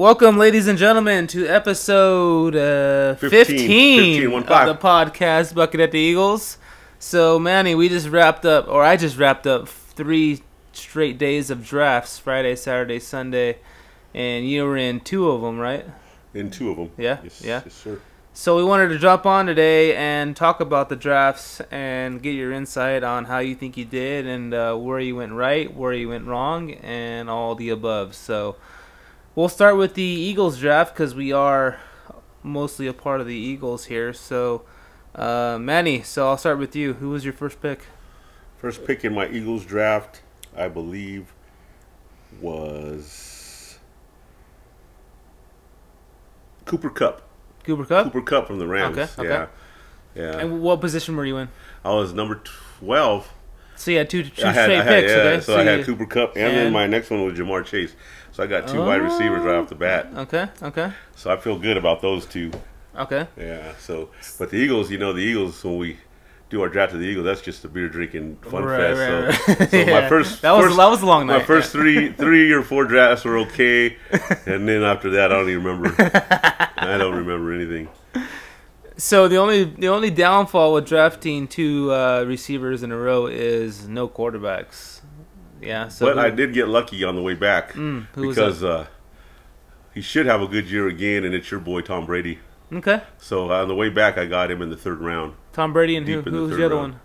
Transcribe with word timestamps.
Welcome, 0.00 0.38
ladies 0.38 0.66
and 0.66 0.78
gentlemen, 0.78 1.26
to 1.26 1.46
episode 1.46 2.56
uh, 2.56 3.16
15, 3.16 3.46
15, 3.58 4.30
one 4.32 4.42
of 4.44 4.66
the 4.66 4.74
podcast 4.74 5.54
Bucket 5.54 5.78
at 5.78 5.92
the 5.92 5.98
Eagles. 5.98 6.56
So, 6.98 7.38
Manny, 7.38 7.74
we 7.74 7.90
just 7.90 8.08
wrapped 8.08 8.46
up, 8.46 8.66
or 8.66 8.82
I 8.82 8.96
just 8.96 9.18
wrapped 9.18 9.46
up 9.46 9.68
three 9.68 10.40
straight 10.72 11.18
days 11.18 11.50
of 11.50 11.66
drafts 11.66 12.18
Friday, 12.18 12.56
Saturday, 12.56 12.98
Sunday, 12.98 13.58
and 14.14 14.48
you 14.48 14.64
were 14.64 14.78
in 14.78 15.00
two 15.00 15.28
of 15.28 15.42
them, 15.42 15.58
right? 15.58 15.84
In 16.32 16.50
two 16.50 16.70
of 16.70 16.78
them. 16.78 16.90
Yeah, 16.96 17.18
Yes, 17.22 17.42
yeah. 17.44 17.60
Yes, 17.62 17.74
sir. 17.74 18.00
So, 18.32 18.56
we 18.56 18.64
wanted 18.64 18.88
to 18.88 18.98
jump 18.98 19.26
on 19.26 19.44
today 19.44 19.94
and 19.94 20.34
talk 20.34 20.60
about 20.60 20.88
the 20.88 20.96
drafts 20.96 21.60
and 21.70 22.22
get 22.22 22.30
your 22.30 22.52
insight 22.52 23.04
on 23.04 23.26
how 23.26 23.40
you 23.40 23.54
think 23.54 23.76
you 23.76 23.84
did 23.84 24.26
and 24.26 24.54
uh, 24.54 24.74
where 24.76 24.98
you 24.98 25.16
went 25.16 25.32
right, 25.32 25.76
where 25.76 25.92
you 25.92 26.08
went 26.08 26.26
wrong, 26.26 26.72
and 26.72 27.28
all 27.28 27.54
the 27.54 27.68
above. 27.68 28.14
So, 28.14 28.56
We'll 29.40 29.48
start 29.48 29.78
with 29.78 29.94
the 29.94 30.02
Eagles 30.02 30.58
draft 30.58 30.92
because 30.92 31.14
we 31.14 31.32
are 31.32 31.78
mostly 32.42 32.86
a 32.86 32.92
part 32.92 33.22
of 33.22 33.26
the 33.26 33.34
Eagles 33.34 33.86
here. 33.86 34.12
So, 34.12 34.64
uh, 35.14 35.56
Manny, 35.58 36.02
so 36.02 36.28
I'll 36.28 36.36
start 36.36 36.58
with 36.58 36.76
you. 36.76 36.92
Who 36.92 37.08
was 37.08 37.24
your 37.24 37.32
first 37.32 37.62
pick? 37.62 37.86
First 38.58 38.84
pick 38.84 39.02
in 39.02 39.14
my 39.14 39.26
Eagles 39.30 39.64
draft, 39.64 40.20
I 40.54 40.68
believe, 40.68 41.32
was 42.38 43.78
Cooper 46.66 46.90
Kupp. 46.90 47.22
Cooper 47.64 47.86
Kupp. 47.86 48.12
Cooper 48.12 48.20
Kupp 48.20 48.46
from 48.46 48.58
the 48.58 48.66
Rams. 48.66 48.98
Okay, 48.98 49.22
okay. 49.22 49.28
Yeah. 50.14 50.22
Yeah. 50.22 50.38
And 50.38 50.60
what 50.60 50.82
position 50.82 51.16
were 51.16 51.24
you 51.24 51.38
in? 51.38 51.48
I 51.82 51.94
was 51.94 52.12
number 52.12 52.42
12. 52.80 53.32
So 53.76 53.90
you 53.90 53.96
had 53.96 54.10
two, 54.10 54.24
two 54.24 54.44
had, 54.44 54.64
straight 54.64 54.76
had, 54.76 54.86
picks. 54.86 55.10
yeah, 55.10 55.16
okay. 55.16 55.40
so, 55.40 55.58
I 55.58 55.62
had 55.64 55.78
you- 55.78 55.84
Cooper 55.86 56.04
Kupp, 56.04 56.36
and, 56.36 56.44
and- 56.44 56.56
then 56.58 56.72
my 56.74 56.86
next 56.86 57.08
one 57.08 57.24
was 57.24 57.38
Ja'Marr 57.38 57.64
Chase. 57.64 57.94
So 58.40 58.44
I 58.44 58.46
got 58.46 58.66
two 58.68 58.78
wide 58.80 59.02
receivers 59.02 59.42
right 59.42 59.56
off 59.56 59.68
the 59.68 59.74
bat. 59.74 60.06
Okay. 60.16 60.46
Okay. 60.62 60.90
So 61.14 61.30
I 61.30 61.36
feel 61.36 61.58
good 61.58 61.76
about 61.76 62.00
those 62.00 62.24
two. 62.24 62.50
Okay. 62.96 63.26
Yeah. 63.36 63.74
So, 63.78 64.08
but 64.38 64.48
the 64.48 64.56
Eagles, 64.56 64.90
you 64.90 64.96
know, 64.96 65.12
the 65.12 65.20
Eagles 65.20 65.62
when 65.62 65.76
we 65.76 65.98
do 66.48 66.62
our 66.62 66.70
draft 66.70 66.94
of 66.94 67.00
the 67.00 67.04
Eagles, 67.04 67.26
that's 67.26 67.42
just 67.42 67.62
a 67.66 67.68
beer 67.68 67.90
drinking 67.90 68.36
fun 68.36 68.64
Right, 68.64 68.78
fest. 68.96 68.98
right, 68.98 69.34
so, 69.34 69.52
right. 69.64 69.70
so 69.70 69.76
Yeah. 69.90 70.00
my 70.00 70.08
first 70.08 70.40
That 70.40 70.52
was 70.52 70.64
first- 70.64 70.76
that 70.78 70.88
was 70.88 71.02
a 71.02 71.06
long 71.06 71.26
night. 71.26 71.40
my 71.40 71.44
first 71.44 71.70
three 71.70 72.12
three 72.12 72.50
or 72.50 72.62
four 72.62 72.86
drafts 72.86 73.26
were 73.26 73.36
okay, 73.40 73.98
and 74.46 74.66
then 74.66 74.84
after 74.84 75.10
that, 75.10 75.30
I 75.32 75.36
don't 75.36 75.50
even 75.50 75.62
remember. 75.62 75.94
I 76.78 76.96
don't 76.96 77.16
remember 77.16 77.52
anything. 77.52 77.90
So 78.96 79.28
the 79.28 79.36
only 79.36 79.64
the 79.64 79.88
only 79.88 80.10
downfall 80.10 80.72
with 80.72 80.86
drafting 80.86 81.46
two 81.46 81.92
uh, 81.92 82.24
receivers 82.26 82.82
in 82.82 82.90
a 82.90 82.96
row 82.96 83.26
is 83.26 83.86
no 83.86 84.08
quarterbacks. 84.08 84.99
Yeah. 85.60 85.88
So 85.88 86.06
but 86.06 86.14
who- 86.16 86.20
I 86.22 86.30
did 86.30 86.52
get 86.54 86.68
lucky 86.68 87.04
on 87.04 87.14
the 87.16 87.22
way 87.22 87.34
back 87.34 87.72
Mm, 87.74 88.06
because 88.14 88.62
uh, 88.64 88.86
he 89.94 90.00
should 90.00 90.26
have 90.26 90.40
a 90.40 90.46
good 90.46 90.70
year 90.70 90.88
again, 90.88 91.24
and 91.24 91.34
it's 91.34 91.50
your 91.50 91.60
boy 91.60 91.80
Tom 91.82 92.06
Brady. 92.06 92.38
Okay. 92.72 93.02
So 93.18 93.50
on 93.50 93.68
the 93.68 93.74
way 93.74 93.88
back, 93.88 94.16
I 94.16 94.26
got 94.26 94.50
him 94.50 94.62
in 94.62 94.70
the 94.70 94.76
third 94.76 95.00
round, 95.00 95.34
Tom 95.52 95.72
Brady 95.72 95.96
and 95.96 96.06
who, 96.06 96.22
the 96.22 96.30
who's 96.30 96.50
third 96.50 96.60
the 96.60 96.66
other 96.66 96.74
round. 96.76 96.92
one? 96.92 97.00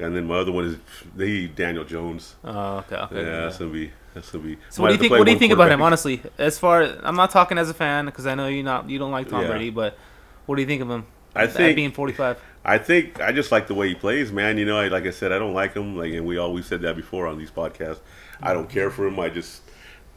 and 0.00 0.16
then 0.16 0.26
my 0.26 0.34
other 0.36 0.50
one 0.50 0.64
is 0.64 0.76
the 1.14 1.46
Daniel 1.48 1.84
Jones. 1.84 2.34
Oh, 2.42 2.78
okay. 2.78 2.96
Okay. 2.96 3.16
Yeah, 3.16 3.22
yeah. 3.22 3.40
that's 3.42 3.58
gonna 3.58 3.70
be 3.70 3.92
that's 4.14 4.30
gonna 4.30 4.44
be. 4.44 4.58
So 4.70 4.82
what 4.82 4.88
do 4.88 4.94
you 4.94 4.98
think? 4.98 5.10
What 5.12 5.24
do 5.24 5.32
you 5.32 5.38
think 5.38 5.52
about 5.52 5.70
him? 5.70 5.82
Honestly, 5.82 6.22
as 6.38 6.58
far 6.58 6.82
I'm 7.02 7.16
not 7.16 7.30
talking 7.30 7.58
as 7.58 7.68
a 7.70 7.74
fan 7.74 8.06
because 8.06 8.26
I 8.26 8.34
know 8.34 8.48
you 8.48 8.62
not 8.62 8.88
you 8.88 8.98
don't 8.98 9.12
like 9.12 9.28
Tom 9.28 9.42
Yeah. 9.42 9.48
Brady, 9.48 9.70
but 9.70 9.96
what 10.46 10.56
do 10.56 10.62
you 10.62 10.66
think 10.68 10.80
of 10.82 10.90
him? 10.90 11.04
I 11.34 11.46
think 11.46 11.76
being 11.76 11.92
45. 11.92 12.38
I 12.64 12.78
think 12.78 13.20
I 13.20 13.32
just 13.32 13.52
like 13.52 13.66
the 13.66 13.74
way 13.74 13.88
he 13.88 13.94
plays, 13.94 14.32
man. 14.32 14.56
You 14.58 14.64
know, 14.64 14.78
I, 14.78 14.88
like 14.88 15.04
I 15.06 15.10
said, 15.10 15.32
I 15.32 15.38
don't 15.38 15.52
like 15.54 15.74
him. 15.74 15.96
Like, 15.96 16.12
and 16.14 16.24
we 16.26 16.38
always 16.38 16.66
said 16.66 16.80
that 16.82 16.96
before 16.96 17.26
on 17.26 17.38
these 17.38 17.50
podcasts. 17.50 18.00
I 18.42 18.52
don't 18.54 18.68
care 18.70 18.90
for 18.90 19.06
him. 19.06 19.18
I 19.20 19.28
just 19.28 19.62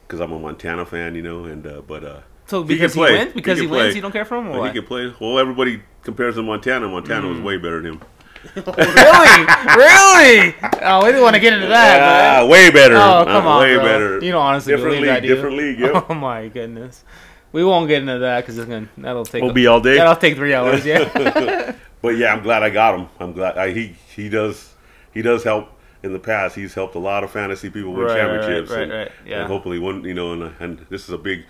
because 0.07 0.19
I'm 0.21 0.31
a 0.31 0.39
Montana 0.39 0.85
fan, 0.85 1.15
you 1.15 1.21
know. 1.21 1.43
And 1.45 1.65
uh, 1.67 1.81
but 1.81 2.03
uh, 2.03 2.19
So 2.45 2.63
because 2.63 2.93
he, 2.93 2.99
play. 2.99 3.11
wins, 3.17 3.33
because 3.33 3.57
he, 3.59 3.65
can 3.65 3.71
wins, 3.71 3.83
play. 3.91 3.95
you 3.95 4.01
don't 4.01 4.11
care 4.13 4.23
for 4.25 4.37
him, 4.37 4.47
or 4.49 4.59
what? 4.59 4.67
he 4.73 4.79
can 4.79 4.87
play. 4.87 5.13
Well, 5.19 5.37
everybody 5.39 5.81
compares 6.03 6.37
him 6.37 6.43
to 6.45 6.47
Montana. 6.51 6.87
Montana 6.87 7.27
Mm. 7.27 7.29
was 7.35 7.41
way 7.41 7.57
better 7.57 7.81
than 7.81 7.93
him. 7.93 8.01
really, 8.55 9.45
really? 9.75 10.55
Oh, 10.81 10.99
we 11.03 11.07
didn't 11.07 11.21
want 11.23 11.35
to 11.35 11.39
get 11.41 11.53
into 11.53 11.67
that. 11.67 12.39
Ah, 12.41 12.45
way 12.45 12.69
better. 12.71 12.95
oh, 12.95 13.23
come 13.25 13.45
Uh, 13.45 13.49
on, 13.49 13.61
way 13.61 13.75
bro. 13.75 13.83
better. 13.83 14.19
You 14.23 14.31
don't 14.31 14.41
honestly 14.41 14.73
different 14.73 14.95
believe 14.97 15.11
league, 15.13 15.21
that, 15.23 15.27
different 15.27 15.57
league. 15.57 15.79
Yep. 15.79 16.05
Oh 16.09 16.13
my 16.13 16.47
goodness, 16.47 17.03
we 17.51 17.63
won't 17.63 17.87
get 17.87 18.01
into 18.01 18.19
that 18.19 18.41
because 18.41 18.57
it's 18.57 18.67
gonna 18.69 18.89
that'll 18.97 19.25
take 19.25 19.43
We'll 19.43 19.53
be 19.53 19.67
all 19.67 19.79
day. 19.81 19.97
that'll 19.97 20.15
take 20.15 20.35
three 20.35 20.53
hours. 20.53 20.85
Yeah. 20.85 21.73
But 22.01 22.09
yeah, 22.17 22.31
I'm 22.31 22.43
glad 22.43 22.61
I 22.61 22.69
got 22.69 22.97
him. 22.99 23.07
I'm 23.19 23.33
glad 23.33 23.57
I, 23.57 23.71
he 23.71 23.95
he 24.15 24.29
does 24.29 24.73
he 25.13 25.21
does 25.21 25.43
help. 25.43 25.69
In 26.03 26.13
the 26.13 26.19
past, 26.19 26.55
he's 26.55 26.75
helped 26.75 26.93
a 26.93 26.99
lot 26.99 27.23
of 27.23 27.31
fantasy 27.31 27.71
people 27.71 27.91
win 27.91 28.03
Right, 28.05 28.11
right, 28.11 28.17
championships, 28.41 28.69
right, 28.69 28.83
and, 28.83 28.91
right, 28.91 29.11
yeah. 29.25 29.39
and 29.41 29.47
hopefully 29.47 29.79
one. 29.79 30.03
You 30.03 30.13
know, 30.13 30.31
and, 30.33 30.53
and 30.59 30.85
this 30.91 31.05
is 31.05 31.09
a 31.09 31.17
big, 31.17 31.43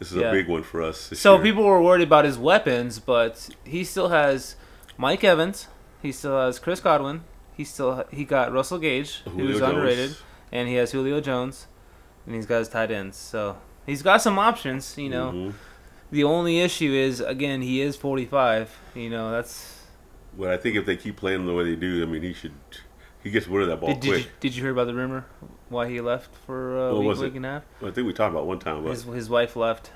this 0.00 0.10
is 0.10 0.16
Yeah. 0.18 0.30
a 0.30 0.32
big 0.32 0.48
one 0.48 0.64
for 0.64 0.82
us. 0.82 1.12
So 1.14 1.34
year. 1.34 1.44
people 1.44 1.62
were 1.64 1.80
worried 1.80 2.02
about 2.02 2.24
his 2.24 2.36
weapons, 2.36 2.98
but 2.98 3.48
he 3.64 3.84
still 3.84 4.08
has 4.08 4.56
Mike 4.98 5.22
Evans. 5.22 5.68
He 6.02 6.10
still 6.10 6.36
has 6.36 6.58
Chris 6.58 6.80
Godwin. 6.80 7.22
He 7.56 7.62
still 7.62 8.04
he 8.10 8.24
got 8.24 8.52
Russell 8.52 8.78
Gage, 8.78 9.22
Julio 9.22 9.46
who's 9.46 9.60
Jones. 9.60 9.72
underrated, 9.74 10.16
and 10.50 10.68
he 10.68 10.74
has 10.74 10.90
Julio 10.90 11.20
Jones, 11.20 11.68
and 12.26 12.34
he's 12.34 12.44
got 12.44 12.58
his 12.58 12.68
tight 12.68 12.90
ends. 12.90 13.16
So 13.16 13.56
he's 13.86 14.02
got 14.02 14.20
some 14.22 14.38
options. 14.38 14.96
You 14.98 15.08
know, 15.10 15.32
Mhm. 15.32 15.52
the 16.10 16.24
only 16.24 16.60
issue 16.60 16.92
is 16.92 17.20
again 17.20 17.62
he 17.62 17.80
is 17.80 17.96
45. 17.96 18.76
You 18.94 19.10
know, 19.10 19.30
that's 19.30 19.82
Well, 20.36 20.50
I 20.50 20.56
think 20.58 20.76
if 20.76 20.84
they 20.86 20.96
keep 20.96 21.16
playing 21.16 21.46
the 21.46 21.54
way 21.54 21.64
they 21.64 21.76
do, 21.76 22.02
I 22.02 22.06
mean, 22.06 22.22
he 22.22 22.32
should. 22.32 22.52
He 23.22 23.30
gets 23.30 23.48
rid 23.48 23.62
of 23.62 23.68
that 23.68 23.80
ball 23.80 23.88
did, 23.88 24.00
did 24.00 24.08
quick. 24.08 24.24
you 24.24 24.30
did 24.40 24.54
you 24.56 24.62
hear 24.62 24.70
about 24.70 24.86
the 24.86 24.94
rumor 24.94 25.24
why 25.68 25.88
he 25.88 26.00
left 26.00 26.30
for 26.46 26.78
uh, 26.78 26.92
What 26.94 27.04
week, 27.16 27.18
week 27.18 27.34
and 27.36 27.44
a 27.46 27.48
half? 27.48 27.62
I 27.82 27.90
think 27.90 28.06
we 28.06 28.12
talked 28.12 28.30
about 28.32 28.46
one 28.46 28.60
time, 28.60 28.84
but 28.84 28.90
His 28.90 29.02
his 29.02 29.28
wife 29.28 29.56
left. 29.56 29.90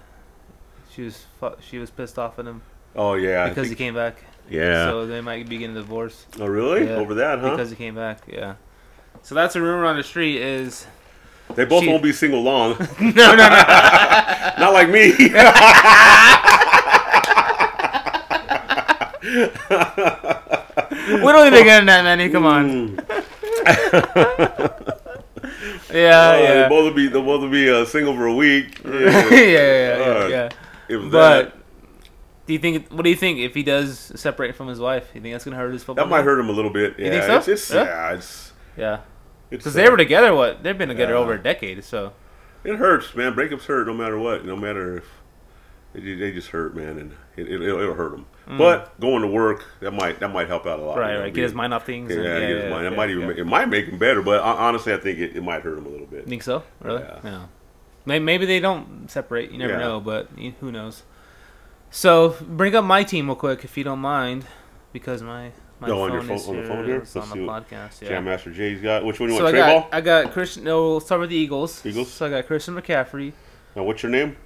She 0.93 1.03
was 1.03 1.27
she 1.61 1.78
was 1.78 1.91
pissed 1.91 2.19
off 2.19 2.39
at 2.41 2.47
him 2.47 2.62
oh 2.97 3.15
yeah, 3.15 3.49
because 3.49 3.69
he 3.69 3.77
came 3.77 3.95
back. 3.95 4.25
yeah. 4.49 4.87
So 4.87 5.07
they 5.07 5.21
might 5.21 5.49
be 5.49 5.59
getting 5.59 5.77
a 5.77 5.81
divorce. 5.81 6.27
oh 6.41 6.47
really? 6.47 6.87
Yeah. 6.87 6.97
Over 6.97 7.15
that, 7.15 7.39
huh? 7.39 7.51
because 7.51 7.71
he 7.71 7.77
came 7.77 7.95
back. 7.95 8.22
Yeah. 8.27 8.55
So 9.22 9.37
that's 9.37 9.55
a 9.55 9.61
rumor 9.61 9.84
on 9.84 9.97
the 9.97 10.03
street. 10.03 10.39
Is 10.43 10.89
they 11.55 11.65
both 11.65 11.84
she- 11.84 11.88
won't 11.91 12.03
be 12.03 12.12
single 12.12 12.43
long. 12.43 12.77
no, 13.00 13.11
no, 13.11 13.37
no. 13.37 13.49
Not 14.59 14.72
like 14.72 14.88
me. 14.91 15.11
we 15.11 15.28
don't 21.33 21.47
even 21.53 21.65
get 21.65 21.87
that, 21.87 22.05
Manny. 22.05 22.28
Come 22.31 22.47
on. 22.47 22.99
Yeah, 25.93 26.31
Uh, 26.31 26.62
They 26.62 26.69
both 26.69 26.84
will 26.84 26.94
be. 26.94 27.09
They 27.09 27.21
both 27.21 27.41
will 27.43 27.50
be 27.50 27.69
uh, 27.69 27.84
single 27.84 28.15
for 28.15 28.27
a 28.27 28.34
week. 28.34 28.81
yeah, 28.84 28.93
yeah, 28.93 29.41
yeah, 29.41 29.99
yeah, 29.99 30.05
Uh, 30.05 30.27
yeah. 30.28 30.49
If 30.89 31.10
But 31.10 31.43
that, 31.43 31.53
do 32.47 32.53
you 32.53 32.59
think? 32.60 32.89
What 32.93 33.03
do 33.03 33.10
you 33.10 33.16
think 33.16 33.41
if 33.41 33.55
he 33.55 33.65
does 33.65 34.12
separate 34.15 34.55
from 34.55 34.69
his 34.69 34.78
wife? 34.78 35.09
You 35.15 35.21
think 35.21 35.34
that's 35.34 35.44
gonna 35.44 35.56
hurt 35.56 35.72
his 35.72 35.83
football? 35.83 36.05
that 36.05 36.09
might 36.10 36.19
game? 36.19 36.27
hurt 36.27 36.39
him 36.39 36.49
a 36.49 36.53
little 36.53 36.71
bit. 36.71 36.94
Yeah, 36.97 37.10
think 37.10 37.25
so? 37.25 37.37
It's, 37.39 37.49
it's, 37.49 37.71
Yeah? 37.72 37.83
yeah. 37.84 38.12
it's 38.12 38.53
Yeah, 38.77 38.99
because 39.50 39.77
uh, 39.77 39.83
they 39.83 39.88
were 39.91 39.97
together. 39.97 40.34
What 40.34 40.62
they've 40.62 40.77
been 40.78 40.88
together 40.88 41.12
Yeah. 41.12 41.19
over 41.19 41.34
a 41.34 41.43
decade. 41.43 41.83
So 41.84 42.12
It 42.65 42.77
hurts, 42.77 43.15
man. 43.15 43.34
Breakups 43.34 43.65
hurt 43.66 43.87
no 43.87 43.94
matter 43.94 44.19
what. 44.19 44.44
No 44.44 44.56
matter 44.56 44.99
if 44.99 45.05
they, 45.93 46.15
they 46.15 46.33
just 46.33 46.49
hurt, 46.49 46.75
man, 46.75 46.99
and 46.99 47.12
it, 47.37 47.49
it, 47.49 47.62
it'll, 47.62 47.81
it'll 47.81 47.94
hurt 47.94 48.15
him. 48.15 48.27
But 48.47 48.99
going 48.99 49.22
to 49.22 49.28
work 49.28 49.65
that 49.81 49.93
might 49.93 50.19
that 50.21 50.28
might 50.33 50.49
help 50.49 50.66
out 50.66 50.81
a 50.81 50.83
lot. 50.83 50.97
Mm. 50.97 51.00
right, 51.00 51.10
you 51.12 51.19
know, 51.19 51.22
right. 51.25 51.34
Get 51.34 51.43
his 51.44 51.55
mind 51.55 51.72
off 51.75 51.87
things. 51.87 52.10
Yeah, 52.10 52.16
and- 52.16 52.25
get 52.27 52.49
his 52.49 52.65
yeah, 52.65 52.71
mind. 52.71 52.87
It 52.87 52.97
might 52.97 53.10
even 53.10 53.22
yeah. 53.22 53.28
make, 53.28 53.39
it 53.39 53.44
might 53.44 53.66
make 53.69 53.87
him 53.87 53.99
better, 53.99 54.22
but 54.22 54.41
honestly, 54.41 54.93
I 54.93 54.97
think 54.97 55.19
it, 55.19 55.37
it 55.37 55.43
might 55.43 55.62
hurt 55.62 55.78
him 55.78 55.87
a 55.87 55.89
little 55.89 56.06
bit. 56.06 56.27
Think 56.27 56.43
so? 56.43 56.62
Really? 56.81 57.03
Yeah. 57.03 57.19
Yeah. 57.22 57.47
Maybe, 58.06 58.25
maybe 58.25 58.47
they 58.47 58.59
don't 58.60 59.09
separate. 59.10 59.53
You 59.53 59.59
never 59.59 59.75
Yeah. 59.75 59.78
know, 59.78 60.00
but 60.00 60.28
who 60.60 60.72
knows? 60.72 61.05
So 61.91 62.37
bring 62.41 62.75
up 62.75 62.84
my 62.84 63.05
team 63.05 63.27
real 63.27 63.37
quick, 63.37 63.65
if 63.65 63.77
you 63.77 63.84
don't 63.84 63.99
mind, 63.99 64.47
because 64.93 65.22
my 65.22 65.53
my 65.80 65.88
Oh, 65.88 66.02
on 66.02 66.12
your 66.12 66.22
phone- 66.22 66.36
is 66.36 66.48
on 66.48 66.56
the 66.56 66.62
phone 66.64 66.84
here? 66.84 66.98
Let's 66.98 67.12
the 67.12 67.22
see 67.22 67.41
what 67.41 67.68
podcast. 67.68 68.02
Yeah. 68.02 68.08
Jam 68.08 68.24
Master 68.24 68.50
Jay's 68.50 68.80
got. 68.80 69.04
Which 69.04 69.18
one 69.20 69.30
you 69.30 69.36
So 69.36 69.41
I 69.41 69.44
want? 69.44 69.54
Trey 69.54 69.60
got 69.60 69.82
ball. 69.82 69.88
I 69.92 70.00
got 70.00 70.32
Christian. 70.32 70.64
No, 70.64 70.82
we'll 70.91 71.00
start 71.00 71.20
with 71.20 71.30
the 71.30 71.36
Eagles. 71.36 71.84
Eagles? 71.86 72.10
So 72.12 72.26
I 72.26 72.30
got 72.30 72.46
Christian 72.46 72.74
McCaffrey. 72.74 73.32
Now, 73.74 73.84
what's 73.84 74.02
your 74.02 74.10
name? 74.10 74.36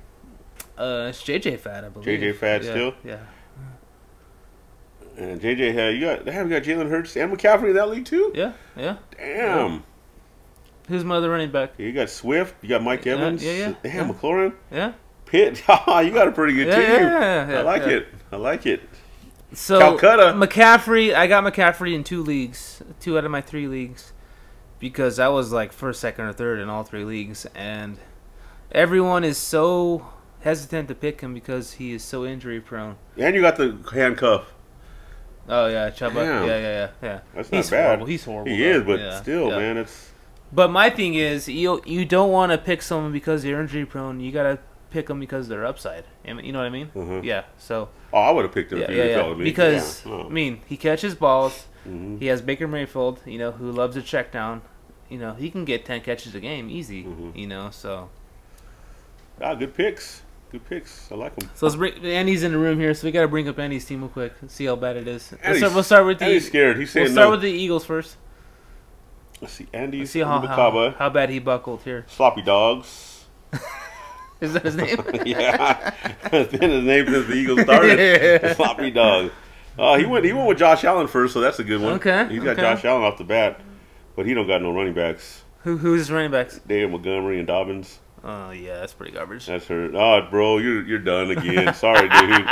Uh, 0.77 1.07
it's 1.11 1.23
JJ 1.23 1.59
Fad, 1.61 1.85
I 1.85 1.89
believe. 1.89 2.07
JJ 2.21 2.37
Fad 2.37 2.65
yeah, 2.65 2.71
still? 2.71 2.95
Yeah. 3.05 3.19
And 5.17 5.41
JJ, 5.41 5.73
had 5.75 5.95
you 5.95 6.01
got? 6.01 6.25
They 6.25 6.33
have 6.33 6.49
got 6.51 6.63
Jalen 6.63 6.89
Hurts 6.91 7.17
and 7.17 7.33
McCaffrey 7.33 7.69
in 7.71 7.75
that 7.77 7.89
league 7.89 8.05
too. 8.05 8.33
Yeah. 8.35 8.53
Yeah. 8.77 8.97
Damn. 9.17 9.85
Who's 10.89 11.05
my 11.05 11.17
other 11.17 11.31
running 11.31 11.51
back? 11.51 11.73
You 11.79 11.93
got 11.93 12.11
Swift. 12.11 12.57
You 12.63 12.69
got 12.69 12.83
Mike 12.83 13.05
Yeah, 13.05 13.15
Evans. 13.15 13.43
yeah, 13.45 13.53
yeah, 13.53 13.75
Damn, 13.83 14.09
yeah. 14.09 14.13
McLaurin. 14.15 14.53
Yeah. 14.73 14.93
Pitt. 15.27 15.59
you 15.69 16.11
got 16.11 16.29
a 16.29 16.33
pretty 16.33 16.55
good 16.55 16.67
Yeah, 16.67 16.75
team. 16.77 16.85
yeah, 16.91 16.99
yeah, 17.01 17.51
yeah, 17.53 17.59
I 17.59 17.63
like 17.63 17.83
yeah. 17.83 17.89
it. 17.89 18.07
I 18.33 18.37
like 18.37 18.67
it. 18.67 18.83
So 19.55 19.79
Calcutta. 19.79 20.33
McCaffrey, 20.37 21.15
I 21.15 21.27
got 21.27 21.45
McCaffrey 21.45 21.95
in 21.95 22.05
two 22.05 22.23
leagues, 22.23 22.83
two 23.01 23.17
out 23.19 23.25
of 23.25 23.31
my 23.31 23.41
three 23.41 23.67
leagues, 23.69 24.13
because 24.79 25.19
I 25.19 25.29
was 25.29 25.53
like 25.53 25.73
first, 25.73 26.01
second, 26.01 26.25
or 26.27 26.33
third 26.33 26.59
in 26.59 26.69
all 26.69 26.83
three 26.83 27.05
leagues, 27.05 27.47
and 27.55 27.99
everyone 28.73 29.25
is 29.25 29.39
so 29.39 30.07
hesitant 30.41 30.89
to 30.89 30.95
pick 30.95 31.21
him 31.21 31.33
because 31.35 31.75
he 31.75 31.93
is 31.93 32.03
so 32.03 32.25
injury 32.25 32.61
prone. 32.61 32.97
And 33.17 33.35
you 33.35 33.41
got 33.41 33.57
the 33.57 33.79
handcuff. 33.93 34.53
Oh 35.49 35.67
yeah, 35.67 35.91
Chuba. 35.91 36.15
Damn. 36.15 36.47
Yeah, 36.47 36.59
yeah, 36.59 36.61
yeah, 36.61 36.89
yeah. 37.03 37.21
That's 37.35 37.51
He's 37.51 37.71
not 37.71 37.77
bad. 37.77 37.85
horrible. 37.87 38.07
He's 38.07 38.25
horrible. 38.25 38.51
He 38.53 38.59
though. 38.63 38.71
is, 38.71 38.83
but 38.83 38.99
Yeah, 39.01 39.21
still, 39.23 39.49
yeah. 39.51 39.59
man, 39.59 39.77
it's 39.77 40.11
But 40.53 40.71
my 40.71 40.89
thing 40.91 41.15
is, 41.15 41.49
you 41.49 41.83
you 41.85 42.05
don't 42.05 42.31
want 42.33 42.53
to 42.53 42.59
pick 42.59 42.81
someone 42.83 43.13
because 43.13 43.43
they're 43.43 43.61
injury 43.61 43.85
prone. 43.85 44.21
You 44.21 44.33
gotta 44.33 44.59
pick 44.91 45.07
them 45.09 45.21
because 45.21 45.49
they're 45.49 45.67
upside. 45.67 46.05
You 46.25 46.35
know 46.53 46.59
what 46.61 46.67
I 46.67 46.71
mean? 46.71 46.91
Mhm. 46.95 47.25
Yeah. 47.25 47.45
So 47.59 47.91
Oh, 48.15 48.21
I 48.21 48.31
would 48.31 48.45
have 48.45 48.55
picked 48.55 48.73
him 48.73 48.79
yeah, 48.79 48.85
if 48.85 48.91
he 48.91 48.97
yeah, 48.97 49.27
yeah. 49.27 49.35
me. 49.35 49.45
Because 49.45 50.07
Yeah. 50.07 50.19
I 50.19 50.29
mean, 50.29 50.61
he 50.67 50.77
catches 50.77 51.17
balls. 51.17 51.67
Mhm. 51.87 52.21
He 52.21 52.27
has 52.27 52.41
Baker 52.41 52.69
Mayfield, 52.69 53.19
you 53.27 53.39
know, 53.39 53.51
who 53.51 53.73
loves 53.73 53.97
a 53.97 54.03
check 54.03 54.31
down. 54.31 54.63
You 55.09 55.19
know, 55.19 55.35
he 55.35 55.51
can 55.51 55.65
get 55.65 55.85
ten 55.85 56.01
catches 56.01 56.33
a 56.35 56.41
game 56.41 56.71
easy. 56.71 57.03
Mhm. 57.03 57.37
You 57.37 57.49
know, 57.49 57.71
so 57.73 58.09
Ah, 59.43 59.55
good 59.55 59.75
picks. 59.75 60.23
Good 60.53 60.65
picks. 60.69 61.11
I 61.11 61.17
like 61.17 61.35
them. 61.35 61.51
so 61.57 61.67
let's 61.67 61.75
bring 61.75 61.95
Andy's 62.05 62.45
in 62.45 62.53
the 62.53 62.59
room 62.59 62.79
here, 62.79 62.95
so 62.95 63.09
we 63.09 63.11
got 63.11 63.23
to 63.23 63.29
bring 63.29 63.49
up 63.49 63.59
Andy's 63.59 63.85
team 63.85 64.03
real 64.03 64.09
quick 64.09 64.35
and 64.41 64.49
see 64.49 64.67
how 64.67 64.77
bad 64.77 64.97
it 64.97 65.09
is. 65.09 65.33
Andy's- 65.43 65.59
start, 65.59 65.75
we'll 65.75 65.83
start 65.83 66.07
with 66.07 66.21
the 66.21 66.27
Andy's 66.27 66.47
scared. 66.47 66.79
He's 66.79 66.93
saying 66.93 67.07
we'll 67.07 67.13
start 67.15 67.27
no. 67.27 67.31
with 67.33 67.43
the 67.43 67.51
Eagles 67.51 67.85
first. 67.85 68.17
Let's 69.41 69.55
see. 69.55 69.67
Andy 69.73 69.99
Let's 69.99 70.13
see 70.13 70.21
how, 70.21 70.39
how 70.41 70.91
how 70.97 71.11
bad 71.11 71.31
he 71.31 71.41
buckled 71.41 71.83
here. 71.83 72.05
Sloppy 72.07 72.43
Dogs. 72.43 73.25
Is 74.41 74.53
that 74.55 74.65
his 74.65 74.77
name? 74.77 74.99
yeah. 75.27 75.93
It's 76.33 76.51
been 76.51 76.71
his 76.71 76.85
name 76.85 77.07
since 77.07 77.27
the 77.29 77.35
Eagles 77.35 77.61
started. 77.61 77.99
yeah. 78.43 78.55
Sloppy 78.55 78.91
Dog. 78.91 79.31
Uh, 79.79 79.97
he 79.97 80.05
went. 80.05 80.25
He 80.25 80.33
went 80.33 80.49
with 80.49 80.59
Josh 80.59 80.83
Allen 80.85 81.07
first, 81.07 81.33
so 81.35 81.41
that's 81.41 81.59
a 81.59 81.65
good 81.65 81.81
one. 81.81 81.95
Okay, 81.95 82.27
He's 82.29 82.43
got 82.43 82.53
okay. 82.59 82.63
Josh 82.63 82.85
Allen 82.85 83.03
off 83.05 83.19
the 83.19 83.25
bat, 83.25 83.61
but 84.17 84.27
he 84.27 84.35
don't 84.35 84.47
got 84.47 84.61
no 84.63 84.73
running 84.73 84.95
backs. 84.95 85.43
Who 85.63 85.77
who's 85.77 86.01
his 86.01 86.13
running 86.13 86.31
backs? 86.33 86.61
David 86.67 86.91
Montgomery 86.91 87.39
and 87.39 87.47
Dobbins. 87.47 88.01
Oh 88.25 88.51
yeah, 88.51 88.81
that's 88.81 88.95
pretty 88.95 89.13
garbage. 89.13 89.47
That's 89.47 89.67
her. 89.67 89.91
Oh, 89.95 90.27
bro, 90.31 90.59
you're 90.59 90.83
you're 90.85 90.99
done 90.99 91.31
again. 91.31 91.73
Sorry, 91.75 92.09
dude. 92.09 92.49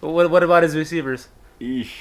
What 0.00 0.30
what 0.30 0.42
about 0.42 0.62
his 0.62 0.76
receivers? 0.76 1.28
Eesh. 1.60 1.92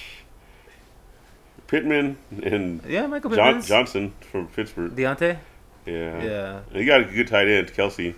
Pittman 1.67 2.17
and 2.43 2.83
Yeah, 2.85 3.07
Michael 3.07 3.31
John, 3.31 3.61
Johnson 3.61 4.13
from 4.31 4.47
Pittsburgh. 4.47 4.93
Diontae. 4.95 5.39
Yeah. 5.85 6.23
Yeah. 6.23 6.59
And 6.69 6.77
he 6.77 6.85
got 6.85 7.01
a 7.01 7.05
good 7.05 7.27
tight 7.27 7.47
end, 7.47 7.71
Kelce, 7.73 8.13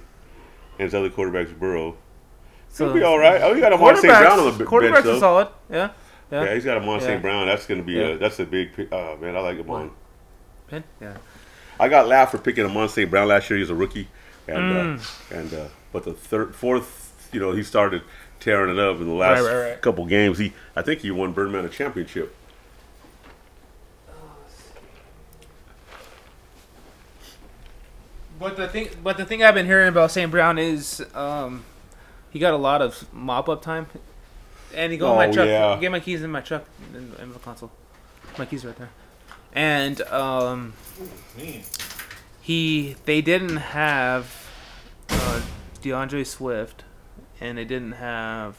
and 0.80 0.86
his 0.86 0.94
other 0.96 1.10
quarterback's 1.10 1.52
Burrow. 1.52 1.96
So 2.70 2.86
He'll 2.86 2.94
be 2.94 3.04
all 3.04 3.20
right. 3.20 3.42
Oh, 3.42 3.54
he 3.54 3.62
got 3.62 3.72
a 3.74 3.78
St. 3.98 4.02
Brown 4.02 4.40
on 4.40 4.46
the 4.58 4.64
b- 4.64 4.70
quarterbacks 4.70 4.94
bench 4.94 5.06
are 5.06 5.20
solid. 5.20 5.48
Yeah. 5.70 5.90
Yeah. 6.32 6.44
Yeah. 6.46 6.54
he's 6.56 6.66
got 6.66 6.78
Amon 6.78 7.00
Yeah. 7.00 7.06
St. 7.06 7.22
Brown. 7.22 7.46
That's 7.46 7.68
going 7.68 7.80
to 7.80 7.86
be 7.86 7.94
Yeah. 7.94 8.02
a 8.08 8.18
that's 8.18 8.40
a 8.40 8.46
big. 8.46 8.70
Oh 8.92 9.18
man, 9.18 9.36
I 9.36 9.40
like 9.42 9.58
him. 9.64 9.92
Pin? 10.68 10.84
Yeah. 11.00 11.18
I 11.80 11.90
got 11.90 12.08
laughed 12.08 12.32
for 12.32 12.38
picking 12.40 12.66
Amon 12.66 12.90
St. 12.90 13.10
Brown 13.10 13.28
last 13.28 13.50
year. 13.50 13.58
He 13.58 13.62
was 13.62 13.70
a 13.70 13.76
rookie, 13.76 14.08
and 14.48 14.58
Mm. 14.58 15.32
uh, 15.32 15.36
and 15.38 15.54
uh, 15.54 15.66
but 15.92 16.04
the 16.04 16.14
third, 16.14 16.56
fourth, 16.56 17.30
you 17.32 17.40
know, 17.40 17.52
he 17.52 17.62
started 17.64 18.02
tearing 18.40 18.72
it 18.76 18.80
up 18.80 18.98
in 18.98 19.08
the 19.08 19.14
last 19.14 19.42
Right, 19.44 19.54
right, 19.54 19.70
right. 19.70 19.82
couple 19.82 20.06
games. 20.06 20.38
He, 20.40 20.54
I 20.76 20.82
think 20.82 21.02
he 21.02 21.12
won 21.12 21.32
Birdman 21.34 21.66
a 21.66 21.70
championship. 21.70 22.36
But 28.44 28.58
the 28.58 28.68
thing, 28.68 28.90
but 29.02 29.18
the 29.18 29.26
thing 29.26 29.42
I've 29.44 29.54
been 29.56 29.66
hearing 29.66 29.88
about 29.88 30.12
St. 30.12 30.30
Brown 30.30 30.58
is, 30.58 31.02
um, 31.16 31.64
he 32.30 32.40
got 32.40 32.54
a 32.54 32.58
lot 32.58 32.82
of 32.82 33.12
mop 33.14 33.48
up 33.48 33.62
time. 33.62 33.88
And 34.76 34.92
he 34.92 34.98
go 34.98 35.12
in 35.12 35.18
my 35.18 35.28
Oh, 35.28 35.32
truck. 35.34 35.48
yeah. 35.48 35.78
Get 35.80 35.92
my 35.92 36.00
keys 36.00 36.24
in 36.24 36.32
my 36.32 36.42
truck 36.42 36.66
in, 36.94 37.14
in 37.22 37.32
the 37.32 37.40
console. 37.40 37.72
My 38.38 38.46
keys 38.46 38.66
are 38.66 38.70
right 38.70 38.78
there. 38.78 38.90
And 39.54 40.02
um, 40.04 40.74
he 42.42 42.96
they 43.06 43.22
didn't 43.22 43.58
have 43.58 44.50
uh, 45.10 45.42
D'Andre 45.82 46.24
Swift, 46.24 46.84
and 47.40 47.58
they 47.58 47.66
didn't 47.66 47.94
have 47.94 48.58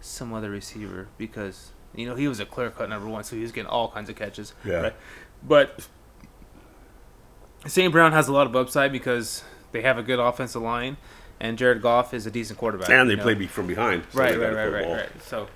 some 0.00 0.32
other 0.32 0.50
receiver 0.50 1.08
because 1.18 1.72
you 1.94 2.06
know 2.06 2.14
he 2.14 2.28
was 2.28 2.38
a 2.40 2.46
clear 2.46 2.70
cut 2.70 2.88
number 2.88 3.08
one, 3.08 3.24
so 3.24 3.34
he 3.36 3.42
was 3.42 3.50
getting 3.52 3.68
all 3.68 3.90
kinds 3.90 4.08
of 4.08 4.16
catches. 4.16 4.54
Yeah. 4.64 4.74
Right? 4.80 4.94
But 5.42 5.88
St. 7.66 7.92
Brown 7.92 8.12
has 8.12 8.28
a 8.28 8.32
lot 8.32 8.46
of 8.46 8.56
upside 8.56 8.92
because 8.92 9.44
they 9.72 9.82
have 9.82 9.98
a 9.98 10.02
good 10.02 10.18
offensive 10.18 10.62
line, 10.62 10.96
and 11.40 11.56
Jared 11.56 11.80
Goff 11.82 12.12
is 12.14 12.26
a 12.26 12.30
decent 12.30 12.58
quarterback. 12.58 12.90
And 12.90 13.08
they 13.08 13.12
you 13.12 13.16
know? 13.18 13.22
play 13.22 13.46
from 13.46 13.66
behind. 13.66 14.04
so 14.12 14.18
right, 14.18 14.38
right, 14.38 14.52
right, 14.54 14.66
right, 14.72 14.88
right. 14.88 15.22
So 15.22 15.48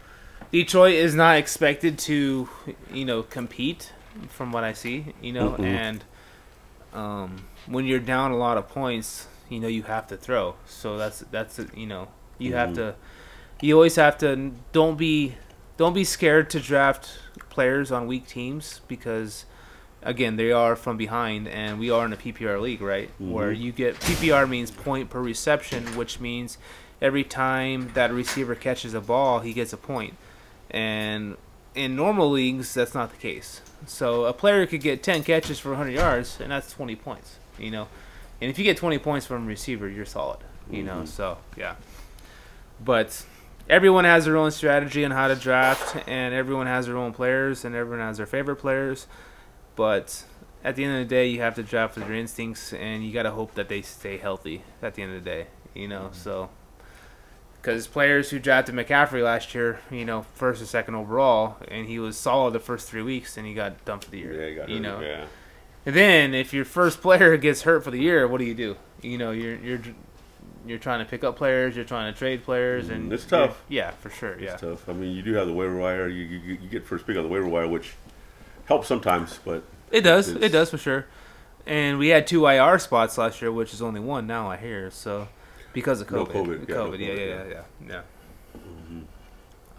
Detroit 0.52 0.94
is 0.94 1.14
not 1.14 1.36
expected 1.36 1.98
to, 2.00 2.48
you 2.92 3.04
know, 3.04 3.22
compete 3.22 3.92
from 4.28 4.52
what 4.52 4.64
I 4.64 4.72
see, 4.72 5.14
you 5.20 5.32
know, 5.32 5.50
Mm-mm. 5.50 5.64
and 5.64 6.04
um, 6.94 7.44
when 7.66 7.84
you're 7.84 8.00
down 8.00 8.30
a 8.30 8.36
lot 8.36 8.56
of 8.56 8.68
points, 8.68 9.26
you 9.48 9.60
know, 9.60 9.68
you 9.68 9.82
have 9.82 10.06
to 10.08 10.16
throw. 10.16 10.54
So 10.66 10.96
that's 10.96 11.20
that's 11.30 11.60
you 11.74 11.86
know, 11.86 12.08
you 12.38 12.54
have 12.54 12.70
Mhm. 12.70 12.74
to, 12.76 12.94
you 13.60 13.74
always 13.74 13.96
have 13.96 14.16
to 14.18 14.52
don't 14.72 14.96
be 14.96 15.34
don't 15.76 15.92
be 15.92 16.04
scared 16.04 16.48
to 16.50 16.60
draft 16.60 17.18
players 17.50 17.92
on 17.92 18.06
weak 18.06 18.26
teams 18.26 18.80
because 18.88 19.44
again 20.06 20.36
they 20.36 20.52
are 20.52 20.74
from 20.76 20.96
behind 20.96 21.46
and 21.48 21.78
we 21.78 21.90
are 21.90 22.06
in 22.06 22.12
a 22.12 22.16
PPR 22.16 22.58
league 22.60 22.80
right 22.80 23.10
where 23.18 23.52
Mhm. 23.52 23.60
you 23.60 23.72
get 23.72 23.96
PPR 24.00 24.46
means 24.48 24.70
point 24.70 25.10
per 25.10 25.20
reception 25.20 25.84
which 25.96 26.20
means 26.20 26.56
every 27.02 27.24
time 27.24 27.90
that 27.94 28.10
receiver 28.12 28.54
catches 28.54 28.94
a 28.94 29.00
ball 29.00 29.40
he 29.40 29.52
gets 29.52 29.72
a 29.74 29.76
point. 29.76 30.14
and 30.70 31.36
in 31.74 31.94
normal 31.94 32.30
leagues 32.30 32.72
that's 32.74 32.94
not 32.94 33.10
the 33.10 33.16
case 33.18 33.60
so 33.86 34.24
a 34.24 34.32
player 34.32 34.64
could 34.66 34.80
get 34.80 35.02
10 35.02 35.22
catches 35.22 35.58
for 35.58 35.70
100 35.70 35.92
yards 35.92 36.38
and 36.40 36.50
that's 36.50 36.72
20 36.72 36.96
points 36.96 37.36
you 37.58 37.70
know 37.70 37.86
and 38.40 38.50
if 38.50 38.58
you 38.58 38.64
get 38.64 38.76
20 38.76 38.98
points 38.98 39.26
from 39.26 39.44
a 39.44 39.46
receiver 39.46 39.88
you're 39.88 40.04
solid 40.06 40.38
you 40.70 40.82
know 40.82 41.02
Mhm. 41.02 41.08
so 41.08 41.38
yeah 41.56 41.74
but 42.84 43.24
everyone 43.68 44.04
has 44.04 44.24
their 44.24 44.36
own 44.36 44.50
strategy 44.50 45.04
on 45.04 45.10
how 45.10 45.28
to 45.28 45.34
draft 45.36 45.96
and 46.08 46.34
everyone 46.34 46.66
has 46.66 46.86
their 46.86 46.96
own 46.96 47.12
players 47.12 47.64
and 47.64 47.74
everyone 47.74 48.04
has 48.06 48.16
their 48.16 48.26
favorite 48.26 48.56
players 48.56 49.06
but 49.76 50.24
at 50.64 50.74
the 50.74 50.84
end 50.84 50.94
of 51.00 51.08
the 51.08 51.14
day 51.14 51.28
you 51.28 51.40
have 51.40 51.54
to 51.54 51.62
draft 51.62 51.94
with 51.96 52.06
your 52.08 52.16
instincts 52.16 52.72
and 52.72 53.04
you 53.06 53.12
got 53.12 53.22
to 53.22 53.30
hope 53.30 53.54
that 53.54 53.68
they 53.68 53.82
stay 53.82 54.16
healthy 54.16 54.62
at 54.82 54.94
the 54.94 55.02
end 55.02 55.14
of 55.14 55.22
the 55.22 55.30
day 55.30 55.46
you 55.74 55.86
know 55.86 56.08
so 56.12 56.48
because 57.60 57.86
players 57.86 58.30
who 58.30 58.38
drafted 58.38 58.76
McCaffrey 58.76 59.24
last 59.24 59.52
year, 59.52 59.80
you 59.90 60.04
know, 60.04 60.24
first 60.36 60.62
or 60.62 60.66
second 60.66 60.94
overall, 60.94 61.56
and 61.66 61.88
he 61.88 61.98
was 61.98 62.16
solid 62.16 62.52
the 62.52 62.60
first 62.60 62.88
three 62.88 63.02
weeks, 63.02 63.36
and 63.36 63.44
he 63.44 63.54
got 63.54 63.84
dumped 63.84 64.04
for 64.04 64.12
the 64.12 64.18
year. 64.18 64.40
Yeah, 64.40 64.48
he 64.50 64.54
got 64.54 64.68
you 64.68 64.76
hurt, 64.76 64.82
know, 64.82 65.00
Yeah. 65.00 65.24
and 65.84 65.96
then 65.96 66.32
if 66.32 66.54
your 66.54 66.64
first 66.64 67.00
player 67.02 67.36
gets 67.48 67.62
hurt 67.62 67.82
for 67.82 67.90
the 67.90 67.98
year, 67.98 68.28
what 68.28 68.38
do 68.38 68.44
you 68.44 68.54
do? 68.54 68.76
You 69.02 69.18
know, 69.18 69.32
you're 69.32 69.56
you're 69.56 69.80
you're 70.64 70.78
trying 70.78 71.00
to 71.04 71.10
pick 71.10 71.24
up 71.24 71.34
players, 71.36 71.74
you're 71.74 71.84
trying 71.84 72.12
to 72.12 72.16
trade 72.16 72.44
players, 72.44 72.88
and 72.88 73.10
Mm, 73.10 73.14
it's 73.14 73.24
tough. 73.24 73.60
Yeah, 73.68 73.90
for 73.90 74.10
sure. 74.10 74.38
Yeah. 74.38 74.52
It's 74.52 74.60
tough. 74.60 74.88
I 74.88 74.92
mean, 74.92 75.16
you 75.16 75.22
do 75.22 75.32
have 75.34 75.48
the 75.48 75.52
waiver 75.52 75.76
wire. 75.76 76.06
You, 76.06 76.22
you, 76.24 76.58
you 76.62 76.68
get 76.68 76.84
first 76.84 77.04
pick 77.04 77.16
on 77.16 77.24
the 77.24 77.28
waiver 77.28 77.48
wire, 77.48 77.66
which 77.66 77.94
helps 78.66 78.86
sometimes, 78.86 79.40
but 79.44 79.64
It 79.90 80.02
does. 80.02 80.28
It 80.28 80.52
does 80.52 80.70
for 80.70 80.78
sure. 80.78 81.06
And 81.66 81.98
we 81.98 82.08
had 82.08 82.26
two 82.26 82.46
IR 82.46 82.78
spots 82.78 83.18
last 83.18 83.42
year, 83.42 83.50
which 83.50 83.72
is 83.74 83.82
only 83.82 83.98
one 84.00 84.26
now. 84.26 84.48
I 84.50 84.56
hear 84.56 84.90
so 84.90 85.28
because 85.72 86.00
of 86.00 86.10
No 86.10 86.24
COVID. 86.24 86.32
COVID, 86.32 86.68
yeah, 86.68 86.74
no 86.74 86.90
COVID. 86.90 86.98
Yeah, 86.98 87.06
COVID, 87.08 87.18
yeah, 87.18 87.24
yeah. 87.24 87.44
yeah, 87.44 87.44
yeah, 87.50 87.62
yeah. 87.88 88.02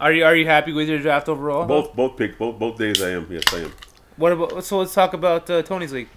Are 0.00 0.12
you 0.12 0.24
are 0.24 0.36
you 0.36 0.46
happy 0.46 0.72
with 0.72 0.88
your 0.88 1.00
draft 1.00 1.28
overall? 1.28 1.66
both 1.66 1.94
both 1.96 2.16
pick 2.16 2.38
both 2.38 2.58
both 2.58 2.78
days 2.78 3.02
I 3.02 3.10
am. 3.10 3.26
Yes, 3.30 3.42
I 3.52 3.58
am. 3.58 3.72
What 4.16 4.32
about? 4.32 4.64
So 4.64 4.78
let's 4.78 4.94
talk 4.94 5.12
about 5.12 5.50
uh, 5.50 5.62
Tony's 5.62 5.92
league. 5.92 6.08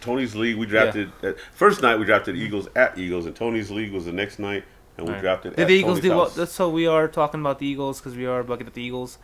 Tony's 0.00 0.34
league 0.34 0.56
we 0.56 0.66
drafted 0.66 1.12
at, 1.22 1.36
first 1.52 1.82
night 1.82 1.98
we 1.98 2.04
drafted 2.04 2.36
Eagles 2.36 2.66
at 2.74 2.98
Eagles, 2.98 3.26
and 3.26 3.36
Tony's 3.36 3.70
league 3.70 3.92
was 3.92 4.06
the 4.06 4.12
next 4.12 4.40
night, 4.40 4.64
and 4.96 5.06
we 5.06 5.10
Alright. 5.10 5.22
drafted. 5.22 5.54
Did 5.54 5.62
at 5.62 5.68
the 5.68 5.74
Eagles 5.74 5.98
Tony's 5.98 6.02
do 6.02 6.08
well? 6.16 6.24
house. 6.24 6.34
That's 6.34 6.52
so 6.52 6.68
we 6.68 6.88
are 6.88 7.06
talking 7.06 7.40
about 7.40 7.60
the 7.60 7.66
Eagles 7.66 8.00
because 8.00 8.16
we 8.16 8.26
are 8.26 8.42
looking 8.42 8.66
at 8.66 8.74
the 8.74 8.82
Eagles. 8.82 9.18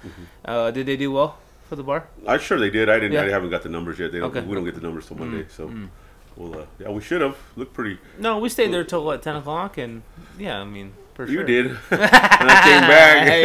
Uh, 0.44 0.70
did 0.70 0.86
they 0.86 0.96
do 0.96 1.10
well 1.10 1.38
for 1.68 1.76
the 1.76 1.82
bar? 1.82 2.08
I'm 2.26 2.40
sure 2.40 2.58
they 2.58 2.70
did. 2.70 2.88
I 2.88 2.94
didn't. 2.94 3.12
Yeah. 3.12 3.22
I 3.22 3.28
haven't 3.28 3.50
got 3.50 3.62
the 3.62 3.68
numbers 3.68 3.98
yet. 3.98 4.12
They 4.12 4.18
don't. 4.20 4.34
Okay. 4.36 4.46
We 4.46 4.54
don't 4.54 4.64
get 4.64 4.74
the 4.74 4.80
numbers 4.80 5.06
till 5.06 5.16
Monday, 5.16 5.44
Mm, 5.44 5.50
so 5.50 5.68
mm. 5.68 5.88
we'll. 6.36 6.60
Uh, 6.60 6.64
yeah, 6.78 6.90
we 6.90 7.00
should 7.02 7.20
have 7.20 7.36
looked 7.56 7.74
pretty. 7.74 7.98
No, 8.18 8.38
we 8.38 8.48
stayed 8.48 8.72
there 8.72 8.84
till 8.84 9.04
what 9.04 9.22
ten 9.22 9.36
o'clock, 9.36 9.78
and 9.78 10.02
yeah, 10.38 10.60
I 10.60 10.64
mean 10.64 10.92
for 11.14 11.26
You 11.26 11.38
sure. 11.38 11.44
did. 11.44 11.66
and 11.90 12.00
I 12.00 12.62
came 12.62 12.80
back. 12.88 13.26
Yeah, 13.28 13.36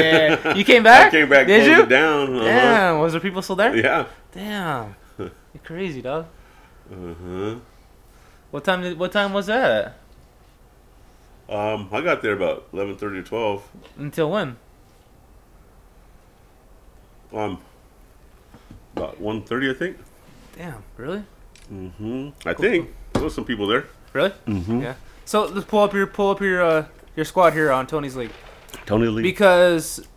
yeah. 0.45 0.55
You 0.55 0.63
came 0.63 0.83
back? 0.91 1.07
I 1.07 1.11
came 1.11 1.29
back. 1.29 1.47
Did 1.47 1.65
you? 1.65 1.85
Down. 1.85 2.35
Uh-huh. 2.35 2.45
Damn, 2.45 2.99
was 2.99 3.11
there 3.13 3.21
people 3.21 3.41
still 3.41 3.55
there? 3.57 3.75
Yeah. 3.75 4.05
Damn, 4.31 4.95
you're 5.17 5.29
crazy, 5.63 6.01
dog. 6.01 6.25
Uh 6.91 7.13
huh. 7.25 7.55
What 8.51 8.63
time 8.63 8.81
did? 8.81 8.97
What 8.99 9.11
time 9.11 9.33
was 9.33 9.47
that? 9.47 9.97
Um, 11.49 11.89
I 11.91 12.01
got 12.01 12.21
there 12.21 12.33
about 12.33 12.67
eleven 12.71 12.95
thirty 12.95 13.21
to 13.21 13.27
twelve. 13.27 13.63
Until 13.97 14.31
when? 14.31 14.55
Um, 17.33 17.59
about 18.95 19.19
one 19.19 19.41
thirty, 19.43 19.69
I 19.69 19.73
think. 19.73 19.97
Damn, 20.57 20.83
really? 20.97 21.23
Mm-hmm. 21.71 22.29
I 22.47 22.53
think 22.53 22.93
there 23.13 23.23
was 23.23 23.33
some 23.33 23.45
people 23.45 23.67
there. 23.67 23.85
Really? 24.13 24.31
Mm-hmm. 24.47 24.81
Yeah. 24.81 24.95
So 25.25 25.45
let's 25.45 25.65
pull 25.65 25.79
up 25.83 25.93
your 25.93 26.07
pull 26.07 26.31
up 26.31 26.41
your 26.41 26.61
uh, 26.61 26.85
your 27.15 27.25
squad 27.25 27.53
here 27.53 27.71
on 27.71 27.87
Tony's 27.87 28.15
league 28.15 28.31
Tony 28.85 29.07
league. 29.07 29.23
because 29.23 30.07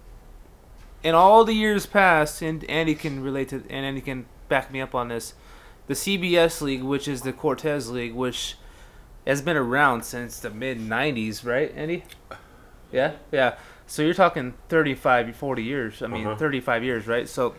in 1.03 1.15
all 1.15 1.45
the 1.45 1.53
years 1.55 1.87
past, 1.87 2.43
and 2.43 2.65
Andy 2.65 2.95
can 2.95 3.23
relate 3.23 3.49
to, 3.51 3.57
and 3.71 3.87
Andy 3.87 4.01
can 4.01 4.27
back 4.49 4.73
me 4.73 4.81
up 4.81 4.95
on 4.95 5.09
this. 5.09 5.35
The 5.87 5.95
CBS 5.95 6.61
league, 6.63 6.83
which 6.83 7.07
is 7.07 7.23
the 7.23 7.33
Cortez 7.33 7.91
league, 7.91 8.13
which 8.13 8.57
has 9.25 9.41
been 9.41 9.57
around 9.57 10.05
since 10.05 10.41
the 10.41 10.51
mid 10.51 10.79
'90s, 10.81 11.45
right, 11.47 11.73
Andy? 11.77 12.03
Yeah, 12.93 13.13
yeah. 13.31 13.55
So 13.87 14.03
you're 14.03 14.15
talking 14.15 14.55
35, 14.69 15.37
40 15.37 15.63
years. 15.63 16.03
I 16.03 16.09
mean, 16.09 16.27
Uh-huh. 16.27 16.37
35 16.37 16.83
years, 16.83 17.07
right? 17.07 17.29
So, 17.29 17.55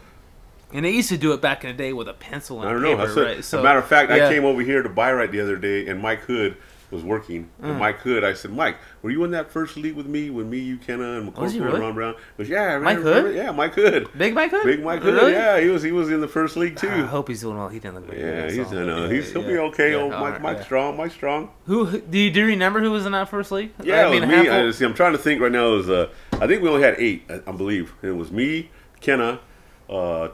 and 0.74 0.86
they 0.86 0.92
used 0.92 1.10
to 1.10 1.18
do 1.18 1.34
it 1.34 1.42
back 1.42 1.64
in 1.64 1.72
the 1.72 1.78
day 1.78 1.94
with 1.94 2.08
a 2.08 2.14
pencil 2.14 2.60
and 2.62 2.70
I 2.70 2.74
don't 2.74 2.84
paper, 2.84 3.08
know. 3.08 3.14
Said, 3.16 3.24
right? 3.24 3.38
as 3.38 3.54
a 3.54 3.62
matter 3.64 3.80
of 3.80 3.88
fact, 3.88 4.12
yeah. 4.12 4.28
I 4.28 4.34
came 4.34 4.46
over 4.46 4.62
here 4.62 4.84
to 4.84 4.90
buy 4.90 5.12
right 5.14 5.32
the 5.32 5.40
other 5.42 5.56
day, 5.58 5.88
and 5.88 6.02
Mike 6.02 6.22
Hood 6.22 6.58
was 6.90 7.04
working. 7.04 7.50
And 7.62 7.74
Mm. 7.76 7.80
Mike 7.80 7.98
Hood, 8.00 8.24
I 8.24 8.32
said, 8.34 8.52
Mike, 8.54 8.78
were 9.02 9.10
you 9.10 9.26
in 9.26 9.32
that 9.32 9.52
first 9.52 9.76
league 9.76 9.96
with 9.98 10.06
me? 10.08 10.30
With 10.30 10.48
me, 10.48 10.60
you, 10.60 10.78
Kenna, 10.78 11.18
and 11.20 11.36
Was 11.36 11.54
McCorkle 11.54 11.74
and 11.74 11.80
Ron 11.84 11.94
Brown? 11.96 12.16
Goes, 12.38 12.48
yeah, 12.48 12.78
Mike 12.80 13.00
remember- 13.00 13.22
Hood? 13.24 13.36
Yeah, 13.36 13.52
Mike 13.52 13.74
Hood. 13.74 14.08
Big 14.18 14.34
Mike 14.34 14.52
Hood. 14.52 14.64
Big 14.64 14.82
Mike 14.82 15.02
Hood. 15.02 15.14
Really? 15.16 15.34
Yeah, 15.34 15.60
he 15.60 15.68
was 15.68 15.84
he 15.84 15.92
was 15.92 16.10
in 16.10 16.22
the 16.22 16.30
first 16.30 16.56
league 16.56 16.78
too. 16.78 16.88
I 16.88 17.02
hope 17.02 17.28
he's 17.28 17.42
doing 17.42 17.58
well. 17.58 17.68
He 17.68 17.80
didn't 17.80 17.96
look 17.96 18.08
like 18.08 18.18
yeah, 18.18 18.50
he's 18.50 18.70
doing 18.70 18.88
yeah, 18.88 19.10
he's 19.10 19.30
he'll 19.34 19.42
be 19.44 19.58
okay. 19.58 19.92
Yeah, 19.92 19.98
oh, 19.98 20.10
Mike 20.12 20.22
right, 20.22 20.42
Mike 20.42 20.58
yeah. 20.60 20.64
strong, 20.64 20.96
Mike 20.96 21.12
strong. 21.12 21.50
Who 21.66 21.84
who- 21.84 22.00
do 22.00 22.18
you, 22.18 22.32
do 22.32 22.40
you 22.40 22.46
remember 22.46 22.80
who 22.80 22.92
was 22.92 23.06
in 23.06 23.12
that 23.12 23.28
first 23.28 23.52
league? 23.52 23.72
Yeah, 23.84 24.08
I 24.08 24.12
mean, 24.12 24.24
it 24.24 24.28
was 24.30 24.44
me. 24.46 24.50
I, 24.50 24.72
see, 24.72 24.86
I'm 24.86 24.94
trying 24.94 25.12
to 25.12 25.18
think 25.18 25.42
right 25.42 25.52
now. 25.52 25.74
It 25.74 25.78
was 25.80 25.90
uh, 25.90 26.08
I 26.40 26.48
think 26.48 26.62
we 26.64 26.70
only 26.70 26.84
had 26.84 26.96
eight, 27.00 27.24
I, 27.30 27.42
I 27.48 27.52
believe. 27.52 27.94
It 28.02 28.12
was 28.16 28.32
me, 28.32 28.70
Kenna, 29.02 29.42
uh, 29.90 30.30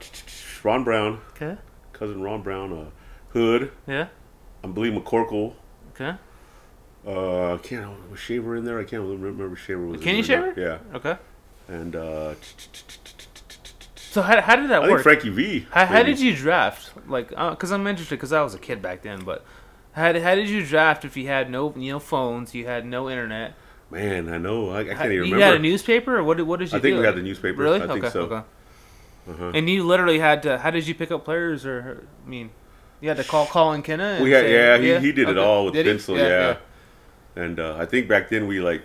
Ron 0.63 0.83
Brown, 0.83 1.21
okay. 1.35 1.57
cousin 1.93 2.21
Ron 2.21 2.41
Brown, 2.41 2.73
uh, 2.73 2.85
Hood, 3.29 3.71
Yeah. 3.87 4.07
I 4.63 4.67
believe 4.67 4.93
McCorkle. 4.93 5.53
Okay. 5.93 6.15
Uh, 7.05 7.55
I 7.55 7.57
can't 7.57 8.09
was 8.09 8.19
Shaver 8.19 8.55
in 8.55 8.63
there? 8.63 8.79
I 8.79 8.83
can't 8.85 9.03
remember 9.03 9.55
Shaver 9.55 9.85
was. 9.87 10.01
Kenny 10.01 10.21
there 10.21 10.43
or 10.43 10.45
not. 10.47 10.55
Shaver? 10.55 10.79
Yeah, 10.91 10.95
Okay. 10.97 11.17
and 11.67 11.95
uh, 11.95 12.33
So 13.95 14.21
how, 14.21 14.39
how 14.41 14.55
did 14.55 14.69
that 14.69 14.81
work? 14.83 14.83
I 14.83 14.87
think 14.87 14.91
work? 14.91 15.03
Frankie 15.03 15.29
V. 15.29 15.67
How, 15.71 15.85
how 15.85 16.03
did 16.03 16.19
you 16.19 16.35
draft? 16.35 16.91
Like, 17.07 17.29
because 17.29 17.71
I'm 17.71 17.85
interested 17.87 18.15
because 18.15 18.31
I 18.31 18.41
was 18.41 18.53
a 18.53 18.59
kid 18.59 18.81
back 18.81 19.01
then. 19.01 19.23
But 19.23 19.43
how, 19.93 20.17
how 20.19 20.35
did 20.35 20.49
you 20.49 20.63
draft 20.65 21.03
if 21.03 21.17
you 21.17 21.27
had 21.27 21.49
no 21.49 21.73
you 21.75 21.91
know 21.93 21.99
phones, 21.99 22.53
you 22.53 22.65
had 22.65 22.85
no 22.85 23.09
internet? 23.09 23.55
Man, 23.91 24.29
I 24.29 24.37
know. 24.37 24.69
I, 24.69 24.79
I 24.79 24.83
can't 24.85 25.05
even 25.05 25.17
remember. 25.17 25.37
you 25.37 25.41
had 25.43 25.53
a 25.55 25.59
newspaper, 25.59 26.17
or 26.17 26.23
what? 26.23 26.37
Did, 26.37 26.43
what 26.47 26.59
did 26.59 26.71
you 26.71 26.77
I 26.77 26.81
think 26.81 26.95
do? 26.95 26.99
we 26.99 27.05
had 27.05 27.15
the 27.15 27.21
newspaper. 27.21 27.61
Really? 27.61 27.81
I 27.81 27.87
think 27.87 28.05
so. 28.07 28.21
Okay. 28.21 28.47
Uh-huh. 29.29 29.51
And 29.53 29.69
you 29.69 29.83
literally 29.83 30.19
had 30.19 30.43
to. 30.43 30.57
How 30.57 30.69
did 30.71 30.87
you 30.87 30.95
pick 30.95 31.11
up 31.11 31.23
players? 31.25 31.65
Or 31.65 32.05
I 32.25 32.29
mean, 32.29 32.49
you 33.01 33.07
had 33.09 33.17
to 33.17 33.23
call 33.23 33.45
Colin 33.45 33.81
Kenna. 33.81 34.03
And 34.03 34.23
We 34.23 34.31
had 34.31 34.45
say- 34.45 34.53
yeah, 34.83 34.99
he, 34.99 35.07
he 35.07 35.11
did 35.13 35.29
it 35.29 35.37
all 35.37 35.65
with 35.65 35.73
Did 35.75 35.85
pencil, 35.85 36.17
yeah. 36.17 36.57
And 37.35 37.59
uh, 37.59 37.77
I 37.77 37.85
think 37.85 38.07
back 38.07 38.29
then 38.29 38.47
we 38.47 38.59
like 38.59 38.81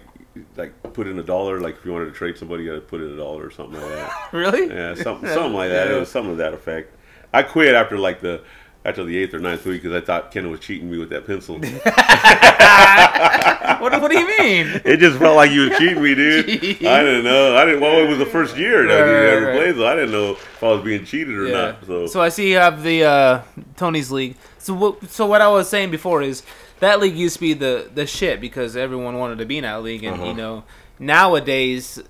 like 0.56 0.72
put 0.94 1.06
in 1.06 1.18
a 1.18 1.22
dollar. 1.22 1.60
Like 1.60 1.76
if 1.76 1.84
you 1.84 1.92
wanted 1.92 2.06
to 2.06 2.12
trade 2.12 2.38
somebody, 2.38 2.62
you 2.64 2.70
got 2.70 2.76
to 2.76 2.80
put 2.82 3.00
in 3.00 3.12
a 3.12 3.16
dollar 3.16 3.44
or 3.46 3.50
something 3.50 3.80
like 3.80 3.90
that. 3.90 4.28
Really? 4.32 4.68
Yeah, 4.68 4.94
something 4.94 5.28
something 5.34 5.52
like 5.54 5.70
that. 5.70 5.88
It 5.88 5.94
Yeah. 5.94 6.00
was 6.00 6.08
something 6.10 6.32
of 6.32 6.38
that 6.38 6.54
effect. 6.54 6.94
I 7.34 7.42
quit 7.42 7.74
after 7.74 7.98
like 7.98 8.20
the 8.20 8.42
after 8.88 9.04
the 9.04 9.16
eighth 9.18 9.34
or 9.34 9.38
ninth 9.38 9.64
week 9.64 9.82
because 9.82 10.00
I 10.00 10.04
thought 10.04 10.30
Ken 10.30 10.50
was 10.50 10.60
cheating 10.60 10.90
me 10.90 10.98
with 10.98 11.10
that 11.10 11.26
pencil. 11.26 11.58
what, 13.80 14.00
what 14.02 14.10
do 14.10 14.18
you 14.18 14.26
mean? 14.38 14.80
it 14.84 14.98
just 14.98 15.18
felt 15.18 15.36
like 15.36 15.50
you 15.50 15.68
were 15.68 15.76
cheating 15.76 16.02
me, 16.02 16.14
dude. 16.14 16.46
Jeez. 16.46 16.86
I 16.90 17.02
didn't 17.02 17.24
know. 17.24 17.56
I 17.56 17.64
didn't. 17.64 17.80
Well, 17.80 18.02
it 18.04 18.08
was 18.08 18.18
the 18.18 18.26
first 18.26 18.56
year 18.56 18.86
that 18.86 19.00
Right, 19.00 19.06
he 19.06 19.12
right, 19.14 19.22
ever 19.24 19.46
right. 19.46 19.56
played, 19.56 19.74
so 19.76 19.86
I 19.86 19.94
didn't 19.94 20.12
know 20.12 20.32
if 20.32 20.62
I 20.62 20.68
was 20.68 20.84
being 20.84 21.04
cheated 21.04 21.34
or 21.36 21.46
Yeah. 21.46 21.52
not. 21.52 21.86
So, 21.86 22.06
So 22.06 22.20
I 22.20 22.28
see 22.28 22.50
you 22.50 22.56
have 22.58 22.82
the 22.82 23.04
uh, 23.04 23.42
Tony's 23.76 24.10
league. 24.10 24.36
So 24.58 24.74
what? 24.74 25.08
So 25.10 25.26
what 25.26 25.40
I 25.40 25.48
was 25.48 25.68
saying 25.68 25.90
before 25.90 26.22
is 26.22 26.42
that 26.80 27.00
league 27.00 27.16
used 27.16 27.36
to 27.36 27.40
be 27.40 27.54
the 27.54 27.88
the 27.94 28.06
shit 28.06 28.40
because 28.40 28.76
everyone 28.76 29.18
wanted 29.18 29.38
to 29.38 29.46
be 29.46 29.58
in 29.58 29.62
that 29.64 29.82
league, 29.82 30.04
and 30.04 30.14
Uh-huh. 30.14 30.26
you 30.26 30.34
know 30.34 30.64
nowadays, 30.98 32.00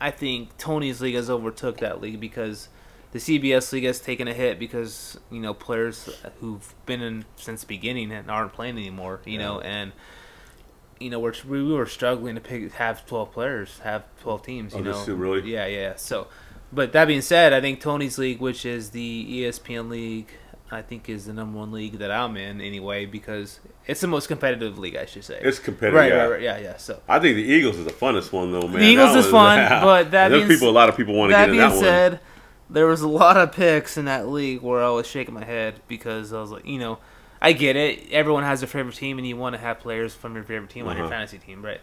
I 0.00 0.10
think 0.10 0.56
Tony's 0.58 1.00
league 1.00 1.16
has 1.16 1.28
overtook 1.28 1.78
that 1.78 2.00
league 2.00 2.20
because 2.20 2.68
the 3.12 3.18
CBS 3.18 3.72
league 3.72 3.84
has 3.84 4.00
taken 4.00 4.28
a 4.28 4.34
hit 4.34 4.58
because 4.58 5.18
you 5.30 5.40
know 5.40 5.54
players 5.54 6.08
who've 6.40 6.74
been 6.86 7.00
in 7.02 7.24
since 7.36 7.62
the 7.62 7.66
beginning 7.66 8.12
and 8.12 8.30
aren't 8.30 8.52
playing 8.52 8.76
anymore. 8.76 9.20
You 9.24 9.38
know, 9.38 9.60
and 9.60 9.92
you 11.00 11.10
know 11.10 11.18
we're 11.20 11.34
we 11.46 11.62
were 11.72 11.86
struggling 11.86 12.34
to 12.34 12.40
pick 12.40 12.72
have 12.74 13.06
twelve 13.06 13.32
players, 13.32 13.78
have 13.84 14.04
twelve 14.20 14.42
teams. 14.42 14.74
You 14.74 14.80
Oh, 14.80 15.04
know, 15.06 15.14
really? 15.14 15.50
yeah, 15.50 15.66
yeah. 15.66 15.96
So, 15.96 16.28
but 16.72 16.92
that 16.92 17.06
being 17.06 17.22
said, 17.22 17.52
I 17.52 17.60
think 17.60 17.80
Tony's 17.80 18.18
league, 18.18 18.40
which 18.40 18.66
is 18.66 18.90
the 18.90 19.42
ESPN 19.42 19.88
league, 19.88 20.28
I 20.70 20.82
think 20.82 21.08
is 21.08 21.24
the 21.26 21.32
number 21.32 21.58
one 21.58 21.72
league 21.72 21.98
that 22.00 22.10
I'm 22.10 22.36
in 22.36 22.60
anyway 22.60 23.06
because 23.06 23.60
it's 23.86 24.02
the 24.02 24.06
most 24.06 24.26
competitive 24.28 24.78
league, 24.78 24.96
I 24.96 25.06
should 25.06 25.24
say. 25.24 25.38
it's 25.42 25.58
competitive. 25.58 25.94
right, 25.98 26.10
yeah. 26.12 26.16
right, 26.24 26.30
right, 26.32 26.42
yeah, 26.42 26.58
yeah. 26.58 26.76
So 26.76 27.00
I 27.08 27.18
think 27.20 27.36
the 27.36 27.42
Eagles 27.44 27.78
is 27.78 27.86
the 27.86 27.90
funnest 27.92 28.32
one 28.32 28.52
though, 28.52 28.68
man. 28.68 28.80
The 28.80 28.84
Eagles 28.84 29.14
That 29.14 29.18
is 29.20 29.32
one 29.32 29.66
fun, 29.68 29.82
but 29.82 30.10
that 30.10 30.28
there's 30.28 30.42
being 30.46 30.58
people. 30.58 30.68
A 30.68 30.72
lot 30.76 30.90
of 30.90 30.96
people 30.96 31.14
want 31.14 31.30
to 31.30 31.36
get 31.36 31.48
in 31.48 31.56
being 31.56 31.70
that 31.70 32.10
one. 32.10 32.20
There 32.70 32.86
was 32.86 33.00
a 33.02 33.08
lot 33.08 33.36
of 33.36 33.52
picks 33.52 33.96
in 33.96 34.04
that 34.06 34.28
league 34.28 34.60
where 34.62 34.82
I 34.82 34.90
was 34.90 35.06
shaking 35.06 35.34
my 35.34 35.44
head 35.44 35.80
because 35.88 36.32
I 36.32 36.40
was 36.40 36.50
like, 36.50 36.66
you 36.66 36.78
know, 36.78 36.98
I 37.40 37.52
get 37.52 37.76
it. 37.76 38.10
Everyone 38.10 38.42
has 38.42 38.60
their 38.60 38.68
favorite 38.68 38.96
team, 38.96 39.18
and 39.18 39.26
you 39.26 39.36
want 39.36 39.54
to 39.54 39.60
have 39.60 39.78
players 39.80 40.14
from 40.14 40.34
your 40.34 40.44
favorite 40.44 40.70
team 40.70 40.86
on 40.88 40.96
your 40.96 41.06
Uh-huh. 41.06 41.14
fantasy 41.14 41.38
team, 41.38 41.64
right? 41.64 41.80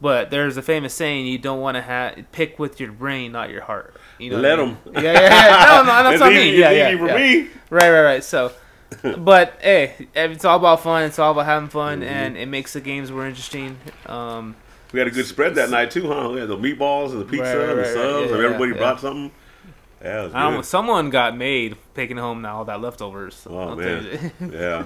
But 0.00 0.30
there's 0.30 0.56
a 0.56 0.62
famous 0.62 0.92
saying: 0.94 1.26
you 1.26 1.38
don't 1.38 1.60
want 1.60 1.76
to 1.76 1.82
have 1.82 2.24
pick 2.32 2.58
with 2.58 2.80
your 2.80 2.90
brain, 2.92 3.32
not 3.32 3.50
your 3.50 3.62
heart. 3.62 3.94
You 4.18 4.30
know, 4.30 4.38
Let 4.38 4.56
them. 4.56 4.76
I 4.86 4.90
mean? 4.90 5.04
Yeah, 5.04 5.12
yeah, 5.12 5.20
yeah. 5.22 5.66
No, 5.66 5.82
no, 5.82 6.10
that's 6.10 6.20
what 6.20 6.32
I 6.32 6.34
mean. 6.34 6.58
Yeah, 6.58 6.70
yeah, 6.70 6.96
for 6.98 7.06
yeah. 7.06 7.16
me. 7.16 7.48
Right, 7.70 7.90
right, 7.90 8.02
right. 8.02 8.24
So, 8.24 8.52
but 9.18 9.58
hey, 9.60 10.08
it's 10.14 10.44
all 10.44 10.58
about 10.58 10.82
fun. 10.82 11.04
It's 11.04 11.18
all 11.18 11.32
about 11.32 11.46
having 11.46 11.68
fun, 11.68 12.00
Mm-hmm. 12.00 12.08
and 12.08 12.36
it 12.36 12.46
makes 12.46 12.72
the 12.72 12.80
games 12.80 13.10
more 13.12 13.26
interesting. 13.26 13.78
Um, 14.06 14.56
We 14.92 14.98
had 14.98 15.06
a 15.08 15.12
good 15.12 15.26
spread 15.26 15.54
that 15.56 15.70
night 15.70 15.90
too, 15.90 16.08
huh? 16.08 16.30
We 16.32 16.40
had 16.40 16.48
the 16.48 16.56
meatballs 16.56 17.10
and 17.12 17.20
the 17.20 17.24
pizza 17.24 17.44
Right, 17.44 17.58
right, 17.58 17.68
and 17.70 17.78
the 17.78 17.84
subs, 17.84 17.96
right. 17.96 18.22
and 18.32 18.38
Yeah, 18.40 18.44
everybody 18.46 18.72
yeah, 18.72 18.78
brought 18.78 18.96
yeah. 18.96 19.00
something. 19.00 19.30
Yeah, 20.04 20.28
I 20.34 20.50
don't 20.50 20.64
someone 20.64 21.08
got 21.10 21.36
made 21.36 21.76
taking 21.94 22.18
home 22.18 22.42
now 22.42 22.58
all 22.58 22.64
that 22.66 22.80
leftovers. 22.80 23.34
So 23.34 23.50
Oh, 23.58 23.74
man. 23.74 24.32
Yeah, 24.52 24.84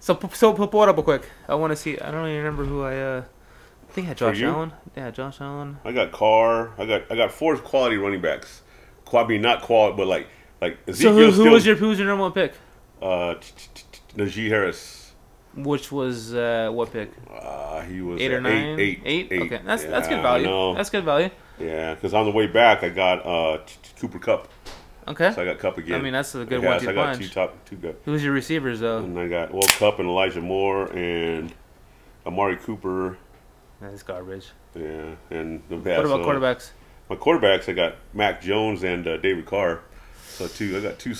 So, 0.00 0.18
so 0.32 0.52
pull 0.52 0.82
it 0.82 0.88
up 0.88 0.96
real 0.96 1.04
quick. 1.04 1.28
I 1.48 1.54
want 1.54 1.70
to 1.70 1.76
see. 1.76 1.98
I 1.98 2.10
don't 2.10 2.26
even 2.28 2.38
remember 2.38 2.64
who 2.64 2.82
I. 2.82 2.96
uh 2.96 3.22
I 3.88 3.92
think 3.92 4.06
I 4.06 4.08
had 4.08 4.16
Josh? 4.16 4.42
Allen. 4.42 4.72
Yeah, 4.96 5.10
Josh 5.10 5.40
Allen. 5.40 5.78
I 5.84 5.92
got 5.92 6.12
Carr. 6.12 6.72
I 6.78 6.86
got 6.86 7.02
I 7.12 7.14
got 7.16 7.30
four 7.30 7.56
quality 7.58 7.96
running 7.96 8.20
backs. 8.20 8.62
I 9.12 9.26
mean, 9.26 9.42
not 9.42 9.60
quality, 9.62 9.96
but 9.96 10.06
like 10.06 10.26
like 10.60 10.78
So 10.86 10.90
Ezekiel 10.92 11.12
who, 11.14 11.24
who 11.26 11.32
still, 11.32 11.52
was 11.52 11.66
your 11.66 11.76
who 11.76 11.88
was 11.90 11.98
your 11.98 12.08
number 12.08 12.22
one 12.22 12.32
pick? 12.32 12.54
uh, 13.02 13.34
Najee 14.16 14.48
Harris. 14.48 15.12
Which 15.54 15.92
was 15.92 16.32
uh, 16.34 16.70
what 16.72 16.90
pick? 16.92 17.10
Uh, 17.30 17.82
he 17.82 18.00
was 18.00 18.20
Eight 18.22 18.32
or 18.32 18.40
nine? 18.40 18.80
Eight, 18.80 19.02
eight, 19.04 19.28
Eight? 19.30 19.42
Okay, 19.42 19.60
that's 19.64 19.84
that's 19.84 20.08
good 20.08 20.22
value. 20.22 20.74
That's 20.74 20.88
good 20.88 21.04
value. 21.04 21.28
Yeah, 21.62 21.94
because 21.94 22.12
on 22.14 22.24
the 22.24 22.30
way 22.32 22.46
back 22.46 22.82
I 22.82 22.88
got 22.88 23.24
uh, 23.24 23.58
Cooper 23.98 24.18
Kupp, 24.18 24.48
Okay. 25.06 25.32
so 25.32 25.42
I 25.42 25.44
got 25.44 25.58
Kupp 25.58 25.78
again. 25.78 26.00
I 26.00 26.02
mean, 26.02 26.12
that's 26.12 26.34
a 26.34 26.44
good 26.44 26.62
yeah, 26.62 26.68
one 26.70 26.80
so 26.80 26.90
I 26.90 26.92
got 26.92 27.16
two 27.16 27.28
top 27.28 27.64
two 27.64 27.76
good. 27.76 27.96
Who's 28.04 28.24
your 28.24 28.32
receivers 28.32 28.80
though? 28.80 28.98
And 28.98 29.18
I 29.18 29.28
got 29.28 29.52
well 29.52 29.62
Kupp 29.62 29.98
and 29.98 30.08
Elijah 30.08 30.40
Moore 30.40 30.92
and 30.92 31.52
Amari 32.26 32.56
Cooper. 32.56 33.18
That's 33.80 34.02
garbage. 34.02 34.48
Yeah, 34.74 35.14
and 35.30 35.62
the 35.68 35.76
what 35.76 36.04
about 36.04 36.20
quarterbacks? 36.20 36.70
My 37.10 37.16
quarterbacks, 37.16 37.68
I 37.68 37.72
got 37.72 37.96
Mac 38.14 38.40
Jones 38.40 38.84
and 38.84 39.06
uh, 39.06 39.16
David 39.18 39.44
Carr. 39.44 39.80
So 40.28 40.46
two, 40.46 40.76
I 40.76 40.80
got 40.80 40.98
two, 40.98 41.14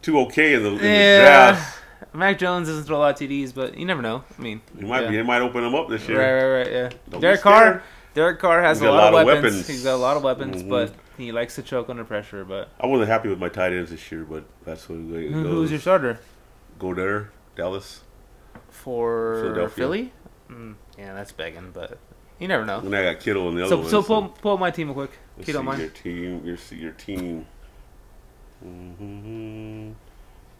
two 0.00 0.20
okay 0.20 0.54
in 0.54 0.62
the, 0.62 0.68
in 0.70 0.76
the 0.78 0.84
Yeah. 0.86 1.50
draft. 1.52 1.80
Mac 2.12 2.38
Jones 2.38 2.68
doesn't 2.68 2.84
throw 2.84 2.98
a 2.98 3.00
lot 3.00 3.20
of 3.20 3.28
TDs, 3.28 3.52
but 3.54 3.76
you 3.76 3.84
never 3.86 4.02
know. 4.02 4.22
I 4.38 4.42
mean, 4.42 4.60
He 4.78 4.84
might 4.84 5.04
yeah. 5.04 5.10
be, 5.10 5.16
he 5.16 5.22
might 5.22 5.40
open 5.42 5.62
them 5.62 5.74
up 5.74 5.88
this 5.88 6.06
year. 6.08 6.18
Right, 6.20 6.44
right, 6.44 6.58
right. 6.58 6.72
Yeah. 6.72 6.90
Don't 7.10 7.20
Derek. 7.20 7.40
Carr. 7.40 7.82
Derek 8.14 8.38
Carr 8.38 8.62
has 8.62 8.78
He's 8.80 8.88
a 8.88 8.92
lot, 8.92 9.08
of 9.12 9.26
weapons. 9.26 9.42
weapons. 9.44 9.66
He's 9.66 9.84
got 9.84 9.94
a 9.94 9.96
lot 9.96 10.16
of 10.16 10.22
weapons, 10.22 10.62
Mhm. 10.62 10.68
but 10.70 10.92
he 11.16 11.32
likes 11.32 11.56
to 11.56 11.62
choke 11.62 11.88
under 11.88 12.04
pressure. 12.04 12.44
But 12.44 12.68
I 12.80 12.86
wasn't 12.86 13.08
happy 13.10 13.28
with 13.28 13.38
my 13.38 13.48
tight 13.48 13.72
ends 13.72 13.90
this 13.90 14.10
year, 14.12 14.24
but 14.24 14.44
that's 14.64 14.88
what 14.88 14.98
it 14.98 15.30
who, 15.32 15.42
who's 15.42 15.70
your 15.70 15.80
starter 15.80 16.18
Goedert, 16.78 17.28
Dallas. 17.56 18.02
for 18.68 19.68
Philly? 19.74 20.12
Mm, 20.50 20.74
yeah, 20.98 21.14
that's 21.14 21.32
begging, 21.32 21.70
but 21.72 21.98
you 22.38 22.46
never 22.48 22.64
know. 22.64 22.78
And 22.78 22.94
I 22.94 23.02
got 23.12 23.20
Kittle 23.20 23.48
in 23.48 23.56
the 23.56 23.62
other 23.62 23.70
So, 23.70 23.76
one. 23.78 23.88
so 23.90 24.02
pull 24.02 24.28
pull 24.28 24.58
my 24.58 24.70
team 24.70 24.88
real 24.88 24.94
quick, 25.06 25.18
see 25.42 25.52
mind. 25.58 25.80
Your 25.80 25.90
team, 25.90 26.44
your 26.44 26.56
your 26.70 26.92
team. 26.92 27.46
hmm 28.62 29.92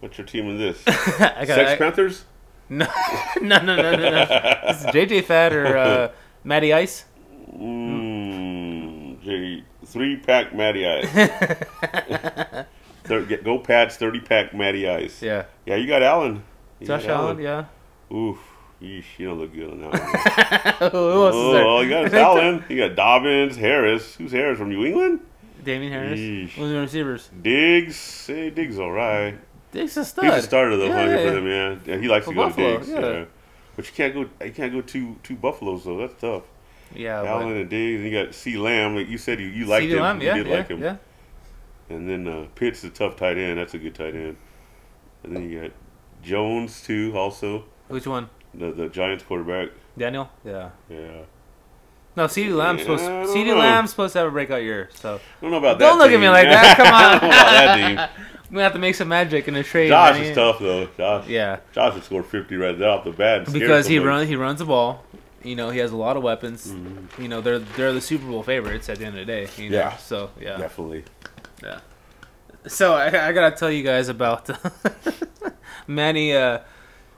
What's 0.01 0.19
your 0.19 0.27
team 0.27 0.49
in 0.51 0.59
this? 0.59 0.83
I 0.87 1.45
got 1.47 1.55
Sex 1.55 1.71
I, 1.73 1.77
Panthers. 1.77 2.25
no, 2.69 2.87
no, 3.41 3.59
no, 3.61 3.77
no, 3.77 3.77
no, 3.77 3.97
no. 3.97 4.25
This 4.67 4.81
is 4.81 4.87
JJ 4.87 5.25
Fad 5.25 5.53
or 5.55 5.77
uh, 5.77 6.11
Matty 6.43 6.73
Ice. 6.73 7.05
Mm, 7.59 9.23
J 9.23 9.63
three 9.85 10.17
pack 10.17 10.55
Matty 10.55 10.87
Ice. 10.87 11.09
Thir- 13.05 13.25
get- 13.27 13.45
go 13.45 13.59
Pats 13.59 13.97
thirty 13.97 14.21
pack 14.21 14.55
Matty 14.55 14.89
Ice. 14.89 15.21
Yeah, 15.23 15.45
Yeah, 15.67 15.77
you 15.77 15.87
got 15.87 16.03
Allen. 16.03 16.43
You 16.81 16.87
Josh 16.87 17.03
got 17.05 17.11
Allen. 17.21 17.39
Yeah. 17.41 17.65
Oof. 18.13 18.39
Yeesh, 18.83 19.05
you 19.19 19.29
don't 19.29 19.39
look 19.39 19.55
good 19.55 19.71
on 19.71 19.81
that 19.81 19.93
one. 20.81 20.91
who 20.91 21.25
else 21.27 21.35
is 21.37 21.53
there? 21.53 21.65
oh, 21.65 21.81
you 21.81 21.89
got 21.91 22.13
Allen. 22.15 22.65
You 22.69 22.77
got 22.89 22.97
Dobbins, 22.97 23.57
Harris. 23.57 24.15
Who's 24.17 24.33
Harris 24.33 24.59
from 24.59 24.69
New 24.71 24.85
England? 24.85 25.21
Damien 25.65 25.93
Harris. 25.93 26.19
Yeesh. 26.19 26.51
Who's 26.51 26.71
your 26.73 26.81
receivers? 26.83 27.31
Diggs. 27.41 28.27
Hey, 28.27 28.51
Diggs, 28.51 28.79
all 28.79 28.91
right. 28.91 29.39
Diggs 29.73 29.93
is 29.93 29.97
a 29.99 30.05
stud. 30.05 30.25
He's 30.27 30.35
a 30.35 30.43
starter 30.43 30.77
though, 30.77 30.87
Yeah, 30.87 30.93
huh, 30.93 31.01
yeah, 31.11 31.17
for 31.17 31.23
yeah. 31.25 31.31
them. 31.31 31.47
Yeah, 31.47 31.77
yeah 31.95 31.97
he 32.01 32.09
likes 32.09 32.25
For 32.27 32.33
to 32.33 32.37
go 32.37 32.47
Buffalo, 32.49 32.73
to 32.73 32.77
Diggs. 32.79 32.89
yeah. 32.91 33.01
Yeah. 33.01 33.25
but 33.77 33.87
you 33.87 33.93
can't 33.95 34.15
go. 34.15 34.45
You 34.45 34.53
can't 34.53 34.73
go 34.73 34.81
two 34.83 35.17
two 35.23 35.37
Buffaloes 35.37 35.85
though. 35.85 35.99
That's 35.99 36.21
tough. 36.21 36.43
Yeah, 36.95 37.23
Allen 37.25 37.57
and 37.57 37.69
Diggs. 37.71 38.01
And 38.03 38.11
you 38.11 38.25
got 38.25 38.35
C 38.35 38.57
Lamb. 38.57 38.97
You 38.97 39.19
said, 39.19 39.41
you 39.41 39.47
you 39.47 39.67
liked 39.67 39.87
CeeDee 39.87 39.91
him. 39.97 40.01
Lamb, 40.03 40.21
you 40.21 40.27
yeah, 40.29 40.35
did 40.35 40.47
yeah, 40.47 40.55
like 40.57 40.69
him. 40.69 40.83
yeah. 40.83 40.97
And 41.91 42.09
then 42.09 42.27
uh, 42.27 42.47
Pitts 42.55 42.83
a 42.85 42.91
tough 42.91 43.17
tight 43.17 43.37
end. 43.39 43.59
That's 43.59 43.75
a 43.75 43.79
good 43.79 43.95
tight 43.95 44.15
end. 44.15 44.37
And 45.23 45.35
then 45.37 45.49
you 45.51 45.61
got 45.63 45.71
Jones 46.23 46.83
too. 46.83 47.13
Also, 47.17 47.65
Which 47.89 48.07
one? 48.07 48.29
the 48.55 48.71
the 48.73 48.89
Giants 48.89 49.25
quarterback. 49.25 49.71
Daniel? 49.99 50.29
Yeah. 50.45 50.71
Yeah. 50.89 51.23
No, 52.17 52.27
CeeDee 52.27 52.55
Lamb's 52.55 52.81
Yeah, 52.87 52.97
supposed. 52.97 53.35
CeeDee. 53.37 53.57
Lamb's 53.59 53.91
supposed 53.91 54.13
to 54.13 54.21
have 54.21 54.29
a 54.29 54.31
breakout 54.31 54.63
year. 54.63 54.89
So 54.95 55.17
I 55.17 55.21
don't 55.43 55.51
know 55.51 55.59
about 55.59 55.79
that. 55.79 55.85
don't 55.85 55.99
look 55.99 56.13
at 56.13 56.21
me 56.21 56.29
like 56.29 56.47
that. 56.49 56.77
Come 56.77 56.87
I 56.93 57.19
don't 57.19 57.23
know 57.23 57.29
about 57.29 57.51
that 57.51 57.69
on. 57.69 57.97
team. 57.97 58.27
We 58.51 58.61
have 58.63 58.75
to 58.75 58.79
make 58.79 58.95
some 58.95 59.09
magic 59.09 59.49
in 59.49 59.57
a 59.57 59.65
trade. 59.65 59.89
Josh 59.89 60.21
is 60.21 60.33
tough 60.37 60.61
though. 60.61 60.87
Josh. 60.97 61.27
Yeah, 61.27 61.59
Josh 61.73 61.95
would 61.95 62.05
score 62.05 62.23
50 62.23 62.55
right 62.57 62.79
there 62.79 62.89
off 62.91 63.03
the 63.03 63.11
bat. 63.11 63.51
because 63.53 63.89
he 63.89 63.99
runs 63.99 64.29
he 64.29 64.37
runs 64.37 64.61
the 64.61 64.65
ball. 64.67 65.03
You 65.45 65.55
know, 65.57 65.69
he 65.71 65.79
has 65.79 65.93
a 65.93 65.97
lot 65.97 66.17
of 66.17 66.23
weapons. 66.23 66.67
Mhm. 66.73 67.19
You 67.23 67.29
know, 67.29 67.41
they're 67.41 67.59
they're 67.59 67.93
the 67.93 68.01
Super 68.01 68.27
Bowl 68.27 68.43
favorites 68.43 68.89
at 68.89 68.99
the 68.99 69.05
end 69.05 69.19
of 69.19 69.27
the 69.27 69.33
day. 69.33 69.49
You 69.57 69.71
know? 69.71 69.77
Yeah. 69.77 69.97
So 69.99 70.31
yeah. 70.41 70.57
Definitely. 70.57 71.05
Yeah. 71.63 71.81
So 72.67 72.95
I, 72.95 73.29
I 73.29 73.33
gotta 73.33 73.55
tell 73.55 73.71
you 73.71 73.83
guys 73.83 74.09
about 74.09 74.49
Manny. 75.87 76.35
Uh, 76.35 76.61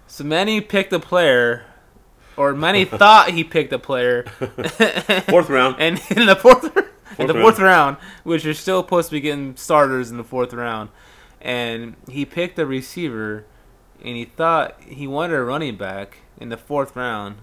so 0.06 0.24
Manny 0.24 0.60
picked 0.60 0.92
a 0.92 1.00
player, 1.00 1.64
or 2.36 2.52
Manny 2.54 2.84
thought 3.02 3.30
he 3.30 3.44
picked 3.44 3.72
a 3.72 3.78
player, 3.78 4.24
Fourth 5.28 5.48
round. 5.48 5.76
and 5.78 6.00
in 6.10 6.26
the 6.26 6.36
fourth, 6.36 6.62
fourth 6.72 6.76
in 7.18 7.26
the 7.28 7.32
Fourth 7.34 7.42
fourth 7.56 7.58
round, 7.60 7.96
which 8.24 8.44
you're 8.44 8.54
still 8.54 8.82
supposed 8.82 9.08
to 9.10 9.12
be 9.16 9.20
getting 9.20 9.56
starters 9.56 10.10
in 10.10 10.16
the 10.16 10.24
fourth 10.24 10.52
round, 10.52 10.90
and 11.40 11.94
he 12.08 12.24
picked 12.24 12.58
a 12.58 12.66
receiver, 12.66 13.44
and 14.04 14.16
he 14.16 14.24
thought 14.24 14.80
he 14.82 15.06
wanted 15.06 15.34
a 15.36 15.42
running 15.44 15.76
back 15.76 16.18
in 16.40 16.48
the 16.48 16.56
fourth 16.56 16.94
round, 16.96 17.36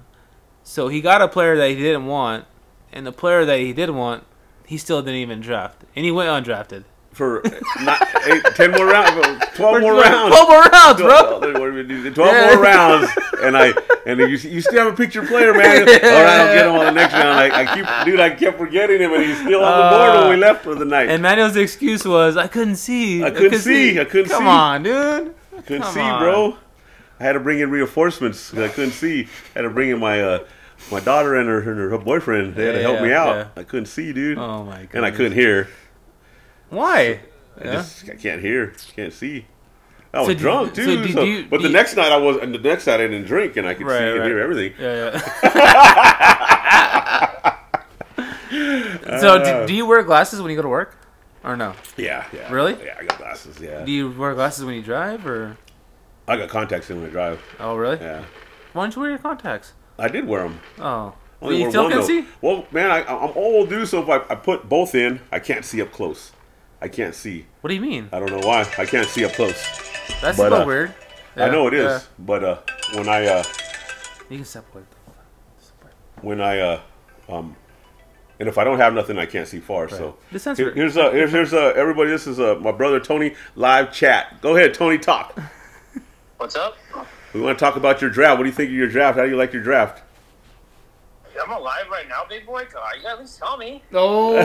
so 0.64 0.88
he 0.88 1.02
got 1.02 1.22
a 1.22 1.28
player 1.28 1.56
that 1.58 1.70
he 1.70 1.76
didn't 1.76 2.06
want, 2.06 2.46
and 2.92 3.06
the 3.06 3.12
player 3.12 3.46
that 3.46 3.60
he 3.60 3.74
did 3.74 3.90
want, 3.90 4.24
he 4.66 4.78
still 4.78 5.02
didn't 5.02 5.20
even 5.20 5.40
draft, 5.42 5.84
and 5.96 6.06
he 6.06 6.12
went 6.12 6.30
undrafted. 6.30 6.84
For 7.12 7.44
not, 7.82 8.02
eight, 8.26 8.44
10 8.56 8.72
more 8.72 8.88
rounds. 8.88 9.46
12 9.54 9.82
more 9.82 9.94
rounds. 10.02 10.34
Twelve 10.36 10.50
more 10.50 10.64
rounds, 10.64 11.00
bro. 11.00 11.40
What 11.40 11.54
do 11.54 11.74
we 11.74 11.84
do? 11.84 12.12
12 12.12 12.34
Yeah. 12.34 12.56
more 12.56 12.64
rounds, 12.64 13.12
and 13.44 13.56
I 13.56 13.72
and 14.08 14.20
you, 14.20 14.26
you 14.30 14.62
still 14.62 14.84
have 14.84 14.92
a 14.92 14.98
picture 14.98 15.24
player, 15.24 15.54
man. 15.54 15.82
All 15.88 15.94
right, 15.94 16.02
I'll 16.02 16.56
get 16.56 16.66
him 16.66 16.74
on 16.74 16.86
the 16.86 16.92
next 16.92 17.14
round. 17.14 17.40
I, 17.40 17.62
I 17.62 17.76
keep, 17.76 17.86
dude, 18.06 18.20
I 18.20 18.32
kept 18.32 18.58
forgetting 18.58 19.00
him, 19.00 19.14
and 19.14 19.24
he's 19.24 19.38
still 19.38 19.64
on 19.64 19.78
the 19.92 19.96
board 19.96 20.22
when 20.22 20.30
we 20.32 20.38
left 20.38 20.64
for 20.64 20.74
the 20.74 20.86
night. 20.86 21.08
And 21.08 21.22
Manuel's 21.22 21.56
excuse 21.56 22.04
was, 22.04 22.36
I 22.36 22.48
couldn't 22.48 22.78
see. 22.78 23.24
I 23.24 23.30
couldn't 23.30 23.60
see. 23.60 24.00
I 24.00 24.06
couldn't 24.06 24.30
Come 24.32 24.40
see. 24.40 24.46
Come 24.46 24.48
on, 24.48 24.82
dude. 24.82 25.36
I 25.56 25.62
couldn't 25.62 25.84
come 25.84 25.94
see, 25.94 26.00
on. 26.00 26.20
bro. 26.20 26.58
I 27.24 27.28
had 27.28 27.34
to 27.34 27.40
bring 27.40 27.60
in 27.60 27.72
reinforcements 27.72 28.50
'cause 28.52 28.60
I 28.60 28.68
couldn't 28.68 28.92
see. 28.92 29.30
I 29.56 29.60
had 29.60 29.62
to 29.62 29.70
bring 29.70 29.90
in 29.90 30.00
my 30.00 30.22
uh, 30.22 30.40
my 30.92 31.00
daughter 31.00 31.36
and 31.36 31.48
her, 31.48 31.62
her 31.62 31.90
her 31.92 31.98
boyfriend. 31.98 32.56
They 32.56 32.66
had 32.66 32.74
to 32.74 32.82
help 32.82 33.00
me 33.02 33.14
out. 33.14 33.48
I 33.56 33.64
couldn't 33.64 33.86
see, 33.86 34.12
dude, 34.12 34.38
Oh 34.38 34.64
my 34.66 34.80
god. 34.82 34.90
and 34.96 35.06
I 35.06 35.12
couldn't 35.12 35.32
hear. 35.32 35.70
Why? 36.70 37.22
I 37.60 37.64
just 37.64 38.10
I 38.10 38.16
can't 38.16 38.42
hear, 38.42 38.74
can't 38.98 39.14
see. 39.14 39.46
I 40.14 40.20
was 40.20 40.28
So 40.28 40.34
drunk 40.34 40.76
so 40.76 40.84
too. 40.84 41.02
did 41.04 41.14
so- 41.14 41.24
you- 41.24 41.46
but 41.50 41.62
the 41.62 41.70
did- 41.70 41.74
next 41.74 41.96
night 41.96 42.12
I 42.12 42.18
was, 42.18 42.38
and 42.42 42.54
the 42.54 42.60
next 42.60 42.88
night 42.88 43.00
I 43.00 43.08
didn't 43.08 43.26
drink, 43.26 43.56
and 43.56 43.66
I 43.66 43.74
could 43.74 43.88
Right, 43.88 44.00
see 44.00 44.04
and 44.18 44.24
hear 44.26 44.40
everything. 44.40 44.74
Yeah, 44.78 45.12
yeah. 45.14 45.20
so, 49.22 49.38
Uh, 49.38 49.62
do, 49.62 49.68
do 49.68 49.74
you 49.74 49.86
wear 49.86 50.04
glasses 50.04 50.42
when 50.42 50.52
you 50.52 50.58
go 50.58 50.62
to 50.64 50.68
work, 50.70 50.98
or 51.44 51.56
no? 51.56 51.74
Yeah, 51.98 52.26
yeah. 52.34 52.52
Really? 52.52 52.76
Yeah, 52.84 52.98
I 53.00 53.06
got 53.06 53.18
glasses. 53.18 53.60
Yeah, 53.62 53.84
Do 53.86 53.92
you 53.92 54.12
wear 54.12 54.34
glasses 54.36 54.66
when 54.66 54.76
you 54.76 54.82
drive, 54.82 55.26
or? 55.26 55.58
I 56.28 56.38
got 56.38 56.50
contacts 56.50 56.90
in 56.90 57.02
when 57.02 57.10
I 57.10 57.12
drive. 57.12 57.42
Oh, 57.60 57.76
really? 57.76 57.98
Yeah, 58.00 58.24
Why 58.74 58.84
don't 58.84 58.96
you 58.96 59.02
wear 59.02 59.10
your 59.12 59.20
contacts? 59.20 59.74
I 60.00 60.08
did 60.08 60.26
wear 60.28 60.44
them. 60.44 60.60
Oh, 60.80 61.14
Only 61.42 61.62
you 61.64 61.70
still 61.70 61.90
can 61.90 62.00
though. 62.00 62.06
see. 62.08 62.26
Well, 62.42 62.66
man, 62.72 62.90
I, 62.92 63.04
I'm 63.04 63.32
old, 63.36 63.70
dude. 63.70 63.88
So 63.88 64.02
if 64.02 64.10
I, 64.10 64.34
I 64.34 64.36
put 64.36 64.68
both 64.70 64.96
in, 64.96 65.20
I 65.32 65.40
can't 65.40 65.66
see 65.66 65.82
up 65.82 65.92
close. 65.92 66.32
I 66.82 66.88
can't 66.88 67.14
see. 67.14 67.46
What 67.62 67.70
do 67.70 67.76
you 67.76 67.82
mean? 67.82 68.10
I 68.12 68.20
don't 68.20 68.32
know 68.32 68.46
why. 68.48 68.62
I 68.78 68.86
can't 68.86 69.08
see 69.08 69.24
up 69.26 69.34
close. 69.34 69.54
That's 70.22 70.38
but, 70.38 70.48
a 70.48 70.50
little 70.50 70.62
uh, 70.62 70.66
weird. 70.66 70.94
I 71.36 71.50
know 71.50 71.68
it 71.68 71.74
is, 71.74 71.84
Yeah. 71.86 72.00
but 72.20 72.44
uh, 72.44 72.58
when 72.94 73.10
I 73.10 73.26
uh, 73.26 73.44
You 74.30 74.38
can 74.38 74.46
separate. 74.46 74.86
separate. 75.58 75.94
when 76.22 76.40
I 76.42 76.60
uh, 76.60 76.82
um, 77.30 77.56
and 78.40 78.50
if 78.50 78.58
I 78.58 78.64
don't 78.64 78.78
have 78.80 78.94
nothing, 78.94 79.18
I 79.18 79.26
can't 79.26 79.48
see 79.48 79.60
far. 79.60 79.90
So 79.90 80.18
The 80.32 80.56
Here- 80.56 80.74
here's 80.74 80.98
uh, 80.98 81.12
here's 81.12 81.32
here's 81.32 81.54
uh, 81.54 81.74
everybody. 81.76 82.10
This 82.10 82.28
is 82.28 82.40
uh, 82.40 82.56
my 82.62 82.72
brother 82.72 83.00
Tony 83.00 83.36
live 83.56 83.92
chat. 83.94 84.42
Go 84.42 84.56
ahead, 84.56 84.74
Tony, 84.74 84.98
talk. 84.98 85.38
What's 86.44 86.58
up? 86.58 86.76
We 87.34 87.40
want 87.40 87.58
to 87.58 87.64
talk 87.64 87.78
about 87.78 88.02
your 88.02 88.10
draft. 88.10 88.38
What 88.38 88.44
do 88.44 88.50
you 88.50 88.54
think 88.54 88.68
of 88.68 88.76
your 88.76 88.90
draft? 88.90 89.18
How 89.18 89.24
do 89.24 89.30
you 89.30 89.38
like 89.38 89.54
your 89.54 89.64
draft? 89.64 90.04
I'm 91.42 91.50
alive 91.50 91.86
right 91.90 92.06
now, 92.10 92.26
big 92.28 92.46
boy. 92.46 92.66
God, 92.70 92.96
you 92.98 93.02
gotta 93.02 93.14
at 93.14 93.22
least 93.22 93.40
tell 93.40 93.56
me. 93.56 93.82
Oh. 93.94 94.34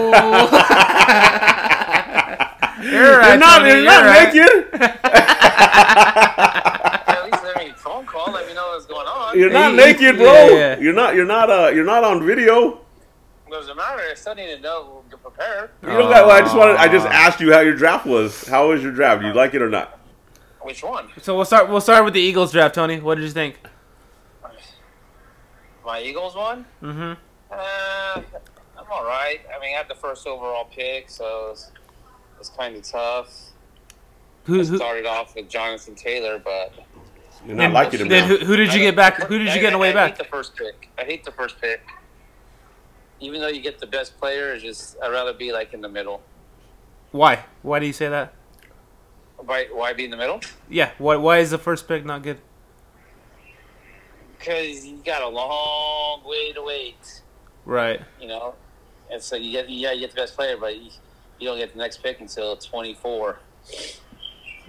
you're 2.84 3.18
right, 3.18 3.30
you're 3.30 3.36
not, 3.36 3.58
Tony, 3.58 3.70
you're 3.70 3.84
not 3.84 4.04
right. 4.04 4.32
naked. 4.32 4.68
at 7.08 7.24
least 7.24 7.42
let 7.42 7.56
me 7.56 7.72
phone 7.74 8.06
call. 8.06 8.32
Let 8.32 8.46
me 8.46 8.54
know 8.54 8.68
what's 8.68 8.86
going 8.86 9.08
on. 9.08 9.36
You're 9.36 9.50
not 9.50 9.74
Yeah, 9.74 9.84
naked, 9.86 10.18
bro. 10.18 10.32
yeah, 10.32 10.50
yeah. 10.54 10.78
You're 10.78 10.94
not. 10.94 11.16
You're 11.16 11.26
not. 11.26 11.50
Uh, 11.50 11.72
you're 11.74 11.84
not 11.84 12.04
on 12.04 12.24
video. 12.24 12.78
Doesn't 13.50 13.76
matter. 13.76 14.02
I 14.08 14.14
still 14.14 14.36
need 14.36 14.54
to 14.54 14.60
know 14.60 15.02
to 15.10 15.16
prepare. 15.16 15.72
You 15.82 15.88
don't 15.88 16.02
got. 16.02 16.28
Well, 16.28 16.36
I 16.36 16.42
just 16.42 16.56
wanted. 16.56 16.76
I 16.76 16.86
just 16.86 17.08
asked 17.08 17.40
you 17.40 17.52
how 17.52 17.58
your 17.58 17.74
draft 17.74 18.06
was. 18.06 18.46
How 18.46 18.68
was 18.68 18.84
your 18.84 18.92
draft? 18.92 19.22
Do 19.22 19.26
you 19.26 19.34
like 19.34 19.52
it 19.54 19.62
or 19.62 19.68
not? 19.68 19.97
Which 20.62 20.82
one? 20.82 21.08
So 21.22 21.36
we'll 21.36 21.44
start. 21.44 21.68
We'll 21.68 21.80
start 21.80 22.04
with 22.04 22.14
the 22.14 22.20
Eagles 22.20 22.52
draft, 22.52 22.74
Tony. 22.74 23.00
What 23.00 23.14
did 23.16 23.24
you 23.24 23.30
think? 23.30 23.58
My 25.84 26.02
Eagles 26.02 26.34
one? 26.34 26.66
Mm-hmm. 26.82 27.12
Uh, 27.50 28.22
I'm 28.78 28.86
all 28.92 29.04
right. 29.04 29.40
I 29.54 29.58
mean, 29.60 29.74
I 29.74 29.78
had 29.78 29.88
the 29.88 29.94
first 29.94 30.26
overall 30.26 30.66
pick, 30.66 31.08
so 31.08 31.48
it's, 31.52 31.70
it's 32.38 32.50
kind 32.50 32.76
of 32.76 32.82
tough. 32.82 33.32
Who, 34.44 34.60
I 34.60 34.64
who, 34.64 34.76
started 34.76 35.06
off 35.06 35.34
with 35.34 35.48
Jonathan 35.48 35.94
Taylor, 35.94 36.38
but 36.38 36.74
You're 37.46 37.56
not 37.56 37.62
then, 37.62 37.72
liking 37.72 38.00
him 38.00 38.08
then 38.08 38.28
who, 38.28 38.36
who 38.36 38.56
did 38.56 38.74
you 38.74 38.80
I- 38.80 38.84
get 38.84 38.96
back? 38.96 39.22
Who 39.22 39.38
did 39.38 39.48
I- 39.48 39.54
you 39.54 39.60
get 39.60 39.68
in 39.68 39.72
the 39.74 39.78
way 39.78 39.88
I, 39.88 39.92
I 39.92 39.94
back? 39.94 40.10
hate 40.10 40.18
the 40.18 40.30
first 40.30 40.56
pick. 40.56 40.88
I 40.98 41.04
hate 41.04 41.24
the 41.24 41.32
first 41.32 41.58
pick. 41.60 41.80
Even 43.20 43.40
though 43.40 43.48
you 43.48 43.60
get 43.62 43.78
the 43.78 43.86
best 43.86 44.18
player, 44.18 44.52
it's 44.52 44.62
just 44.62 44.96
I'd 45.02 45.10
rather 45.10 45.32
be 45.32 45.52
like 45.52 45.72
in 45.72 45.80
the 45.80 45.88
middle. 45.88 46.22
Why? 47.12 47.44
Why 47.62 47.78
do 47.78 47.86
you 47.86 47.92
say 47.94 48.08
that? 48.08 48.34
Why? 49.38 49.66
Why 49.72 49.92
be 49.92 50.04
in 50.04 50.10
the 50.10 50.16
middle? 50.16 50.40
Yeah. 50.68 50.90
Why? 50.98 51.16
Why 51.16 51.38
is 51.38 51.50
the 51.50 51.58
first 51.58 51.88
pick 51.88 52.04
not 52.04 52.22
good? 52.22 52.38
Because 54.38 54.86
you 54.86 54.98
got 55.04 55.22
a 55.22 55.28
long 55.28 56.22
way 56.24 56.52
to 56.52 56.62
wait. 56.62 57.22
Right. 57.64 58.00
you 58.20 58.28
know. 58.28 58.54
And 59.10 59.22
so 59.22 59.36
you 59.36 59.52
get 59.52 59.68
yeah 59.70 59.92
you 59.92 60.00
get 60.00 60.10
the 60.10 60.16
best 60.16 60.34
player, 60.36 60.56
but 60.58 60.76
you, 60.76 60.90
you 61.38 61.48
don't 61.48 61.58
get 61.58 61.72
the 61.72 61.78
next 61.78 62.02
pick 62.02 62.20
until 62.20 62.56
twenty 62.56 62.94
four. 62.94 63.38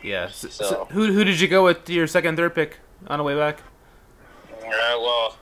Yeah. 0.01 0.29
So, 0.29 0.47
so 0.49 0.63
So- 0.65 0.85
who 0.91 1.11
who 1.13 1.23
did 1.23 1.39
you 1.39 1.47
go 1.47 1.63
with 1.63 1.89
your 1.89 2.07
second, 2.07 2.37
third 2.37 2.55
pick 2.55 2.77
on 3.07 3.17
the 3.19 3.23
way 3.23 3.35
back? 3.35 3.61
Uh, 4.53 4.69
well, 4.99 5.37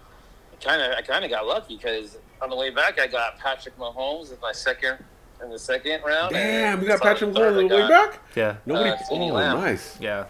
kind 0.62 0.82
of 0.82 0.92
I 0.98 1.02
kind 1.02 1.24
of 1.26 1.30
got 1.32 1.46
lucky 1.46 1.76
because 1.78 2.18
on 2.42 2.50
the 2.50 2.56
way 2.56 2.70
back 2.70 3.00
I 3.00 3.08
got 3.08 3.38
Patrick 3.40 3.78
Mahomes 3.78 4.32
in 4.34 4.40
my 4.42 4.52
second 4.52 5.04
in 5.44 5.50
the 5.50 5.60
second 5.60 6.04
round. 6.04 6.34
Damn, 6.34 6.80
we 6.82 6.88
got 6.88 7.02
Patrick 7.02 7.34
third 7.34 7.54
Mahomes 7.54 7.58
on 7.64 7.68
the 7.70 7.76
way 7.76 7.88
back. 7.88 8.20
Yeah. 8.36 8.56
Nobody. 8.66 8.90
Uh, 8.92 8.98
oh, 9.12 9.26
Lamb. 9.28 9.58
nice. 9.58 10.00
Yeah. 10.00 10.26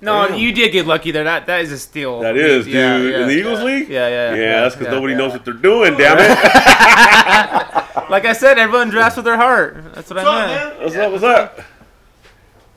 No, 0.00 0.28
Damn. 0.28 0.38
you 0.38 0.52
did 0.52 0.72
get 0.72 0.86
lucky 0.86 1.10
there. 1.10 1.24
That 1.24 1.46
that 1.46 1.62
is 1.62 1.72
a 1.72 1.78
steal. 1.78 2.20
That 2.20 2.36
is, 2.36 2.66
dude. 2.66 2.74
Yeah, 2.74 2.98
yeah. 2.98 3.20
In 3.22 3.28
the 3.28 3.34
Eagles 3.34 3.60
yeah. 3.60 3.64
league. 3.64 3.88
Yeah, 3.88 4.08
yeah, 4.08 4.34
Yeah, 4.34 4.40
yeah, 4.40 4.60
that's 4.60 4.74
because 4.74 4.88
yeah. 4.88 4.94
nobody 4.94 5.12
yeah. 5.14 5.18
knows 5.18 5.32
what 5.32 5.44
they're 5.44 5.54
doing. 5.54 5.96
Damn 5.96 6.18
it. 6.18 7.82
Like 8.08 8.24
I 8.24 8.34
said, 8.34 8.56
everyone 8.56 8.90
drafts 8.90 9.16
with 9.16 9.24
their 9.24 9.36
heart. 9.36 9.82
That's 9.94 10.08
what 10.10 10.20
I 10.20 10.46
meant. 10.46 10.80
What's 10.80 10.94
up? 10.94 11.10
What's 11.10 11.24
up? 11.24 11.60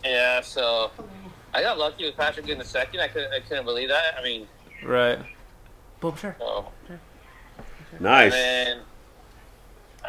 Yeah, 0.03 0.41
so 0.41 0.89
I 1.53 1.61
got 1.61 1.77
lucky 1.77 2.05
with 2.05 2.17
Patrick 2.17 2.47
in 2.49 2.57
the 2.57 2.63
second. 2.65 2.99
I 3.01 3.09
couldn't 3.09 3.31
I 3.31 3.39
couldn't 3.41 3.65
believe 3.65 3.89
that. 3.89 4.15
I 4.17 4.23
mean, 4.23 4.47
Right. 4.83 5.19
Boom, 5.99 6.15
sure. 6.15 6.35
so 6.39 6.71
Nice. 7.99 8.33
and 8.33 8.77
then 8.77 8.79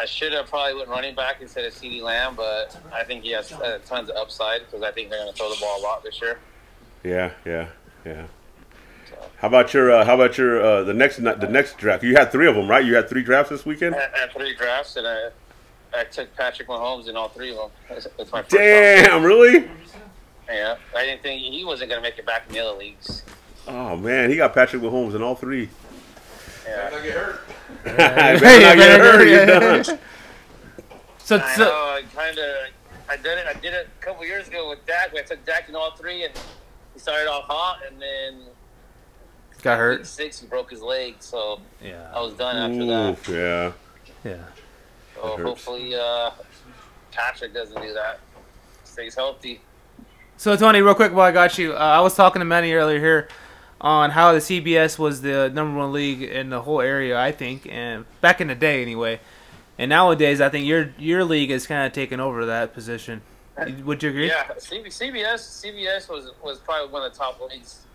I 0.00 0.06
should 0.06 0.32
have 0.32 0.46
probably 0.48 0.76
went 0.76 0.88
running 0.88 1.14
back 1.14 1.42
instead 1.42 1.66
of 1.66 1.74
CeeDee 1.74 2.00
Lamb, 2.00 2.34
but 2.34 2.74
I 2.90 3.04
think 3.04 3.22
he 3.22 3.32
has 3.32 3.52
uh, 3.52 3.80
tons 3.84 4.08
of 4.08 4.16
upside 4.16 4.62
because 4.64 4.82
I 4.82 4.90
think 4.92 5.10
they're 5.10 5.18
going 5.18 5.30
to 5.30 5.36
throw 5.36 5.50
the 5.50 5.60
ball 5.60 5.78
a 5.78 5.82
lot 5.82 6.02
this 6.02 6.22
year. 6.22 6.38
Yeah, 7.04 7.32
yeah, 7.44 7.68
yeah. 8.06 8.24
How 9.36 9.48
about 9.48 9.74
your? 9.74 9.90
Uh, 9.90 10.04
how 10.06 10.14
about 10.14 10.38
your? 10.38 10.62
Uh, 10.62 10.84
the 10.84 10.94
next 10.94 11.18
the 11.18 11.48
next 11.50 11.76
draft. 11.76 12.02
You 12.02 12.14
had 12.14 12.32
three 12.32 12.46
of 12.46 12.54
them, 12.54 12.66
right? 12.66 12.82
You 12.82 12.94
had 12.94 13.10
three 13.10 13.22
drafts 13.22 13.50
this 13.50 13.66
weekend. 13.66 13.94
I 13.94 14.08
had 14.18 14.32
three 14.32 14.54
drafts, 14.54 14.96
and 14.96 15.06
I, 15.06 15.28
I 15.94 16.04
took 16.04 16.34
Patrick 16.34 16.68
Mahomes 16.68 17.06
in 17.06 17.16
all 17.16 17.28
three 17.28 17.50
of 17.50 17.56
them. 17.56 17.70
That's, 17.90 18.06
that's 18.16 18.32
my 18.32 18.40
first 18.40 18.54
round. 18.54 19.06
Damn, 19.06 19.22
really? 19.22 19.68
Yeah, 20.48 20.76
I 20.96 21.04
didn't 21.04 21.22
think 21.22 21.42
he 21.42 21.62
wasn't 21.62 21.90
going 21.90 22.02
to 22.02 22.08
make 22.08 22.18
it 22.18 22.24
back 22.24 22.44
in 22.48 22.54
the 22.54 22.60
other 22.60 22.78
leagues. 22.78 23.22
Oh 23.68 23.96
man, 23.96 24.30
he 24.30 24.36
got 24.36 24.54
Patrick 24.54 24.80
Mahomes 24.80 25.14
in 25.14 25.22
all 25.22 25.34
three. 25.34 25.68
Yeah. 26.66 26.70
I 26.70 26.70
Yeah, 26.70 26.76
better 26.84 26.96
not 26.96 27.04
get 27.04 27.16
hurt. 27.16 27.40
You're 27.84 29.26
yeah. 29.26 29.58
done. 29.58 29.98
So, 31.18 31.36
I 31.36 31.54
so 31.54 31.64
know. 31.64 31.70
I 31.70 32.02
kind 32.14 32.38
of, 32.38 32.56
I 33.08 33.16
did 33.16 33.38
it. 33.38 33.46
I 33.46 33.54
did 33.54 33.72
it 33.74 33.88
a 34.00 34.04
couple 34.04 34.24
years 34.24 34.48
ago 34.48 34.68
with 34.68 34.84
Dak. 34.86 35.14
I 35.16 35.22
took 35.22 35.44
Dak 35.44 35.68
in 35.68 35.76
all 35.76 35.92
three, 35.92 36.24
and 36.24 36.32
he 36.94 37.00
started 37.00 37.28
off 37.28 37.44
hot, 37.44 37.80
and 37.86 38.00
then 38.00 38.42
got 39.62 39.78
hurt. 39.78 40.06
six 40.06 40.40
he 40.40 40.46
broke 40.46 40.70
his 40.70 40.82
leg, 40.82 41.16
so 41.20 41.60
yeah, 41.82 42.10
I 42.14 42.20
was 42.20 42.34
done 42.34 42.56
after 42.56 42.86
that. 42.86 43.74
Yeah. 44.24 44.30
Yeah. 44.30 44.44
So 45.14 45.36
hopefully, 45.36 45.94
uh, 45.94 46.30
Patrick 47.12 47.54
doesn't 47.54 47.80
do 47.80 47.92
that. 47.94 48.20
Stays 48.84 49.14
healthy. 49.14 49.60
So 50.36 50.56
Tony, 50.56 50.80
real 50.80 50.94
quick 50.94 51.12
while 51.12 51.26
I 51.26 51.32
got 51.32 51.58
you, 51.58 51.74
uh, 51.74 51.76
I 51.76 52.00
was 52.00 52.14
talking 52.14 52.40
to 52.40 52.46
Manny 52.46 52.72
earlier 52.72 52.98
here 52.98 53.28
on 53.80 54.10
how 54.10 54.32
the 54.32 54.38
CBS 54.38 54.98
was 54.98 55.22
the 55.22 55.50
number 55.50 55.78
one 55.78 55.92
league 55.92 56.22
in 56.22 56.50
the 56.50 56.62
whole 56.62 56.80
area, 56.80 57.18
I 57.18 57.32
think, 57.32 57.66
and 57.70 58.04
back 58.20 58.40
in 58.40 58.48
the 58.48 58.54
day 58.54 58.82
anyway. 58.82 59.20
And 59.78 59.88
nowadays, 59.88 60.40
I 60.40 60.50
think 60.50 60.66
your 60.66 60.92
your 60.98 61.24
league 61.24 61.50
has 61.50 61.66
kind 61.66 61.86
of 61.86 61.92
taken 61.92 62.20
over 62.20 62.46
that 62.46 62.74
position. 62.74 63.22
Would 63.84 64.02
you 64.02 64.10
agree? 64.10 64.28
Yeah, 64.28 64.44
CBS 64.58 65.64
CBS 65.64 66.08
was 66.08 66.30
was 66.42 66.58
probably 66.58 66.92
one 66.92 67.02
of 67.04 67.12
the 67.12 67.18
top 67.18 67.40
leagues 67.40 67.86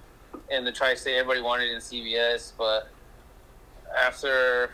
in 0.49 0.63
the 0.65 0.71
tri-state. 0.71 1.15
Everybody 1.17 1.41
wanted 1.41 1.69
in 1.71 1.77
CBS, 1.79 2.53
but 2.57 2.89
after 3.95 4.71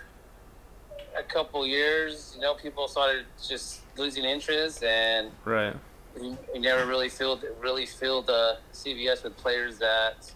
a 1.17 1.23
couple 1.23 1.67
years, 1.67 2.33
you 2.35 2.41
know, 2.41 2.53
people 2.53 2.87
started 2.87 3.25
just 3.45 3.81
losing 3.97 4.23
interest, 4.23 4.81
and 4.83 5.31
Right. 5.43 5.75
we, 6.19 6.35
we 6.53 6.59
never 6.59 6.85
really 6.85 7.09
filled 7.09 7.43
really 7.59 7.85
filled 7.85 8.29
uh, 8.29 8.55
CBS 8.73 9.23
with 9.23 9.35
players 9.35 9.77
that 9.79 10.31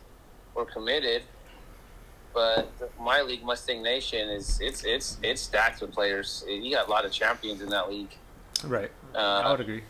were 0.56 0.66
committed. 0.66 1.24
But 2.34 2.70
my 3.00 3.22
league, 3.22 3.44
Mustang 3.44 3.82
Nation, 3.84 4.30
is 4.30 4.60
it's 4.62 4.84
it's 4.84 5.18
it's 5.24 5.42
stacked 5.42 5.82
with 5.82 5.94
players. 5.94 6.44
You 6.48 6.72
got 6.72 6.88
a 6.88 6.92
lot 6.92 7.06
of 7.06 7.12
champions 7.12 7.62
in 7.62 7.70
that 7.70 7.90
league. 7.90 8.14
Right. 8.66 8.92
Uh, 9.14 9.18
I 9.18 9.52
would 9.52 9.62
agree. 9.62 9.84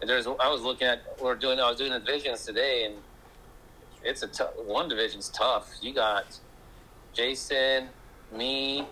and 0.00 0.08
there's 0.10 0.26
I 0.26 0.48
was 0.48 0.62
looking 0.62 0.88
at 0.88 1.02
we're 1.20 1.36
doing 1.36 1.60
I 1.60 1.68
was 1.68 1.78
doing 1.78 1.92
the 1.92 2.00
divisions 2.00 2.44
today, 2.44 2.84
and 2.84 2.94
it's 4.02 4.22
a 4.22 4.28
tough 4.28 4.50
one 4.56 4.88
division's 4.88 5.28
tough. 5.28 5.70
You 5.80 5.94
got 5.94 6.36
Jason, 7.12 7.88
me, 8.36 8.86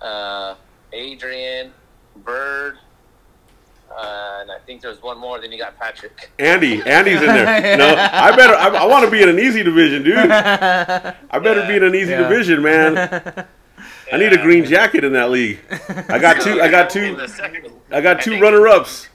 uh, 0.00 0.56
Adrian, 0.92 1.72
Bird, 2.16 2.78
uh, 3.90 4.38
and 4.40 4.50
I 4.50 4.58
think 4.66 4.80
there's 4.82 5.02
one 5.02 5.18
more. 5.18 5.40
Then 5.40 5.50
you 5.52 5.58
got 5.58 5.78
Patrick. 5.78 6.30
Andy, 6.38 6.82
Andy's 6.82 7.20
in 7.20 7.26
there. 7.26 7.76
No, 7.78 7.94
I 7.96 8.34
better. 8.36 8.54
I, 8.54 8.68
I 8.68 8.84
want 8.86 9.04
to 9.04 9.10
be 9.10 9.22
in 9.22 9.28
an 9.28 9.38
easy 9.38 9.62
division, 9.62 10.02
dude. 10.02 10.16
I 10.18 11.38
better 11.38 11.66
be 11.66 11.76
in 11.76 11.82
an 11.84 11.94
easy 11.94 12.10
Yeah. 12.12 12.28
division, 12.28 12.62
man. 12.62 12.96
I 14.12 14.16
need 14.16 14.32
a 14.32 14.36
Yeah. 14.36 14.42
green 14.42 14.64
jacket 14.64 15.04
in 15.04 15.12
that 15.14 15.30
league. 15.30 15.60
I 16.08 16.18
got 16.18 16.40
two. 16.40 16.60
I 16.60 16.68
got 16.68 16.90
two. 16.90 17.26
second, 17.28 17.70
I 17.90 18.00
got 18.00 18.20
two 18.20 18.40
runner-ups. 18.40 19.08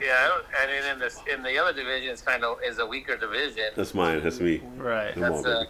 yeah, 0.00 0.30
and 0.60 0.70
then 0.70 0.92
in 0.94 0.98
the 0.98 1.34
in 1.34 1.42
the 1.42 1.58
other 1.58 1.72
division, 1.72 2.10
it's 2.10 2.22
kind 2.22 2.44
of 2.44 2.58
is 2.64 2.78
a 2.78 2.86
weaker 2.86 3.16
division. 3.16 3.70
That's 3.76 3.94
mine. 3.94 4.22
That's 4.22 4.40
me. 4.40 4.60
right. 4.76 5.14
Come 5.14 5.24
on, 5.24 5.42
That's 5.42 5.46
uh, 5.46 5.64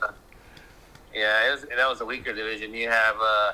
yeah, 1.14 1.48
it 1.48 1.52
was, 1.52 1.62
that 1.62 1.88
was 1.88 2.00
a 2.00 2.04
weaker 2.04 2.32
division. 2.32 2.74
You 2.74 2.88
have 2.90 3.16
uh, 3.20 3.52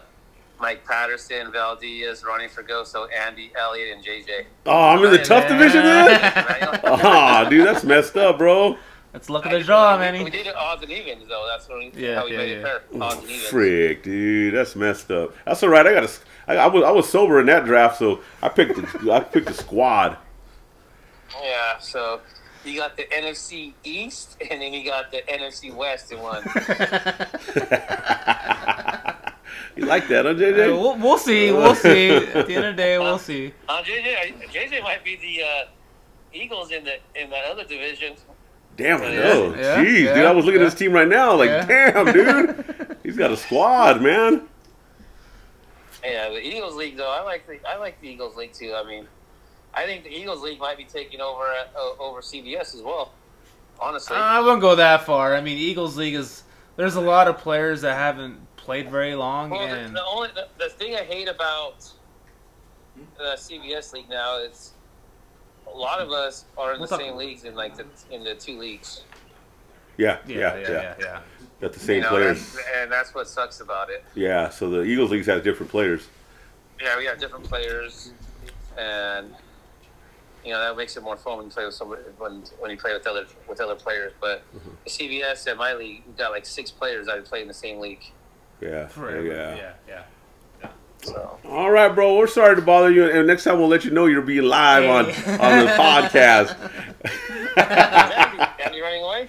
Mike 0.61 0.85
Patterson, 0.85 1.51
Valdez 1.51 2.23
running 2.23 2.49
for 2.49 2.63
Goso, 2.63 3.07
Andy 3.07 3.51
Elliott, 3.59 3.97
and 3.97 4.05
JJ. 4.05 4.45
Oh, 4.67 4.89
I'm 4.89 5.05
in 5.05 5.11
the 5.11 5.19
tough 5.19 5.49
division 5.49 5.83
then. 5.83 6.21
Oh, 6.85 6.93
ah, 7.03 7.49
dude, 7.49 7.67
that's 7.67 7.83
messed 7.83 8.17
up, 8.17 8.39
bro. 8.39 8.77
That's 9.13 9.31
luck 9.31 9.47
of 9.47 9.53
the 9.53 9.61
draw, 9.61 9.97
man. 9.99 10.23
We 10.23 10.31
did 10.31 10.47
it 10.47 10.55
odds 10.55 10.83
and 10.83 10.93
evens 10.93 11.27
though. 11.29 11.49
That's 11.51 11.67
what 11.69 11.79
we, 11.79 11.91
Yeah, 11.97 12.17
how 12.17 12.27
we 12.27 12.33
yeah, 12.33 12.39
made 12.39 12.51
yeah. 12.51 12.57
it 12.59 12.63
fair. 12.63 12.83
Odds 13.01 13.15
and 13.17 13.25
oh, 13.25 13.25
evens. 13.25 13.49
Frick, 13.49 14.03
dude, 14.03 14.55
that's 14.55 14.77
messed 14.77 15.11
up. 15.11 15.35
That's 15.47 15.63
all 15.63 15.71
right. 15.71 15.87
I 15.87 15.95
got 15.95 16.05
a. 16.05 16.11
I, 16.47 16.57
I 16.57 16.67
was 16.67 16.85
I 16.85 16.91
was 16.91 17.09
sober 17.09 17.41
in 17.41 17.47
that 17.47 17.65
draft, 17.65 17.99
so 17.99 18.21
I 18.43 18.51
picked 18.51 18.77
the, 18.77 19.13
I 19.13 19.21
picked 19.21 19.49
the 19.49 19.55
squad. 19.55 20.19
Yeah, 21.43 21.79
so 21.79 22.21
you 22.65 22.77
got 22.77 22.97
the 22.97 23.05
NFC 23.05 23.73
East, 23.83 24.37
and 24.51 24.61
then 24.61 24.75
you 24.75 24.85
got 24.85 25.11
the 25.11 25.23
NFC 25.23 25.75
West 25.75 26.13
in 26.13 26.21
one. 26.21 26.43
you 29.81 29.87
like 29.87 30.09
that, 30.09 30.25
huh, 30.25 30.31
Uh, 30.31 30.35
JJ? 30.35 30.81
we'll, 30.81 30.97
we'll 30.99 31.19
see. 31.19 31.51
We'll 31.53 31.75
see. 31.75 32.11
At 32.11 32.47
the 32.47 32.55
end 32.55 32.65
of 32.67 32.77
the 32.77 32.83
day, 32.83 32.99
we'll 32.99 33.19
see. 33.19 33.53
Uh, 33.69 33.83
JJ, 33.83 34.49
JJ 34.53 34.83
might 34.83 35.03
be 35.05 35.17
the 35.17 35.43
uh, 35.43 35.69
Eagles 36.33 36.71
in 36.71 36.85
the 36.85 36.97
in 37.21 37.31
that 37.31 37.45
other 37.47 37.65
division. 37.65 38.15
Damn, 38.77 39.01
I 39.03 39.13
Yeah, 39.13 39.21
know. 39.23 39.55
yeah, 39.55 39.85
Jeez, 39.85 40.15
dude, 40.15 40.25
I 40.25 40.31
was 40.33 40.45
looking 40.45 40.61
yeah. 40.61 40.67
at 40.67 40.71
this 40.71 40.79
team 40.79 40.93
right 40.93 41.09
now, 41.09 41.35
like, 41.35 41.49
Yeah. 41.51 41.67
damn, 41.93 42.13
dude, 42.13 42.97
he's 43.03 43.17
got 43.17 43.31
a 43.33 43.37
squad, 43.37 44.01
man. 44.01 44.47
Yeah, 46.05 46.31
the 46.31 46.41
Eagles 46.41 46.77
League 46.77 46.97
though, 46.97 47.11
I 47.11 47.23
like 47.23 47.47
the 47.47 47.59
I 47.69 47.77
like 47.77 48.01
the 48.01 48.09
Eagles 48.09 48.37
League 48.37 48.53
too. 48.55 48.75
I 48.75 48.85
mean, 48.87 49.07
I 49.75 49.85
think 49.85 50.05
the 50.05 50.11
Eagles 50.11 50.41
League 50.41 50.59
might 50.59 50.79
be 50.79 50.85
taking 50.85 51.21
over 51.21 51.43
uh, 51.45 52.03
over 52.03 52.21
CBS 52.21 52.75
as 52.75 52.83
well. 52.83 53.13
Honestly, 53.79 54.17
Uh, 54.17 54.21
I 54.21 54.41
wouldn't 54.41 54.61
go 54.63 54.77
that 54.77 55.05
far. 55.05 55.35
I 55.35 55.41
mean, 55.41 55.59
Eagles 55.59 55.97
League 55.97 56.15
is. 56.15 56.43
There's 56.77 56.95
a 56.95 57.01
lot 57.01 57.29
of 57.29 57.37
players 57.37 57.83
that 57.83 57.95
haven't 57.97 58.39
played 58.71 58.89
very 58.89 59.17
long, 59.17 59.51
well, 59.51 59.67
the, 59.67 59.75
and 59.75 59.97
the 59.97 60.05
only 60.05 60.29
the, 60.33 60.47
the 60.61 60.69
thing 60.71 60.95
I 60.95 61.03
hate 61.03 61.27
about 61.29 61.91
the 63.19 63.33
CBS 63.37 63.93
League 63.93 64.09
now 64.09 64.39
is 64.39 64.75
a 65.67 65.77
lot 65.77 65.99
of 66.01 66.11
us 66.13 66.45
are 66.57 66.75
in 66.75 66.79
We'll 66.79 66.87
the 66.89 66.97
talk- 66.97 67.01
same 67.05 67.17
leagues 67.17 67.43
in 67.43 67.57
like 67.57 67.77
the 67.77 67.85
in 68.13 68.23
the 68.23 68.37
two 68.37 68.57
leagues. 68.61 69.03
Yeah, 69.97 70.19
yeah, 70.29 70.37
yeah. 70.39 70.57
yeah, 70.57 70.71
yeah, 70.71 70.95
yeah. 71.01 71.21
Got 71.61 71.73
the 71.73 71.81
same 71.81 71.97
you 71.97 72.03
know, 72.03 72.09
players. 72.11 72.53
that's- 72.55 72.69
and 72.81 72.93
that's 72.93 73.13
what 73.13 73.27
sucks 73.29 73.59
about 73.61 73.91
it. 73.91 74.05
Yeah, 74.15 74.51
so 74.51 74.71
the 74.71 74.83
Eagles 74.83 75.11
League 75.11 75.27
has 75.27 75.43
different 75.43 75.73
players. 75.73 76.07
Yeah, 76.81 76.97
we 76.97 77.07
have 77.07 77.19
different 77.19 77.47
players, 77.47 78.13
and 78.79 79.35
you 80.45 80.53
know 80.53 80.61
that 80.61 80.77
makes 80.77 80.97
it 80.97 81.03
more 81.03 81.17
fun 81.17 81.39
when 81.39 81.47
you 81.47 81.53
play 81.53 81.65
with 81.67 81.75
somebody 81.75 82.03
when 82.19 82.45
when 82.61 82.71
you 82.71 82.77
play 82.77 82.93
with 82.93 83.05
other 83.09 83.27
with 83.49 83.61
other 83.61 83.75
players. 83.75 84.13
But 84.21 84.45
Mm-hmm. 84.57 84.71
CBS 84.87 85.49
at 85.49 85.57
my 85.57 85.75
league, 85.75 86.03
we 86.07 86.13
got 86.15 86.31
like 86.31 86.47
six 86.47 86.71
players 86.71 87.07
that 87.07 87.25
play 87.25 87.43
in 87.43 87.49
the 87.49 87.55
same 87.67 87.81
league. 87.81 88.05
Yeah, 88.61 88.87
Forever. 88.89 89.23
yeah. 89.27 89.57
yeah, 89.57 89.73
yeah. 90.63 90.69
So 91.03 91.39
All 91.49 91.71
right, 91.71 91.89
bro. 91.95 92.19
We're 92.19 92.27
sorry 92.27 92.57
to 92.57 92.63
bother 92.63 92.91
you, 92.91 93.09
and 93.11 93.27
next 93.27 93.45
time 93.45 93.59
we'll 93.59 93.69
let 93.69 93.85
you 93.87 93.91
know 93.91 94.05
you're 94.07 94.21
being 94.21 94.43
live 94.45 94.85
on 94.89 95.07
Hey. 95.07 95.33
on 95.39 95.65
the 95.65 95.73
podcast. 95.83 96.57
Andy, 97.57 98.63
Andy 98.65 98.81
running 98.81 99.03
away. 99.03 99.29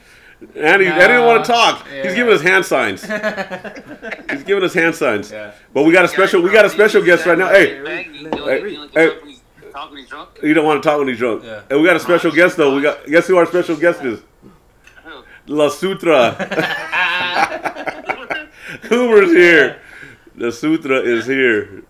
Andy, 0.55 0.87
I 0.89 1.07
didn't 1.07 1.25
want 1.25 1.45
to 1.45 1.51
talk. 1.51 1.85
yeah. 1.93 2.03
He's 2.03 2.15
giving 2.15 2.33
us 2.33 2.41
hand 2.41 2.65
signs. 2.65 3.01
He's 4.31 4.43
giving 4.43 4.63
us 4.63 4.73
hand 4.73 4.95
signs. 4.95 5.31
Yeah. 5.31 5.51
But 5.73 5.83
we 5.83 5.93
got 5.93 6.03
a 6.03 6.07
special. 6.09 6.41
We 6.41 6.51
got 6.51 6.65
a 6.65 6.69
special 6.69 7.01
guest 7.03 7.25
right 7.25 7.37
now. 7.37 7.49
Hey, 7.49 7.77
Hey, 7.85 8.03
hey. 8.93 9.17
talk 9.71 9.89
when 9.91 9.99
he's 9.99 10.09
drunk. 10.09 10.29
you 10.43 10.53
don't 10.53 10.65
want 10.65 10.81
to 10.83 10.89
talk 10.89 10.97
when 10.99 11.07
he's 11.07 11.19
drunk. 11.19 11.43
Yeah. 11.45 11.61
And 11.69 11.79
we 11.79 11.85
got 11.87 11.95
a 11.95 11.99
special 12.01 12.31
guest 12.31 12.57
though. 12.57 12.75
We 12.75 12.81
got 12.81 13.05
guess 13.05 13.27
who 13.27 13.37
our 13.37 13.45
special 13.45 13.77
guest 13.77 14.03
is? 14.03 14.19
La 15.47 15.69
Suithra. 15.69 16.35
Hoover's 18.83 19.31
here. 19.31 19.81
The 20.35 20.51
Sutra 20.51 20.99
is 20.99 21.25
here. 21.25 21.83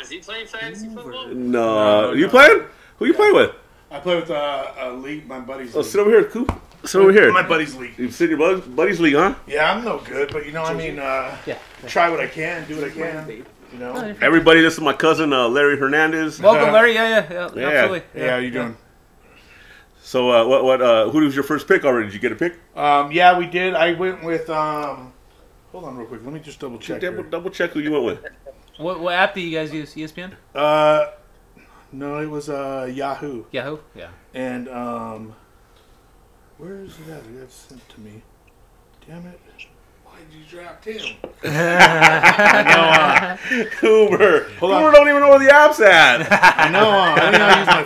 Is 0.00 0.10
he 0.10 0.18
playing 0.18 0.46
fantasy 0.46 0.88
football? 0.88 1.28
No, 1.28 2.12
you 2.12 2.28
playing? 2.28 2.64
Who 2.98 3.06
you 3.06 3.14
playing 3.14 3.34
with? 3.34 3.52
I 3.90 4.00
play 4.00 4.16
with 4.16 4.30
uh, 4.30 4.72
a 4.78 4.92
league, 4.92 5.26
my 5.28 5.38
buddy's 5.40 5.74
Oh, 5.74 5.78
league. 5.80 5.88
sit 5.88 6.00
over 6.00 6.10
here, 6.10 6.24
Coop. 6.24 6.52
Sit 6.84 7.00
over 7.00 7.12
here. 7.12 7.32
My 7.32 7.46
buddy's 7.46 7.74
league. 7.76 7.96
You 7.96 8.10
sit 8.10 8.30
in 8.30 8.38
your 8.38 8.38
buddy's, 8.38 8.66
buddy's 8.74 9.00
league, 9.00 9.14
huh? 9.14 9.34
Yeah, 9.46 9.72
I'm 9.72 9.84
no 9.84 9.98
good, 10.00 10.32
but 10.32 10.44
you 10.44 10.52
know, 10.52 10.64
I 10.64 10.74
mean, 10.74 10.98
uh, 10.98 11.36
Yeah. 11.46 11.58
try 11.86 12.10
what 12.10 12.20
I 12.20 12.26
can, 12.26 12.66
do 12.66 12.76
what 12.76 12.84
I 12.84 12.90
can. 12.90 13.28
You 13.72 13.78
know. 13.78 13.94
Everybody, 14.20 14.60
this 14.60 14.74
is 14.74 14.80
my 14.80 14.92
cousin 14.92 15.32
uh, 15.32 15.48
Larry 15.48 15.78
Hernandez. 15.78 16.40
Welcome, 16.40 16.72
Larry. 16.72 16.94
Yeah, 16.94 17.08
yeah, 17.08 17.26
yeah. 17.32 17.50
Yeah. 17.54 17.68
Absolutely. 17.68 18.02
Yeah, 18.20 18.30
how 18.30 18.36
you 18.36 18.50
doing? 18.50 18.76
So, 20.02 20.30
uh, 20.30 20.46
what, 20.46 20.64
what, 20.64 20.82
uh, 20.82 21.08
who 21.10 21.20
was 21.20 21.34
your 21.34 21.44
first 21.44 21.66
pick 21.66 21.84
already? 21.84 22.06
Did 22.08 22.14
you 22.14 22.20
get 22.20 22.32
a 22.32 22.36
pick? 22.36 22.58
Um, 22.76 23.10
yeah, 23.10 23.38
we 23.38 23.46
did. 23.46 23.74
I 23.74 23.92
went 23.92 24.22
with. 24.22 24.50
Um, 24.50 25.13
hold 25.74 25.84
on, 25.86 25.96
real 25.96 26.06
quick. 26.06 26.22
Let 26.24 26.32
me 26.32 26.38
just 26.40 26.60
double 26.60 26.78
check. 26.78 27.00
Double, 27.00 27.22
here. 27.22 27.30
double 27.30 27.50
check 27.50 27.72
who 27.72 27.80
you 27.80 27.90
went 27.90 28.04
with. 28.04 28.24
What, 28.78 29.00
what 29.00 29.12
app 29.14 29.34
do 29.34 29.40
you 29.40 29.56
guys 29.58 29.72
use? 29.74 29.92
ESPN? 29.94 30.32
Uh, 30.54 31.06
no, 31.90 32.18
it 32.18 32.26
was 32.30 32.48
uh, 32.48 32.88
Yahoo, 32.92 33.44
Yahoo? 33.50 33.78
Yeah. 33.94 34.10
and 34.32 34.68
um, 34.68 35.34
where 36.58 36.76
is 36.80 36.92
it 37.00 37.10
at? 37.12 37.22
That's 37.38 37.54
sent 37.54 37.88
to 37.90 38.00
me. 38.00 38.22
Damn 39.06 39.26
it! 39.26 39.40
Why 40.04 40.14
did 40.30 40.38
you 40.38 40.44
draft 40.48 40.84
him? 40.84 41.16
I 41.44 43.36
Hoover. 43.80 44.48
Hold 44.60 44.72
Hoover 44.72 44.86
on. 44.86 44.92
don't 44.94 45.08
even 45.08 45.20
know 45.20 45.30
where 45.30 45.38
the 45.40 45.52
app's 45.52 45.80
at. 45.80 46.26
I 46.58 46.68
know. 46.70 46.88
Uh, 46.88 47.14
I 47.18 47.30
didn't 47.30 47.40
know 47.40 47.48
I 47.50 47.58
use 47.58 47.68
my 47.68 47.84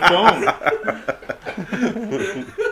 phone. 2.45 2.65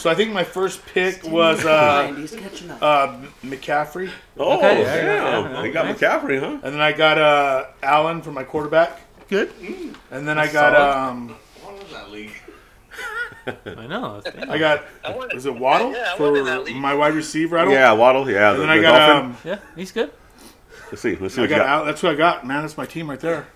so 0.00 0.10
I 0.10 0.14
think 0.14 0.32
my 0.32 0.44
first 0.44 0.84
pick 0.86 1.22
was 1.24 1.64
uh, 1.64 2.06
Andy's 2.08 2.32
catching 2.32 2.70
up. 2.70 2.82
uh, 2.82 3.16
McCaffrey, 3.44 4.10
Oh, 4.38 4.56
Okay, 4.58 4.80
yeah, 4.82 4.96
damn. 4.96 5.44
yeah, 5.44 5.52
yeah. 5.56 5.62
They 5.62 5.70
got 5.70 5.86
McCaffrey, 5.96 6.40
huh? 6.40 6.58
and 6.62 6.74
then 6.74 6.80
I 6.80 6.92
got 6.92 7.18
uh, 7.18 7.66
Allen 7.82 8.22
for 8.22 8.32
my 8.32 8.42
quarterback, 8.44 9.00
Good. 9.28 9.52
and 10.10 10.26
then 10.26 10.38
I 10.38 10.50
got 10.50 10.72
solid. 10.74 10.96
um, 10.96 11.36
I 13.46 13.86
know. 13.86 14.20
That's 14.20 14.50
I 14.50 14.58
got 14.58 14.84
I 15.04 15.16
won 15.16 15.28
was 15.32 15.46
it 15.46 15.54
Waddle 15.54 15.92
Yeah, 15.92 16.12
I 16.12 16.16
for 16.16 16.30
won 16.32 16.46
in 16.46 16.64
league. 16.64 16.76
my 16.76 16.94
wide 16.94 17.14
receiver. 17.14 17.58
I 17.58 17.64
don't. 17.64 17.72
Yeah, 17.72 17.92
Waddle. 17.92 18.28
Yeah. 18.30 18.50
And 18.50 18.58
the, 18.60 18.66
then 18.66 18.70
I 18.70 18.82
got 18.82 19.06
Dolphin. 19.06 19.30
um, 19.30 19.36
yeah, 19.44 19.58
he's 19.76 19.92
good. 19.92 20.10
Let's 20.90 21.00
see. 21.02 21.16
Let's 21.16 21.34
see 21.34 21.40
I 21.40 21.44
what 21.44 21.50
you 21.50 21.56
got 21.56 21.62
got. 21.64 21.68
Al- 21.68 21.84
that's 21.86 22.00
who 22.00 22.08
I 22.08 22.14
got. 22.14 22.46
Man, 22.46 22.62
that's 22.62 22.76
my 22.76 22.84
team 22.86 23.08
right 23.08 23.18
there. 23.20 23.46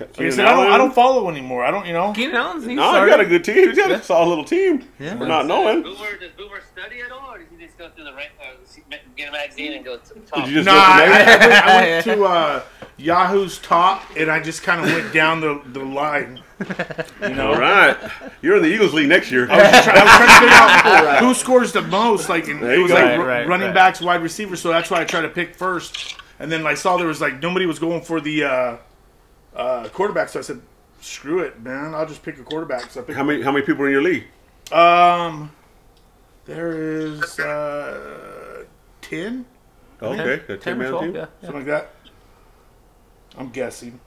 Like 0.00 0.10
I 0.10 0.12
Keenan 0.12 0.32
said, 0.32 0.44
I 0.46 0.52
don't, 0.54 0.72
I 0.72 0.78
don't 0.78 0.94
follow 0.94 1.28
anymore. 1.30 1.64
I 1.64 1.70
don't, 1.70 1.86
you 1.86 1.92
know. 1.92 2.12
Keenan 2.12 2.36
Allen's 2.36 2.64
he's 2.64 2.76
No, 2.76 2.82
started. 2.90 3.04
you 3.04 3.10
got 3.16 3.20
a 3.20 3.26
good 3.28 3.44
team. 3.44 3.56
You 3.56 3.76
got 3.76 3.90
Yeah. 3.90 3.96
a 3.96 4.02
solid 4.02 4.28
little 4.28 4.44
team. 4.44 4.88
Yeah. 4.98 5.16
For 5.18 5.26
not 5.26 5.46
knowing. 5.46 5.82
Boomer, 5.82 6.16
does 6.18 6.30
Boomer 6.36 6.60
study 6.72 7.00
at 7.00 7.12
all, 7.12 7.32
or 7.34 7.38
does 7.38 7.46
he 7.56 7.64
just 7.64 7.78
go 7.78 7.88
through 7.90 8.04
the 8.04 8.14
rank, 8.14 8.30
uh, 8.40 8.96
get 9.16 9.28
a 9.28 9.32
magazine 9.32 9.72
and 9.74 9.84
go 9.84 9.96
to 9.98 10.14
the 10.14 10.20
top? 10.20 10.40
Did 10.44 10.48
you 10.48 10.54
just 10.62 10.66
Nah, 10.66 10.72
look 10.72 10.82
I, 10.82 11.04
I 11.04 11.08
went, 11.38 11.52
I 11.66 11.76
went 11.76 12.04
to 12.04 12.24
uh, 12.24 12.62
Yahoo's 12.96 13.58
top, 13.58 14.02
and 14.16 14.30
I 14.30 14.40
just 14.40 14.62
kind 14.62 14.80
of 14.84 14.86
went 14.92 15.12
down 15.12 15.40
the, 15.40 15.60
the 15.72 15.84
line. 15.84 16.42
You 17.20 17.28
know, 17.30 17.52
All 17.54 17.58
right. 17.60 17.96
You're 18.42 18.56
in 18.56 18.62
the 18.62 18.68
Eagles 18.68 18.94
League 18.94 19.08
next 19.08 19.30
year. 19.30 19.50
I 19.50 19.56
was, 19.56 19.84
try, 19.84 19.94
I 19.94 20.04
was 20.04 20.12
trying 20.16 20.28
to 20.28 20.34
figure 20.40 20.54
out 20.56 21.18
who 21.24 21.34
scores 21.34 21.72
the 21.72 21.82
most. 21.82 22.28
Like, 22.28 22.46
and 22.48 22.62
it 22.62 22.78
was 22.78 22.90
go. 22.90 22.94
like 22.94 23.04
Right, 23.04 23.16
ru- 23.18 23.24
right, 23.24 23.48
running 23.48 23.66
right. 23.68 23.74
backs, 23.74 24.00
wide 24.00 24.22
receivers. 24.22 24.60
So 24.60 24.68
that's 24.70 24.90
why 24.90 25.00
I 25.00 25.04
tried 25.04 25.22
to 25.22 25.28
pick 25.28 25.54
first. 25.56 26.16
And 26.38 26.50
then 26.50 26.66
I 26.66 26.74
saw 26.74 26.96
there 26.96 27.06
was 27.08 27.20
like 27.20 27.40
nobody 27.42 27.64
was 27.66 27.78
going 27.78 28.02
for 28.02 28.20
the 28.20 28.44
uh, 28.44 28.76
uh, 29.54 29.88
quarterback. 29.92 30.28
So 30.28 30.38
I 30.38 30.42
said, 30.42 30.60
screw 31.00 31.40
it, 31.40 31.60
man. 31.60 31.94
I'll 31.94 32.06
just 32.06 32.22
pick 32.22 32.38
a 32.38 32.42
quarterback. 32.42 32.90
So 32.90 33.00
I 33.00 33.04
pick, 33.04 33.16
How 33.16 33.22
many 33.24 33.42
how 33.42 33.52
many 33.52 33.64
people 33.64 33.84
are 33.84 33.88
in 33.88 33.92
your 33.92 34.02
league? 34.02 34.24
um, 34.72 35.50
there 36.46 36.72
is 36.72 37.38
uh, 37.40 38.64
ten, 39.00 39.44
Okay, 40.02 40.42
a 40.52 40.56
10 40.56 40.72
or 40.74 40.76
man 40.76 40.90
12, 40.90 41.04
team. 41.04 41.14
yeah, 41.14 41.20
yeah. 41.20 41.26
something 41.48 41.54
like 41.56 41.66
that. 41.66 41.90
I'm 43.38 43.48
guessing. 43.50 44.00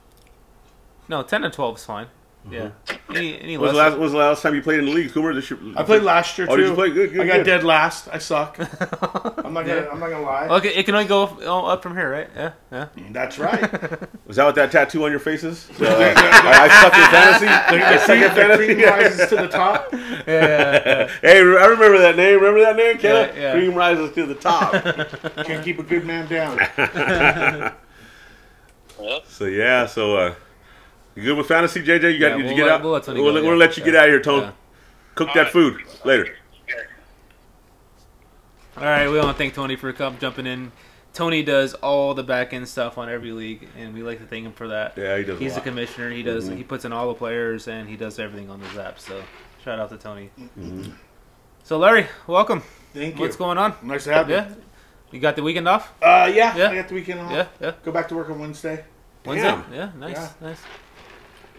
No, 1.08 1.22
10 1.22 1.44
and 1.44 1.52
12 1.52 1.76
is 1.78 1.84
fine. 1.84 2.06
Yeah. 2.50 2.70
Any, 3.10 3.40
any 3.40 3.56
was 3.58 3.72
the 3.72 3.76
last 3.78 3.98
was 3.98 4.12
the 4.12 4.18
last 4.18 4.42
time 4.42 4.54
you 4.54 4.62
played 4.62 4.78
in 4.78 4.84
the 4.86 4.92
league, 4.92 5.10
Coomer? 5.10 5.34
This 5.34 5.50
year, 5.50 5.58
I 5.76 5.82
played 5.82 6.02
last 6.02 6.38
year 6.38 6.46
too. 6.46 6.52
Oh, 6.52 6.56
did 6.56 6.68
you 6.68 6.74
play? 6.74 6.90
Good, 6.90 7.12
good, 7.12 7.20
I 7.22 7.26
got 7.26 7.36
good. 7.38 7.44
dead 7.44 7.64
last. 7.64 8.08
I 8.12 8.18
suck. 8.18 8.56
I'm 9.48 9.54
not 9.54 9.64
gonna. 9.66 9.88
I'm 9.90 9.98
not 9.98 10.10
gonna 10.10 10.22
lie. 10.24 10.46
Okay, 10.58 10.68
it 10.74 10.84
can 10.84 10.94
only 10.94 11.08
go 11.08 11.22
up, 11.24 11.40
up 11.42 11.82
from 11.82 11.96
here, 11.96 12.10
right? 12.10 12.28
Yeah, 12.36 12.52
yeah. 12.70 12.88
That's 13.10 13.38
right. 13.38 13.60
Was 14.26 14.36
that 14.36 14.44
what 14.44 14.54
that 14.56 14.70
tattoo 14.70 15.04
on 15.04 15.10
your 15.10 15.20
face 15.20 15.42
is? 15.42 15.66
Uh, 15.80 15.86
I, 15.86 16.64
I 16.64 16.68
suck 16.82 16.94
in 16.94 17.10
fantasy. 17.10 17.46
I 17.46 17.92
the 17.92 17.98
suck 17.98 18.06
cream, 18.06 18.22
in 18.22 18.28
the 18.28 18.34
fantasy. 18.34 18.74
cream 18.74 18.86
rises 18.86 19.28
to 19.30 19.36
the 19.36 19.48
top. 19.60 19.88
yeah, 19.92 20.02
yeah, 20.26 21.08
hey, 21.22 21.38
I 21.38 21.66
remember 21.66 21.98
that 21.98 22.16
name. 22.16 22.36
Remember 22.40 22.60
that 22.60 22.76
name, 22.76 22.96
Kev? 22.98 23.34
Yeah, 23.34 23.40
yeah. 23.40 23.52
Cream 23.52 23.74
rises 23.74 24.14
to 24.14 24.26
the 24.26 24.34
top. 24.34 24.72
Can't 25.46 25.64
keep 25.64 25.78
a 25.78 25.82
good 25.82 26.04
man 26.04 26.28
down. 26.28 26.58
So 29.28 29.44
yeah, 29.46 29.86
so 29.86 30.16
uh, 30.16 30.34
you 31.14 31.22
good 31.22 31.36
with 31.38 31.46
fantasy, 31.46 31.82
JJ? 31.82 32.14
You 32.14 32.18
got? 32.18 32.30
Yeah, 32.32 32.36
did 32.36 32.38
you 32.38 32.44
we'll 32.46 32.56
get 32.56 32.62
let- 32.66 32.72
out? 32.72 32.82
we'll 32.82 32.92
let 32.92 33.04
Tony 33.04 33.20
we'll, 33.20 33.30
go, 33.32 33.40
let- 33.40 33.44
we'll 33.48 33.56
let 33.56 33.76
you 33.76 33.84
get 33.84 33.94
out 33.94 34.04
of 34.04 34.10
here, 34.10 34.20
Tone. 34.20 34.42
Yeah. 34.42 34.52
Cook 35.14 35.30
that 35.34 35.48
food 35.50 35.80
later. 36.04 36.36
All 38.78 38.84
right, 38.84 39.08
we 39.08 39.16
want 39.18 39.28
to 39.28 39.34
thank 39.34 39.54
Tony 39.54 39.74
for 39.76 39.92
jumping 39.92 40.46
in. 40.46 40.70
Tony 41.12 41.42
does 41.42 41.74
all 41.74 42.14
the 42.14 42.22
back 42.22 42.52
end 42.52 42.68
stuff 42.68 42.96
on 42.96 43.08
every 43.08 43.32
league, 43.32 43.66
and 43.76 43.92
we 43.92 44.02
like 44.04 44.20
to 44.20 44.26
thank 44.26 44.46
him 44.46 44.52
for 44.52 44.68
that. 44.68 44.96
Yeah, 44.96 45.18
he 45.18 45.24
does. 45.24 45.38
He's 45.40 45.52
a 45.52 45.54
the 45.54 45.60
lot. 45.60 45.64
commissioner. 45.64 46.10
He 46.10 46.22
does. 46.22 46.48
Mhm. 46.48 46.56
He 46.58 46.62
puts 46.62 46.84
in 46.84 46.92
all 46.92 47.08
the 47.08 47.14
players, 47.14 47.66
and 47.66 47.88
he 47.88 47.96
does 47.96 48.18
everything 48.20 48.50
on 48.50 48.60
the 48.60 48.68
Zap. 48.70 49.00
So, 49.00 49.20
shout 49.64 49.80
out 49.80 49.88
to 49.90 49.96
Tony. 49.96 50.30
Mhm. 50.58 50.92
So, 51.64 51.76
Larry, 51.78 52.06
welcome. 52.28 52.62
Thank 52.94 53.16
you. 53.16 53.20
What's 53.22 53.34
going 53.36 53.58
on? 53.58 53.74
Nice 53.82 54.04
to 54.04 54.12
have 54.12 54.28
you. 54.28 54.36
Yeah, 54.36 54.48
you 55.10 55.18
got 55.18 55.34
the 55.34 55.42
weekend 55.42 55.66
off? 55.66 55.92
Uh, 56.00 56.30
yeah. 56.32 56.56
Yeah. 56.56 56.70
I 56.70 56.74
got 56.76 56.88
the 56.88 56.94
weekend 56.94 57.20
off. 57.20 57.32
Yeah, 57.32 57.46
yeah. 57.60 57.72
Go 57.84 57.90
back 57.90 58.06
to 58.10 58.14
work 58.14 58.30
on 58.30 58.38
Wednesday. 58.38 58.84
Wednesday? 59.24 59.48
Damn. 59.48 59.64
Yeah, 59.74 59.90
nice, 59.98 60.16
Yeah. 60.16 60.28
nice. 60.40 60.60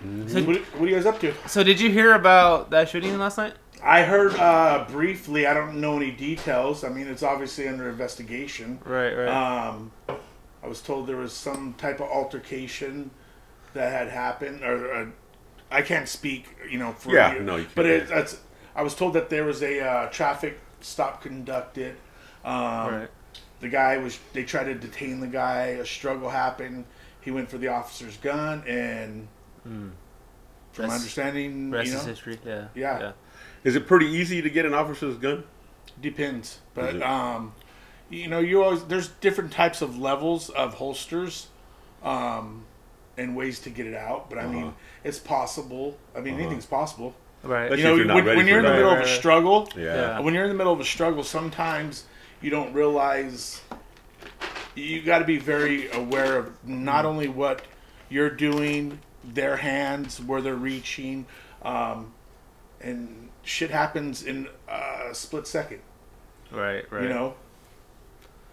Mhm. 0.05 0.29
So, 0.29 0.41
What, 0.43 0.57
what 0.79 0.85
are 0.85 0.89
you 0.89 0.95
guys 0.95 1.05
up 1.05 1.19
to? 1.19 1.33
so, 1.47 1.63
did 1.63 1.81
you 1.81 1.89
hear 1.91 2.13
about 2.13 2.69
that 2.69 2.87
shooting 2.87 3.17
last 3.19 3.37
night? 3.37 3.53
I 3.83 4.03
heard 4.03 4.33
uh, 4.35 4.85
briefly. 4.89 5.47
I 5.47 5.53
don't 5.53 5.79
know 5.79 5.97
any 5.97 6.11
details. 6.11 6.83
I 6.83 6.89
mean, 6.89 7.07
it's 7.07 7.23
obviously 7.23 7.67
under 7.67 7.89
investigation. 7.89 8.79
Right, 8.85 9.13
right. 9.13 9.27
Um, 9.67 9.91
I 10.63 10.67
was 10.67 10.81
told 10.81 11.07
there 11.07 11.15
was 11.17 11.33
some 11.33 11.73
type 11.75 12.01
of 12.01 12.09
altercation 12.09 13.11
that 13.73 13.91
had 13.91 14.09
happened, 14.09 14.63
or 14.63 14.93
uh, 14.93 15.05
I 15.71 15.81
can't 15.81 16.07
speak, 16.09 16.47
you 16.69 16.77
know, 16.77 16.91
for 16.91 17.13
Yeah, 17.13 17.35
you, 17.35 17.43
no, 17.43 17.55
you 17.57 17.67
but 17.75 17.83
can't. 17.85 18.03
it, 18.03 18.07
that's. 18.09 18.39
I 18.75 18.81
was 18.81 18.95
told 18.95 19.13
that 19.13 19.29
there 19.29 19.45
was 19.45 19.61
a 19.63 19.79
uh, 19.79 20.09
traffic 20.09 20.59
stop 20.81 21.21
conducted. 21.21 21.95
Um, 22.43 22.53
right. 22.53 23.07
The 23.61 23.69
guy 23.69 23.97
was. 23.97 24.19
They 24.33 24.43
tried 24.43 24.65
to 24.65 24.75
detain 24.75 25.19
the 25.21 25.27
guy. 25.27 25.67
A 25.67 25.85
struggle 25.85 26.29
happened. 26.29 26.85
He 27.21 27.31
went 27.31 27.49
for 27.49 27.57
the 27.57 27.67
officer's 27.69 28.17
gun, 28.17 28.63
and 28.67 29.27
Mm. 29.67 29.91
from 30.71 30.87
my 30.87 30.95
understanding, 30.95 31.69
Rest 31.69 31.87
you 31.87 31.93
know, 31.93 31.99
is 31.99 32.05
history. 32.05 32.39
Yeah. 32.45 32.67
Yeah. 32.73 32.99
yeah. 32.99 33.11
Is 33.63 33.75
it 33.75 33.87
pretty 33.87 34.07
easy 34.07 34.41
to 34.41 34.49
get 34.49 34.65
an 34.65 34.73
officer's 34.73 35.17
gun? 35.17 35.43
Depends, 36.01 36.59
but 36.73 37.01
um, 37.01 37.53
you 38.09 38.27
know, 38.27 38.39
you 38.39 38.63
always 38.63 38.83
there's 38.85 39.09
different 39.19 39.51
types 39.51 39.81
of 39.81 39.97
levels 39.99 40.49
of 40.49 40.75
holsters, 40.75 41.47
um, 42.03 42.63
and 43.17 43.35
ways 43.35 43.59
to 43.61 43.69
get 43.69 43.85
it 43.85 43.95
out. 43.95 44.29
But 44.29 44.39
I 44.39 44.47
mean, 44.47 44.63
Uh-huh. 44.65 44.71
it's 45.03 45.19
possible. 45.19 45.97
I 46.15 46.21
mean, 46.21 46.35
Uh-huh. 46.35 46.43
anything's 46.43 46.65
possible. 46.65 47.15
Right. 47.43 47.63
Especially 47.71 47.81
you 47.81 47.87
know, 47.87 47.93
if 47.93 47.97
you're 47.97 48.05
not 48.07 48.15
when, 48.15 48.25
ready 48.25 48.37
when 48.37 48.45
for 48.45 48.49
you're 48.49 48.59
in 48.59 48.65
the 48.65 48.69
that. 48.71 48.75
middle 48.75 48.91
Right, 48.91 48.97
of 48.99 49.03
a 49.03 49.05
right, 49.05 49.11
right. 49.11 49.19
struggle, 49.19 49.69
Yeah. 49.75 49.83
Yeah. 49.83 50.19
when 50.21 50.33
you're 50.33 50.43
in 50.43 50.49
the 50.49 50.55
middle 50.55 50.73
of 50.73 50.79
a 50.79 50.85
struggle, 50.85 51.23
sometimes 51.23 52.05
you 52.41 52.49
don't 52.49 52.73
realize. 52.73 53.61
You 54.75 55.01
got 55.01 55.19
to 55.19 55.25
be 55.25 55.37
very 55.37 55.91
aware 55.91 56.37
of 56.37 56.51
not 56.67 57.05
only 57.05 57.27
what 57.27 57.63
you're 58.09 58.29
doing, 58.29 58.99
their 59.23 59.57
hands, 59.57 60.21
where 60.21 60.41
they're 60.41 60.55
reaching, 60.55 61.25
um, 61.63 62.13
and 62.81 63.29
shit 63.43 63.71
happens 63.71 64.23
in 64.23 64.47
a 64.67 65.13
split 65.13 65.47
second. 65.47 65.81
Right, 66.51 66.89
right. 66.91 67.03
You 67.03 67.09
know, 67.09 67.35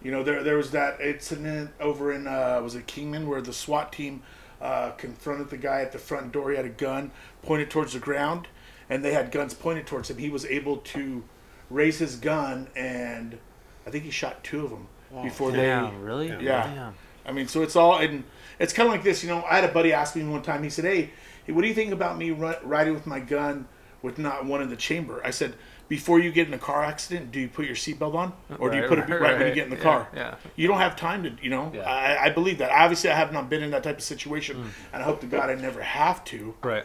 you 0.01 0.11
know 0.11 0.23
there 0.23 0.43
there 0.43 0.57
was 0.57 0.71
that 0.71 1.01
incident 1.01 1.71
over 1.79 2.11
in 2.11 2.27
uh, 2.27 2.59
was 2.63 2.75
it 2.75 2.87
Kingman 2.87 3.27
where 3.27 3.41
the 3.41 3.53
SWAT 3.53 3.91
team 3.91 4.23
uh, 4.61 4.91
confronted 4.91 5.49
the 5.49 5.57
guy 5.57 5.81
at 5.81 5.91
the 5.91 5.99
front 5.99 6.31
door. 6.31 6.51
He 6.51 6.57
had 6.57 6.65
a 6.65 6.69
gun 6.69 7.11
pointed 7.43 7.69
towards 7.69 7.93
the 7.93 7.99
ground, 7.99 8.47
and 8.89 9.03
they 9.03 9.13
had 9.13 9.31
guns 9.31 9.53
pointed 9.53 9.87
towards 9.87 10.09
him. 10.09 10.17
He 10.17 10.29
was 10.29 10.45
able 10.45 10.77
to 10.77 11.23
raise 11.69 11.99
his 11.99 12.15
gun, 12.15 12.67
and 12.75 13.37
I 13.85 13.89
think 13.89 14.03
he 14.03 14.11
shot 14.11 14.43
two 14.43 14.65
of 14.65 14.69
them 14.69 14.87
before 15.23 15.51
they. 15.51 15.57
Damn, 15.57 16.01
really? 16.01 16.29
Yeah. 16.29 16.39
Yeah. 16.39 16.75
Damn. 16.75 16.93
I 17.25 17.33
mean, 17.33 17.47
so 17.47 17.61
it's 17.61 17.75
all 17.75 17.97
and 17.97 18.23
it's 18.59 18.73
kind 18.73 18.87
of 18.87 18.93
like 18.93 19.03
this. 19.03 19.23
You 19.23 19.29
know, 19.29 19.43
I 19.43 19.55
had 19.55 19.69
a 19.69 19.73
buddy 19.73 19.91
ask 19.91 20.15
me 20.15 20.23
one 20.23 20.41
time. 20.43 20.63
He 20.63 20.69
said, 20.69 20.85
"Hey, 20.85 21.09
hey 21.45 21.53
what 21.53 21.61
do 21.61 21.67
you 21.67 21.73
think 21.73 21.91
about 21.91 22.17
me 22.17 22.31
riding 22.31 22.93
with 22.93 23.05
my 23.05 23.19
gun 23.19 23.67
with 24.01 24.17
not 24.17 24.45
one 24.45 24.61
in 24.61 24.69
the 24.69 24.75
chamber?" 24.75 25.21
I 25.23 25.31
said. 25.31 25.55
Before 25.89 26.19
you 26.19 26.33
get 26.33 26.49
in 26.49 26.53
a 26.53 26.57
car 26.57 26.83
accident, 26.83 27.31
do 27.31 27.39
you 27.39 27.47
put 27.47 27.65
your 27.65 27.73
seatbelt 27.73 28.13
on, 28.13 28.33
or 28.59 28.69
do 28.69 28.75
you 28.75 28.81
Right, 28.81 28.89
put 28.89 28.99
it 28.99 29.07
right, 29.09 29.21
right, 29.21 29.37
when 29.39 29.47
you 29.47 29.53
get 29.53 29.63
in 29.63 29.69
the 29.69 29.77
yeah, 29.77 29.81
car? 29.83 30.07
Yeah. 30.13 30.35
You 30.57 30.67
don't 30.67 30.79
have 30.79 30.97
time 30.97 31.23
to, 31.23 31.31
you 31.41 31.49
know. 31.49 31.71
Yeah. 31.73 31.83
I, 31.83 32.25
I 32.25 32.29
believe 32.29 32.57
that. 32.57 32.71
Obviously, 32.71 33.09
I 33.09 33.15
have 33.15 33.31
not 33.31 33.49
been 33.49 33.63
in 33.63 33.71
that 33.71 33.83
type 33.83 33.95
of 33.99 34.03
situation, 34.03 34.57
mm. 34.57 34.67
and 34.91 35.01
I 35.01 35.05
hope 35.05 35.21
to 35.21 35.27
God 35.27 35.49
I 35.49 35.55
never 35.55 35.81
have 35.81 36.25
to. 36.25 36.55
Right. 36.61 36.83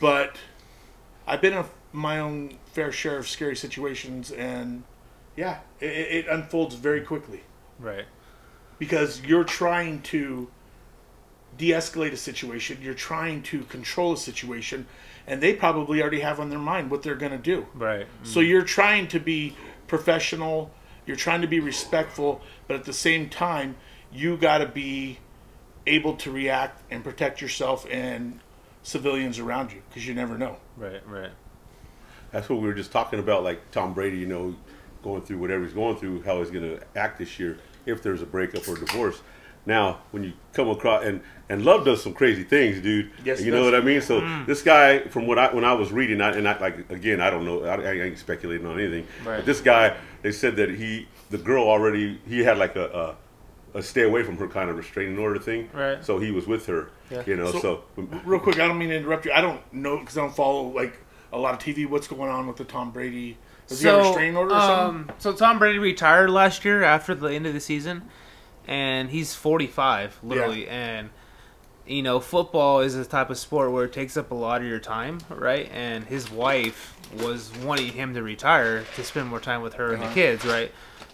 But 0.00 0.38
I've 1.26 1.42
been 1.42 1.52
in 1.52 1.64
my 1.92 2.20
own 2.20 2.56
fair 2.72 2.90
share 2.90 3.18
of 3.18 3.28
scary 3.28 3.54
situations, 3.54 4.30
and 4.30 4.84
yeah, 5.36 5.58
it, 5.78 5.90
it 5.90 6.12
it 6.12 6.26
unfolds 6.28 6.74
very 6.74 7.02
quickly 7.02 7.42
Right. 7.78 8.06
because 8.78 9.20
you're 9.26 9.44
trying 9.44 10.00
to 10.04 10.50
de-escalate 11.58 12.12
a 12.12 12.16
situation. 12.16 12.78
You're 12.80 12.94
trying 12.94 13.42
to 13.42 13.64
control 13.64 14.14
a 14.14 14.16
situation, 14.16 14.86
and 15.28 15.42
they 15.42 15.52
probably 15.52 16.00
already 16.00 16.20
have 16.20 16.40
on 16.40 16.48
their 16.48 16.58
mind 16.58 16.90
what 16.90 17.02
they're 17.02 17.14
going 17.14 17.32
to 17.32 17.38
do. 17.38 17.66
Right. 17.74 18.06
So 18.24 18.40
you're 18.40 18.64
trying 18.64 19.08
to 19.08 19.20
be 19.20 19.54
professional, 19.86 20.72
you're 21.06 21.16
trying 21.16 21.42
to 21.42 21.46
be 21.46 21.60
respectful, 21.60 22.40
but 22.66 22.76
at 22.76 22.84
the 22.84 22.92
same 22.92 23.28
time, 23.28 23.76
you 24.10 24.36
got 24.36 24.58
to 24.58 24.66
be 24.66 25.18
able 25.86 26.16
to 26.16 26.32
react 26.32 26.82
and 26.90 27.04
protect 27.04 27.40
yourself 27.40 27.86
and 27.90 28.40
civilians 28.82 29.38
around 29.38 29.70
you 29.70 29.82
because 29.88 30.06
you 30.06 30.14
never 30.14 30.36
know. 30.38 30.56
Right. 30.76 31.06
Right. 31.06 31.30
That's 32.32 32.48
what 32.48 32.60
we 32.60 32.66
were 32.66 32.74
just 32.74 32.90
talking 32.90 33.18
about, 33.18 33.44
like 33.44 33.70
Tom 33.70 33.94
Brady, 33.94 34.18
you 34.18 34.26
know, 34.26 34.56
going 35.02 35.22
through 35.22 35.38
whatever 35.38 35.64
he's 35.64 35.74
going 35.74 35.96
through, 35.96 36.22
how 36.22 36.38
he's 36.38 36.50
going 36.50 36.64
to 36.64 36.82
act 36.96 37.18
this 37.18 37.38
year 37.38 37.58
if 37.86 38.02
there's 38.02 38.22
a 38.22 38.26
breakup 38.26 38.66
or 38.66 38.76
divorce. 38.76 39.20
Now, 39.68 39.98
when 40.12 40.24
you 40.24 40.32
come 40.54 40.68
across 40.70 41.04
and 41.04 41.20
and 41.50 41.62
Love 41.64 41.84
does 41.84 42.02
some 42.02 42.14
crazy 42.14 42.42
things, 42.42 42.80
dude. 42.80 43.10
Yes, 43.24 43.38
he 43.38 43.44
you 43.46 43.50
know 43.52 43.62
what 43.64 43.74
I 43.74 43.80
mean. 43.80 44.00
So 44.00 44.20
this 44.46 44.62
guy, 44.62 45.00
from 45.08 45.26
what 45.26 45.38
I 45.38 45.52
when 45.54 45.62
I 45.64 45.74
was 45.74 45.92
reading, 45.92 46.20
I, 46.22 46.30
and 46.32 46.48
I 46.48 46.58
like 46.58 46.90
again, 46.90 47.20
I 47.20 47.28
don't 47.30 47.44
know, 47.44 47.64
I, 47.64 47.74
I 47.82 47.92
ain't 48.00 48.18
speculating 48.18 48.66
on 48.66 48.80
anything. 48.80 49.06
Right. 49.24 49.36
But 49.36 49.44
this 49.46 49.60
guy, 49.60 49.94
they 50.22 50.32
said 50.32 50.56
that 50.56 50.70
he, 50.70 51.06
the 51.30 51.36
girl 51.38 51.64
already, 51.68 52.18
he 52.26 52.40
had 52.40 52.58
like 52.58 52.74
a. 52.76 52.86
a 52.88 53.16
a 53.74 53.82
stay 53.82 54.00
away 54.00 54.22
from 54.22 54.38
her 54.38 54.48
kind 54.48 54.70
of 54.70 54.76
restraining 54.78 55.18
order 55.18 55.38
thing, 55.38 55.68
Right. 55.74 56.02
So 56.02 56.18
he 56.18 56.30
was 56.30 56.46
with 56.46 56.64
her, 56.66 56.88
Yeah. 57.10 57.22
you 57.26 57.36
know. 57.36 57.52
So- 57.52 57.60
So, 57.60 58.02
Real 58.24 58.40
quick, 58.40 58.58
I 58.58 58.66
don't 58.66 58.78
mean 58.78 58.88
to 58.88 58.96
interrupt 58.96 59.26
you. 59.26 59.32
I 59.32 59.42
don't 59.42 59.60
know 59.74 59.98
because 59.98 60.16
I 60.16 60.22
don't 60.22 60.34
follow 60.34 60.68
like 60.68 60.94
a 61.34 61.38
lot 61.38 61.52
of 61.52 61.60
TV. 61.60 61.86
What's 61.86 62.08
going 62.08 62.30
on 62.30 62.46
with 62.46 62.56
the 62.56 62.64
Tom 62.64 62.90
Brady? 62.92 63.36
Does 63.66 63.82
he 63.82 63.86
have 63.88 63.98
a 63.98 64.02
restraining 64.04 64.38
order 64.38 64.54
or 64.54 64.60
something? 64.60 65.10
um, 65.10 65.16
so 65.18 65.34
Tom 65.34 65.58
Brady 65.58 65.78
retired 65.78 66.30
last 66.30 66.64
year 66.64 66.82
after 66.82 67.14
the 67.14 67.26
end 67.28 67.46
of 67.46 67.52
the 67.52 67.60
season, 67.60 68.08
and 68.68 69.10
he's 69.10 69.34
45, 69.34 70.18
literally. 70.22 70.68
And 70.68 71.10
you 71.86 72.02
know, 72.02 72.20
football 72.20 72.80
is 72.80 72.94
a 72.94 73.04
type 73.06 73.30
of 73.30 73.38
sport 73.38 73.72
where 73.72 73.86
it 73.86 73.94
takes 73.94 74.16
up 74.18 74.30
a 74.30 74.34
lot 74.34 74.60
of 74.60 74.66
your 74.66 74.78
time, 74.78 75.18
right? 75.30 75.70
And 75.72 76.04
his 76.04 76.30
wife 76.30 76.94
was 77.22 77.50
wanting 77.64 77.92
him 77.92 78.12
to 78.12 78.22
retire 78.22 78.84
to 78.96 79.02
spend 79.02 79.28
more 79.28 79.40
time 79.40 79.62
with 79.62 79.74
her 79.74 79.94
and 79.94 80.02
the 80.02 80.06
Uh-huh. 80.06 80.14
kids, 80.14 80.44
right? 80.44 80.70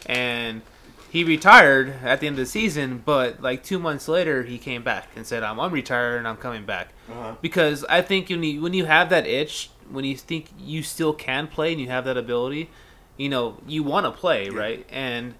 And 0.06 0.62
he 1.10 1.22
retired 1.22 1.94
at 2.02 2.18
the 2.18 2.26
end 2.26 2.34
of 2.34 2.44
the 2.44 2.50
season, 2.50 3.02
but 3.04 3.40
like 3.40 3.62
two 3.62 3.78
months 3.78 4.08
later, 4.08 4.42
he 4.42 4.58
came 4.58 4.82
back 4.82 5.10
and 5.14 5.24
said, 5.24 5.44
"I'm, 5.44 5.60
I'm 5.60 5.70
retired 5.72 6.18
and 6.18 6.26
I'm 6.26 6.36
coming 6.38 6.64
back." 6.64 6.88
Uh-huh. 7.08 7.34
because 7.40 7.84
I 7.88 8.02
think 8.02 8.28
when 8.30 8.42
you 8.42 8.60
when 8.60 8.74
you 8.74 8.86
have 8.86 9.10
that 9.10 9.28
itch, 9.28 9.70
when 9.88 10.04
you 10.04 10.16
think 10.16 10.46
you 10.58 10.82
still 10.82 11.12
can 11.12 11.46
play 11.46 11.70
and 11.70 11.80
you 11.80 11.86
have 11.88 12.04
that 12.06 12.16
ability, 12.16 12.68
you 13.16 13.28
know 13.28 13.58
you 13.68 13.84
want 13.84 14.06
to 14.06 14.10
play, 14.10 14.48
right? 14.50 14.84
And 14.90 15.34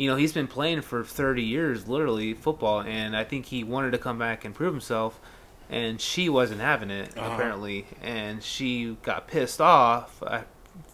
you 0.00 0.08
know 0.08 0.16
he's 0.16 0.32
been 0.32 0.46
playing 0.46 0.80
for 0.80 1.04
30 1.04 1.42
years, 1.42 1.86
literally 1.86 2.32
football, 2.32 2.80
and 2.80 3.14
I 3.14 3.22
think 3.24 3.46
he 3.46 3.62
wanted 3.64 3.90
to 3.90 3.98
come 3.98 4.18
back 4.18 4.44
and 4.46 4.54
prove 4.54 4.72
himself. 4.72 5.20
And 5.68 6.00
she 6.00 6.28
wasn't 6.28 6.60
having 6.62 6.90
it 6.90 7.16
Uh-huh. 7.16 7.34
apparently, 7.34 7.86
and 8.02 8.42
she 8.42 8.96
got 9.02 9.28
pissed 9.28 9.60
off 9.60 10.20
uh, 10.26 10.40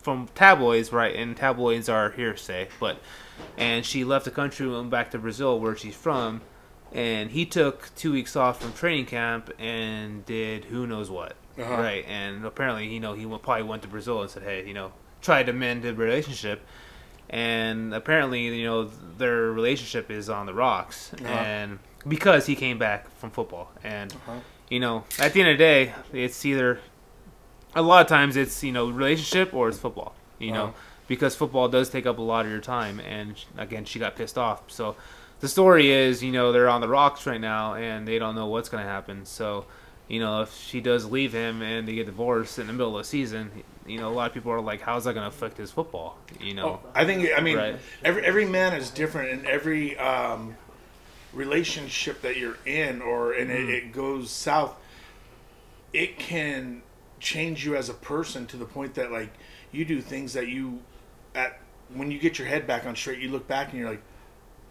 from 0.03 0.29
tabloids, 0.35 0.93
right? 0.93 1.15
And 1.15 1.37
tabloids 1.37 1.89
are 1.89 2.11
hearsay, 2.11 2.69
but 2.81 2.99
and 3.57 3.87
she 3.87 4.03
left 4.05 4.25
the 4.25 4.31
country 4.33 4.67
and 4.67 4.75
went 4.75 4.91
back 4.91 5.13
to 5.13 5.19
Brazil, 5.19 5.59
where 5.61 5.77
she's 5.77 5.95
from, 5.95 6.41
and 6.93 7.31
he 7.31 7.47
took 7.47 7.95
two 7.95 8.13
weeks 8.13 8.35
off 8.37 8.61
from 8.61 8.73
training 8.73 9.07
camp 9.07 9.51
and 9.59 10.27
did 10.27 10.65
who 10.67 10.87
knows 10.87 11.11
what, 11.11 11.37
Uh-huh. 11.59 11.77
right? 11.77 12.05
And 12.09 12.45
apparently, 12.45 12.89
you 12.89 13.01
know, 13.01 13.13
he 13.15 13.25
went, 13.25 13.43
probably 13.43 13.63
went 13.63 13.83
to 13.83 13.89
Brazil 13.89 14.21
and 14.21 14.31
said, 14.31 14.43
"Hey, 14.43 14.67
you 14.67 14.75
know, 14.75 14.93
tried 15.23 15.47
to 15.47 15.53
mend 15.53 15.85
the 15.85 15.95
relationship." 15.95 16.67
And 17.31 17.93
apparently, 17.95 18.47
you 18.57 18.65
know, 18.65 18.85
their 19.19 19.51
relationship 19.53 20.11
is 20.11 20.31
on 20.31 20.47
the 20.47 20.55
rocks, 20.55 21.13
Uh-huh. 21.15 21.29
and 21.29 21.79
because 22.07 22.47
he 22.47 22.55
came 22.55 22.79
back 22.79 23.11
from 23.19 23.31
football, 23.31 23.73
and 23.83 24.13
Uh-huh. 24.13 24.33
you 24.69 24.79
know, 24.81 25.05
at 25.19 25.33
the 25.33 25.41
end 25.41 25.51
of 25.51 25.59
the 25.59 25.65
day, 25.65 25.93
it's 26.13 26.45
either 26.45 26.79
a 27.75 27.83
lot 27.83 28.01
of 28.03 28.07
times 28.09 28.37
it's 28.37 28.63
you 28.63 28.73
know 28.73 28.89
relationship 28.89 29.53
or 29.53 29.69
it's 29.69 29.79
football. 29.79 30.15
You 30.39 30.53
know, 30.53 30.65
Uh-huh. 30.67 30.73
because 31.09 31.35
football 31.35 31.69
does 31.69 31.89
take 31.91 32.07
up 32.07 32.19
a 32.19 32.23
lot 32.23 32.45
of 32.45 32.51
your 32.51 32.61
time, 32.61 33.01
and 33.01 33.35
again, 33.59 33.85
she 33.85 33.99
got 33.99 34.15
pissed 34.17 34.39
off. 34.39 34.63
So 34.69 34.95
the 35.41 35.49
story 35.49 35.91
is, 35.91 36.23
you 36.23 36.31
know, 36.33 36.53
they're 36.53 36.69
on 36.69 36.81
the 36.81 36.89
rocks 36.89 37.27
right 37.27 37.41
now, 37.41 37.75
and 37.75 38.07
they 38.07 38.19
don't 38.19 38.35
know 38.35 38.47
what's 38.47 38.69
going 38.69 38.83
to 38.85 38.89
happen. 38.89 39.25
So, 39.27 39.67
you 40.09 40.21
know, 40.21 40.43
if 40.43 40.55
she 40.55 40.81
does 40.81 41.07
leave 41.07 41.33
him 41.33 41.63
and 41.63 41.87
they 41.89 41.95
get 41.95 42.07
divorced 42.07 42.59
in 42.59 42.67
the 42.67 42.73
middle 42.73 42.97
of 42.97 43.05
the 43.05 43.09
season, 43.09 43.65
you 43.87 43.99
know, 43.99 44.09
a 44.09 44.15
lot 44.15 44.29
of 44.29 44.35
people 44.35 44.53
are 44.53 44.61
like, 44.61 44.81
"How's 44.83 45.05
that 45.05 45.15
going 45.15 45.25
to 45.25 45.29
affect 45.29 45.57
his 45.59 45.71
football?" 45.71 46.21
You 46.41 46.55
know, 46.55 46.81
Oh, 46.81 46.81
I 46.95 47.05
think 47.05 47.29
I 47.37 47.41
mean 47.41 47.59
Right. 47.59 47.81
every 48.03 48.25
every 48.25 48.47
man 48.47 48.75
is 48.75 48.91
different, 48.91 49.31
and 49.31 49.47
every 49.47 49.97
um, 49.99 50.57
relationship 51.33 52.23
that 52.23 52.37
you're 52.39 52.61
in, 52.67 53.03
or 53.03 53.33
and 53.33 53.51
Mm. 53.51 53.69
it, 53.69 53.69
it 53.71 53.93
goes 53.93 54.31
south, 54.31 54.77
it 55.93 56.19
can 56.19 56.83
change 57.19 57.65
you 57.65 57.77
as 57.77 57.89
a 57.89 57.95
person 57.95 58.47
to 58.47 58.57
the 58.57 58.67
point 58.67 58.95
that 58.95 59.11
like 59.11 59.35
you 59.71 59.85
do 59.85 60.01
things 60.01 60.33
that 60.35 60.49
you 60.49 60.83
at 61.35 61.63
when 61.89 62.11
you 62.11 62.19
get 62.19 62.39
your 62.39 62.49
head 62.49 62.67
back 62.67 62.85
on 62.87 62.95
straight, 62.97 63.19
you 63.21 63.31
look 63.31 63.47
back 63.49 63.71
and 63.71 63.79
you're 63.81 63.91
like. 63.91 64.03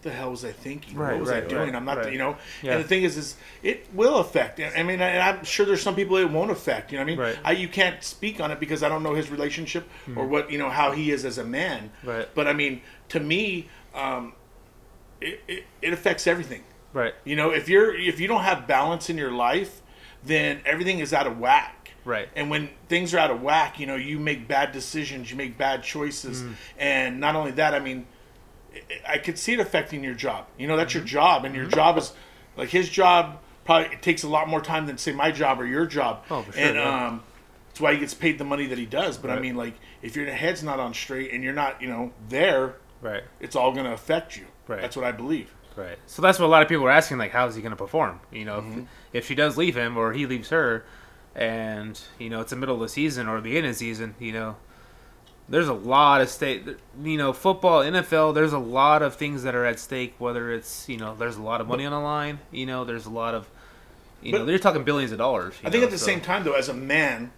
The 0.06 0.12
hell 0.12 0.30
was 0.30 0.46
I 0.46 0.52
thinking? 0.52 0.96
Right, 0.96 1.13
what 1.13 1.22
was 1.22 1.30
right, 1.32 1.44
I 1.44 1.48
doing? 1.48 1.62
right, 1.63 1.76
I'm 1.76 1.84
not, 1.84 2.12
you 2.12 2.20
know. 2.20 2.38
Yeah. 2.62 2.74
And 2.76 2.84
the 2.84 2.88
thing 2.88 3.02
is, 3.02 3.18
is 3.18 3.36
it 3.63 3.88
will 3.91 4.20
affect. 4.20 4.60
I 4.60 4.84
mean, 4.84 5.02
and 5.02 5.20
I'm 5.20 5.44
sure 5.44 5.65
there's 5.65 5.82
some 5.82 5.96
people 5.96 6.15
it 6.18 6.30
won't 6.30 6.52
affect. 6.52 6.91
You 6.91 7.00
know 7.00 7.02
I 7.02 7.06
mean? 7.06 7.36
I, 7.44 7.54
you 7.54 7.68
can't 7.68 8.04
speak 8.04 8.39
on 8.39 8.52
it 8.52 8.60
because 8.60 8.84
I 8.84 8.88
don't 8.89 9.02
know 9.02 9.15
his 9.15 9.32
relationship 9.32 9.89
or 10.15 10.28
what 10.28 10.52
you 10.52 10.60
know 10.60 10.70
how 10.70 10.91
he 10.91 11.10
is 11.10 11.26
as 11.26 11.39
a 11.39 11.44
man. 11.44 11.89
Right. 12.04 12.30
But 12.36 12.46
I 12.48 12.54
mean, 12.54 12.82
to 13.10 13.20
me, 13.20 13.68
um, 13.96 14.34
it, 15.22 15.41
it, 15.48 15.63
it 15.82 15.91
affects 15.91 16.28
everything. 16.28 16.62
right, 16.94 17.15
You 17.24 17.36
know, 17.36 17.50
if 17.50 17.68
you're 17.68 17.96
if 17.96 18.20
you 18.20 18.28
don't 18.28 18.44
have 18.44 18.68
balance 18.68 19.10
in 19.10 19.18
your 19.18 19.32
life, 19.32 19.82
then 20.24 20.62
everything 20.68 21.00
is 21.00 21.13
out 21.13 21.26
of 21.26 21.39
whack. 21.39 21.94
Right. 22.06 22.30
And 22.36 22.52
when 22.52 22.70
things 22.89 23.12
are 23.15 23.18
out 23.18 23.32
of 23.32 23.41
whack, 23.41 23.80
you 23.80 23.88
know, 23.88 23.96
you 23.96 24.20
make 24.20 24.48
bad 24.48 24.72
decisions, 24.72 25.32
you 25.32 25.36
make 25.36 25.58
bad 25.58 25.82
choices, 25.82 26.44
Mm. 26.44 26.54
and 26.78 27.20
not 27.20 27.36
only 27.36 27.50
that, 27.54 27.74
I 27.74 27.80
mean, 27.80 28.06
I- 29.08 29.18
could 29.20 29.38
see 29.38 29.54
it 29.54 29.60
affecting 29.60 30.04
your 30.04 30.14
job. 30.14 30.48
You 30.58 30.68
know, 30.68 30.78
that's 30.78 30.92
Mm-hmm. 30.94 31.00
your 31.00 31.08
job, 31.08 31.46
and 31.46 31.56
your 31.56 31.66
job 31.66 31.98
is 31.98 32.14
like 32.58 32.70
his 32.70 32.90
job. 32.90 33.40
Probably 33.64 33.94
it 33.94 34.02
takes 34.02 34.24
a 34.24 34.28
lot 34.30 34.48
more 34.48 34.62
time 34.62 34.86
than 34.86 34.98
say 34.98 35.12
my 35.12 35.32
job 35.32 35.60
or 35.60 35.66
your 35.66 35.86
job. 35.86 36.24
Oh, 36.30 36.44
for 36.44 36.52
sure, 36.52 36.62
And 36.62 36.76
yeah. 36.76 37.08
um, 37.08 37.24
that's 37.68 37.82
why 37.82 37.94
he 37.94 38.00
gets 38.00 38.14
paid 38.14 38.38
the 38.38 38.44
money 38.46 38.68
that 38.68 38.78
he 38.78 38.86
does. 38.86 39.18
But 39.18 39.32
I 39.32 39.40
mean, 39.40 39.56
like, 39.56 39.74
if 40.04 40.16
your 40.16 40.26
head's 40.28 40.62
not 40.64 40.80
on 40.80 40.94
straight 40.94 41.34
and 41.34 41.44
you're 41.44 41.52
not, 41.54 41.82
you 41.82 41.88
know, 41.88 42.12
there, 42.30 42.76
right. 43.02 43.24
it's 43.40 43.56
all 43.56 43.72
going 43.72 43.86
to 43.86 43.92
affect 43.94 44.38
you. 44.38 44.46
Right. 44.68 44.82
That's 44.82 44.96
what 44.96 45.04
I 45.06 45.12
believe. 45.12 45.52
Right. 45.76 45.98
So 46.06 46.22
that's 46.22 46.38
what 46.40 46.46
a 46.46 46.48
lot 46.48 46.62
of 46.62 46.70
people 46.70 46.86
are 46.86 46.92
asking, 46.92 47.18
like, 47.18 47.32
how's 47.32 47.56
he 47.56 47.62
going 47.62 47.72
to 47.72 47.76
perform? 47.76 48.20
You 48.32 48.46
know, 48.46 48.62
Mm-hmm. 48.62 48.80
if, 48.82 48.88
if 49.14 49.28
she 49.28 49.34
does 49.36 49.58
leave 49.58 49.76
him 49.76 49.98
or 49.98 50.14
he 50.14 50.26
leaves 50.28 50.50
her, 50.50 50.86
and 51.36 52.00
you 52.18 52.30
know 52.30 52.40
it's 52.42 52.52
the 52.52 52.56
middle 52.56 52.76
of 52.76 52.82
the 52.82 52.88
season 52.88 53.28
or 53.28 53.38
the 53.38 53.42
beginning 53.42 53.70
of 53.72 53.76
the 53.76 53.80
season, 53.80 54.16
you 54.20 54.32
know, 54.32 54.56
there's 55.47 55.67
a 55.67 55.73
lot 55.73 56.21
of 56.21 56.29
stake. 56.29 56.63
You 57.03 57.17
know, 57.17 57.34
football, 57.34 57.81
NFL. 57.84 58.34
There's 58.34 58.53
a 58.53 58.60
lot 58.60 59.01
of 59.01 59.15
things 59.15 59.43
that 59.43 59.53
are 59.55 59.65
at 59.65 59.79
stake. 59.79 60.15
Whether 60.17 60.51
it's 60.51 60.88
you 60.89 60.97
know, 60.97 61.15
there's 61.15 61.38
a 61.38 61.41
lot 61.41 61.62
of 61.62 61.67
money 61.67 61.86
on 61.86 61.91
the 61.91 61.99
line. 61.99 62.39
You 62.51 62.65
know, 62.65 62.84
there's 62.86 63.05
a 63.05 63.10
lot 63.12 63.34
of, 63.36 63.47
you 64.21 64.31
know, 64.31 64.39
But- 64.39 64.45
they're 64.45 64.60
talking 64.60 64.84
billions 64.84 65.12
of 65.12 65.17
dollars. 65.17 65.53
I 65.63 65.69
think 65.69 65.81
know, 65.81 65.88
at 65.88 65.91
the 65.91 65.97
so- 65.97 66.05
same 66.05 66.21
time, 66.21 66.43
though, 66.43 66.53
as 66.53 66.69
a 66.69 66.73
man, 66.73 67.31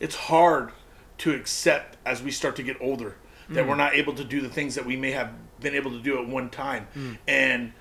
it's 0.00 0.14
hard 0.14 0.70
to 1.18 1.32
accept 1.34 1.96
as 2.04 2.22
we 2.22 2.30
start 2.30 2.56
to 2.56 2.62
get 2.62 2.76
older 2.80 3.16
that 3.50 3.64
Mm. 3.64 3.68
we're 3.68 3.76
not 3.76 3.94
able 3.94 4.14
to 4.14 4.24
do 4.24 4.40
the 4.40 4.48
things 4.48 4.74
that 4.76 4.84
we 4.86 4.96
may 4.96 5.10
have 5.12 5.30
been 5.60 5.74
able 5.74 5.90
to 5.92 6.00
do 6.00 6.18
at 6.20 6.26
one 6.26 6.48
time. 6.50 6.86
Mm. 6.96 7.18
And 7.28 7.72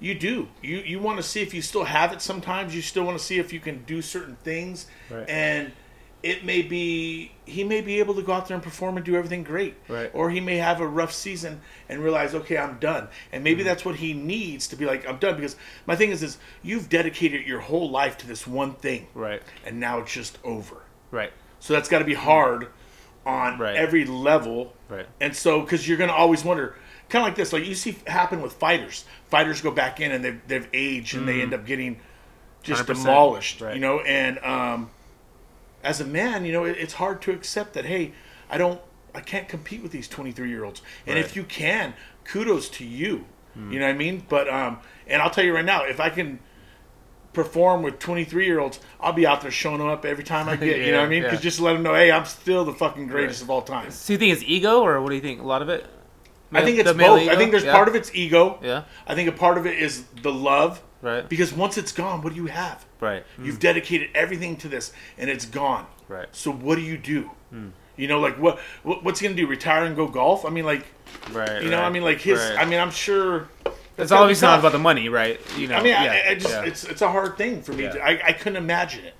you 0.00 0.14
do. 0.14 0.48
You 0.62 0.78
you 0.78 0.98
want 0.98 1.16
to 1.18 1.22
see 1.22 1.40
if 1.40 1.54
you 1.54 1.62
still 1.62 1.84
have 1.84 2.12
it. 2.12 2.20
Sometimes 2.20 2.74
you 2.74 2.82
still 2.82 3.04
want 3.04 3.16
to 3.18 3.24
see 3.24 3.38
if 3.38 3.52
you 3.52 3.60
can 3.60 3.84
do 3.84 4.02
certain 4.02 4.36
things. 4.44 4.86
Right. 5.08 5.24
And 5.28 5.72
it 6.24 6.42
may 6.44 6.62
be 6.62 7.30
he 7.44 7.62
may 7.62 7.82
be 7.82 7.98
able 7.98 8.14
to 8.14 8.22
go 8.22 8.32
out 8.32 8.48
there 8.48 8.54
and 8.54 8.64
perform 8.64 8.96
and 8.96 9.04
do 9.04 9.14
everything 9.14 9.42
great. 9.42 9.74
Right. 9.88 10.10
Or 10.14 10.30
he 10.30 10.40
may 10.40 10.56
have 10.56 10.80
a 10.80 10.86
rough 10.86 11.12
season 11.12 11.60
and 11.90 12.00
realize, 12.02 12.34
okay, 12.34 12.56
I'm 12.56 12.78
done. 12.78 13.08
And 13.32 13.44
maybe 13.44 13.60
Mm-hmm. 13.60 13.68
that's 13.68 13.84
what 13.84 13.96
he 13.96 14.14
needs 14.14 14.66
to 14.68 14.76
be 14.76 14.86
like, 14.86 15.06
I'm 15.06 15.18
done. 15.18 15.36
Because 15.36 15.56
my 15.86 15.94
thing 15.94 16.10
is, 16.10 16.22
is 16.22 16.38
you've 16.62 16.88
dedicated 16.88 17.46
your 17.46 17.60
whole 17.60 17.90
life 17.90 18.16
to 18.18 18.26
this 18.26 18.46
one 18.46 18.72
thing, 18.74 19.06
Right. 19.14 19.42
and 19.66 19.78
now 19.78 19.98
it's 19.98 20.12
just 20.12 20.38
over. 20.42 20.76
Right. 21.10 21.32
So 21.60 21.74
that's 21.74 21.88
got 21.90 21.98
to 21.98 22.04
be 22.06 22.14
hard 22.14 22.68
on 23.26 23.58
Right. 23.58 23.76
every 23.76 24.06
level. 24.06 24.72
Right. 24.88 25.06
And 25.20 25.36
so, 25.36 25.60
because 25.60 25.86
you're 25.86 25.98
going 25.98 26.10
to 26.10 26.16
always 26.16 26.42
wonder, 26.44 26.74
kind 27.10 27.22
of 27.22 27.28
like 27.28 27.36
this, 27.36 27.52
like 27.52 27.66
you 27.66 27.74
see 27.74 27.96
happen 28.06 28.40
with 28.40 28.54
fighters. 28.54 29.04
Fighters 29.28 29.60
go 29.60 29.70
back 29.70 30.00
in 30.00 30.12
and 30.12 30.24
they've, 30.24 30.40
they've 30.48 30.68
aged 30.72 31.14
and 31.16 31.28
they 31.28 31.42
end 31.42 31.52
up 31.52 31.66
getting 31.66 32.00
just 32.62 32.86
demolished, 32.86 33.60
right. 33.60 33.74
you 33.74 33.80
know. 33.80 34.00
And 34.00 34.38
um, 34.38 34.90
as 35.84 36.00
a 36.00 36.04
man, 36.04 36.44
you 36.44 36.52
know, 36.52 36.64
it, 36.64 36.76
it's 36.78 36.94
hard 36.94 37.22
to 37.22 37.30
accept 37.30 37.74
that. 37.74 37.84
Hey, 37.84 38.12
I 38.50 38.58
don't, 38.58 38.80
I 39.14 39.20
can't 39.20 39.48
compete 39.48 39.82
with 39.82 39.92
these 39.92 40.08
23 40.08 40.48
year 40.48 40.64
olds. 40.64 40.82
And 41.06 41.18
if 41.18 41.36
you 41.36 41.44
can, 41.44 41.94
kudos 42.24 42.68
to 42.70 42.84
you. 42.84 43.26
You 43.70 43.78
know 43.78 43.86
what 43.86 43.94
I 43.94 43.96
mean? 43.96 44.24
But 44.28 44.48
um, 44.52 44.78
and 45.06 45.22
I'll 45.22 45.30
tell 45.30 45.44
you 45.44 45.54
right 45.54 45.64
now, 45.64 45.84
if 45.84 46.00
I 46.00 46.10
can 46.10 46.40
perform 47.32 47.82
with 47.82 48.00
23 48.00 48.46
year 48.46 48.58
olds, 48.58 48.80
I'll 49.00 49.12
be 49.12 49.28
out 49.28 49.42
there 49.42 49.50
showing 49.52 49.78
them 49.78 49.86
up 49.86 50.04
every 50.04 50.24
time 50.24 50.48
I 50.48 50.56
get. 50.66 50.80
you 50.84 50.90
know 50.90 50.98
what 50.98 51.06
I 51.06 51.08
mean? 51.08 51.22
Because 51.22 51.38
yeah. 51.38 51.42
just 51.42 51.58
to 51.58 51.64
let 51.64 51.74
them 51.74 51.84
know, 51.84 51.94
hey, 51.94 52.10
I'm 52.10 52.24
still 52.24 52.64
the 52.64 52.72
fucking 52.72 53.06
greatest 53.06 53.40
Right. 53.42 53.46
of 53.46 53.50
all 53.50 53.62
time. 53.62 53.92
So 53.92 54.12
you 54.12 54.18
think 54.18 54.32
it's 54.32 54.42
ego, 54.42 54.80
or 54.82 55.00
what 55.00 55.10
do 55.10 55.14
you 55.14 55.20
think? 55.20 55.40
A 55.40 55.44
lot 55.46 55.62
of 55.62 55.68
it. 55.68 55.86
I 56.52 56.64
think 56.64 56.78
it's 56.78 56.88
The 56.90 56.94
male 56.96 57.16
both. 57.16 57.28
I 57.28 57.36
think 57.36 57.52
there's 57.52 57.64
Yeah. 57.64 57.72
part 57.72 57.86
of 57.86 57.94
it's 57.94 58.12
ego. 58.14 58.58
Yeah. 58.60 58.82
I 59.06 59.14
think 59.14 59.28
a 59.28 59.32
part 59.32 59.56
of 59.56 59.66
it 59.66 59.78
is 59.78 60.04
the 60.22 60.32
love. 60.32 60.82
Right. 61.04 61.28
Because 61.28 61.52
once 61.52 61.76
it's 61.76 61.92
gone, 61.92 62.22
what 62.22 62.32
do 62.32 62.36
you 62.40 62.46
have? 62.46 62.84
Right. 62.98 63.24
You've 63.38 63.56
mm. 63.56 63.60
dedicated 63.60 64.08
everything 64.14 64.56
to 64.56 64.68
this, 64.68 64.90
and 65.18 65.28
it's 65.28 65.44
gone. 65.44 65.86
Right. 66.08 66.28
So 66.32 66.50
what 66.50 66.76
do 66.76 66.80
you 66.80 66.96
do? 66.96 67.30
Mm. 67.52 67.72
You 67.96 68.08
know, 68.08 68.20
like 68.20 68.38
what, 68.38 68.58
what 68.82 69.04
what's 69.04 69.20
he 69.20 69.26
gonna 69.26 69.36
do? 69.36 69.46
Retire 69.46 69.84
and 69.84 69.94
go 69.94 70.08
golf? 70.08 70.46
I 70.46 70.48
mean, 70.48 70.64
like 70.64 70.86
Right. 71.30 71.62
you 71.62 71.68
know, 71.68 71.78
right, 71.78 71.86
I 71.86 71.90
mean, 71.90 72.02
like 72.02 72.20
his. 72.20 72.38
right. 72.38 72.58
I 72.58 72.64
mean, 72.64 72.80
I'm 72.80 72.90
sure. 72.90 73.48
It's 73.96 74.10
gotta 74.10 74.22
obviously 74.22 74.48
not 74.48 74.60
about 74.60 74.72
the 74.72 74.78
money, 74.78 75.10
right? 75.10 75.38
You 75.58 75.68
know. 75.68 75.76
I 75.76 75.82
mean, 75.82 75.92
yeah, 75.92 76.22
I, 76.26 76.30
I 76.30 76.34
just 76.34 76.48
yeah. 76.48 76.64
it's 76.64 76.84
it's 76.84 77.02
a 77.02 77.10
hard 77.10 77.36
thing 77.36 77.62
for 77.62 77.72
me. 77.74 77.84
Yeah. 77.84 77.92
To, 77.92 78.04
I 78.04 78.28
I 78.28 78.32
couldn't 78.32 78.56
imagine 78.56 79.04
it. 79.04 79.14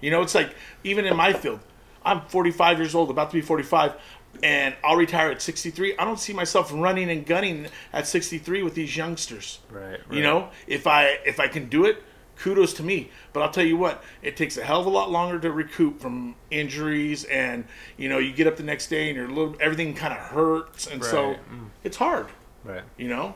You 0.00 0.10
know, 0.10 0.22
it's 0.22 0.34
like 0.34 0.54
even 0.84 1.06
in 1.06 1.16
my 1.16 1.32
field, 1.32 1.60
I'm 2.06 2.22
45 2.28 2.78
years 2.78 2.94
old, 2.94 3.10
about 3.10 3.30
to 3.30 3.34
be 3.34 3.42
45, 3.42 3.94
and 4.42 4.74
I'll 4.84 4.96
retire 4.96 5.30
at 5.30 5.42
63. 5.42 5.96
I 5.98 6.04
don't 6.04 6.18
see 6.20 6.32
myself 6.32 6.70
running 6.72 7.10
and 7.10 7.26
gunning 7.26 7.66
at 7.92 8.06
63 8.06 8.62
with 8.62 8.74
these 8.74 8.96
youngsters. 8.96 9.58
right, 9.70 9.90
right. 9.90 10.00
You 10.10 10.22
know, 10.22 10.48
if 10.66 10.86
I 10.86 11.18
if 11.26 11.40
I 11.40 11.48
can 11.48 11.68
do 11.68 11.84
it, 11.84 12.02
kudos 12.36 12.74
to 12.74 12.82
me. 12.82 13.10
But 13.32 13.42
I'll 13.42 13.50
tell 13.50 13.64
you 13.64 13.76
what, 13.76 14.04
it 14.22 14.36
takes 14.36 14.56
a 14.56 14.62
hell 14.64 14.80
of 14.80 14.86
a 14.86 14.90
lot 14.90 15.10
longer 15.10 15.38
to 15.40 15.50
recoup 15.50 16.00
from 16.00 16.36
injuries, 16.50 17.24
and 17.24 17.64
you 17.96 18.08
know, 18.08 18.18
you 18.18 18.32
get 18.32 18.46
up 18.46 18.56
the 18.56 18.62
next 18.62 18.88
day 18.88 19.08
and 19.08 19.16
you're 19.16 19.26
a 19.26 19.28
little 19.28 19.56
everything 19.60 19.94
kind 19.94 20.12
of 20.12 20.18
hurts, 20.20 20.86
and 20.86 21.02
so 21.02 21.34
Mm. 21.50 21.70
it's 21.82 21.96
hard. 21.96 22.28
Right. 22.64 22.82
You 22.96 23.08
know. 23.08 23.34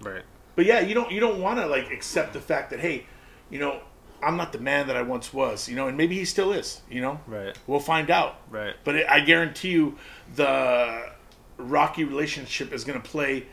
Right. 0.00 0.22
But 0.56 0.64
yeah, 0.66 0.80
you 0.80 0.94
don't 0.94 1.10
you 1.12 1.20
don't 1.20 1.40
want 1.40 1.58
to 1.58 1.66
like 1.66 1.90
accept 1.90 2.32
the 2.32 2.40
fact 2.40 2.70
that 2.70 2.80
hey, 2.80 3.06
you 3.50 3.58
know, 3.58 3.80
I'm 4.22 4.36
not 4.36 4.52
the 4.52 4.58
man 4.58 4.86
that 4.88 4.96
I 4.96 5.02
once 5.02 5.32
was, 5.32 5.68
you 5.68 5.76
know, 5.76 5.88
and 5.88 5.96
maybe 5.96 6.16
he 6.16 6.24
still 6.24 6.52
is, 6.52 6.80
you 6.90 7.00
know. 7.00 7.20
Right. 7.26 7.56
We'll 7.66 7.80
find 7.80 8.10
out. 8.10 8.40
Right. 8.50 8.74
But 8.84 8.96
it, 8.96 9.06
I 9.08 9.20
guarantee 9.20 9.70
you, 9.70 9.96
the 10.36 11.10
rocky 11.56 12.04
relationship 12.04 12.72
is 12.72 12.84
going 12.84 13.00
to 13.00 13.08
play, 13.08 13.46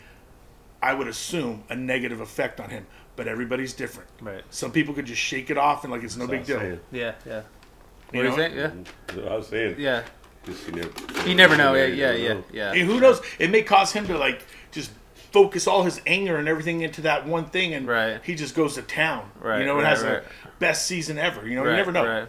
I 0.82 0.93
would 0.93 1.08
assume, 1.08 1.63
a 1.69 1.75
negative 1.75 2.19
effect 2.21 2.60
on 2.60 2.69
him. 2.69 2.86
But 3.15 3.27
everybody's 3.27 3.73
different. 3.73 4.10
Right. 4.21 4.43
Some 4.51 4.71
people 4.71 4.93
could 4.93 5.06
just 5.06 5.21
shake 5.21 5.49
it 5.49 5.58
off 5.58 5.84
and 5.84 5.91
like 5.91 6.03
it's 6.03 6.17
no 6.17 6.27
big 6.27 6.45
deal. 6.45 6.60
Saying. 6.60 6.80
Yeah. 6.91 7.13
Yeah. 7.25 7.34
You 7.34 7.39
What 7.39 8.12
do 8.12 8.17
you 8.17 8.23
know? 8.30 8.36
think? 8.69 8.88
Yeah. 9.15 9.21
I 9.32 9.36
was 9.36 9.47
saying. 9.47 9.75
Yeah. 9.80 10.03
You, 10.45 10.71
never, 10.71 11.27
You 11.27 11.36
never 11.36 11.58
know. 11.58 11.73
Yeah. 11.73 11.86
Yeah. 11.88 12.12
Yeah. 12.13 12.38
Yeah. 12.53 12.71
And 12.73 12.82
who 12.82 12.99
knows? 12.99 13.21
It 13.39 13.49
may 13.49 13.63
cause 13.63 13.91
him 13.91 14.06
to 14.08 14.18
like 14.18 14.45
just 14.72 14.91
focus 15.38 15.67
all 15.67 15.83
his 15.83 16.01
anger 16.07 16.38
and 16.38 16.47
everything 16.47 16.81
into 16.81 17.01
that 17.01 17.27
one 17.27 17.45
thing, 17.45 17.73
and 17.75 17.88
Right. 17.88 18.19
he 18.23 18.33
just 18.33 18.55
goes 18.55 18.73
to 18.75 18.81
town. 18.81 19.29
Right, 19.39 19.59
You 19.59 19.65
know, 19.67 19.75
and 19.75 19.83
right, 19.83 19.89
has 19.97 20.03
right. 20.03 20.23
the 20.23 20.49
best 20.59 20.88
season 20.88 21.19
ever. 21.19 21.47
You 21.47 21.55
know, 21.55 21.63
Right, 21.63 21.71
you 21.71 21.77
never 21.77 21.91
know. 21.91 22.05
Right. 22.05 22.27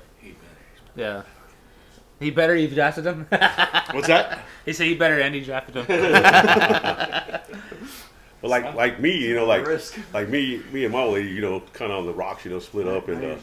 Yeah. 0.95 1.23
He 2.21 2.31
better. 2.31 2.55
You 2.55 2.69
drafted 2.69 3.07
him. 3.07 3.27
What's 3.93 4.09
that? 4.09 4.41
he 4.67 4.73
said 4.75 4.89
he 4.89 4.95
better, 4.95 5.19
and 5.21 5.35
he 5.35 5.41
drafted 5.41 5.77
him. 5.77 5.87
But 8.41 8.51
like 8.51 8.75
like 8.75 9.01
me, 9.01 9.17
you 9.27 9.35
know, 9.35 9.47
like 9.47 9.67
like 10.15 10.29
me 10.29 10.63
me 10.71 10.85
and 10.85 10.93
my 10.93 11.03
lady, 11.03 11.29
you 11.31 11.41
know, 11.41 11.59
kind 11.73 11.91
of 11.91 11.99
on 11.99 12.07
the 12.07 12.13
rocks, 12.15 12.45
you 12.45 12.53
know, 12.53 12.61
split 12.61 12.87
up, 12.87 13.09
and 13.09 13.25
uh, 13.25 13.37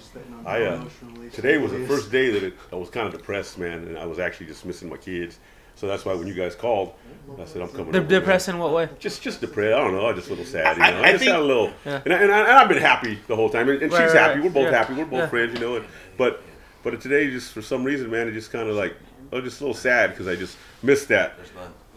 I 0.46 0.64
uh, 0.64 0.86
today 1.34 1.58
was 1.58 1.74
the 1.74 1.86
first 1.86 2.14
day 2.14 2.32
that 2.32 2.44
it, 2.44 2.54
I 2.72 2.78
was 2.78 2.90
kind 2.90 3.06
of 3.06 3.12
depressed, 3.12 3.58
man, 3.58 3.80
and 3.90 3.98
I 3.98 4.06
was 4.06 4.20
actually 4.20 4.46
just 4.46 4.64
missing 4.66 4.88
my 4.88 4.96
kids. 4.96 5.40
So 5.76 5.88
that's 5.88 6.06
why 6.06 6.14
when 6.14 6.28
you 6.28 6.34
guys 6.34 6.56
called, 6.56 6.94
I 7.40 7.46
said 7.46 7.62
I'm 7.62 7.68
coming. 7.70 7.92
They're 7.92 8.02
over, 8.02 8.10
man." 8.12 8.20
depressed 8.22 8.48
in 8.50 8.58
what 8.60 8.72
way? 8.74 8.88
Just, 9.00 9.22
just 9.22 9.42
depressed. 9.42 9.76
I 9.76 9.80
don't 9.84 9.94
know. 9.94 10.08
I'm 10.08 10.16
just 10.16 10.28
a 10.28 10.32
little 10.32 10.46
sad. 10.46 10.78
You 10.78 10.84
I- 10.84 10.92
know, 10.92 10.98
I 10.98 11.02
I, 11.02 11.12
just 11.12 11.20
think- 11.24 11.32
had 11.32 11.40
a 11.42 11.44
little, 11.44 11.72
Yeah. 11.86 12.02
and, 12.06 12.14
I, 12.14 12.18
and, 12.18 12.32
I, 12.32 12.40
and 12.40 12.52
I've 12.52 12.70
been 12.70 12.78
happy 12.82 13.20
the 13.28 13.36
whole 13.36 13.50
time, 13.50 13.68
and, 13.70 13.82
and 13.82 13.92
Right, 13.92 14.04
she's 14.06 14.14
right, 14.14 14.22
happy. 14.22 14.36
right. 14.40 14.44
We're 14.46 14.50
both 14.52 14.72
Yeah. 14.72 14.78
happy. 14.78 14.94
We're 14.94 15.06
both 15.06 15.20
Yeah. 15.20 15.28
friends, 15.28 15.54
you 15.54 15.60
know. 15.60 15.76
And, 15.76 15.86
but, 16.18 16.42
but 16.84 17.00
today, 17.02 17.30
just 17.30 17.52
for 17.52 17.62
some 17.62 17.84
reason, 17.84 18.10
man, 18.10 18.28
it 18.28 18.32
just 18.32 18.52
kind 18.52 18.70
of 18.70 18.76
like 18.76 18.96
I 19.32 19.36
was 19.36 19.44
just 19.46 19.60
a 19.60 19.64
little 19.66 19.76
sad 19.80 20.12
because 20.12 20.28
I 20.28 20.36
just 20.36 20.56
missed 20.84 21.08
that. 21.10 21.34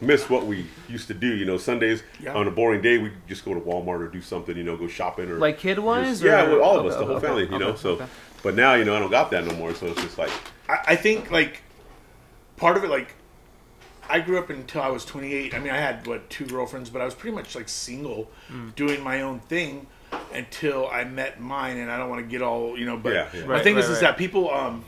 Missed 0.01 0.31
what 0.31 0.47
we 0.47 0.65
used 0.89 1.09
to 1.09 1.15
do. 1.15 1.27
You 1.35 1.45
know, 1.45 1.57
Sundays 1.59 2.03
Yeah. 2.21 2.33
on 2.35 2.47
a 2.49 2.51
boring 2.51 2.81
day, 2.83 2.99
we 2.99 3.13
just 3.29 3.45
go 3.45 3.53
to 3.53 3.61
Walmart 3.61 4.01
or 4.01 4.09
do 4.09 4.23
something. 4.23 4.57
You 4.57 4.63
know, 4.65 4.77
go 4.77 4.87
shopping 4.89 5.29
or 5.31 5.39
Like 5.39 5.59
kid 5.59 5.79
wise? 5.79 6.07
just- 6.07 6.23
yeah, 6.23 6.45
well, 6.45 6.63
all 6.63 6.79
of 6.79 6.87
us, 6.87 6.95
oh, 6.97 7.01
the 7.01 7.05
whole 7.07 7.17
okay, 7.17 7.27
family. 7.27 7.43
You 7.43 7.49
okay, 7.57 7.59
know, 7.59 7.75
so. 7.75 7.91
okay. 7.91 8.07
But 8.43 8.55
now, 8.55 8.75
you 8.75 8.85
know, 8.85 8.95
I 8.97 9.01
don't 9.01 9.11
got 9.11 9.31
that 9.33 9.45
no 9.45 9.55
more. 9.57 9.75
So 9.75 9.87
it's 9.87 10.01
just 10.03 10.17
like, 10.19 10.31
I, 10.69 10.79
I 10.89 10.97
think 10.97 11.31
like 11.31 11.63
part 12.57 12.77
of 12.77 12.85
it 12.85 12.91
like 12.91 13.15
I 14.11 14.21
grew 14.21 14.39
up 14.39 14.51
until 14.51 14.83
I 14.83 14.89
was 14.89 15.05
28. 15.05 15.55
I 15.55 15.59
mean, 15.59 15.73
I 15.73 15.77
had 15.77 16.07
what 16.07 16.29
two 16.31 16.47
girlfriends, 16.47 16.91
but 16.91 17.03
I 17.03 17.05
was 17.05 17.15
pretty 17.15 17.35
much 17.37 17.55
like 17.55 17.69
single, 17.69 18.31
Mm. 18.53 18.75
doing 18.75 19.03
my 19.03 19.23
own 19.23 19.41
thing 19.41 19.87
until 20.33 20.89
I 20.89 21.05
met 21.05 21.41
mine. 21.41 21.77
And 21.79 21.91
I 21.91 21.99
don't 21.99 22.09
want 22.09 22.25
to 22.25 22.31
get 22.31 22.43
all 22.43 22.79
you 22.79 22.87
know, 22.87 22.97
but 22.97 23.13
Yeah, 23.13 23.29
yeah. 23.35 23.41
my 23.43 23.47
Right, 23.55 23.63
thing 23.65 23.75
right, 23.77 23.85
is, 23.85 23.91
is 23.91 24.01
that 24.01 24.17
people 24.17 24.51
um. 24.51 24.85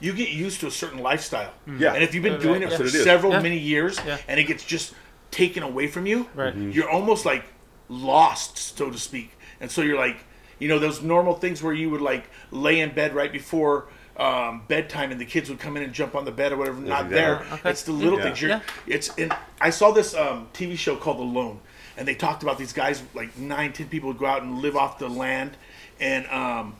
You 0.00 0.12
get 0.12 0.28
used 0.30 0.60
to 0.60 0.66
a 0.66 0.70
certain 0.70 0.98
lifestyle, 0.98 1.52
Yeah. 1.78 1.94
and 1.94 2.02
if 2.04 2.12
you've 2.14 2.22
been 2.22 2.34
Right, 2.34 2.42
doing 2.42 2.60
right, 2.62 2.72
it 2.72 2.76
for 2.76 2.82
That's 2.82 2.92
what 2.92 2.94
it 2.94 2.98
is. 2.98 3.04
several 3.04 3.32
Yeah. 3.32 3.40
many 3.40 3.58
years, 3.58 3.98
Yeah. 4.06 4.18
and 4.28 4.38
it 4.38 4.44
gets 4.44 4.62
just 4.62 4.92
taken 5.30 5.62
away 5.62 5.86
from 5.86 6.04
you, 6.06 6.28
Right. 6.34 6.52
Mm-hmm. 6.52 6.72
you're 6.72 6.90
almost 6.90 7.24
like 7.24 7.44
lost, 7.88 8.76
so 8.76 8.90
to 8.90 8.98
speak. 8.98 9.30
And 9.60 9.70
so 9.70 9.80
you're 9.82 9.96
like, 9.96 10.18
you 10.58 10.68
know, 10.68 10.78
those 10.78 11.00
normal 11.00 11.34
things 11.34 11.62
where 11.62 11.72
you 11.72 11.88
would 11.90 12.02
like 12.02 12.24
lay 12.50 12.80
in 12.80 12.90
bed 12.90 13.14
right 13.14 13.32
before 13.32 13.86
um, 14.16 14.62
bedtime, 14.68 15.10
and 15.12 15.20
the 15.20 15.24
kids 15.24 15.48
would 15.50 15.58
come 15.58 15.76
in 15.76 15.82
and 15.82 15.92
jump 15.92 16.14
on 16.14 16.24
the 16.24 16.30
bed 16.32 16.52
or 16.52 16.56
whatever. 16.56 16.80
Not 16.80 17.06
exactly 17.06 17.14
there. 17.14 17.34
Okay. 17.58 17.70
It's 17.70 17.82
the 17.82 17.92
little 17.92 18.18
Yeah. 18.18 18.24
things. 18.24 18.40
You're, 18.42 18.50
Yeah. 18.50 18.60
It's. 18.86 19.08
And 19.18 19.34
I 19.60 19.70
saw 19.70 19.90
this 19.90 20.14
um, 20.14 20.48
TV 20.54 20.76
show 20.78 20.96
called 20.96 21.18
Alone, 21.18 21.60
and 21.96 22.06
they 22.06 22.14
talked 22.14 22.42
about 22.42 22.58
these 22.58 22.72
guys, 22.72 23.02
like 23.14 23.36
nine, 23.38 23.72
ten 23.72 23.88
people 23.88 24.08
would 24.08 24.18
go 24.18 24.26
out 24.26 24.42
and 24.42 24.58
live 24.60 24.76
off 24.76 24.98
the 24.98 25.08
land, 25.08 25.56
and 26.00 26.26
um, 26.28 26.74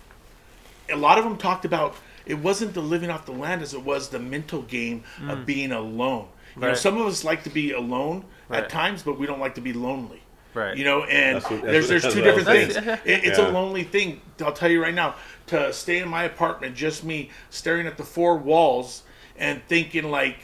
a 0.90 0.96
lot 0.96 1.18
of 1.18 1.24
them 1.24 1.36
talked 1.36 1.64
about 1.64 1.96
it 2.26 2.38
wasn't 2.38 2.72
the 2.72 2.80
living 2.80 3.10
off 3.10 3.26
the 3.26 3.32
land 3.32 3.60
as 3.62 3.74
it 3.74 3.82
was 3.82 4.08
the 4.08 4.18
mental 4.18 4.62
game 4.62 5.04
of 5.28 5.44
being 5.44 5.72
alone. 5.72 6.28
You 6.56 6.62
know, 6.62 6.70
Mm. 6.72 6.76
Some 6.76 6.98
of 6.98 7.06
us 7.06 7.22
like 7.24 7.42
to 7.44 7.50
be 7.50 7.72
alone 7.72 8.24
Right. 8.48 8.62
at 8.62 8.70
times, 8.70 9.02
but 9.02 9.18
we 9.18 9.26
don't 9.26 9.40
like 9.40 9.56
to 9.56 9.60
be 9.60 9.72
lonely. 9.72 10.22
Right. 10.54 10.76
You 10.76 10.84
know, 10.84 11.02
and 11.04 11.36
That's 11.36 11.50
what- 11.50 11.62
that's 11.62 11.88
there's 11.88 12.04
what- 12.04 12.12
there's 12.14 12.14
two 12.14 12.20
what 12.22 12.30
I 12.30 12.34
was 12.34 12.74
different 12.74 13.00
things. 13.00 13.00
It, 13.04 13.24
it's 13.28 13.38
a 13.38 13.48
lonely 13.48 13.82
thing. 13.84 14.20
I'll 14.44 14.52
tell 14.52 14.70
you 14.70 14.80
right 14.82 14.94
now. 14.94 15.16
To 15.48 15.72
stay 15.74 15.98
in 15.98 16.08
my 16.08 16.24
apartment, 16.24 16.74
just 16.74 17.04
me 17.04 17.30
staring 17.50 17.86
at 17.86 17.96
the 17.98 18.04
four 18.04 18.36
walls 18.38 19.02
and 19.36 19.60
thinking 19.68 20.10
like 20.10 20.36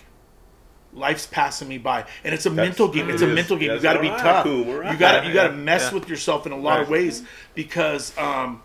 life's 0.92 1.26
passing 1.26 1.68
me 1.68 1.78
by, 1.78 2.04
and 2.24 2.34
it's 2.34 2.44
a 2.46 2.50
mental 2.50 2.88
game. 2.88 3.08
It's 3.08 3.22
a 3.22 3.26
it 3.26 3.30
is. 3.30 3.34
mental 3.34 3.56
game. 3.56 3.70
You 3.70 3.80
got 3.80 3.94
to 3.94 4.00
be 4.00 4.08
all 4.08 4.14
right, 4.16 4.22
tough. 4.22 4.44
cool, 4.44 4.64
You 4.66 4.96
got 4.98 5.20
to 5.22 5.28
you 5.28 5.32
got 5.32 5.44
to 5.48 5.54
Yeah. 5.54 5.60
mess 5.60 5.88
Yeah. 5.88 5.94
with 5.94 6.08
yourself 6.08 6.44
in 6.46 6.52
a 6.52 6.56
lot 6.56 6.80
of 6.80 6.88
ways 6.90 7.22
because 7.54 8.16
um, 8.18 8.62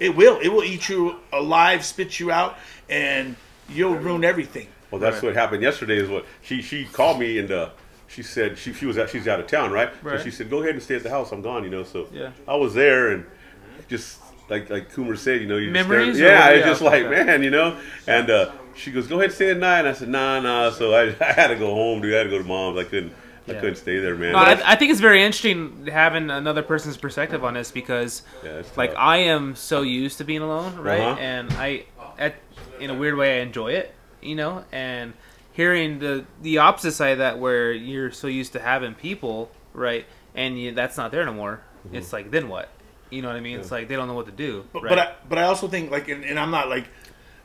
it 0.00 0.16
will 0.16 0.40
it 0.40 0.48
will 0.48 0.64
eat 0.64 0.88
you 0.88 1.16
alive, 1.32 1.84
spit 1.84 2.18
you 2.18 2.32
out, 2.32 2.56
and 2.88 3.36
you'll 3.68 3.94
ruin 3.96 4.24
everything. 4.24 4.66
Well, 4.90 5.00
that's 5.00 5.16
Right. 5.16 5.24
what 5.24 5.36
happened 5.36 5.62
yesterday. 5.62 5.98
Is 5.98 6.08
what 6.08 6.24
she 6.42 6.62
she 6.62 6.84
called 6.86 7.20
me 7.20 7.38
and 7.38 7.50
uh, 7.52 7.68
she 8.10 8.22
said 8.22 8.58
she 8.58 8.72
she 8.72 8.86
was 8.86 8.98
out, 8.98 9.08
she's 9.08 9.28
out 9.28 9.40
of 9.40 9.46
town, 9.46 9.70
right? 9.72 9.90
Right. 10.02 10.18
So 10.18 10.24
she 10.24 10.30
said, 10.30 10.50
"Go 10.50 10.58
ahead 10.58 10.74
and 10.74 10.82
stay 10.82 10.96
at 10.96 11.02
the 11.02 11.10
house. 11.10 11.32
I'm 11.32 11.42
gone." 11.42 11.64
You 11.64 11.70
know. 11.70 11.84
So 11.84 12.08
Yeah. 12.12 12.32
I 12.46 12.56
was 12.56 12.74
there 12.74 13.12
and 13.12 13.24
just 13.88 14.18
like 14.48 14.68
like 14.68 14.92
Coomer 14.92 15.16
said, 15.16 15.40
you 15.40 15.46
know, 15.46 15.56
you 15.56 15.70
Memories 15.70 16.16
stare- 16.16 16.28
yeah, 16.28 16.48
it's 16.50 16.66
just 16.66 16.82
like 16.82 17.04
okay. 17.04 17.24
man, 17.24 17.42
you 17.42 17.50
know. 17.50 17.78
And 18.06 18.28
uh, 18.28 18.52
she 18.74 18.90
goes, 18.90 19.06
"Go 19.06 19.16
ahead 19.16 19.26
and 19.26 19.34
stay 19.34 19.50
at 19.50 19.58
night." 19.58 19.80
And 19.80 19.88
I 19.88 19.92
said, 19.92 20.08
"Nah, 20.08 20.40
nah." 20.40 20.70
So 20.70 20.92
I, 20.92 21.14
I 21.20 21.32
had 21.32 21.48
to 21.48 21.56
go 21.56 21.72
home, 21.72 22.02
dude. 22.02 22.14
I 22.14 22.18
had 22.18 22.24
to 22.24 22.30
go 22.30 22.38
to 22.38 22.44
mom's. 22.44 22.78
I 22.78 22.84
couldn't 22.84 23.12
I 23.48 23.54
couldn't 23.54 23.76
stay 23.76 23.98
there, 23.98 24.16
man. 24.16 24.32
No, 24.32 24.38
I, 24.38 24.72
I 24.72 24.76
think 24.76 24.90
it's 24.90 25.00
very 25.00 25.22
interesting 25.22 25.86
having 25.86 26.30
another 26.30 26.62
person's 26.62 26.96
perspective 26.96 27.44
on 27.44 27.54
this 27.54 27.70
because, 27.70 28.22
Yeah, 28.44 28.62
like, 28.76 28.90
tough. 28.90 28.98
I 28.98 29.16
am 29.18 29.56
so 29.56 29.82
used 29.82 30.18
to 30.18 30.24
being 30.24 30.42
alone, 30.42 30.76
right? 30.76 31.00
Uh-huh. 31.00 31.20
And 31.20 31.52
I, 31.54 31.84
at, 32.18 32.36
in 32.78 32.90
a 32.90 32.94
weird 32.94 33.16
way, 33.16 33.38
I 33.38 33.42
enjoy 33.42 33.72
it, 33.72 33.94
you 34.22 34.34
know. 34.34 34.64
And 34.72 35.14
hearing 35.60 35.98
the 35.98 36.24
the 36.40 36.56
opposite 36.58 36.92
side 36.92 37.12
of 37.12 37.18
that, 37.18 37.38
where 37.38 37.70
you're 37.72 38.10
so 38.10 38.26
used 38.26 38.52
to 38.54 38.60
having 38.60 38.94
people, 38.94 39.50
right, 39.74 40.06
and 40.34 40.58
you, 40.58 40.72
that's 40.72 40.96
not 40.96 41.10
there 41.12 41.20
anymore. 41.22 41.60
Mm-hmm. 41.86 41.96
It's 41.96 42.12
like 42.12 42.30
then 42.30 42.48
what? 42.48 42.68
You 43.10 43.20
know 43.22 43.28
what 43.28 43.36
I 43.36 43.40
mean? 43.40 43.58
It's 43.60 43.70
like 43.70 43.88
they 43.88 43.96
don't 43.96 44.08
know 44.08 44.14
what 44.14 44.26
to 44.26 44.32
do. 44.32 44.64
But, 44.72 44.82
right? 44.82 44.88
but 44.90 44.98
I 44.98 45.14
but 45.28 45.38
I 45.38 45.42
also 45.44 45.68
think 45.68 45.90
like 45.90 46.08
and, 46.08 46.24
and 46.24 46.38
I'm 46.38 46.50
not 46.50 46.68
like 46.70 46.86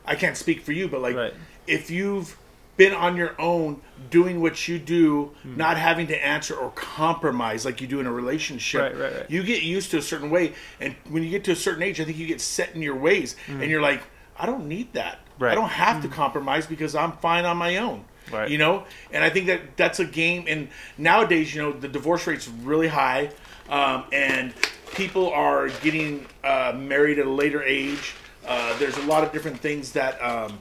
I 0.06 0.14
can't 0.14 0.36
speak 0.36 0.62
for 0.62 0.72
you, 0.72 0.88
but 0.88 1.00
like 1.02 1.16
Right. 1.16 1.34
if 1.66 1.90
you've 1.90 2.38
been 2.78 2.92
on 2.94 3.16
your 3.16 3.34
own 3.40 3.80
doing 4.10 4.40
what 4.40 4.68
you 4.68 4.78
do, 4.78 5.32
Hmm. 5.42 5.56
not 5.56 5.76
having 5.76 6.06
to 6.08 6.16
answer 6.34 6.54
or 6.54 6.70
compromise 6.74 7.64
like 7.64 7.80
you 7.80 7.86
do 7.86 8.00
in 8.00 8.06
a 8.06 8.12
relationship, 8.12 8.80
Right, 8.82 8.96
right, 8.96 9.12
right. 9.16 9.30
you 9.30 9.42
get 9.42 9.62
used 9.62 9.90
to 9.92 9.98
a 9.98 10.02
certain 10.02 10.30
way, 10.30 10.52
and 10.80 10.94
when 11.10 11.22
you 11.22 11.30
get 11.30 11.42
to 11.44 11.52
a 11.52 11.56
certain 11.56 11.82
age, 11.82 12.00
I 12.00 12.04
think 12.04 12.16
you 12.18 12.26
get 12.26 12.40
set 12.40 12.74
in 12.74 12.80
your 12.82 12.96
ways, 12.96 13.34
and 13.48 13.68
you're 13.70 13.80
like, 13.90 14.02
I 14.38 14.44
don't 14.46 14.66
need 14.68 14.92
that. 14.92 15.18
Right. 15.38 15.52
I 15.52 15.54
don't 15.54 15.68
have 15.68 16.02
to 16.02 16.08
compromise 16.08 16.66
because 16.66 16.94
I'm 16.94 17.12
fine 17.12 17.44
on 17.44 17.56
my 17.56 17.76
own. 17.76 18.04
Right. 18.32 18.50
You 18.50 18.58
know, 18.58 18.84
and 19.12 19.22
I 19.22 19.30
think 19.30 19.46
that 19.46 19.76
that's 19.76 20.00
a 20.00 20.04
game. 20.04 20.46
And 20.48 20.68
nowadays, 20.98 21.54
you 21.54 21.62
know, 21.62 21.72
the 21.72 21.88
divorce 21.88 22.26
rate's 22.26 22.48
really 22.48 22.88
high, 22.88 23.30
um, 23.68 24.04
and 24.12 24.52
people 24.94 25.30
are 25.30 25.68
getting 25.68 26.26
uh, 26.42 26.74
married 26.76 27.18
at 27.18 27.26
a 27.26 27.30
later 27.30 27.62
age. 27.62 28.14
Uh, 28.44 28.76
there's 28.78 28.96
a 28.96 29.02
lot 29.02 29.22
of 29.22 29.32
different 29.32 29.60
things 29.60 29.92
that 29.92 30.20
um, 30.22 30.58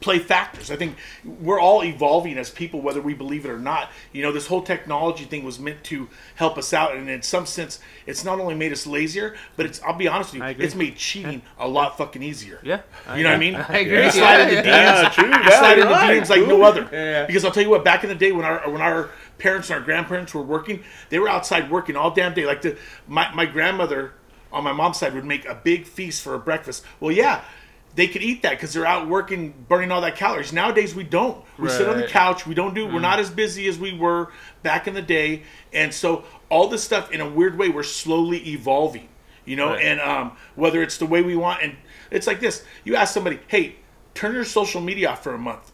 play 0.00 0.18
factors. 0.18 0.70
I 0.70 0.76
think 0.76 0.96
we're 1.24 1.60
all 1.60 1.84
evolving 1.84 2.38
as 2.38 2.48
people, 2.50 2.80
whether 2.80 3.00
we 3.02 3.12
believe 3.14 3.44
it 3.44 3.50
or 3.50 3.58
not. 3.58 3.90
You 4.12 4.22
know, 4.22 4.32
this 4.32 4.46
whole 4.46 4.62
technology 4.62 5.24
thing 5.24 5.44
was 5.44 5.58
meant 5.58 5.84
to 5.84 6.08
help 6.36 6.56
us 6.56 6.72
out, 6.72 6.94
and 6.96 7.08
in 7.08 7.22
some 7.22 7.44
sense, 7.46 7.80
it's 8.06 8.24
not 8.24 8.40
only 8.40 8.54
made 8.54 8.72
us 8.72 8.86
lazier, 8.86 9.36
but 9.56 9.66
it's. 9.66 9.80
I'll 9.82 9.92
be 9.94 10.08
honest 10.08 10.32
with 10.32 10.42
you, 10.42 10.64
it's 10.64 10.74
made 10.74 10.96
cheating 10.96 11.42
a 11.58 11.68
lot 11.68 11.98
fucking 11.98 12.22
easier. 12.22 12.60
yeah, 12.62 12.80
You 13.14 13.22
know 13.22 13.30
what 13.30 13.36
I 13.36 13.38
mean? 13.38 13.54
I 13.56 13.78
agree. 13.78 14.04
You 14.04 14.10
slide 14.10 14.40
into 14.40 14.54
Yeah, 14.54 14.62
DMs, 14.62 14.66
yeah. 14.66 15.02
Yeah, 15.02 15.08
true. 15.10 15.24
you 15.26 15.30
Yeah, 15.30 15.58
slide 15.58 15.78
into 15.78 15.90
right. 15.90 16.22
DMs 16.22 16.30
like 16.30 16.40
no 16.40 16.46
Cool. 16.56 16.64
other. 16.64 16.88
Yeah. 16.92 17.26
Because 17.26 17.44
I'll 17.44 17.52
tell 17.52 17.62
you 17.62 17.70
what, 17.70 17.84
back 17.84 18.02
in 18.02 18.08
the 18.08 18.14
day 18.16 18.32
when 18.32 18.44
our 18.44 18.70
when 18.70 18.80
our 18.80 19.10
parents 19.38 19.70
and 19.70 19.78
our 19.78 19.84
grandparents 19.84 20.34
were 20.34 20.42
working, 20.42 20.82
they 21.10 21.18
were 21.18 21.28
outside 21.28 21.70
working 21.70 21.96
all 21.96 22.10
damn 22.10 22.34
day. 22.34 22.46
Like 22.46 22.62
the 22.62 22.76
my 23.06 23.30
my 23.34 23.44
grandmother 23.46 24.12
on 24.52 24.64
my 24.64 24.72
mom's 24.72 24.98
side 24.98 25.14
would 25.14 25.24
make 25.24 25.44
a 25.46 25.54
big 25.54 25.86
feast 25.86 26.22
for 26.22 26.34
a 26.34 26.38
breakfast. 26.38 26.84
Well, 27.00 27.12
yeah. 27.12 27.42
They 27.96 28.06
could 28.06 28.22
eat 28.22 28.42
that 28.42 28.50
because 28.52 28.72
they're 28.72 28.86
out 28.86 29.08
working, 29.08 29.52
burning 29.68 29.90
all 29.90 30.00
that 30.02 30.14
calories. 30.16 30.52
Nowadays, 30.52 30.94
we 30.94 31.02
don't. 31.02 31.44
We 31.58 31.68
sit 31.68 31.88
on 31.88 32.00
the 32.00 32.06
couch. 32.06 32.46
We 32.46 32.54
don't 32.54 32.72
do. 32.74 32.86
We're 32.86 33.00
not 33.00 33.18
as 33.18 33.30
busy 33.30 33.66
as 33.68 33.78
we 33.78 33.92
were 33.96 34.30
back 34.62 34.86
in 34.86 34.94
the 34.94 35.02
day, 35.02 35.42
and 35.72 35.92
so 35.92 36.24
all 36.48 36.68
this 36.68 36.84
stuff, 36.84 37.10
in 37.10 37.20
a 37.20 37.28
weird 37.28 37.58
way, 37.58 37.68
we're 37.68 37.82
slowly 37.82 38.48
evolving. 38.48 39.08
You 39.44 39.56
know, 39.56 39.70
Right. 39.70 39.84
and 39.84 40.00
um, 40.00 40.36
whether 40.54 40.82
it's 40.82 40.98
the 40.98 41.06
way 41.06 41.22
we 41.22 41.34
want, 41.34 41.62
and 41.62 41.76
it's 42.12 42.26
like 42.28 42.38
this: 42.40 42.64
you 42.84 42.94
ask 42.94 43.12
somebody, 43.12 43.40
"Hey, 43.48 43.76
turn 44.14 44.34
your 44.34 44.44
social 44.44 44.80
media 44.80 45.10
off 45.10 45.24
for 45.24 45.34
a 45.34 45.38
month," 45.38 45.72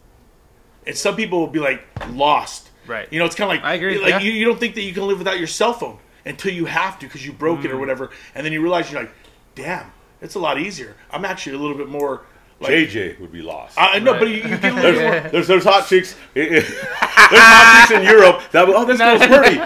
and 0.87 0.95
some 0.97 1.15
people 1.15 1.39
will 1.39 1.47
be 1.47 1.59
like 1.59 1.83
lost. 2.11 2.69
Right. 2.87 3.07
You 3.11 3.19
know, 3.19 3.25
it's 3.25 3.35
kind 3.35 3.51
of 3.51 3.55
like 3.57 3.63
I 3.65 3.75
agree, 3.75 3.99
Like 3.99 4.09
yeah. 4.09 4.19
you, 4.21 4.31
you 4.31 4.45
don't 4.45 4.59
think 4.59 4.73
that 4.75 4.81
you 4.81 4.93
can 4.93 5.05
live 5.05 5.19
without 5.19 5.37
your 5.37 5.47
cell 5.47 5.73
phone 5.73 5.99
until 6.25 6.51
you 6.53 6.65
have 6.65 6.97
to 6.99 7.05
because 7.05 7.23
you 7.25 7.31
broke 7.33 7.59
Mm. 7.59 7.65
it 7.65 7.71
or 7.71 7.77
whatever, 7.77 8.09
and 8.33 8.43
then 8.45 8.51
you 8.53 8.61
realize 8.61 8.91
you're 8.91 9.01
like, 9.01 9.11
"Damn, 9.55 9.91
it's 10.21 10.35
a 10.35 10.39
lot 10.39 10.59
easier." 10.59 10.95
I'm 11.11 11.25
actually 11.25 11.55
a 11.55 11.59
little 11.59 11.77
bit 11.77 11.89
more. 11.89 12.21
Like, 12.59 12.71
JJ 12.71 13.19
would 13.19 13.31
be 13.31 13.43
lost. 13.43 13.77
I 13.77 13.97
I 13.97 13.99
know, 13.99 14.13
Right. 14.13 14.19
but 14.19 14.29
you, 14.29 14.35
you 14.37 14.57
get 14.57 14.71
a 14.73 14.75
little 14.75 15.01
more. 15.01 15.19
There's 15.29 15.47
there's 15.47 15.63
hot 15.63 15.85
chicks. 15.87 16.15
there's 16.33 16.63
hot 16.99 17.87
chicks 17.87 17.99
in 17.99 18.03
Europe. 18.03 18.41
That 18.51 18.67
oh, 18.67 18.83
this 18.83 18.97
No. 18.97 19.15
girl's 19.17 19.27
pretty. 19.27 19.57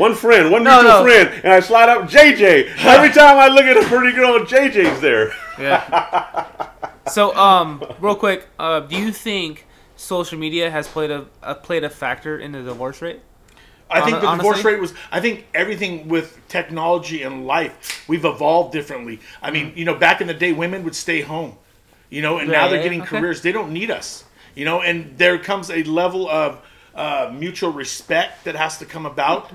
One 0.00 0.14
friend, 0.16 0.50
one 0.50 0.64
No, 0.64 0.82
mutual 0.82 0.98
no. 0.98 1.04
friend, 1.04 1.44
and 1.44 1.52
I 1.52 1.60
slide 1.60 1.88
up 1.88 2.08
JJ. 2.10 2.74
Every 2.84 3.10
time 3.10 3.38
I 3.38 3.46
look 3.48 3.64
at 3.64 3.76
a 3.76 3.86
pretty 3.86 4.12
girl, 4.16 4.40
JJ's 4.40 5.00
there. 5.00 5.32
Yeah. 5.60 6.46
so, 7.08 7.34
um, 7.36 7.84
real 8.00 8.16
quick, 8.16 8.48
uh, 8.58 8.80
do 8.80 8.96
you 8.96 9.12
think 9.12 9.66
social 9.94 10.36
media 10.38 10.70
has 10.72 10.88
played 10.88 11.10
a, 11.12 11.26
a 11.42 11.54
played 11.54 11.84
a 11.84 11.90
factor 11.90 12.36
in 12.36 12.50
the 12.50 12.62
divorce 12.62 13.00
rate? 13.00 13.20
I 13.90 14.00
think 14.02 14.20
the 14.20 14.30
divorce 14.30 14.54
honestly? 14.56 14.72
rate 14.72 14.80
was. 14.80 14.94
I 15.10 15.20
think 15.20 15.46
everything 15.54 16.08
with 16.08 16.38
technology 16.48 17.22
and 17.22 17.46
life, 17.46 18.04
we've 18.08 18.24
evolved 18.24 18.72
differently. 18.72 19.20
I 19.42 19.50
mean, 19.50 19.72
you 19.76 19.84
know, 19.84 19.94
back 19.94 20.20
in 20.20 20.26
the 20.26 20.34
day, 20.34 20.52
women 20.52 20.84
would 20.84 20.94
stay 20.94 21.20
home, 21.20 21.56
you 22.08 22.22
know, 22.22 22.38
and 22.38 22.50
now 22.50 22.68
they're 22.68 22.82
getting 22.82 23.02
okay. 23.02 23.18
careers. 23.18 23.42
They 23.42 23.52
don't 23.52 23.72
need 23.72 23.90
us, 23.90 24.24
you 24.54 24.64
know, 24.64 24.80
and 24.80 25.18
there 25.18 25.38
comes 25.38 25.70
a 25.70 25.82
level 25.84 26.28
of 26.28 26.60
uh, 26.94 27.32
mutual 27.34 27.72
respect 27.72 28.44
that 28.44 28.54
has 28.54 28.78
to 28.78 28.84
come 28.84 29.06
about, 29.06 29.50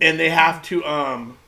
and 0.00 0.18
they 0.18 0.30
have 0.30 0.62
to. 0.64 0.84
Um, 0.84 1.38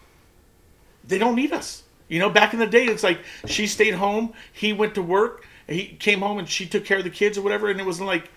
they 1.05 1.19
don't 1.19 1.35
need 1.35 1.53
us. 1.53 1.83
You 2.09 2.19
know, 2.19 2.31
back 2.31 2.53
in 2.53 2.61
the 2.61 2.67
day, 2.67 2.85
it's 2.85 3.03
like 3.03 3.21
she 3.47 3.67
stayed 3.67 3.95
home, 3.95 4.35
he 4.53 4.73
went 4.73 4.95
to 4.97 5.03
work, 5.03 5.47
he 5.67 5.87
came 5.87 6.21
home, 6.21 6.39
and 6.39 6.49
she 6.49 6.67
took 6.67 6.85
care 6.85 6.99
of 6.99 7.05
the 7.05 7.11
kids 7.11 7.39
or 7.39 7.43
whatever, 7.43 7.71
and 7.71 7.81
it 7.81 7.87
wasn't 7.87 8.07
like 8.07 8.31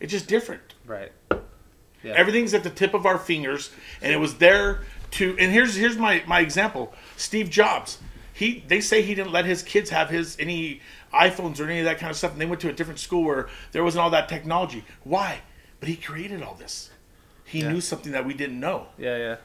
it's 0.00 0.10
just 0.10 0.26
different. 0.26 0.74
Right. 0.84 1.12
Yeah. 2.02 2.12
Everything's 2.12 2.54
at 2.54 2.62
the 2.62 2.70
tip 2.70 2.94
of 2.94 3.04
our 3.06 3.18
fingers, 3.18 3.70
and 4.00 4.12
it 4.12 4.16
was 4.18 4.36
there 4.36 4.80
to. 5.12 5.36
And 5.38 5.52
here's 5.52 5.74
here's 5.76 5.96
my 5.96 6.22
my 6.26 6.40
example: 6.40 6.94
Steve 7.16 7.50
Jobs. 7.50 7.98
He 8.32 8.64
they 8.68 8.80
say 8.80 9.02
he 9.02 9.14
didn't 9.14 9.32
let 9.32 9.44
his 9.44 9.62
kids 9.62 9.90
have 9.90 10.08
his 10.08 10.36
any 10.38 10.80
iPhones 11.12 11.60
or 11.60 11.64
any 11.64 11.80
of 11.80 11.84
that 11.84 11.98
kind 11.98 12.10
of 12.10 12.16
stuff, 12.16 12.32
and 12.32 12.40
they 12.40 12.46
went 12.46 12.60
to 12.62 12.68
a 12.70 12.72
different 12.72 13.00
school 13.00 13.24
where 13.24 13.48
there 13.72 13.84
wasn't 13.84 14.02
all 14.02 14.10
that 14.10 14.28
technology. 14.28 14.84
Why? 15.04 15.40
but 15.78 15.88
he 15.88 15.96
created 15.96 16.42
all 16.42 16.54
this. 16.54 16.90
He 17.44 17.60
Yeah. 17.60 17.72
knew 17.72 17.80
something 17.80 18.12
that 18.12 18.26
we 18.26 18.34
didn't 18.34 18.60
know. 18.60 18.88
Yeah, 18.98 19.16
yeah, 19.16 19.36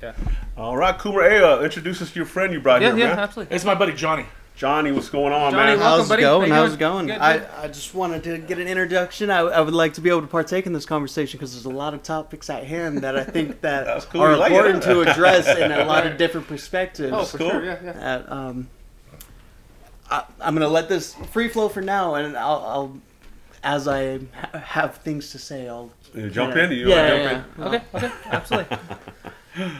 yeah. 0.00 0.12
All 0.56 0.76
right, 0.76 0.96
Cooper. 0.96 1.28
Hey, 1.28 1.38
uh, 1.42 1.58
introduce 1.62 2.00
us 2.00 2.10
to 2.12 2.16
your 2.16 2.26
friend 2.26 2.52
you 2.52 2.60
brought 2.60 2.80
Yeah, 2.80 2.90
here, 2.90 2.98
yeah, 2.98 3.08
man. 3.08 3.18
absolutely. 3.18 3.56
It's 3.56 3.64
my 3.64 3.74
buddy 3.74 3.92
Johnny. 3.92 4.26
Johnny, 4.60 4.92
what's 4.92 5.08
going 5.08 5.32
on, 5.32 5.52
Johnny, 5.52 5.68
man? 5.68 5.78
welcome, 5.78 6.00
How's 6.00 6.08
buddy. 6.10 6.22
it 6.22 6.26
going? 6.26 6.50
How 6.50 6.56
How's 6.56 6.74
it 6.74 6.78
going? 6.78 7.06
Good, 7.06 7.16
I, 7.16 7.38
good. 7.38 7.48
I 7.62 7.68
just 7.68 7.94
wanted 7.94 8.22
to 8.24 8.36
get 8.36 8.58
an 8.58 8.68
introduction. 8.68 9.30
I, 9.30 9.38
I 9.38 9.60
would 9.62 9.72
like 9.72 9.94
to 9.94 10.02
be 10.02 10.10
able 10.10 10.20
to 10.20 10.26
partake 10.26 10.66
in 10.66 10.74
this 10.74 10.84
conversation 10.84 11.38
because 11.38 11.54
there's 11.54 11.64
a 11.64 11.70
lot 11.70 11.94
of 11.94 12.02
topics 12.02 12.50
at 12.50 12.64
hand 12.64 12.98
that 12.98 13.16
I 13.16 13.24
think 13.24 13.60
that 13.62 14.02
cool. 14.10 14.20
are 14.20 14.36
like 14.36 14.52
important 14.52 14.84
huh? 14.84 14.92
to 14.92 15.00
address 15.10 15.48
in 15.56 15.72
a 15.72 15.86
lot 15.86 16.06
of 16.06 16.18
different 16.18 16.46
perspectives. 16.46 17.10
Oh, 17.10 17.24
for 17.24 17.38
cool. 17.38 17.50
sure. 17.52 17.64
Yeah, 17.64 17.78
yeah. 17.82 17.92
That, 17.92 18.30
um, 18.30 18.68
I, 20.10 20.24
I'm 20.42 20.52
gonna 20.54 20.68
let 20.68 20.90
this 20.90 21.14
free 21.14 21.48
flow 21.48 21.70
for 21.70 21.80
now, 21.80 22.16
and 22.16 22.36
I'll, 22.36 22.62
I'll 22.66 23.00
as 23.64 23.88
I 23.88 24.18
ha- 24.18 24.58
have 24.58 24.96
things 24.96 25.30
to 25.30 25.38
say, 25.38 25.68
I'll 25.68 25.90
You 26.14 26.28
jump 26.28 26.52
kinda- 26.52 26.70
in. 26.70 26.78
You 26.80 26.88
yeah, 26.90 27.14
yeah, 27.14 27.32
jump 27.32 27.46
yeah. 27.58 27.64
Okay, 27.64 27.82
okay, 27.94 28.12
absolutely. 28.26 28.76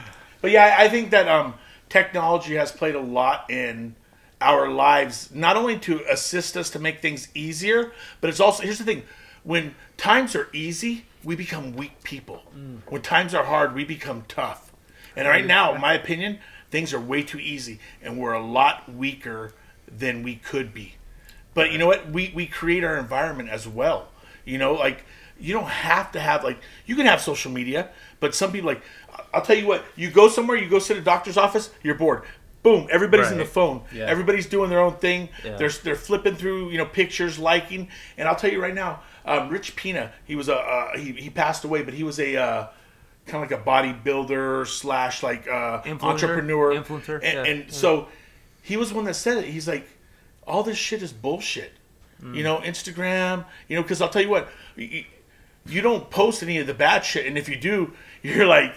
But 0.41 0.49
yeah, 0.49 0.75
I 0.79 0.85
I 0.85 0.89
think 0.89 1.11
that 1.11 1.27
um, 1.27 1.53
technology 1.87 2.55
has 2.55 2.71
played 2.71 2.95
a 2.95 2.99
lot 2.99 3.45
in 3.51 3.93
our 4.41 4.69
lives, 4.69 5.29
not 5.33 5.55
only 5.55 5.77
to 5.79 6.01
assist 6.09 6.57
us 6.57 6.69
to 6.71 6.79
make 6.79 7.01
things 7.01 7.29
easier, 7.33 7.93
but 8.19 8.29
it's 8.29 8.39
also 8.39 8.63
here's 8.63 8.79
the 8.79 8.83
thing: 8.83 9.03
when 9.43 9.75
times 9.97 10.35
are 10.35 10.49
easy, 10.53 11.05
we 11.23 11.35
become 11.35 11.73
weak 11.73 12.03
people. 12.03 12.43
Mm. 12.55 12.79
When 12.87 13.01
times 13.01 13.33
are 13.33 13.45
hard, 13.45 13.75
we 13.75 13.83
become 13.85 14.23
tough. 14.27 14.71
And 15.15 15.27
right 15.27 15.45
now, 15.45 15.75
in 15.75 15.81
my 15.81 15.93
opinion, 15.93 16.39
things 16.69 16.93
are 16.93 16.99
way 16.99 17.21
too 17.21 17.39
easy, 17.39 17.79
and 18.01 18.17
we're 18.17 18.33
a 18.33 18.45
lot 18.45 18.91
weaker 18.93 19.53
than 19.87 20.23
we 20.23 20.35
could 20.35 20.73
be. 20.73 20.95
But 21.53 21.71
you 21.71 21.77
know 21.77 21.87
what? 21.87 22.09
We 22.09 22.31
we 22.33 22.47
create 22.47 22.83
our 22.83 22.97
environment 22.97 23.49
as 23.49 23.67
well. 23.67 24.09
You 24.45 24.57
know, 24.57 24.73
like 24.73 25.03
you 25.39 25.53
don't 25.53 25.69
have 25.69 26.11
to 26.13 26.19
have 26.19 26.43
like 26.43 26.59
you 26.85 26.95
can 26.95 27.05
have 27.05 27.21
social 27.21 27.51
media, 27.51 27.89
but 28.19 28.33
some 28.33 28.51
people 28.51 28.67
like 28.67 28.81
I'll 29.33 29.41
tell 29.41 29.57
you 29.57 29.67
what, 29.67 29.83
you 29.95 30.09
go 30.09 30.29
somewhere, 30.29 30.57
you 30.57 30.69
go 30.69 30.79
sit 30.79 30.97
at 30.97 31.01
a 31.01 31.05
doctor's 31.05 31.37
office, 31.37 31.71
you're 31.83 31.95
bored. 31.95 32.23
Boom, 32.63 32.87
everybody's 32.91 33.31
in 33.31 33.39
the 33.39 33.45
phone. 33.45 33.83
Yeah. 33.91 34.05
Everybody's 34.05 34.45
doing 34.45 34.69
their 34.69 34.79
own 34.79 34.95
thing. 34.97 35.29
Yeah. 35.43 35.55
They're 35.57 35.69
they're 35.69 35.95
flipping 35.95 36.35
through, 36.35 36.69
you 36.69 36.77
know, 36.77 36.85
pictures, 36.85 37.39
liking. 37.39 37.89
And 38.17 38.27
I'll 38.27 38.35
tell 38.35 38.51
you 38.51 38.61
right 38.61 38.73
now, 38.73 39.01
um, 39.25 39.49
Rich 39.49 39.75
Piana, 39.75 40.11
he 40.25 40.35
was 40.35 40.47
a 40.47 40.55
uh, 40.55 40.97
he, 40.97 41.11
he 41.13 41.29
passed 41.29 41.63
away, 41.63 41.81
but 41.81 41.95
he 41.95 42.03
was 42.03 42.19
a 42.19 42.35
uh, 42.37 42.67
kind 43.25 43.43
of 43.43 43.49
like 43.49 43.59
a 43.59 43.63
bodybuilder 43.63 44.67
slash 44.67 45.23
like 45.23 45.47
uh, 45.47 45.81
Influencer? 45.81 46.03
entrepreneur, 46.03 46.73
Influencer, 46.73 47.15
and, 47.15 47.23
yeah. 47.23 47.45
and 47.45 47.73
so 47.73 48.07
he 48.61 48.77
was 48.77 48.93
one 48.93 49.05
that 49.05 49.15
said 49.15 49.37
it. 49.37 49.45
He's 49.45 49.67
like, 49.67 49.87
all 50.45 50.61
this 50.61 50.77
shit 50.77 51.01
is 51.01 51.11
bullshit. 51.11 51.73
Mm. 52.21 52.35
You 52.35 52.43
know, 52.43 52.57
Instagram. 52.57 53.45
You 53.67 53.77
know, 53.77 53.81
because 53.81 54.01
I'll 54.01 54.09
tell 54.09 54.21
you 54.21 54.29
what, 54.29 54.49
you, 54.75 55.05
you 55.65 55.81
don't 55.81 56.11
post 56.11 56.43
any 56.43 56.59
of 56.59 56.67
the 56.67 56.75
bad 56.75 57.03
shit, 57.03 57.25
and 57.25 57.37
if 57.37 57.49
you 57.49 57.57
do, 57.57 57.93
you're 58.21 58.45
like. 58.45 58.73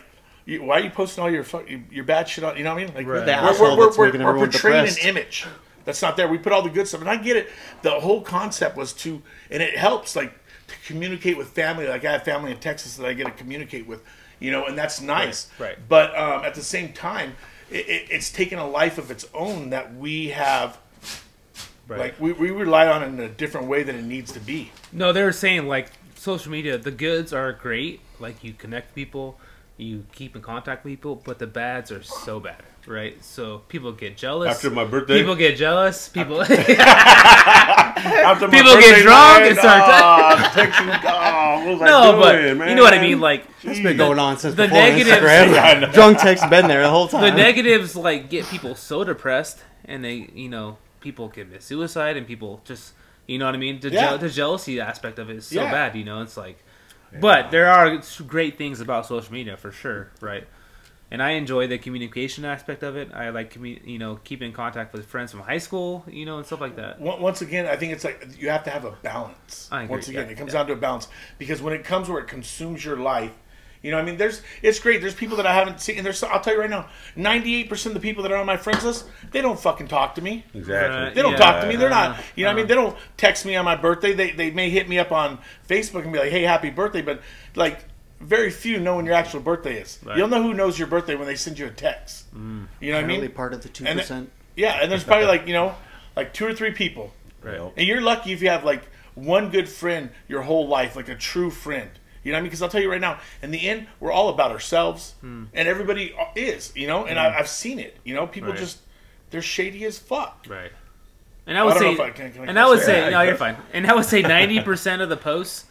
You, 0.47 0.63
why 0.63 0.81
are 0.81 0.81
you 0.81 0.91
posting 0.91 1.23
all 1.25 1.31
your 1.31 1.45
fuck, 1.45 1.67
your 1.91 2.05
bad 2.05 2.29
shit 2.29 2.45
on? 2.45 2.57
You 2.57 2.65
know 2.65 2.75
what 2.75 2.83
I 2.83 2.87
mean? 2.87 2.95
Like 2.95 3.07
Right. 3.07 3.21
The 3.21 3.33
we're, 3.33 3.33
asshole 3.33 3.77
we're, 3.77 3.85
that's 3.87 3.99
we're, 3.99 4.07
making 4.07 4.23
we're 4.23 4.29
everyone 4.31 4.51
portraying 4.51 4.85
depressed. 4.85 5.03
an 5.03 5.09
image 5.09 5.47
that's 5.85 6.03
not 6.03 6.17
there. 6.17 6.29
We 6.29 6.39
put 6.39 6.53
all 6.53 6.63
the 6.63 6.71
good 6.71 6.87
stuff, 6.89 7.01
and 7.01 7.11
I 7.11 7.17
get 7.17 7.37
it. 7.37 7.49
The 7.83 7.93
whole 7.93 8.21
concept 8.21 8.77
was 8.77 8.93
to, 8.95 9.23
and 9.51 9.63
it 9.63 9.77
helps 9.77 10.17
like 10.17 10.33
to 10.67 10.75
communicate 10.87 11.37
with 11.37 11.49
family. 11.49 11.87
Like 11.87 12.05
I 12.05 12.13
have 12.13 12.25
family 12.25 12.51
in 12.51 12.59
Texas 12.59 12.97
that 12.97 13.07
I 13.07 13.13
get 13.15 13.25
to 13.25 13.33
communicate 13.33 13.87
with, 13.87 14.03
you 14.39 14.51
know, 14.51 14.67
and 14.67 14.77
that's 14.77 15.01
nice. 15.01 15.49
Right, 15.59 15.69
right. 15.69 15.79
But 15.89 16.17
um, 16.19 16.45
at 16.45 16.55
the 16.55 16.63
same 16.63 16.93
time, 16.93 17.37
it, 17.71 17.89
it, 17.89 18.07
it's 18.11 18.31
taken 18.31 18.59
a 18.59 18.69
life 18.69 18.99
of 18.99 19.11
its 19.11 19.27
own 19.35 19.71
that 19.71 19.95
we 19.95 20.29
have. 20.29 20.79
Right. 21.87 22.01
Like 22.01 22.21
we, 22.21 22.33
we 22.33 22.51
rely 22.51 22.87
on 22.87 23.03
it 23.03 23.07
in 23.09 23.21
a 23.21 23.29
different 23.29 23.67
way 23.67 23.83
than 23.83 23.97
it 23.97 24.05
needs 24.05 24.33
to 24.33 24.41
be. 24.41 24.73
No, 24.91 25.13
they 25.13 25.23
were 25.23 25.33
saying 25.33 25.69
like 25.69 25.91
social 26.15 26.51
media. 26.51 26.79
The 26.79 26.91
goods 26.91 27.33
are 27.35 27.53
great, 27.53 28.01
like 28.19 28.43
you 28.43 28.55
connect 28.55 28.95
people, 28.95 29.39
you 29.77 30.05
keep 30.12 30.37
in 30.37 30.43
contact 30.43 30.85
with 30.85 30.93
people, 30.93 31.16
but 31.25 31.39
the 31.39 31.47
bads 31.47 31.91
are 31.91 32.03
so 32.03 32.39
bad, 32.39 32.62
right? 32.87 33.22
So 33.25 33.59
people 33.68 33.91
get 33.93 34.16
jealous. 34.16 34.55
After 34.55 34.70
my 34.70 34.85
birthday? 34.85 35.18
people 35.18 35.35
get 35.35 35.57
jealous. 35.57 36.09
People. 36.09 36.43
After 36.43 36.55
my 38.49 38.53
People 38.57 38.75
get 38.79 39.03
drunk 39.03 39.41
night, 39.41 39.49
and 39.49 39.59
start- 39.59 39.83
ah, 39.85 40.53
texting. 40.55 41.01
Oh, 41.05 41.64
what 41.66 41.72
was 41.72 41.83
I 41.83 41.87
no, 41.87 42.12
doing, 42.12 42.20
but 42.22 42.59
man? 42.59 42.68
you 42.68 42.75
know 42.77 42.83
what 42.83 42.95
I 42.95 43.01
mean. 43.01 43.20
Like 43.20 43.45
It's 43.62 43.81
been 43.81 43.97
going 43.97 44.18
on 44.18 44.39
since 44.39 44.55
the 44.55 44.64
before 44.64 44.79
negatives- 44.79 45.11
Instagram. 45.18 45.93
Drunk 45.93 46.18
text 46.18 46.49
been 46.51 46.68
there 46.68 46.83
the 46.83 46.91
whole 46.91 47.09
time. 47.09 47.22
the 47.22 47.33
negatives 47.33 47.97
like 47.97 48.31
get 48.31 48.47
people 48.47 48.75
so 48.75 49.03
depressed, 49.05 49.61
and 49.85 50.05
they, 50.05 50.31
you 50.35 50.49
know, 50.49 50.79
people 51.01 51.29
commit 51.29 51.62
suicide, 51.62 52.16
and 52.16 52.27
people 52.27 52.61
just, 52.64 52.93
you 53.27 53.39
know 53.39 53.47
what 53.47 53.55
I 53.55 53.59
mean. 53.59 53.81
The, 53.81 53.91
Yeah. 53.91 54.12
je- 54.12 54.18
the 54.18 54.29
jealousy 54.31 54.81
aspect 54.81 55.18
of 55.18 55.31
it 55.31 55.37
is 55.37 55.47
so 55.47 55.62
Yeah. 55.62 55.70
bad. 55.72 55.97
You 55.97 56.05
know, 56.05 56.22
it's 56.22 56.37
like. 56.37 56.59
But 57.21 57.51
there 57.51 57.69
are 57.69 58.01
great 58.27 58.59
things 58.59 58.81
about 58.81 59.07
social 59.07 59.33
media 59.33 59.57
for 59.57 59.71
sure, 59.71 60.11
right? 60.21 60.47
And 61.11 61.23
I 61.23 61.33
enjoy 61.33 61.69
the 61.69 61.79
communication 61.79 62.45
aspect 62.45 62.83
of 62.83 62.97
it. 62.97 63.11
I 63.15 63.29
like 63.31 63.55
commu- 63.55 63.87
you 63.87 63.99
know 63.99 64.17
keeping 64.25 64.49
in 64.49 64.55
contact 64.55 64.93
with 64.93 65.07
friends 65.07 65.31
from 65.31 65.41
high 65.41 65.59
school, 65.59 66.05
you 66.09 66.27
know, 66.27 66.39
and 66.39 66.47
stuff 66.47 66.61
like 66.61 66.77
that. 66.77 67.01
Once 67.01 67.41
again, 67.41 67.67
I 67.67 67.77
think 67.77 67.93
it's 67.93 68.05
like 68.05 68.27
you 68.37 68.49
have 68.49 68.65
to 68.65 68.71
have 68.71 68.85
a 68.85 68.93
balance. 69.03 69.69
I 69.71 69.85
agree, 69.85 69.91
Once 69.93 70.09
again, 70.09 70.27
yeah, 70.27 70.33
it 70.33 70.39
comes 70.39 70.53
yeah. 70.53 70.61
down 70.61 70.67
to 70.69 70.73
a 70.73 70.77
balance 70.77 71.09
because 71.39 71.63
when 71.63 71.73
it 71.73 71.85
comes 71.85 72.09
where 72.09 72.21
it 72.21 72.27
consumes 72.27 72.85
your 72.85 72.97
life, 72.97 73.33
you 73.85 73.91
know, 73.91 73.99
I 73.99 74.03
mean, 74.03 74.16
there's 74.16 74.41
it's 74.62 74.78
great. 74.80 75.01
There's 75.03 75.14
people 75.14 75.37
that 75.37 75.47
I 75.47 75.53
haven't 75.55 75.80
seen, 75.80 75.97
and 75.99 76.07
there's 76.07 76.22
I'll 76.22 76.41
tell 76.41 76.55
you 76.55 76.61
right 76.61 76.70
now, 76.70 76.89
98 77.16 77.68
percent 77.68 77.95
of 77.95 78.01
the 78.03 78.09
people 78.09 78.22
that 78.22 78.32
are 78.32 78.37
on 78.37 78.47
my 78.47 78.57
friends 78.57 78.82
list, 78.82 79.05
they 79.30 79.43
don't 79.43 79.61
fucking 79.61 79.89
talk 79.89 80.14
to 80.14 80.22
me. 80.22 80.45
Exactly. 80.55 80.97
Right. 80.99 81.14
They 81.14 81.20
don't 81.22 81.32
Yeah. 81.32 81.39
talk 81.39 81.61
to 81.61 81.68
me. 81.68 81.76
They're 81.76 81.91
not. 81.91 82.18
Uh, 82.18 82.22
You 82.35 82.45
know, 82.45 82.49
what 82.49 82.53
I 82.53 82.57
mean, 82.57 82.64
uh. 82.64 82.68
they 82.68 82.74
don't 82.74 82.97
text 83.18 83.45
me 83.45 83.55
on 83.57 83.64
my 83.66 83.76
birthday. 83.76 84.14
They 84.14 84.30
they 84.30 84.51
may 84.51 84.70
hit 84.70 84.89
me 84.89 84.99
up 84.99 85.12
on 85.12 85.39
Facebook 85.68 86.05
and 86.05 86.12
be 86.12 86.18
like, 86.18 86.30
"Hey, 86.30 86.43
happy 86.43 86.70
birthday," 86.70 87.03
but 87.03 87.20
like. 87.55 87.78
Very 88.20 88.51
few 88.51 88.80
know 88.80 88.97
when 88.97 89.05
your 89.05 89.16
actual 89.16 89.41
birthday 89.41 89.78
is. 89.82 89.99
Right. 90.03 90.16
You'll 90.16 90.28
know 90.28 90.43
who 90.43 90.55
knows 90.55 90.78
your 90.78 90.89
birthday 90.89 91.14
when 91.14 91.26
they 91.26 91.35
send 91.35 91.59
you 91.59 91.66
a 91.66 91.70
text. 91.70 92.24
You 92.32 92.39
know 92.41 92.47
what 92.62 92.80
I 92.80 92.87
Apparently 93.01 93.20
mean? 93.20 93.30
part 93.32 93.53
of 93.53 93.62
the 93.62 93.68
two 93.68 93.85
And 93.85 93.99
it- 93.99 94.03
percent. 94.03 94.30
Yeah, 94.57 94.78
and 94.80 94.91
there's 94.91 95.05
probably 95.05 95.26
like 95.26 95.47
you 95.47 95.53
know, 95.53 95.74
like 96.16 96.32
two 96.32 96.47
or 96.47 96.55
three 96.55 96.70
people 96.70 97.12
Right. 97.43 97.61
and 97.76 97.87
you're 97.87 98.01
lucky 98.01 98.32
if 98.32 98.41
you 98.41 98.49
have 98.49 98.64
like 98.64 98.82
one 99.14 99.51
good 99.51 99.68
friend 99.68 100.09
your 100.26 100.41
whole 100.43 100.66
life, 100.68 100.97
like 100.97 101.11
a 101.11 101.14
true 101.16 101.51
friend. 101.51 101.91
You 102.25 102.33
know 102.33 102.37
what 102.37 102.39
I 102.39 102.43
mean? 102.43 102.49
Because 102.49 102.62
I'll 102.62 102.68
tell 102.70 102.81
you 102.81 102.91
right 102.91 103.01
now, 103.01 103.20
in 103.43 103.51
the 103.51 103.68
end, 103.68 103.87
we're 104.01 104.11
all 104.11 104.31
about 104.31 104.51
ourselves, 104.51 105.14
hmm. 105.20 105.45
and 105.53 105.68
everybody 105.68 106.14
is. 106.35 106.72
You 106.75 106.87
know, 106.87 107.05
and 107.05 107.18
I, 107.18 107.31
hmm. 107.31 107.39
I've 107.39 107.49
seen 107.49 107.79
it. 107.79 107.99
You 108.03 108.14
know, 108.14 108.27
people 108.27 108.51
Right. 108.51 108.59
just 108.59 108.79
they're 109.31 109.43
shady 109.43 109.85
as 109.85 109.99
fuck. 109.99 110.47
Right. 110.49 110.72
And 111.47 111.59
I 111.59 111.64
would 111.64 111.75
I 111.75 111.79
say, 111.79 111.93
if 111.93 112.01
I 112.01 112.11
can- 112.11 112.33
can 112.33 112.49
and 112.49 112.59
I 112.59 112.66
would 112.66 112.81
say 112.81 113.05
say, 113.05 113.11
no, 113.11 113.20
you're 113.20 113.37
fine. 113.37 113.57
And 113.75 113.87
I 113.87 113.95
would 113.95 114.07
say, 114.07 114.22
ninety 114.22 114.61
percent 114.61 115.03
of 115.03 115.11
the 115.11 115.16
posts, 115.16 115.66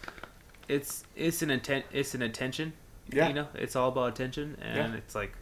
it's 0.68 1.04
it's 1.16 1.42
an 1.42 1.50
intent, 1.50 1.86
it's 1.92 2.14
an 2.14 2.22
attention. 2.22 2.74
Yeah. 3.12 3.28
You 3.28 3.34
know, 3.34 3.48
it's 3.56 3.76
all 3.76 3.90
about 3.90 4.10
attention, 4.10 4.58
and 4.62 4.94
Yeah. 4.94 4.98
it's 4.98 5.16
like, 5.16 5.34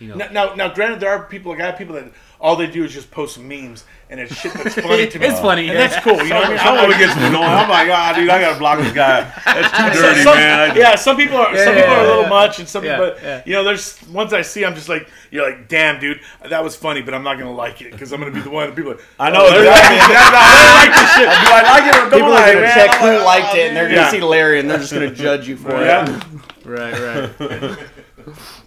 you 0.00 0.08
know, 0.08 0.14
Now, 0.16 0.28
now, 0.30 0.54
now, 0.54 0.74
granted, 0.74 1.00
there 1.00 1.10
are 1.10 1.24
people 1.24 1.52
like 1.52 1.60
I 1.60 1.66
have 1.66 1.78
people 1.78 1.94
that 1.96 2.10
all 2.40 2.54
they 2.54 2.68
do 2.68 2.84
is 2.84 2.92
just 2.92 3.10
post 3.10 3.36
memes, 3.38 3.84
and 4.10 4.20
it's 4.20 4.32
shit 4.32 4.52
that's 4.52 4.76
funny 4.76 5.08
to 5.08 5.18
me. 5.20 5.26
It's 5.26 5.40
funny, 5.40 5.68
and 5.68 5.76
yeah. 5.76 5.88
that's 5.88 6.04
cool. 6.04 6.22
You 6.22 6.28
know 6.30 6.36
what 6.36 6.44
I 6.46 6.48
mean? 6.50 6.58
Someone 6.58 6.92
I- 6.92 6.94
I- 6.94 6.98
gets 6.98 7.16
me 7.16 7.26
annoying. 7.26 7.42
I'm 7.44 7.68
like, 7.68 7.88
ah, 7.90 8.12
dude, 8.14 8.28
I 8.28 8.40
gotta 8.40 8.58
block 8.60 8.78
this 8.78 8.92
guy. 8.92 9.22
That's 9.44 9.94
too 9.96 10.00
dirty, 10.02 10.22
some, 10.22 10.36
man. 10.36 10.76
yeah, 10.76 10.94
some 10.94 11.16
people 11.16 11.36
are 11.36 11.46
some 11.56 11.74
yeah, 11.74 11.80
people 11.80 11.94
are 11.94 11.98
a 12.04 12.06
little 12.06 12.22
yeah. 12.22 12.28
much, 12.28 12.58
and 12.60 12.68
some 12.68 12.84
Yeah, 12.84 12.98
but 12.98 13.18
yeah. 13.22 13.42
you 13.44 13.54
know, 13.54 13.64
there's 13.64 14.00
ones 14.08 14.32
I 14.32 14.42
see, 14.42 14.64
I'm 14.64 14.76
just 14.76 14.88
like, 14.88 15.08
you're 15.32 15.44
like, 15.50 15.66
damn, 15.68 15.98
dude, 16.00 16.20
that 16.48 16.62
was 16.62 16.76
funny, 16.76 17.02
but 17.02 17.12
I'm 17.12 17.24
not 17.24 17.38
gonna 17.38 17.52
like 17.52 17.82
it 17.82 17.90
because 17.90 18.12
I'm 18.12 18.20
gonna 18.20 18.30
be 18.32 18.40
the 18.40 18.50
one. 18.50 18.68
That 18.68 18.76
people, 18.76 18.92
are, 18.92 18.98
I 19.18 19.30
know 19.30 19.40
"Oh, 19.42 19.50
there's- 19.50 19.66
exactly. 19.76 19.98
That's 20.14 20.30
not- 20.30 20.44
I 20.44 20.54
don't 20.62 20.78
like 20.86 20.94
this 20.94 21.12
shit. 21.14 21.28
Do 21.42 21.52
I 21.52 21.62
like 21.72 21.82
it 21.82 21.96
or 21.96 22.10
don't 22.10 22.20
People 22.20 22.32
I, 22.34 22.50
are 22.50 22.54
gonna 22.54 22.66
check 22.74 22.94
who 23.00 23.06
like, 23.16 23.24
liked 23.24 23.48
oh, 23.54 23.58
it, 23.58 23.66
and 23.66 23.76
they're 23.76 23.88
gonna 23.92 24.10
see 24.12 24.20
Larry, 24.20 24.60
and 24.60 24.70
they're 24.70 24.78
just 24.78 24.92
gonna 24.92 25.10
judge 25.12 25.48
you 25.48 25.56
for 25.56 25.74
it. 25.74 25.86
yeah. 25.86 26.22
right, 26.64 27.30
right. 27.40 27.78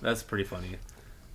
That's 0.02 0.24
pretty 0.24 0.44
funny. 0.44 0.76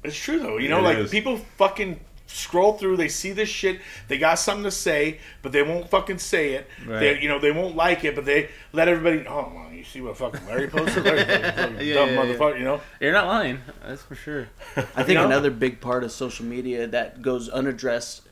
It's 0.07 0.16
true 0.16 0.38
though. 0.38 0.57
You 0.59 0.68
know, 0.68 0.78
It 0.78 0.82
like 0.82 0.98
is. 0.98 1.11
people 1.11 1.38
fucking 1.59 2.00
scroll 2.28 2.72
through, 2.72 2.96
they 2.96 3.07
see 3.09 3.30
this 3.32 3.48
shit, 3.48 3.80
they 4.09 4.18
got 4.18 4.34
something 4.36 4.64
to 4.64 4.70
say, 4.70 5.18
but 5.42 5.52
they 5.52 5.62
won't 5.62 5.88
fucking 5.88 6.18
say 6.18 6.54
it. 6.54 6.66
Right. 6.84 6.98
They, 6.98 7.20
you 7.20 7.28
know, 7.28 7.38
they 7.38 7.52
won't 7.52 7.76
like 7.76 8.04
it, 8.04 8.16
but 8.16 8.24
they 8.24 8.48
let 8.72 8.88
everybody. 8.88 9.26
Oh, 9.28 9.52
well, 9.54 9.70
you 9.72 9.84
see 9.84 10.00
what 10.00 10.16
fucking 10.16 10.44
Larry 10.46 10.66
posted? 10.68 11.04
Larry, 11.04 11.24
fucking 11.24 11.36
Yeah, 11.36 11.52
dumb 11.61 11.76
yeah, 11.78 11.94
yeah. 11.94 12.16
motherfucker. 12.16 12.59
You 12.59 12.64
know. 12.64 12.80
You're 13.00 13.12
not 13.12 13.26
lying. 13.28 13.61
That's 13.86 14.02
for 14.02 14.16
sure. 14.16 14.48
I 14.76 14.82
think 15.04 15.11
You 15.11 15.14
know? 15.14 15.26
another 15.26 15.50
big 15.52 15.80
part 15.80 16.02
of 16.02 16.11
social 16.11 16.44
media 16.46 16.86
that 16.88 17.22
goes 17.22 17.48
unaddressed. 17.48 18.22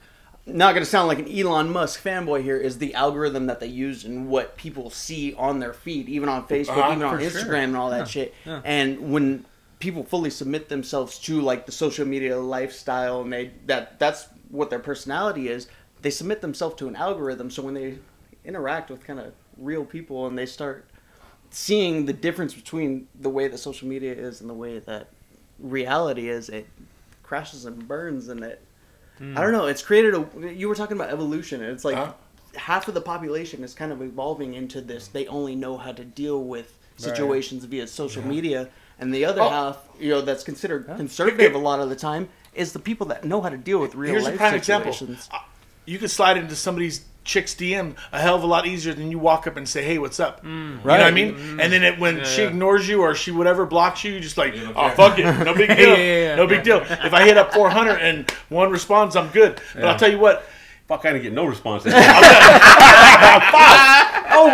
Not 0.46 0.72
going 0.74 0.84
to 0.84 0.90
sound 0.90 1.08
like 1.08 1.20
an 1.20 1.28
Elon 1.32 1.70
Musk 1.70 2.02
fanboy 2.02 2.42
here. 2.42 2.56
Is 2.58 2.76
the 2.78 2.94
algorithm 2.94 3.46
that 3.46 3.60
they 3.60 3.66
use 3.68 4.04
and 4.04 4.28
what 4.28 4.56
people 4.58 4.90
see 4.90 5.32
on 5.34 5.58
their 5.60 5.72
feed, 5.72 6.06
even 6.08 6.28
on 6.28 6.46
Facebook, 6.48 6.76
Uh-huh, 6.76 6.90
even 6.92 7.02
on 7.04 7.18
Instagram, 7.20 7.44
sure. 7.44 7.54
and 7.54 7.76
all 7.76 7.90
that 7.90 8.08
shit. 8.08 8.34
yeah. 8.44 8.60
And 8.64 9.10
when 9.12 9.46
people 9.84 10.02
fully 10.02 10.30
submit 10.30 10.68
themselves 10.68 11.18
to 11.18 11.40
like 11.40 11.66
the 11.66 11.72
social 11.72 12.06
media 12.06 12.38
lifestyle, 12.38 13.20
and 13.20 13.32
they 13.32 13.52
that 13.66 13.98
that's 13.98 14.28
what 14.50 14.70
their 14.70 14.78
personality 14.78 15.48
is, 15.48 15.68
they 16.02 16.10
submit 16.10 16.40
themselves 16.40 16.74
to 16.76 16.88
an 16.88 16.96
algorithm. 16.96 17.50
So 17.50 17.62
when 17.62 17.74
they 17.74 17.98
interact 18.44 18.90
with 18.90 19.04
kind 19.04 19.20
of 19.20 19.34
real 19.58 19.84
people 19.84 20.26
and 20.26 20.38
they 20.38 20.46
start 20.46 20.86
seeing 21.50 22.06
the 22.06 22.12
difference 22.12 22.54
between 22.54 23.06
the 23.20 23.28
way 23.28 23.46
that 23.46 23.58
social 23.58 23.86
media 23.86 24.12
is 24.12 24.40
and 24.40 24.48
the 24.48 24.54
way 24.54 24.78
that 24.78 25.10
reality 25.58 26.28
is, 26.28 26.48
it 26.48 26.66
crashes 27.22 27.66
and 27.66 27.86
burns 27.86 28.28
and 28.28 28.42
it. 28.42 28.62
I 29.20 29.22
don't 29.22 29.46
hmm. 29.46 29.52
know. 29.52 29.66
It's 29.66 29.82
created 29.82 30.14
a. 30.14 30.54
You 30.54 30.68
were 30.68 30.74
talking 30.74 30.96
about 30.96 31.10
evolution, 31.10 31.62
and 31.62 31.70
it's 31.70 31.84
like 31.84 31.96
Huh? 31.96 32.14
half 32.56 32.88
of 32.88 32.94
the 32.94 33.00
population 33.00 33.62
is 33.62 33.74
kind 33.74 33.92
of 33.92 34.00
evolving 34.02 34.54
into 34.54 34.80
this. 34.80 35.08
They 35.08 35.26
only 35.26 35.54
know 35.54 35.76
how 35.76 35.92
to 35.92 36.04
deal 36.04 36.42
with 36.42 36.78
situations 36.96 37.64
via 37.64 37.86
social 37.86 38.22
media, 38.24 38.68
and 38.98 39.12
the 39.14 39.24
other 39.24 39.42
Oh. 39.42 39.48
half, 39.50 39.78
you 39.98 40.10
know, 40.10 40.20
that's 40.20 40.44
considered 40.44 40.86
conservative 40.96 41.54
a 41.54 41.58
lot 41.58 41.80
of 41.80 41.88
the 41.88 41.96
time, 41.96 42.28
is 42.54 42.72
the 42.72 42.78
people 42.78 43.06
that 43.08 43.24
know 43.24 43.40
how 43.40 43.48
to 43.48 43.56
deal 43.56 43.78
with 43.78 43.94
real 43.94 44.12
Here's 44.12 44.26
a 44.26 44.32
prime 44.32 44.54
example. 44.54 44.92
situations. 44.92 45.28
Uh, 45.32 45.38
You 45.86 45.98
can 45.98 46.08
slide 46.08 46.38
into 46.38 46.56
somebody's 46.56 47.02
chick's 47.24 47.54
DM 47.54 47.94
a 48.12 48.20
hell 48.20 48.36
of 48.36 48.42
a 48.42 48.46
lot 48.46 48.66
easier 48.66 48.92
than 48.94 49.10
you 49.10 49.18
walk 49.18 49.46
up 49.46 49.56
and 49.56 49.66
say, 49.68 49.82
"Hey, 49.82 49.98
what's 49.98 50.18
up?" 50.20 50.40
You 50.44 50.50
know 50.50 50.78
what 50.82 51.00
I 51.00 51.04
Right. 51.04 51.14
mean? 51.14 51.58
And 51.60 51.72
then 51.72 51.82
it, 51.82 51.98
when 51.98 52.24
she 52.24 52.42
yeah. 52.42 52.48
ignores 52.48 52.86
you 52.88 53.00
or 53.02 53.14
she 53.14 53.30
whatever 53.30 53.64
blocks 53.66 54.02
you, 54.04 54.12
you 54.12 54.20
just 54.20 54.36
like, 54.38 54.54
"Oh 54.76 54.88
fuck 54.90 55.18
it, 55.18 55.24
no 55.44 55.54
big 55.62 55.68
deal, 55.76 55.90
Yeah, 55.90 55.96
yeah, 55.96 56.18
yeah. 56.28 56.34
no 56.36 56.46
big 56.46 56.62
deal." 56.62 56.78
If 56.88 57.12
I 57.12 57.24
hit 57.24 57.36
up 57.38 57.52
400 57.54 57.98
and 57.98 58.30
one 58.48 58.70
responds, 58.70 59.14
I'm 59.16 59.28
good. 59.28 59.60
But 59.74 59.84
I'll 59.84 59.98
tell 59.98 60.10
you 60.10 60.18
what, 60.18 60.46
Fuck, 60.86 61.06
I 61.06 61.12
didn't 61.14 61.22
get 61.24 61.32
no 61.32 61.46
response. 61.46 61.84
oh, 61.86 61.90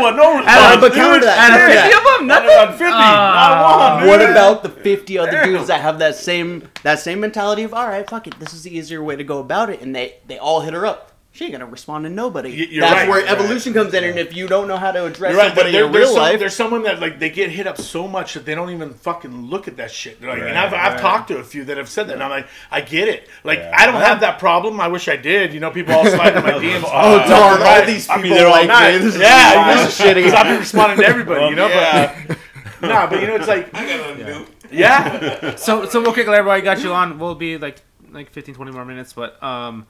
but 0.01 0.17
no 0.17 0.37
response. 0.39 0.81
but 0.81 0.93
counter 0.93 1.15
dude. 1.15 1.23
that, 1.25 1.39
Out 1.51 1.51
of 1.51 1.59
counter 1.59 1.81
50 1.91 1.97
of 1.97 2.05
them, 2.19 2.27
Not 2.29 2.45
nothing. 2.45 2.59
about 2.59 2.71
50, 2.79 2.85
not 2.85 3.91
one, 3.91 4.01
dude. 4.03 4.09
What 4.09 4.23
about 4.31 4.63
the 4.63 4.69
50 4.69 5.19
other 5.19 5.31
Damn. 5.33 5.45
dudes 5.49 5.67
that 5.67 5.81
have 5.81 5.99
that 5.99 6.15
same 6.15 6.69
that 6.85 7.01
same 7.01 7.19
mentality 7.21 7.65
of 7.65 7.75
all 7.75 7.89
right, 7.89 8.09
fuck 8.09 8.27
it, 8.29 8.39
this 8.39 8.55
is 8.55 8.63
the 8.63 8.77
easier 8.77 9.03
way 9.03 9.17
to 9.17 9.25
go 9.25 9.39
about 9.41 9.71
it, 9.71 9.81
and 9.81 9.95
they 9.95 10.15
they 10.29 10.39
all 10.39 10.61
hit 10.61 10.73
her 10.75 10.87
up. 10.87 11.10
She 11.41 11.47
ain't 11.47 11.53
gonna 11.55 11.65
respond 11.65 12.05
to 12.05 12.11
nobody. 12.11 12.51
Y- 12.51 12.69
you're 12.71 12.81
That's 12.83 12.95
right, 12.95 13.09
where 13.09 13.21
you're 13.21 13.29
evolution 13.31 13.73
comes 13.73 13.95
in, 13.95 14.05
and 14.05 14.19
if 14.19 14.37
you 14.37 14.47
don't 14.47 14.69
know 14.69 14.77
how 14.77 14.93
to 14.93 15.07
address 15.07 15.31
You're 15.33 15.41
right. 15.41 15.47
somebody 15.49 15.73
There, 15.73 15.87
in 15.87 15.93
there's, 15.93 16.05
real 16.05 16.13
some, 16.13 16.23
life, 16.23 16.39
there's 16.39 16.55
someone 16.55 16.83
that 16.83 17.01
like 17.01 17.19
they 17.19 17.31
get 17.31 17.49
hit 17.49 17.67
up 17.67 17.79
so 17.81 18.07
much 18.07 18.35
that 18.35 18.45
they 18.45 18.55
don't 18.55 18.69
even 18.69 18.93
fucking 18.93 19.47
look 19.49 19.67
at 19.67 19.79
that 19.79 19.91
shit. 19.91 20.21
They're 20.21 20.29
like, 20.29 20.43
and 20.43 20.59
I've, 20.59 20.75
I've 20.75 20.93
right. 20.93 21.01
talked 21.01 21.29
to 21.29 21.39
a 21.39 21.43
few 21.43 21.65
that 21.65 21.79
have 21.79 21.89
said 21.89 22.09
that, 22.09 22.13
and 22.13 22.23
I'm 22.23 22.29
like, 22.29 22.47
I 22.71 22.83
get 22.83 23.09
it. 23.09 23.27
Like, 23.43 23.61
Yeah. 23.61 23.73
I 23.75 23.87
don't 23.87 24.03
have 24.03 24.21
that 24.21 24.39
problem. 24.39 24.83
I 24.83 24.89
wish 24.89 25.09
I 25.09 25.17
did. 25.17 25.55
You 25.55 25.61
know, 25.61 25.71
people 25.71 25.95
all 25.95 26.05
slide 26.05 26.37
in 26.37 26.43
my 26.43 26.51
DMs. 26.63 26.83
oh 26.85 27.21
uh, 27.21 27.27
darn, 27.27 27.53
all 27.63 27.65
right. 27.65 27.87
these 27.87 28.07
I'll 28.11 28.19
be 28.19 28.25
people 28.25 28.37
there 28.37 28.51
like 28.51 28.69
night. 28.69 28.99
me. 28.99 28.99
This 28.99 29.15
is 29.15 29.21
Yeah, 29.23 29.57
wild. 29.57 29.79
this 29.79 29.99
is 29.99 30.07
shitty. 30.07 30.15
Because 30.17 30.35
I've 30.35 30.45
been 30.47 30.59
responding 30.67 30.99
to 30.99 31.07
everybody, 31.07 31.47
you 31.47 31.57
know. 31.57 31.69
Yeah. 31.69 32.23
But 32.29 32.39
nah, 32.83 33.07
but 33.09 33.19
you 33.19 33.29
know, 33.29 33.37
it's 33.37 33.49
like, 33.49 33.75
I 33.75 33.87
got 33.87 34.19
nothing 34.19 34.27
to 34.27 34.47
yeah, 34.73 35.57
so 35.57 35.87
so 35.87 36.03
real 36.03 36.13
quick, 36.13 36.29
everybody 36.29 36.61
got 36.61 36.83
you 36.83 36.93
on. 36.93 37.19
We'll 37.19 37.35
be 37.35 37.57
like 37.57 37.81
like 38.13 38.31
15, 38.31 38.55
20 38.55 38.73
more 38.73 38.85
minutes, 38.85 39.15
but 39.15 39.43
um, 39.43 39.87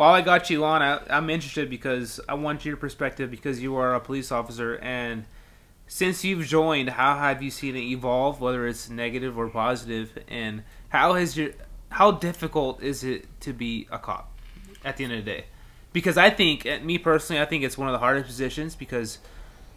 while 0.00 0.14
I 0.14 0.22
got 0.22 0.48
you 0.48 0.64
on, 0.64 0.80
I, 0.80 0.98
I'm 1.10 1.28
interested 1.28 1.68
because 1.68 2.20
I 2.26 2.32
want 2.32 2.64
your 2.64 2.78
perspective 2.78 3.30
because 3.30 3.60
you 3.60 3.76
are 3.76 3.94
a 3.94 4.00
police 4.00 4.32
officer 4.32 4.76
and 4.76 5.26
since 5.88 6.24
you've 6.24 6.46
joined, 6.46 6.88
how 6.88 7.18
have 7.18 7.42
you 7.42 7.50
seen 7.50 7.76
it 7.76 7.82
evolve, 7.82 8.40
whether 8.40 8.66
it's 8.66 8.88
negative 8.88 9.36
or 9.36 9.50
positive, 9.50 10.16
and 10.26 10.62
how 10.88 11.12
has 11.12 11.36
your 11.36 11.50
how 11.90 12.12
difficult 12.12 12.82
is 12.82 13.04
it 13.04 13.26
to 13.40 13.52
be 13.52 13.88
a 13.92 13.98
cop 13.98 14.32
at 14.86 14.96
the 14.96 15.04
end 15.04 15.12
of 15.12 15.22
the 15.22 15.30
day? 15.30 15.44
Because 15.92 16.16
I 16.16 16.30
think, 16.30 16.64
me 16.82 16.96
personally, 16.96 17.42
I 17.42 17.44
think 17.44 17.62
it's 17.62 17.76
one 17.76 17.88
of 17.88 17.92
the 17.92 17.98
hardest 17.98 18.26
positions 18.26 18.74
because 18.74 19.18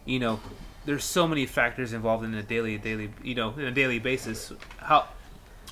you 0.06 0.18
know 0.18 0.40
there's 0.86 1.04
so 1.04 1.28
many 1.28 1.44
factors 1.44 1.92
involved 1.92 2.24
in 2.24 2.32
a 2.32 2.42
daily 2.42 2.78
daily 2.78 3.10
you 3.22 3.34
know 3.34 3.52
in 3.58 3.66
a 3.66 3.72
daily 3.72 3.98
basis. 3.98 4.54
How 4.78 5.06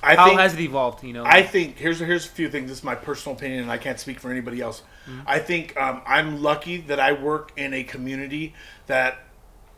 I 0.03 0.15
how 0.15 0.27
think 0.27 0.39
has 0.39 0.53
it 0.53 0.59
evolved? 0.59 1.03
You 1.03 1.13
know, 1.13 1.23
I 1.25 1.43
think 1.43 1.77
here's 1.77 1.99
here's 1.99 2.25
a 2.25 2.29
few 2.29 2.49
things. 2.49 2.69
This 2.69 2.79
is 2.79 2.83
my 2.83 2.95
personal 2.95 3.37
opinion, 3.37 3.61
and 3.63 3.71
I 3.71 3.77
can't 3.77 3.99
speak 3.99 4.19
for 4.19 4.29
anybody 4.29 4.61
else. 4.61 4.81
Mm-hmm. 5.07 5.21
I 5.25 5.39
think 5.39 5.77
um, 5.77 6.01
I'm 6.05 6.41
lucky 6.41 6.77
that 6.81 6.99
I 6.99 7.13
work 7.13 7.51
in 7.55 7.73
a 7.73 7.83
community 7.83 8.53
that 8.87 9.19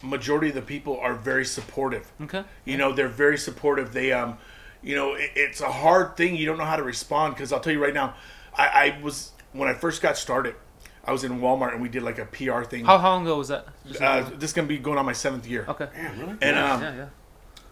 majority 0.01 0.49
of 0.49 0.55
the 0.55 0.61
people 0.61 0.99
are 0.99 1.13
very 1.13 1.45
supportive. 1.45 2.11
okay. 2.21 2.43
You 2.63 2.77
know, 2.77 2.91
they're 2.91 3.07
very 3.07 3.37
supportive. 3.37 3.93
They, 3.93 4.11
um, 4.11 4.37
you 4.81 4.95
know, 4.95 5.13
it, 5.15 5.31
it's 5.35 5.61
a 5.61 5.71
hard 5.71 6.17
thing. 6.17 6.35
You 6.35 6.45
don't 6.45 6.57
know 6.57 6.65
how 6.65 6.75
to 6.75 6.83
respond 6.83 7.35
because 7.35 7.51
I'll 7.51 7.59
tell 7.59 7.73
you 7.73 7.83
right 7.83 7.93
now, 7.93 8.15
I, 8.55 8.67
I 8.67 9.01
was 9.01 9.31
when 9.53 9.69
I 9.69 9.73
first 9.73 10.01
got 10.01 10.17
started, 10.17 10.55
I 11.03 11.11
was 11.11 11.23
in 11.23 11.39
Walmart 11.39 11.73
and 11.73 11.81
we 11.81 11.89
did 11.89 12.03
like 12.03 12.17
a 12.17 12.25
PR 12.25 12.63
thing. 12.63 12.85
How, 12.85 12.97
how 12.97 13.11
long 13.11 13.23
ago 13.23 13.37
was 13.37 13.49
that? 13.49 13.67
Uh, 13.99 14.29
this 14.35 14.49
is 14.49 14.53
gonna 14.53 14.67
be 14.67 14.77
going 14.77 14.97
on 14.97 15.05
my 15.05 15.13
seventh 15.13 15.47
year. 15.47 15.65
okay. 15.67 15.87
Damn, 15.93 16.19
really? 16.19 16.37
And 16.41 16.57
um, 16.57 16.81
yeah, 16.81 16.95
yeah. 16.95 17.05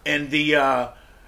and 0.05 0.29
the 0.29 0.55
uh, 0.55 0.87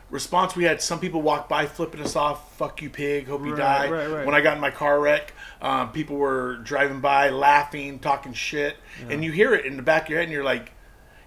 response 0.09 0.55
we 0.55 0.63
had 0.63 0.81
some 0.81 0.99
people 0.99 1.21
walk 1.21 1.49
by 1.49 1.65
flipping 1.65 1.99
us 1.99 2.15
off 2.15 2.55
fuck 2.57 2.81
you 2.81 2.89
pig 2.89 3.27
hope 3.27 3.41
you 3.43 3.51
Right, 3.55 3.57
die 3.57 3.89
right, 3.89 4.07
right. 4.07 4.25
when 4.25 4.35
i 4.35 4.41
got 4.41 4.55
in 4.55 4.61
my 4.61 4.69
car 4.69 4.99
wreck 4.99 5.33
um, 5.61 5.91
people 5.91 6.15
were 6.17 6.57
driving 6.57 7.01
by 7.01 7.29
laughing 7.29 7.97
talking 7.99 8.31
shit 8.33 8.77
and 9.09 9.23
you 9.23 9.31
hear 9.31 9.53
it 9.55 9.65
in 9.65 9.77
the 9.77 9.83
back 9.83 10.03
of 10.03 10.09
your 10.09 10.19
head 10.19 10.25
and 10.25 10.31
you're 10.33 10.43
like 10.43 10.71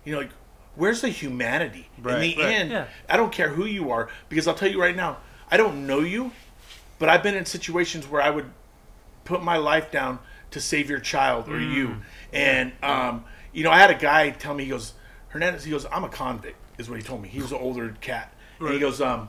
you 0.04 0.12
know 0.12 0.18
like 0.20 0.30
where's 0.76 1.00
the 1.00 1.08
humanity 1.08 1.88
in 1.98 2.02
the 2.20 2.42
end 2.54 2.70
yeah. 2.70 2.86
i 3.08 3.16
don't 3.16 3.32
care 3.32 3.48
who 3.48 3.64
you 3.66 3.90
are 3.90 4.08
because 4.28 4.46
i'll 4.46 4.54
tell 4.54 4.70
you 4.70 4.80
right 4.80 4.94
now 4.96 5.16
i 5.50 5.56
don't 5.56 5.84
know 5.86 6.00
you 6.00 6.30
but 7.00 7.08
i've 7.08 7.22
been 7.22 7.34
in 7.34 7.44
situations 7.44 8.06
where 8.06 8.22
i 8.22 8.30
would 8.30 8.48
put 9.24 9.42
my 9.42 9.56
life 9.56 9.90
down 9.90 10.20
to 10.50 10.60
save 10.60 10.88
your 10.88 11.00
child 11.00 11.48
or 11.50 11.60
you. 11.60 11.96
And 12.32 12.72
um, 12.82 13.24
you 13.52 13.62
know, 13.62 13.70
I 13.70 13.76
had 13.78 13.90
a 13.90 13.94
guy 13.94 14.30
tell 14.30 14.54
me 14.54 14.64
he 14.64 14.70
goes, 14.70 14.94
Hernandez, 15.28 15.64
he 15.64 15.70
goes, 15.70 15.84
I'm 15.92 16.04
a 16.04 16.08
convict, 16.08 16.56
is 16.78 16.88
what 16.88 16.98
he 16.98 17.02
told 17.04 17.20
me. 17.20 17.28
He 17.28 17.42
was 17.42 17.52
an 17.52 17.58
older 17.58 17.94
cat. 18.00 18.32
And 18.60 18.70
he 18.70 18.78
goes, 18.78 19.00
um, 19.00 19.26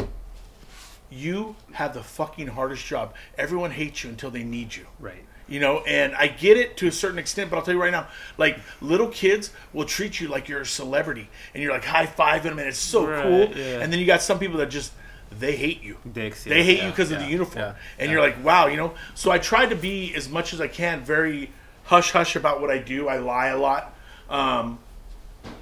you 1.10 1.56
have 1.74 1.94
the 1.94 2.04
fucking 2.04 2.48
hardest 2.48 2.86
job. 2.86 3.14
Everyone 3.38 3.72
hates 3.72 4.04
you 4.04 4.10
until 4.10 4.32
they 4.32 4.44
need 4.44 4.76
you. 4.76 4.86
Right. 5.00 5.26
You 5.48 5.60
know, 5.60 5.80
and 5.80 6.14
I 6.16 6.28
get 6.28 6.58
it 6.58 6.78
to 6.78 6.88
a 6.88 6.92
certain 6.92 7.18
extent, 7.18 7.50
but 7.50 7.58
I'll 7.58 7.64
tell 7.64 7.74
you 7.74 7.82
right 7.82 7.92
now, 7.92 8.08
like 8.38 8.60
little 8.82 9.08
kids 9.08 9.52
will 9.74 9.86
treat 9.86 10.20
you 10.20 10.28
like 10.28 10.48
you're 10.48 10.62
a 10.62 10.66
celebrity, 10.66 11.28
and 11.56 11.64
you're 11.64 11.72
like 11.72 11.86
high 11.86 12.06
fiving 12.06 12.44
them, 12.44 12.60
and 12.60 12.68
it's 12.68 12.78
so 12.78 13.08
Right, 13.08 13.24
cool. 13.24 13.58
yeah. 13.58 13.80
And 13.80 13.92
then 13.92 14.00
you 14.00 14.06
got 14.06 14.22
some 14.22 14.38
people 14.38 14.58
that 14.60 14.70
just 14.70 14.92
they 15.32 15.56
hate 15.56 15.82
you. 15.82 15.98
Dicks, 16.12 16.44
They 16.44 16.64
hate 16.64 16.78
yeah, 16.78 16.86
you 16.86 16.92
because 16.92 17.12
of 17.12 17.18
the 17.20 17.26
uniform, 17.26 17.66
yeah, 17.66 17.76
and 17.98 18.08
yeah. 18.08 18.12
you're 18.12 18.22
like, 18.22 18.44
wow, 18.44 18.68
you 18.68 18.78
know. 18.78 18.94
So 19.16 19.32
I 19.32 19.40
try 19.40 19.66
to 19.66 19.76
be 19.76 20.14
as 20.14 20.30
much 20.30 20.54
as 20.54 20.62
I 20.62 20.68
can, 20.68 21.02
very 21.02 21.50
hush 21.86 22.12
hush 22.12 22.36
about 22.36 22.62
what 22.62 22.70
I 22.70 22.78
do. 22.78 23.08
I 23.08 23.18
lie 23.18 23.48
a 23.48 23.58
lot, 23.58 23.96
um, 24.30 24.78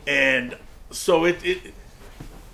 and 0.06 0.58
so 0.92 1.24
it, 1.24 1.38
it 1.46 1.74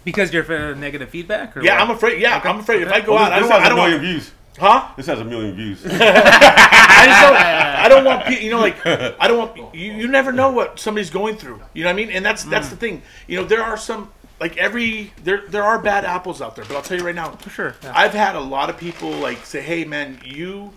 Because 0.04 0.34
you're 0.34 0.43
afraid 0.43 0.62
of 0.62 0.78
negative 0.78 1.10
feedback? 1.10 1.56
Or 1.56 1.64
yeah, 1.64 1.74
what? 1.80 1.89
I'm 1.89 1.95
afraid. 1.95 2.22
Yeah, 2.22 2.41
I'm 2.43 2.60
afraid 2.60 2.82
if 2.82 2.91
I 2.91 3.01
go 3.01 3.14
Well, 3.16 3.24
out, 3.24 3.32
I 3.34 3.39
this, 3.39 3.49
don't, 3.49 3.62
this 3.62 3.64
want, 3.64 3.66
I 3.66 3.70
don't 3.70 3.78
a 3.80 3.82
million 3.82 4.01
want, 4.01 4.12
views. 4.12 4.32
huh? 4.60 4.91
This 4.97 5.06
has 5.08 5.20
a 5.20 5.26
million 5.26 5.56
views. 5.56 5.86
I 5.86 7.06
just 7.08 7.22
don't. 7.22 7.36
I 7.38 7.88
don't 7.89 8.06
want 8.06 8.26
pe- 8.26 8.43
you 8.43 8.51
know 8.51 8.60
like 8.60 8.86
I 8.86 9.28
don't 9.28 9.38
want 9.38 9.76
you. 9.76 9.91
You 9.93 10.08
never 10.08 10.32
know 10.32 10.51
what 10.51 10.80
somebody's 10.80 11.10
going 11.10 11.38
through. 11.38 11.62
You 11.74 11.84
know 11.84 11.89
what 11.89 11.93
I 11.93 11.95
mean? 11.95 12.10
And 12.12 12.26
that's 12.26 12.43
that's 12.43 12.70
the 12.70 12.76
thing. 12.76 13.01
You 13.28 13.38
know, 13.38 13.45
there 13.45 13.64
are 13.64 13.78
some 13.78 14.12
like 14.39 14.58
every 14.58 15.14
there 15.24 15.43
there 15.47 15.64
are 15.64 15.80
bad 15.80 16.06
apples 16.06 16.41
out 16.41 16.56
there, 16.56 16.66
but 16.66 16.76
I'll 16.76 16.82
tell 16.82 16.97
you 16.97 17.06
right 17.06 17.16
now. 17.16 17.32
For 17.32 17.49
sure. 17.49 17.76
Yeah. 17.84 17.93
I've 17.95 18.14
had 18.14 18.36
a 18.36 18.39
lot 18.41 18.70
of 18.70 18.78
people 18.78 19.10
like 19.12 19.45
say, 19.45 19.62
"Hey, 19.62 19.86
man, 19.86 20.20
you 20.26 20.74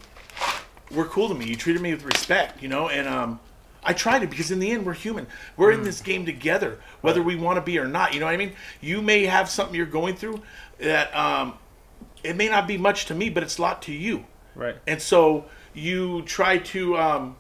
were 0.91 1.05
cool 1.07 1.29
to 1.29 1.35
me. 1.35 1.47
You 1.47 1.57
treated 1.57 1.83
me 1.83 1.93
with 1.93 2.05
respect." 2.05 2.63
You 2.63 2.69
know, 2.69 2.89
and 2.89 3.09
um, 3.09 3.41
I 3.89 3.93
tried 3.93 4.23
it 4.23 4.31
because 4.31 4.51
in 4.51 4.59
the 4.59 4.71
end, 4.73 4.85
we're 4.85 4.95
human. 4.95 5.27
We're 5.57 5.71
in 5.71 5.83
this 5.85 6.01
game 6.01 6.27
together, 6.27 6.81
whether 7.03 7.23
we 7.23 7.37
want 7.37 7.57
to 7.57 7.61
be 7.63 7.79
or 7.79 7.87
not. 7.87 8.13
You 8.15 8.21
know 8.21 8.27
what 8.27 8.35
I 8.35 8.37
mean? 8.37 8.53
You 8.81 9.01
may 9.01 9.25
have 9.27 9.49
something 9.49 9.75
you're 9.75 9.87
going 9.87 10.17
through 10.17 10.43
that 10.79 11.15
um, 11.17 11.55
it 12.25 12.37
may 12.37 12.49
not 12.49 12.67
be 12.67 12.77
much 12.77 13.07
to 13.07 13.15
me, 13.15 13.31
but 13.31 13.43
it's 13.43 13.59
a 13.59 13.63
lot 13.63 13.83
to 13.83 13.93
you. 13.93 14.27
right. 14.55 14.77
And 14.87 15.01
so 15.01 15.45
you 15.73 16.23
try 16.23 16.59
to 16.59 16.97
um, 16.99 17.37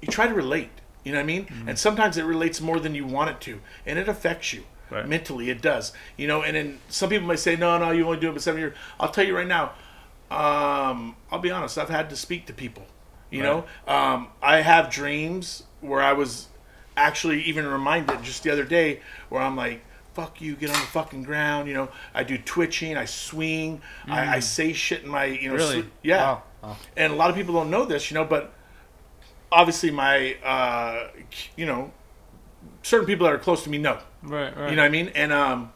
you 0.00 0.08
try 0.08 0.26
to 0.26 0.34
relate. 0.34 0.70
You 1.04 1.12
know 1.12 1.18
what 1.18 1.22
I 1.24 1.26
mean? 1.26 1.46
And 1.66 1.78
sometimes 1.78 2.16
it 2.16 2.24
relates 2.24 2.60
more 2.60 2.78
than 2.80 2.94
you 2.94 3.06
want 3.06 3.30
it 3.30 3.40
to, 3.42 3.60
and 3.86 3.98
it 3.98 4.08
affects 4.08 4.52
you 4.52 4.64
Right. 4.90 5.06
mentally. 5.06 5.50
It 5.50 5.60
does. 5.60 5.92
You 6.16 6.26
know. 6.26 6.42
And 6.42 6.56
then 6.56 6.78
some 6.88 7.10
people 7.10 7.26
might 7.26 7.38
say, 7.38 7.56
"No, 7.56 7.76
no, 7.78 7.90
you 7.90 8.04
only 8.06 8.18
do 8.18 8.30
it 8.30 8.32
for 8.34 8.40
seven 8.40 8.60
years." 8.60 8.74
I'll 8.98 9.10
tell 9.10 9.24
you 9.26 9.36
right 9.36 9.46
now. 9.46 9.72
Um, 10.30 11.16
I'll 11.30 11.38
be 11.40 11.50
honest. 11.50 11.76
I've 11.78 11.88
had 11.90 12.08
to 12.10 12.16
speak 12.16 12.46
to 12.46 12.52
people. 12.52 12.86
You 13.30 13.42
know, 13.42 13.64
um, 13.86 14.28
I 14.42 14.62
have 14.62 14.90
dreams 14.90 15.64
where 15.80 16.00
I 16.00 16.12
was 16.14 16.48
actually 16.96 17.42
even 17.44 17.66
reminded 17.66 18.22
just 18.22 18.42
the 18.42 18.50
other 18.50 18.64
day 18.64 19.00
where 19.28 19.42
I'm 19.42 19.54
like, 19.56 19.84
"Fuck 20.14 20.40
you, 20.40 20.56
get 20.56 20.70
on 20.70 20.76
the 20.80 20.86
fucking 20.86 21.24
ground." 21.24 21.68
You 21.68 21.74
know, 21.74 21.88
I 22.14 22.24
do 22.24 22.38
twitching, 22.38 22.96
I 22.96 23.04
swing, 23.04 23.82
I, 24.06 24.36
I 24.36 24.38
say 24.40 24.72
shit 24.72 25.02
in 25.02 25.08
my, 25.10 25.26
you 25.26 25.50
know, 25.50 25.56
Really? 25.56 25.84
yeah 26.02 26.16
Wow. 26.22 26.42
Wow. 26.62 26.76
and 26.96 27.12
a 27.12 27.16
lot 27.16 27.30
of 27.30 27.36
people 27.36 27.54
don't 27.54 27.70
know 27.70 27.84
this, 27.84 28.10
you 28.10 28.14
know, 28.16 28.24
but 28.24 28.52
obviously 29.52 29.90
my, 29.90 30.34
uh, 30.44 31.08
you 31.56 31.66
know, 31.66 31.92
certain 32.82 33.06
people 33.06 33.26
that 33.26 33.34
are 33.34 33.38
close 33.38 33.62
to 33.64 33.70
me 33.70 33.78
know, 33.78 33.98
Right, 34.22 34.56
right. 34.56 34.70
you 34.70 34.76
know 34.76 34.82
what 34.82 34.86
I 34.86 34.90
mean? 34.90 35.08
And, 35.14 35.32
um, 35.32 35.72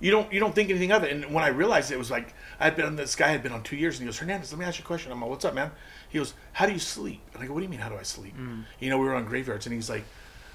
you 0.00 0.10
don't, 0.10 0.30
you 0.32 0.40
don't 0.40 0.54
think 0.54 0.70
anything 0.70 0.92
of 0.92 1.04
it. 1.04 1.12
And 1.12 1.32
when 1.34 1.42
I 1.44 1.48
realized 1.48 1.90
it, 1.90 1.94
it 1.94 1.98
was 1.98 2.10
like, 2.10 2.34
I 2.60 2.64
had 2.64 2.76
been 2.76 2.86
on, 2.86 2.96
this 2.96 3.14
guy 3.16 3.28
had 3.28 3.42
been 3.42 3.52
on 3.52 3.62
two 3.62 3.76
years 3.76 3.96
and 3.96 4.02
he 4.02 4.06
goes, 4.06 4.18
Hernandez, 4.18 4.52
let 4.52 4.58
me 4.58 4.64
ask 4.64 4.78
you 4.78 4.84
a 4.84 4.86
question. 4.86 5.10
I'm 5.12 5.20
like, 5.20 5.30
what's 5.30 5.44
up, 5.44 5.54
man? 5.54 5.70
He 6.08 6.18
goes, 6.18 6.34
how 6.52 6.66
do 6.66 6.72
you 6.72 6.78
sleep? 6.78 7.20
And 7.34 7.42
I 7.42 7.46
go, 7.46 7.52
what 7.52 7.60
do 7.60 7.64
you 7.64 7.70
mean, 7.70 7.80
how 7.80 7.88
do 7.88 7.96
I 7.96 8.02
sleep? 8.02 8.34
You 8.80 8.90
know, 8.90 8.98
we 8.98 9.06
were 9.06 9.14
on 9.14 9.24
graveyards 9.24 9.66
and 9.66 9.74
he's 9.74 9.90
like, 9.90 10.04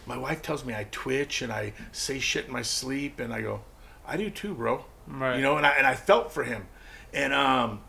my 0.05 0.17
wife 0.17 0.41
tells 0.41 0.65
me 0.65 0.73
I 0.73 0.87
twitch 0.91 1.41
and 1.41 1.51
I 1.51 1.73
say 1.91 2.19
shit 2.19 2.45
in 2.47 2.51
my 2.53 2.61
sleep. 2.63 3.19
And 3.19 3.33
I 3.33 3.41
go, 3.41 3.61
I 4.07 4.17
do 4.17 4.29
too, 4.29 4.53
bro. 4.55 4.85
Right. 5.07 5.35
You 5.35 5.41
know, 5.41 5.57
and 5.57 5.65
I, 5.65 5.71
and 5.71 5.85
I 5.85 5.93
felt 5.95 6.31
for 6.31 6.43
him. 6.43 6.65
And, 7.13 7.33
um, 7.33 7.81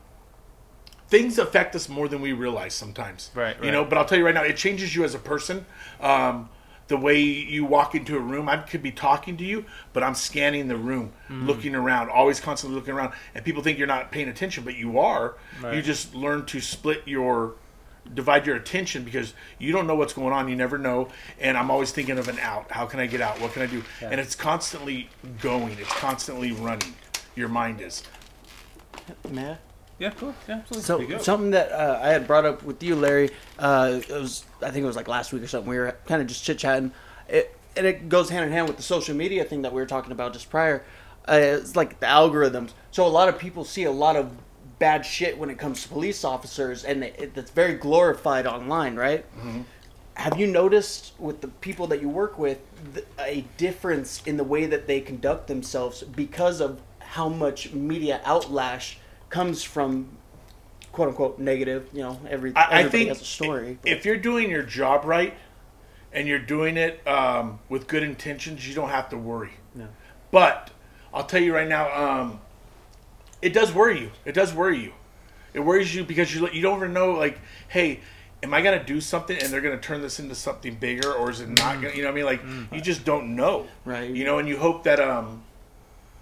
things 1.08 1.38
affect 1.38 1.74
us 1.76 1.88
more 1.90 2.08
than 2.08 2.20
we 2.22 2.32
realize 2.32 2.72
sometimes. 2.74 3.30
Right, 3.34 3.54
You 3.56 3.64
right. 3.64 3.70
know, 3.70 3.84
but 3.84 3.98
I'll 3.98 4.06
tell 4.06 4.16
you 4.18 4.24
right 4.24 4.34
now, 4.34 4.44
it 4.44 4.56
changes 4.56 4.96
you 4.96 5.04
as 5.04 5.14
a 5.14 5.18
person. 5.18 5.66
Um, 6.00 6.48
the 6.88 6.96
way 6.96 7.20
you 7.20 7.64
walk 7.64 7.94
into 7.94 8.16
a 8.16 8.20
room, 8.20 8.48
I 8.48 8.56
could 8.58 8.82
be 8.82 8.90
talking 8.90 9.36
to 9.38 9.44
you, 9.44 9.64
but 9.92 10.02
I'm 10.02 10.14
scanning 10.14 10.68
the 10.68 10.76
room, 10.76 11.12
Mm. 11.30 11.46
looking 11.46 11.74
around, 11.74 12.10
always 12.10 12.40
constantly 12.40 12.78
looking 12.78 12.94
around, 12.94 13.12
and 13.34 13.44
people 13.44 13.62
think 13.62 13.78
you're 13.78 13.86
not 13.86 14.10
paying 14.10 14.28
attention, 14.28 14.64
but 14.64 14.74
you 14.76 14.98
are. 14.98 15.34
Right. 15.62 15.74
You 15.76 15.82
just 15.82 16.14
learn 16.14 16.44
to 16.46 16.60
split 16.60 17.02
your 17.06 17.54
divide 18.14 18.44
your 18.48 18.56
attention 18.56 19.04
because 19.04 19.32
you 19.60 19.70
don't 19.72 19.86
know 19.86 19.94
what's 19.94 20.12
going 20.12 20.32
on. 20.32 20.48
You 20.48 20.56
never 20.56 20.76
know. 20.76 21.08
And 21.40 21.56
I'm 21.56 21.70
always 21.70 21.92
thinking 21.92 22.18
of 22.18 22.26
an 22.28 22.36
out. 22.40 22.68
How 22.72 22.84
can 22.84 22.98
I 22.98 23.06
get 23.06 23.20
out? 23.20 23.40
What 23.40 23.52
can 23.52 23.62
I 23.62 23.66
do? 23.66 23.84
And 24.00 24.20
it's 24.20 24.34
constantly 24.34 25.08
going. 25.40 25.78
It's 25.78 25.92
constantly 25.94 26.50
running. 26.50 26.94
Your 27.36 27.48
mind 27.48 27.80
is. 27.80 28.02
Man. 29.30 29.56
Yeah, 30.02 30.10
cool. 30.10 30.34
Yeah, 30.48 30.62
absolutely. 30.68 31.16
So 31.16 31.22
something 31.22 31.52
that 31.52 31.70
uh, 31.70 32.00
I 32.02 32.08
had 32.08 32.26
brought 32.26 32.44
up 32.44 32.64
with 32.64 32.82
you, 32.82 32.96
Larry, 32.96 33.30
uh, 33.60 34.00
it 34.00 34.10
was 34.10 34.44
I 34.60 34.72
think 34.72 34.82
it 34.82 34.86
was 34.86 34.96
like 34.96 35.06
last 35.06 35.32
week 35.32 35.44
or 35.44 35.46
something. 35.46 35.70
We 35.70 35.78
were 35.78 35.96
kind 36.06 36.20
of 36.20 36.26
just 36.26 36.42
chit 36.42 36.58
chatting, 36.58 36.90
it, 37.28 37.56
and 37.76 37.86
it 37.86 38.08
goes 38.08 38.28
hand 38.28 38.44
in 38.44 38.50
hand 38.50 38.66
with 38.66 38.76
the 38.76 38.82
social 38.82 39.14
media 39.14 39.44
thing 39.44 39.62
that 39.62 39.72
we 39.72 39.80
were 39.80 39.86
talking 39.86 40.10
about 40.10 40.32
just 40.32 40.50
prior. 40.50 40.82
Uh, 41.28 41.34
it's 41.34 41.76
like 41.76 42.00
the 42.00 42.06
algorithms. 42.06 42.70
So 42.90 43.06
a 43.06 43.08
lot 43.08 43.28
of 43.28 43.38
people 43.38 43.64
see 43.64 43.84
a 43.84 43.92
lot 43.92 44.16
of 44.16 44.32
bad 44.80 45.06
shit 45.06 45.38
when 45.38 45.50
it 45.50 45.58
comes 45.58 45.84
to 45.84 45.88
police 45.88 46.24
officers, 46.24 46.82
and 46.82 47.04
it, 47.04 47.32
it's 47.36 47.52
very 47.52 47.74
glorified 47.74 48.44
online, 48.44 48.96
right? 48.96 49.24
Have 50.14 50.36
you 50.36 50.48
noticed 50.48 51.12
with 51.20 51.42
the 51.42 51.48
people 51.48 51.86
that 51.86 52.00
you 52.00 52.08
work 52.08 52.40
with 52.40 52.58
th- 52.92 53.06
a 53.20 53.44
difference 53.56 54.20
in 54.26 54.36
the 54.36 54.42
way 54.42 54.66
that 54.66 54.88
they 54.88 55.00
conduct 55.00 55.46
themselves 55.46 56.02
because 56.02 56.60
of 56.60 56.80
how 56.98 57.28
much 57.28 57.72
media 57.72 58.20
outlash 58.24 58.96
comes 59.32 59.64
from 59.64 60.08
quote 60.92 61.08
unquote 61.08 61.40
negative? 61.40 61.88
You 61.92 62.02
know, 62.02 62.20
every 62.28 62.54
I, 62.54 62.82
I 62.82 62.88
think 62.88 63.08
has 63.08 63.20
a 63.20 63.24
story. 63.24 63.78
if 63.84 64.04
you're 64.04 64.16
doing 64.16 64.48
your 64.48 64.62
job 64.62 65.04
right 65.04 65.34
and 66.12 66.28
you're 66.28 66.38
doing 66.38 66.76
it 66.76 67.04
um, 67.08 67.58
with 67.68 67.88
good 67.88 68.04
intentions, 68.04 68.68
you 68.68 68.74
don't 68.74 68.90
have 68.90 69.08
to 69.08 69.16
worry. 69.18 69.54
No. 69.74 69.88
But 70.30 70.70
I'll 71.12 71.24
tell 71.24 71.42
you 71.42 71.54
right 71.54 71.68
now, 71.68 71.90
um, 71.92 72.40
it 73.40 73.52
does 73.52 73.72
worry 73.72 74.00
you. 74.00 74.10
It 74.24 74.32
does 74.34 74.54
worry 74.54 74.78
you. 74.78 74.92
It 75.54 75.60
worries 75.60 75.94
you 75.94 76.04
because 76.04 76.32
you 76.34 76.48
you 76.50 76.62
don't 76.62 76.76
ever 76.76 76.88
know 76.88 77.12
like, 77.12 77.38
hey, 77.68 78.00
am 78.42 78.54
I 78.54 78.62
gonna 78.62 78.84
do 78.84 79.00
something 79.00 79.36
and 79.36 79.52
they're 79.52 79.60
gonna 79.60 79.80
turn 79.80 80.02
this 80.02 80.18
into 80.20 80.34
something 80.34 80.74
bigger 80.76 81.12
or 81.12 81.30
is 81.30 81.40
it 81.40 81.48
not 81.48 81.80
gonna? 81.82 81.94
You 81.94 82.02
know 82.02 82.08
what 82.08 82.12
I 82.12 82.16
mean? 82.16 82.24
Like 82.24 82.72
you 82.72 82.80
just 82.80 83.04
don't 83.04 83.34
know, 83.34 83.66
Right. 83.84 84.10
You 84.10 84.24
know, 84.24 84.38
and 84.38 84.48
you 84.48 84.56
hope 84.58 84.84
that 84.84 85.00
um, 85.00 85.42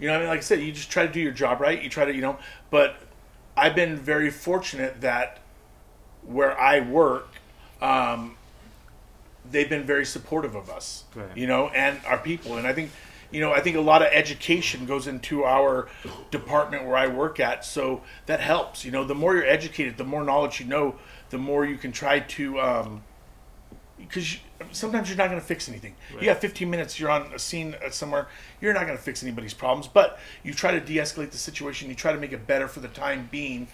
you 0.01 0.07
know, 0.07 0.15
I 0.15 0.19
mean, 0.19 0.27
like 0.27 0.39
I 0.39 0.41
said, 0.41 0.59
you 0.61 0.71
just 0.71 0.89
try 0.89 1.05
to 1.05 1.13
do 1.13 1.19
your 1.21 1.31
job 1.31 1.61
right. 1.61 1.81
You 1.81 1.87
try 1.87 2.05
to, 2.05 2.13
you 2.13 2.21
know, 2.21 2.37
but 2.71 2.95
I've 3.55 3.75
been 3.75 3.95
very 3.95 4.31
fortunate 4.31 4.99
that 5.01 5.37
where 6.23 6.59
I 6.59 6.79
work, 6.79 7.27
um, 7.81 8.35
they've 9.49 9.69
been 9.69 9.83
very 9.83 10.05
supportive 10.05 10.55
of 10.55 10.69
us, 10.71 11.03
Right. 11.15 11.37
you 11.37 11.45
know, 11.45 11.69
and 11.69 11.99
our 12.07 12.17
people. 12.17 12.57
And 12.57 12.65
I 12.65 12.73
think, 12.73 12.89
you 13.29 13.41
know, 13.41 13.51
I 13.53 13.61
think 13.61 13.77
a 13.77 13.81
lot 13.81 14.01
of 14.01 14.07
education 14.11 14.87
goes 14.87 15.05
into 15.05 15.43
our 15.45 15.87
department 16.31 16.85
where 16.85 16.97
I 16.97 17.05
work 17.07 17.39
at, 17.39 17.63
so 17.63 18.01
that 18.25 18.39
helps. 18.39 18.83
You 18.83 18.91
know, 18.91 19.03
the 19.03 19.15
more 19.15 19.35
you're 19.35 19.45
educated, 19.45 19.97
the 19.97 20.03
more 20.03 20.23
knowledge 20.23 20.59
you 20.59 20.65
know, 20.65 20.95
the 21.29 21.37
more 21.37 21.63
you 21.63 21.77
can 21.77 21.91
try 21.91 22.19
to. 22.21 22.59
Um, 22.59 23.03
because 23.99 24.37
sometimes 24.71 25.09
you're 25.09 25.17
not 25.17 25.29
going 25.29 25.39
to 25.39 25.45
fix 25.45 25.67
anything. 25.69 25.95
You 26.19 26.25
got 26.25 26.37
15 26.39 26.69
minutes, 26.69 26.99
you're 26.99 27.09
on 27.09 27.31
a 27.33 27.39
scene 27.39 27.75
uh, 27.85 27.89
somewhere, 27.89 28.27
you're 28.59 28.73
not 28.73 28.85
going 28.85 28.97
to 28.97 29.03
fix 29.03 29.23
anybody's 29.23 29.53
problems, 29.53 29.87
but 29.87 30.19
you 30.43 30.53
try 30.53 30.71
to 30.71 30.79
de 30.79 30.97
escalate 30.97 31.31
the 31.31 31.37
situation, 31.37 31.89
you 31.89 31.95
try 31.95 32.11
to 32.13 32.19
make 32.19 32.31
it 32.33 32.45
better 32.47 32.67
for 32.67 32.79
the 32.79 32.87
time 32.87 33.27
being. 33.31 33.67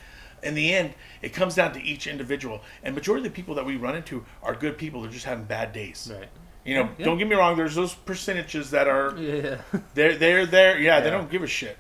In 0.44 0.54
the 0.54 0.74
end, 0.74 0.94
it 1.24 1.34
comes 1.34 1.56
down 1.56 1.74
to 1.74 1.82
each 1.82 2.06
individual. 2.06 2.62
And 2.84 2.94
majority 2.94 3.26
of 3.26 3.34
the 3.34 3.36
people 3.36 3.56
that 3.56 3.66
we 3.66 3.76
run 3.76 3.96
into 3.96 4.24
are 4.44 4.54
good 4.56 4.78
people, 4.78 5.02
they're 5.02 5.12
just 5.12 5.26
having 5.26 5.46
bad 5.46 5.74
days. 5.74 6.12
Right. 6.14 6.30
You 6.64 6.76
know, 6.76 6.90
Yeah. 6.98 7.06
don't 7.06 7.18
get 7.18 7.28
me 7.28 7.36
wrong, 7.36 7.58
there's 7.58 7.76
those 7.76 7.94
percentages 7.96 8.72
that 8.72 8.88
are, 8.88 9.16
Yeah. 9.18 9.62
they're, 9.96 10.16
they're 10.16 10.46
there, 10.46 10.78
yeah, 10.80 11.00
they 11.00 11.10
don't 11.10 11.30
give 11.32 11.42
a 11.44 11.48
shit. 11.48 11.78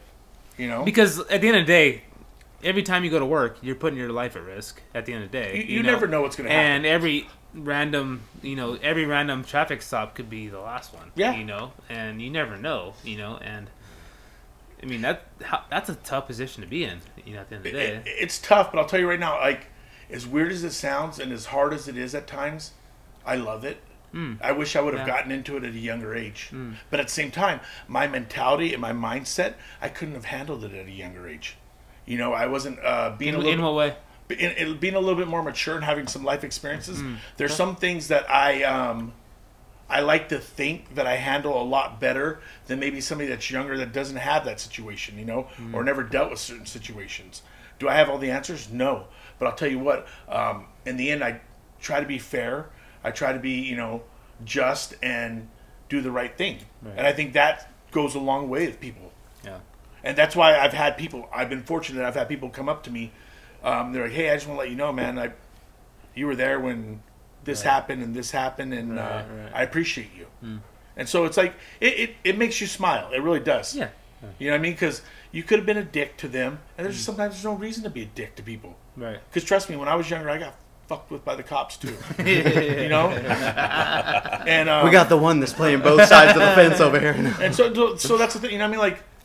You 0.57 0.67
know? 0.69 0.83
Because 0.83 1.19
at 1.19 1.41
the 1.41 1.47
end 1.49 1.57
of 1.57 1.67
the 1.67 1.71
day, 1.71 2.03
every 2.63 2.81
time 2.81 3.03
you 3.03 3.11
go 3.11 3.19
to 3.19 3.25
work, 3.25 3.59
you're 3.61 3.75
putting 3.75 3.99
your 3.99 4.11
life 4.11 4.35
at 4.35 4.41
risk. 4.43 4.81
At 4.95 5.05
the 5.05 5.13
end 5.13 5.23
of 5.25 5.31
the 5.31 5.37
day, 5.37 5.57
You- 5.57 5.75
you 5.77 5.83
never 5.83 6.07
know 6.07 6.21
what's 6.23 6.35
gonna 6.35 6.49
happen. 6.49 6.65
And 6.77 6.85
every 6.87 7.27
random, 7.57 8.21
you 8.41 8.55
know, 8.55 8.75
every 8.81 9.05
random 9.05 9.43
traffic 9.43 9.81
stop 9.81 10.15
could 10.15 10.29
be 10.29 10.47
the 10.47 10.59
last 10.59 10.93
one. 10.93 11.11
Yeah. 11.15 11.35
You 11.35 11.43
know, 11.43 11.71
and 11.89 12.21
you 12.21 12.29
never 12.29 12.57
know. 12.57 12.93
You 13.03 13.17
know, 13.17 13.37
and 13.37 13.69
I 14.81 14.85
mean 14.85 15.01
that 15.01 15.23
that's 15.69 15.89
a 15.89 15.95
tough 15.95 16.27
position 16.27 16.61
to 16.63 16.69
be 16.69 16.83
in. 16.83 16.99
You 17.25 17.33
know, 17.35 17.39
at 17.41 17.49
the 17.49 17.55
end 17.55 17.65
of 17.65 17.71
the 17.71 17.77
day. 17.77 17.95
it, 17.95 18.03
it's 18.05 18.39
tough, 18.39 18.71
but 18.71 18.79
I'll 18.79 18.85
tell 18.87 18.99
you 18.99 19.09
right 19.09 19.19
now, 19.19 19.39
like 19.39 19.67
as 20.09 20.25
weird 20.25 20.51
as 20.51 20.63
it 20.63 20.71
sounds 20.71 21.19
and 21.19 21.31
as 21.33 21.47
hard 21.47 21.73
as 21.73 21.87
it 21.87 21.97
is 21.97 22.13
at 22.15 22.27
times, 22.27 22.71
I 23.25 23.35
love 23.35 23.63
it. 23.65 23.81
I 24.41 24.51
wish 24.51 24.75
I 24.75 24.81
would 24.81 24.95
have 24.95 25.07
Yeah. 25.07 25.13
gotten 25.15 25.31
into 25.31 25.57
it 25.57 25.63
at 25.63 25.73
a 25.73 25.77
younger 25.77 26.15
age. 26.15 26.49
But 26.89 26.99
at 26.99 27.05
the 27.05 27.11
same 27.11 27.29
time, 27.29 27.59
my 27.87 28.07
mentality 28.07 28.73
and 28.73 28.81
my 28.81 28.91
mindset, 28.91 29.53
I 29.79 29.89
couldn't 29.89 30.15
have 30.15 30.25
handled 30.25 30.63
it 30.63 30.73
at 30.73 30.87
a 30.87 30.91
younger 30.91 31.27
age. 31.27 31.55
You 32.07 32.17
know, 32.17 32.33
I 32.33 32.47
wasn't 32.47 32.79
uh, 32.83 33.11
being 33.15 33.35
a 33.35 33.37
little 33.37 33.53
in 33.53 33.61
what 33.61 33.75
way? 33.75 33.95
In, 34.29 34.51
in 34.51 34.77
being 34.77 34.95
a 34.95 34.99
little 34.99 35.15
bit 35.15 35.27
more 35.27 35.41
mature 35.43 35.75
and 35.75 35.83
having 35.83 36.07
some 36.07 36.23
life 36.23 36.43
experiences, 36.43 37.01
there's 37.37 37.55
some 37.55 37.75
things 37.75 38.07
that 38.09 38.29
I 38.29 38.63
um, 38.63 39.13
I 39.89 40.01
like 40.01 40.29
to 40.29 40.39
think 40.39 40.95
that 40.95 41.07
I 41.07 41.15
handle 41.15 41.61
a 41.61 41.63
lot 41.63 41.99
better 42.01 42.39
than 42.65 42.79
maybe 42.79 42.99
somebody 43.01 43.29
that's 43.29 43.49
younger 43.49 43.77
that 43.77 43.93
doesn't 43.93 44.17
have 44.17 44.43
that 44.45 44.59
situation, 44.59 45.17
you 45.17 45.25
know, 45.25 45.47
or 45.73 45.83
never 45.83 46.03
dealt 46.03 46.29
with 46.31 46.39
certain 46.39 46.65
situations. 46.65 47.41
Do 47.79 47.87
I 47.87 47.93
have 47.95 48.09
all 48.09 48.17
the 48.17 48.31
answers? 48.31 48.69
No, 48.71 49.05
but 49.39 49.47
I'll 49.47 49.55
tell 49.55 49.69
you 49.69 49.79
what. 49.79 50.07
Um, 50.27 50.65
in 50.85 50.97
the 50.97 51.09
end, 51.11 51.23
I 51.23 51.39
try 51.79 51.99
to 52.01 52.05
be 52.07 52.17
fair. 52.19 52.67
I 53.03 53.11
try 53.11 53.31
to 53.31 53.39
be, 53.39 53.51
you 53.61 53.77
know, 53.77 54.01
just 54.43 54.95
and 55.01 55.47
do 55.87 56.01
the 56.01 56.11
right 56.11 56.35
thing, 56.37 56.59
and 56.97 57.07
I 57.07 57.13
think 57.13 57.33
that 57.33 57.71
goes 57.91 58.13
a 58.15 58.19
long 58.19 58.49
way 58.49 58.67
with 58.67 58.81
people 58.81 59.13
Yeah. 59.45 59.59
and 60.03 60.17
that's 60.17 60.35
why 60.35 60.57
I've 60.57 60.73
had 60.73 60.97
people. 60.97 61.29
I've 61.33 61.49
been 61.49 61.63
fortunate. 61.63 62.03
I've 62.05 62.15
had 62.15 62.27
people 62.27 62.49
come 62.49 62.67
up 62.67 62.83
to 62.83 62.91
me. 62.91 63.11
Um, 63.67 63.91
they're 63.93 64.03
like, 64.03 64.11
"Hey, 64.13 64.29
I 64.29 64.35
just 64.35 64.47
want 64.47 64.57
to 64.57 64.61
let 64.61 64.69
you 64.69 64.75
know, 64.77 64.91
man. 64.93 65.19
I, 65.19 65.31
you 66.15 66.25
were 66.27 66.35
there 66.35 66.59
when 66.59 67.01
this 67.43 67.61
happened 67.61 68.01
and 68.03 68.13
this 68.15 68.31
happened, 68.31 68.73
and 68.73 68.97
uh, 68.97 69.01
Right, 69.01 69.25
right. 69.43 69.51
I 69.53 69.63
appreciate 69.63 70.11
you." 70.17 70.27
And 70.95 71.07
so 71.07 71.25
it's 71.25 71.37
like 71.37 71.53
it, 71.79 71.93
it, 71.99 72.15
it 72.23 72.37
makes 72.37 72.59
you 72.61 72.67
smile. 72.67 73.11
It 73.13 73.21
really 73.21 73.39
does. 73.39 73.75
Yeah. 73.75 73.89
You 74.39 74.47
know 74.47 74.53
what 74.53 74.59
I 74.59 74.61
mean? 74.61 74.71
Because 74.73 75.01
you 75.31 75.43
could 75.43 75.59
have 75.59 75.65
been 75.67 75.77
a 75.77 75.83
dick 75.83 76.17
to 76.17 76.27
them, 76.27 76.59
and 76.77 76.85
there's 76.85 76.97
sometimes 76.99 77.35
there's 77.35 77.43
no 77.45 77.53
reason 77.53 77.83
to 77.83 77.89
be 77.91 78.01
a 78.01 78.05
dick 78.05 78.35
to 78.37 78.43
people. 78.43 78.75
Right. 78.95 79.19
Because 79.29 79.43
trust 79.47 79.69
me, 79.69 79.75
when 79.75 79.87
I 79.87 79.95
was 79.95 80.09
younger, 80.09 80.29
I 80.29 80.39
got 80.39 80.55
fucked 80.87 81.11
with 81.11 81.23
by 81.23 81.35
the 81.35 81.43
cops 81.43 81.77
too. 81.77 81.95
you 82.25 82.89
know. 82.89 83.09
and 84.47 84.69
um, 84.69 84.85
we 84.85 84.91
got 84.91 85.09
the 85.09 85.17
one 85.17 85.39
that's 85.39 85.53
playing 85.53 85.81
both 85.81 86.07
sides 86.07 86.31
of 86.31 86.41
the 86.41 86.51
fence 86.55 86.79
over 86.79 86.99
here. 86.99 87.13
and 87.41 87.53
so, 87.53 87.95
so 87.95 88.17
that's 88.17 88.33
the 88.33 88.39
thing. 88.39 88.51
You 88.51 88.57
know, 88.57 88.65
what 88.65 88.69
I 88.69 88.71
mean, 88.71 88.79
like, 88.79 88.95
y- 88.97 89.03
y- 89.03 89.16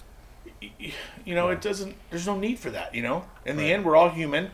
you 1.25 1.35
know, 1.35 1.49
it 1.51 1.61
doesn't. 1.61 1.95
There's 2.11 2.27
no 2.27 2.39
need 2.39 2.59
for 2.59 2.71
that. 2.71 2.95
You 2.95 3.03
know, 3.03 3.25
in 3.45 3.57
the 3.57 3.73
end, 3.73 3.85
we're 3.85 3.97
all 3.97 4.09
human. 4.09 4.51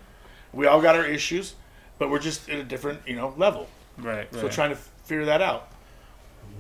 We 0.52 0.66
all 0.66 0.80
got 0.80 0.96
our 0.96 1.04
issues, 1.06 1.54
but 1.98 2.10
we're 2.10 2.18
just 2.18 2.48
at 2.48 2.58
a 2.58 2.64
different, 2.64 3.00
you 3.06 3.16
know, 3.16 3.34
level. 3.36 3.68
Right. 3.98 4.32
So 4.34 4.48
trying 4.48 4.70
to 4.70 4.76
figure 4.76 5.24
that 5.26 5.42
out. 5.42 5.70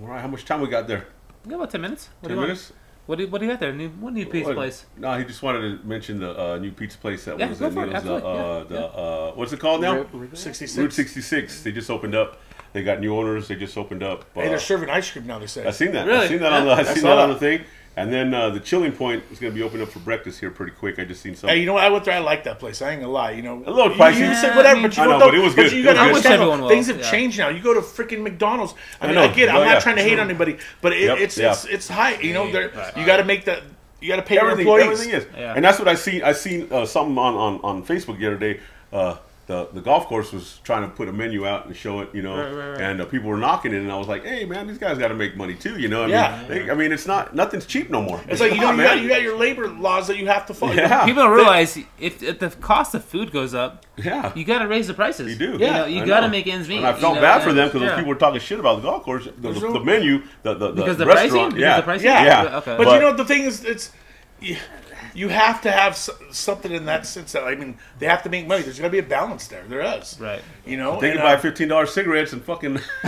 All 0.00 0.08
right, 0.08 0.20
how 0.20 0.28
much 0.28 0.44
time 0.44 0.60
we 0.60 0.68
got 0.68 0.86
there? 0.86 1.06
We 1.44 1.50
got 1.50 1.56
about 1.56 1.70
ten 1.70 1.80
minutes. 1.80 2.08
What 2.20 2.28
Ten 2.28 2.36
do 2.36 2.40
you 2.42 2.46
minutes? 2.48 2.70
Want? 2.70 2.78
What 3.06 3.16
do 3.16 3.24
you, 3.24 3.30
What 3.30 3.38
do 3.38 3.46
you 3.46 3.50
got 3.52 3.60
there? 3.60 3.72
New, 3.72 3.88
what 3.88 4.12
new 4.12 4.26
pizza 4.26 4.48
What- 4.50 4.56
place? 4.56 4.84
No, 4.98 5.16
he 5.18 5.24
just 5.24 5.42
wanted 5.42 5.80
to 5.80 5.86
mention 5.86 6.20
the 6.20 6.38
uh, 6.38 6.58
new 6.58 6.70
pizza 6.70 6.98
place 6.98 7.24
that 7.24 7.38
Yeah, 7.38 7.48
was 7.48 7.60
in 7.62 7.72
for 7.72 7.84
it, 7.84 7.86
Needles, 7.86 8.04
uh, 8.06 8.14
uh, 8.16 8.58
yeah, 8.58 8.64
the 8.68 8.74
yeah. 8.74 8.80
uh, 9.02 9.32
what's 9.32 9.52
it 9.54 9.60
called 9.60 9.80
now? 9.80 10.04
Sixty 10.34 10.66
Route 10.78 10.92
66. 10.92 11.62
They 11.62 11.72
just 11.72 11.88
opened 11.90 12.14
up. 12.14 12.38
They 12.74 12.82
got 12.84 13.00
new 13.00 13.16
owners. 13.16 13.48
They 13.48 13.54
just 13.54 13.78
opened 13.78 14.02
up. 14.02 14.26
Hey, 14.34 14.46
uh, 14.46 14.50
they're 14.50 14.58
serving 14.60 14.90
ice 14.90 15.10
cream 15.10 15.26
now. 15.26 15.38
They 15.38 15.46
say. 15.46 15.66
I 15.66 15.70
seen 15.70 15.92
that. 15.92 16.06
Really? 16.06 16.26
I 16.26 16.28
seen 16.28 16.40
that 16.40 16.52
on 16.52 16.66
the. 16.66 16.72
I 16.72 16.80
I 16.80 16.82
seen 16.82 16.96
saw 16.98 17.16
that 17.16 17.22
on 17.22 17.30
the 17.30 17.36
thing. 17.38 17.64
And 17.98 18.12
then 18.12 18.32
uh, 18.32 18.50
the 18.50 18.60
chilling 18.60 18.92
point 18.92 19.24
is 19.32 19.38
going 19.40 19.52
to 19.52 19.54
be 19.54 19.62
opening 19.62 19.82
up 19.86 19.92
for 19.92 19.98
breakfast 19.98 20.38
here 20.40 20.50
pretty 20.50 20.72
quick. 20.72 20.98
I 20.98 21.04
just 21.04 21.20
seen 21.20 21.34
some. 21.34 21.48
Hey, 21.50 21.58
you 21.58 21.66
know 21.66 21.72
what? 21.74 21.84
I 21.84 21.88
went 21.90 22.04
there. 22.04 22.14
I 22.14 22.18
like 22.20 22.44
that 22.44 22.58
place. 22.58 22.80
I 22.80 22.92
ain't 22.92 23.00
gonna 23.00 23.12
lie. 23.12 23.32
You 23.32 23.42
know, 23.42 23.62
A 23.66 23.70
little 23.70 23.90
You- 23.92 23.98
pricey. 23.98 24.28
You, 24.28 24.34
said 24.34 24.54
whatever, 24.56 24.78
I 24.78 24.82
but 24.82 24.96
you 24.96 25.02
I 25.02 25.06
know, 25.06 25.18
but 25.18 25.34
it 25.34 25.40
was 25.42 25.54
good. 25.54 25.72
you 25.72 25.82
gotta 25.82 26.00
understand, 26.00 26.40
everyone 26.42 26.68
things 26.68 26.86
have 26.86 26.98
yeah. 27.00 27.10
changed 27.10 27.38
now. 27.38 27.48
You 27.48 27.60
go 27.60 27.74
to 27.74 27.80
freaking 27.80 28.22
McDonald's. 28.22 28.74
I, 29.00 29.04
I 29.04 29.06
mean, 29.08 29.16
know. 29.16 29.22
I 29.22 29.28
get. 29.28 29.48
it. 29.48 29.50
I'm 29.50 29.56
Oh, 29.56 29.64
not 29.64 29.70
yeah. 29.74 29.80
trying 29.80 29.96
to 29.96 30.02
hate 30.02 30.18
on 30.18 30.28
anybody, 30.30 30.58
but 30.80 30.92
it, 30.92 31.02
Yep, 31.02 31.18
it's, 31.18 31.36
yeah. 31.38 31.50
it's 31.52 31.64
it's 31.64 31.88
high. 31.88 32.14
You 32.20 32.34
know, 32.34 32.44
Right. 32.52 32.96
you 32.96 33.04
got 33.04 33.16
to 33.18 33.24
make 33.24 33.44
that. 33.46 33.62
You 34.00 34.08
got 34.08 34.16
to 34.16 34.22
pay 34.22 34.36
your 34.36 34.50
employees. 34.50 34.84
everything 34.84 35.10
is, 35.10 35.26
Yeah. 35.36 35.54
and 35.56 35.64
that's 35.64 35.78
what 35.80 35.88
I 35.88 35.94
seen. 35.96 36.22
I 36.22 36.32
seen 36.32 36.68
uh, 36.72 36.86
something 36.86 37.18
on, 37.18 37.34
on, 37.34 37.60
on 37.64 37.82
Facebook 37.84 38.18
the 38.18 38.26
other 38.28 38.36
day. 38.36 38.60
Uh, 38.92 39.16
the 39.48 39.66
the 39.72 39.80
golf 39.80 40.06
course 40.06 40.30
was 40.32 40.60
trying 40.62 40.82
to 40.82 40.88
put 40.94 41.08
a 41.08 41.12
menu 41.12 41.46
out 41.46 41.64
and 41.66 41.74
show 41.74 42.00
it, 42.00 42.14
you 42.14 42.22
know, 42.22 42.36
Right, 42.36 42.52
right, 42.52 42.68
right. 42.72 42.80
and 42.80 43.00
uh, 43.00 43.06
people 43.06 43.28
were 43.30 43.36
knocking 43.38 43.72
it, 43.72 43.78
and 43.78 43.90
I 43.90 43.96
was 43.96 44.06
like, 44.06 44.24
hey 44.24 44.44
man, 44.44 44.66
these 44.68 44.78
guys 44.78 44.98
got 44.98 45.08
to 45.08 45.14
make 45.14 45.36
money 45.36 45.54
too, 45.54 45.78
you 45.80 45.88
know. 45.88 46.04
I 46.04 46.06
Yeah. 46.08 46.38
mean, 46.38 46.48
they, 46.66 46.70
I 46.70 46.74
mean, 46.74 46.92
it's 46.92 47.06
not 47.06 47.34
nothing's 47.34 47.64
cheap 47.66 47.88
no 47.90 48.00
more. 48.02 48.20
It's 48.28 48.40
like 48.42 48.52
you 48.54 48.60
know, 48.60 48.70
not, 48.70 48.76
you 48.76 48.84
got, 48.84 49.00
you 49.02 49.08
got 49.08 49.22
your 49.22 49.36
labor 49.38 49.66
laws 49.68 50.06
that 50.08 50.18
you 50.18 50.26
have 50.28 50.44
to 50.46 50.54
follow. 50.54 50.72
Yeah. 50.74 51.04
People 51.06 51.22
don't 51.24 51.34
realize 51.34 51.76
if, 51.98 52.22
if 52.22 52.38
the 52.38 52.50
cost 52.50 52.94
of 52.94 53.04
food 53.04 53.32
goes 53.32 53.54
up, 53.54 53.86
yeah. 53.96 54.32
you 54.36 54.44
got 54.44 54.58
to 54.60 54.68
raise 54.68 54.86
the 54.86 54.94
prices. 54.94 55.32
You 55.32 55.36
do. 55.38 55.52
You, 55.54 55.58
Yeah, 55.60 55.78
know, 55.78 55.86
you 55.86 56.04
got 56.06 56.20
to 56.20 56.28
make 56.28 56.46
ends 56.46 56.68
meet. 56.68 56.76
And 56.78 56.86
I 56.86 56.94
you 56.94 57.00
felt 57.00 57.14
know, 57.16 57.20
bad 57.22 57.42
for 57.42 57.52
them 57.54 57.68
because 57.68 57.80
yeah. 57.80 57.88
those 57.88 57.96
people 57.96 58.10
were 58.10 58.18
talking 58.18 58.40
shit 58.40 58.60
about 58.60 58.76
the 58.76 58.82
golf 58.82 59.02
course, 59.02 59.24
the, 59.24 59.30
There's 59.38 59.60
the, 59.60 59.80
menu, 59.82 60.24
the 60.42 60.52
the, 60.54 60.68
the 60.68 60.72
because 60.74 60.96
the 60.98 61.06
restaurant. 61.06 61.30
pricing. 61.30 61.48
Because 61.56 61.60
yeah, 61.62 61.76
the 61.78 61.82
pricing. 61.82 62.06
Yeah. 62.06 62.24
Yeah. 62.24 62.56
Okay. 62.58 62.76
But, 62.76 62.84
But- 62.84 62.94
you 62.94 63.00
know 63.00 63.16
the 63.16 63.24
thing 63.24 63.42
is, 63.44 63.64
it's 63.64 63.92
you, 64.40 64.56
you 65.14 65.28
have 65.28 65.60
to 65.62 65.70
have 65.70 65.92
s- 65.92 66.10
something 66.30 66.70
in 66.72 66.84
that 66.86 67.06
sense. 67.06 67.32
That 67.32 67.44
I 67.44 67.54
mean, 67.54 67.78
they 67.98 68.06
have 68.06 68.22
to 68.24 68.28
make 68.28 68.46
money. 68.46 68.62
There's 68.62 68.78
got 68.78 68.84
to 68.86 68.90
be 68.90 68.98
a 68.98 69.02
balance 69.02 69.48
there. 69.48 69.64
There 69.68 69.80
is. 69.98 70.18
right. 70.20 70.42
You 70.66 70.76
know. 70.76 71.00
They 71.00 71.12
can 71.12 71.18
buy 71.22 71.34
uh, 71.34 71.38
fifteen 71.40 71.68
dollars 71.68 71.92
cigarettes 71.92 72.32
and 72.32 72.42
fucking 72.44 72.78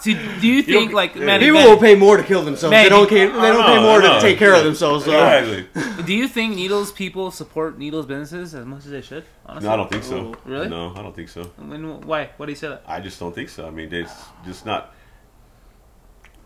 So 0.00 0.12
do 0.40 0.46
you 0.46 0.62
think 0.62 0.92
like 0.92 1.14
man, 1.16 1.40
People 1.40 1.60
man, 1.60 1.68
will 1.68 1.76
pay 1.78 1.94
more 1.94 2.16
to 2.16 2.22
kill 2.22 2.42
themselves. 2.42 2.70
Man, 2.72 2.84
they 2.84 2.88
don't. 2.88 3.02
you- 3.02 3.08
Pay, 3.08 3.26
they 3.26 3.32
don't 3.32 3.58
know, 3.60 3.66
pay 3.66 3.82
more 3.82 4.00
to 4.00 4.20
take 4.20 4.38
care 4.38 4.54
of 4.54 4.64
themselves. 4.64 5.04
So. 5.04 5.10
Exactly. 5.12 6.04
Do 6.04 6.14
you 6.14 6.26
think 6.28 6.56
Needles 6.56 6.90
people 6.92 7.30
support 7.30 7.78
Needles 7.78 8.06
businesses 8.06 8.54
as 8.54 8.64
much 8.64 8.84
as 8.86 8.90
they 8.90 9.02
should? 9.02 9.24
Honestly, 9.44 9.68
No, 9.68 9.74
I 9.74 9.76
don't 9.76 9.90
think 9.90 10.04
so. 10.04 10.34
Really? 10.44 10.68
No, 10.68 10.94
I 10.94 11.02
don't 11.02 11.14
think 11.14 11.28
so. 11.28 11.50
I 11.58 11.62
mean, 11.62 12.00
why? 12.02 12.30
Why 12.36 12.46
do 12.46 12.52
you 12.52 12.56
say 12.56 12.68
that? 12.68 12.82
I 12.86 13.00
just 13.00 13.20
don't 13.20 13.34
think 13.34 13.48
so. 13.50 13.66
I 13.66 13.70
mean, 13.70 13.92
it's 13.92 14.12
just 14.46 14.64
not. 14.64 14.94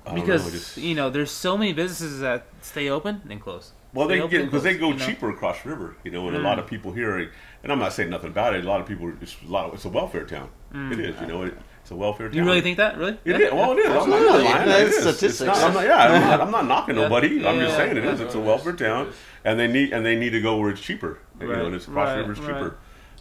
I 0.05 0.11
don't 0.11 0.16
know, 0.16 0.20
Because 0.22 0.52
just- 0.52 0.76
you 0.76 0.94
know, 0.94 1.11
there's 1.11 1.30
so 1.30 1.57
many 1.57 1.72
businesses 1.72 2.20
that 2.20 2.46
stay 2.61 2.88
open 2.88 3.22
and 3.28 3.40
close. 3.40 3.72
Well, 3.94 4.09
Stay 4.09 4.18
they 4.18 4.28
get 4.28 4.44
because 4.46 4.64
they 4.64 4.76
go 4.76 4.88
you 4.88 4.94
know? 4.94 5.07
cheaper 5.07 5.30
across 5.30 5.62
the 5.62 5.68
river, 5.68 5.96
you 6.02 6.11
know, 6.11 6.26
and 6.26 6.36
a 6.36 6.40
lot 6.40 6.59
of 6.59 6.66
mm. 6.66 6.70
people 6.70 6.92
here, 6.92 7.16
and 7.16 7.72
I'm 7.72 7.78
not 7.78 7.92
saying 7.92 8.11
nothing 8.11 8.30
about 8.30 8.55
it. 8.57 8.64
A 8.64 8.68
lot 8.68 8.80
of 8.80 8.88
people, 8.88 9.12
it's 9.22 9.36
a 9.46 9.50
lot. 9.50 9.66
Of, 9.68 9.74
it's 9.74 9.84
a 9.84 9.88
welfare 9.88 10.24
town. 10.24 10.48
It 10.74 10.98
is, 10.98 11.20
you 11.20 11.28
know, 11.28 11.44
it, 11.44 11.55
it's 11.80 11.92
a 11.92 11.94
welfare 11.94 12.28
town. 12.28 12.36
You 12.36 12.44
really 12.44 12.61
think 12.61 12.78
that? 12.78 12.98
Really? 12.98 13.16
It 13.24 13.38
Yeah. 13.38 13.46
is. 13.46 13.52
Well, 13.52 13.70
it 13.70 13.78
is. 13.78 13.86
I'm 13.86 13.92
not, 13.92 14.18
Absolutely. 14.18 14.44
lying. 14.44 14.66
That's 14.66 14.80
It 14.80 14.88
is. 14.88 15.07
It's 15.07 15.16
statistics. 15.16 15.46
not, 15.46 15.57
I'm 15.59 15.74
not, 15.74 15.84
yeah, 15.84 15.96
I'm 15.96 16.20
not, 16.22 16.40
I'm 16.40 16.50
not 16.50 16.66
knocking 16.66 16.96
Yeah. 16.96 17.02
nobody. 17.02 17.46
I'm 17.46 17.61
just 17.61 17.76
saying 17.76 17.96
it 17.96 18.05
is. 18.05 18.20
It's 18.20 18.34
a 18.34 18.40
welfare 18.40 18.72
town, 18.72 19.12
and 19.44 19.61
they 19.61 19.68
need 19.68 19.92
and 19.92 20.05
they 20.05 20.16
need 20.16 20.30
to 20.30 20.40
go 20.40 20.57
where 20.57 20.70
it's 20.70 20.80
cheaper. 20.80 21.20
You 21.40 21.46
know, 21.46 21.66
and 21.66 21.74
it's 21.76 21.86
across 21.86 22.09
Right. 22.09 22.14
the 22.16 22.28
river 22.28 22.32
is 22.32 22.40
Right. 22.40 22.72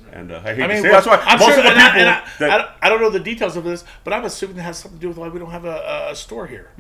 Cheaper. 0.03 0.15
And 0.15 0.31
uh, 0.31 0.41
I 0.43 0.53
hate 0.53 0.63
I 0.63 0.67
to 0.67 0.73
mean, 0.73 0.83
say 0.83 0.91
that's 0.91 1.07
why 1.07 1.21
I'm 1.25 1.39
most 1.39 1.49
sure, 1.49 1.57
of 1.57 1.63
the 1.63 1.69
and 1.69 1.79
people 1.79 1.91
I, 1.91 1.99
and 1.99 2.09
I, 2.09 2.23
that 2.39 2.77
I, 2.81 2.89
don't, 2.89 3.01
know 3.01 3.09
the 3.09 3.19
details 3.19 3.57
of 3.57 3.63
this, 3.63 3.83
but 4.03 4.13
I'm 4.13 4.25
assuming 4.25 4.57
it 4.57 4.61
has 4.61 4.77
something 4.77 4.99
to 4.99 5.01
do 5.01 5.07
with 5.09 5.17
why 5.17 5.29
we 5.29 5.39
don't 5.39 5.51
have 5.51 5.65
a, 5.65 6.07
a, 6.07 6.11
a 6.11 6.15
store 6.15 6.47
here. 6.47 6.71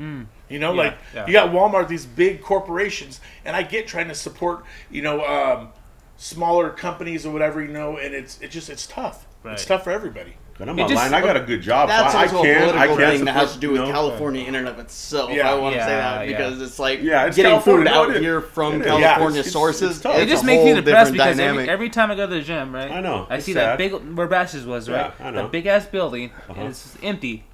You 0.49 0.59
know. 0.59 0.73
Yeah, 0.73 0.81
like 0.81 0.97
yeah. 1.13 1.27
you 1.27 1.33
got 1.33 1.51
Walmart, 1.51 1.87
these 1.87 2.05
big 2.05 2.41
corporations, 2.41 3.21
and 3.45 3.55
I 3.55 3.63
get 3.63 3.87
trying 3.87 4.07
to 4.07 4.15
support, 4.15 4.65
you 4.91 5.01
know, 5.01 5.23
um, 5.25 5.69
smaller 6.17 6.69
companies 6.69 7.25
or 7.25 7.31
whatever, 7.31 7.61
you 7.61 7.71
know, 7.71 7.97
and 7.97 8.13
it's 8.13 8.39
it 8.41 8.51
just 8.51 8.69
it's 8.69 8.87
tough. 8.87 9.27
It's 9.45 9.65
tough 9.65 9.83
for 9.83 9.91
everybody. 9.91 10.35
And 10.59 10.69
I'm 10.69 10.77
It 10.77 10.83
not 10.83 10.89
just- 10.89 11.11
lying. 11.11 11.13
I 11.15 11.25
got 11.25 11.35
a 11.35 11.39
good 11.41 11.61
job. 11.61 11.89
That's 11.89 12.13
I, 12.13 12.19
I 12.19 12.23
also 12.25 12.39
a 12.39 12.43
can. 12.43 12.55
I 12.55 12.69
political 12.87 12.97
can 12.97 13.15
thing 13.17 13.25
that 13.25 13.31
has 13.33 13.53
to 13.53 13.59
do 13.59 13.71
with 13.71 13.81
you 13.81 13.87
know. 13.87 13.91
California 13.91 14.45
in 14.45 14.53
and 14.55 14.67
of 14.67 14.77
itself. 14.77 15.31
Yeah. 15.31 15.51
I 15.51 15.55
want 15.55 15.75
to 15.75 15.81
say 15.81 15.87
Yeah, 15.87 15.97
that 16.17 16.29
yeah. 16.29 16.37
because 16.37 16.61
it's 16.61 16.77
like 16.79 17.01
Yeah, 17.01 17.25
it's 17.25 17.35
getting 17.35 17.51
California, 17.53 17.89
food 17.89 17.93
out 17.97 18.09
it 18.11 18.15
is. 18.17 18.21
here 18.21 18.39
from 18.41 18.75
It 18.75 18.81
is. 18.81 18.85
California 18.85 19.07
Yeah, 19.07 19.15
it's- 19.23 19.35
it's- 19.39 19.51
sources. 19.51 19.97
it's. 19.97 20.05
It 20.05 20.27
just 20.29 20.43
a 20.43 20.45
makes 20.45 20.63
me 20.63 20.73
depressed 20.75 21.11
because 21.11 21.39
every, 21.39 21.67
every 21.69 21.89
time 21.89 22.11
I 22.11 22.15
go 22.15 22.27
to 22.27 22.35
the 22.35 22.41
gym, 22.41 22.73
right? 22.73 22.91
I 22.91 23.01
know, 23.01 23.25
I 23.29 23.37
it's 23.37 23.45
see 23.45 23.53
that 23.53 23.77
big 23.79 23.93
where 23.93 24.27
Bashas' 24.27 24.65
was, 24.65 24.89
right? 24.89 25.11
Yeah, 25.19 25.27
I 25.27 25.31
know. 25.31 25.41
That 25.43 25.51
big 25.51 25.65
ass 25.65 25.85
building, 25.87 26.29
Uh-huh. 26.47 26.59
and 26.61 26.69
it's 26.69 26.97
empty, 27.01 27.45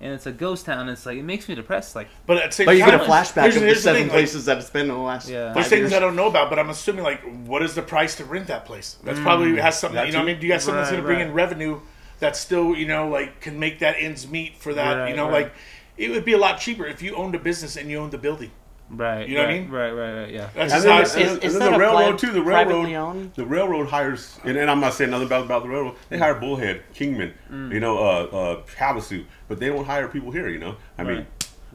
and 0.00 0.14
it's 0.14 0.24
a 0.24 0.32
ghost 0.32 0.64
town. 0.64 0.88
It's 0.88 1.04
like 1.04 1.18
it 1.18 1.24
makes 1.24 1.50
me 1.50 1.54
depressed. 1.56 1.94
Like, 1.94 2.08
But 2.26 2.38
at 2.38 2.50
the 2.52 2.56
same 2.56 2.64
But 2.66 2.76
you 2.76 2.84
time, 2.84 2.92
get 2.92 3.00
a 3.02 3.04
flashback 3.04 3.42
here's- 3.42 3.56
of 3.56 3.60
the 3.60 3.66
here's 3.66 3.82
seven 3.82 4.00
thing, 4.02 4.08
like, 4.08 4.12
places 4.16 4.46
that 4.46 4.56
it's 4.56 4.70
been 4.70 4.82
in 4.82 4.88
the 4.88 4.94
last. 4.96 5.28
Yeah. 5.28 5.52
There's 5.52 5.66
things 5.68 5.80
years. 5.80 5.92
I 5.92 5.98
don't 6.00 6.16
know 6.16 6.26
about, 6.28 6.48
but 6.48 6.58
I'm 6.58 6.70
assuming 6.70 7.04
like 7.04 7.20
what 7.44 7.62
is 7.62 7.74
the 7.74 7.82
price 7.82 8.14
to 8.16 8.24
rent 8.24 8.46
that 8.46 8.64
place? 8.64 8.96
That's 9.04 9.20
probably 9.20 9.56
has 9.60 9.78
something. 9.78 9.94
That 9.96 10.06
You 10.06 10.14
know, 10.14 10.20
what 10.20 10.24
I 10.24 10.32
mean, 10.32 10.40
do 10.40 10.46
you 10.46 10.52
got 10.54 10.62
something 10.62 10.78
that's 10.80 10.90
Right, 10.90 11.02
going 11.02 11.02
to 11.02 11.14
bring 11.18 11.28
in 11.28 11.34
revenue 11.34 11.80
that 12.20 12.36
still, 12.36 12.74
you 12.74 12.86
know, 12.86 13.08
like 13.08 13.40
can 13.40 13.58
make 13.58 13.78
that 13.80 13.96
ends 13.98 14.28
meet 14.28 14.56
for 14.58 14.74
that? 14.74 14.94
Right, 14.94 15.10
you 15.10 15.16
know, 15.16 15.24
right. 15.28 15.44
like 15.44 15.52
it 15.96 16.10
would 16.10 16.24
be 16.24 16.32
a 16.32 16.38
lot 16.38 16.58
cheaper 16.60 16.86
if 16.86 17.02
you 17.02 17.14
owned 17.16 17.34
a 17.34 17.38
business 17.38 17.76
and 17.76 17.90
you 17.90 17.98
owned 17.98 18.12
the 18.12 18.18
building. 18.18 18.50
right? 18.90 19.28
You 19.28 19.34
know 19.36 19.42
what 19.42 19.50
I 19.50 19.58
mean? 19.58 19.68
Right, 19.70 19.90
right, 19.90 20.12
right. 20.20 20.30
Yeah. 20.30 20.48
That's 20.54 20.72
And 20.74 20.84
just 20.84 20.86
how 20.86 20.92
I 20.94 20.96
then, 20.98 21.06
see 21.06 21.22
and, 21.22 21.30
it. 21.38 21.44
and 21.44 21.52
then 21.54 21.60
that 21.60 21.72
the 21.72 21.78
railroad 21.78 22.18
too. 22.18 22.30
The 22.32 22.42
railroad, 22.42 23.34
the 23.34 23.44
railroad 23.46 23.88
hires, 23.88 24.38
and, 24.44 24.56
and 24.56 24.70
I'm 24.70 24.80
not 24.80 24.94
saying 24.94 25.10
nothing 25.10 25.26
about 25.26 25.44
about 25.44 25.62
the 25.64 25.68
railroad. 25.68 25.96
They 26.08 26.18
hire 26.18 26.34
Bullhead, 26.34 26.82
Kingman, 26.94 27.32
Mm. 27.50 27.72
you 27.72 27.80
know, 27.80 27.98
uh, 27.98 28.02
uh, 28.32 28.62
Havasu, 28.78 29.24
but 29.48 29.58
they 29.58 29.68
don't 29.68 29.84
hire 29.84 30.06
people 30.08 30.30
here. 30.30 30.48
You 30.48 30.58
know, 30.58 30.76
I 30.98 31.02
mean, 31.04 31.16
Right. 31.16 31.26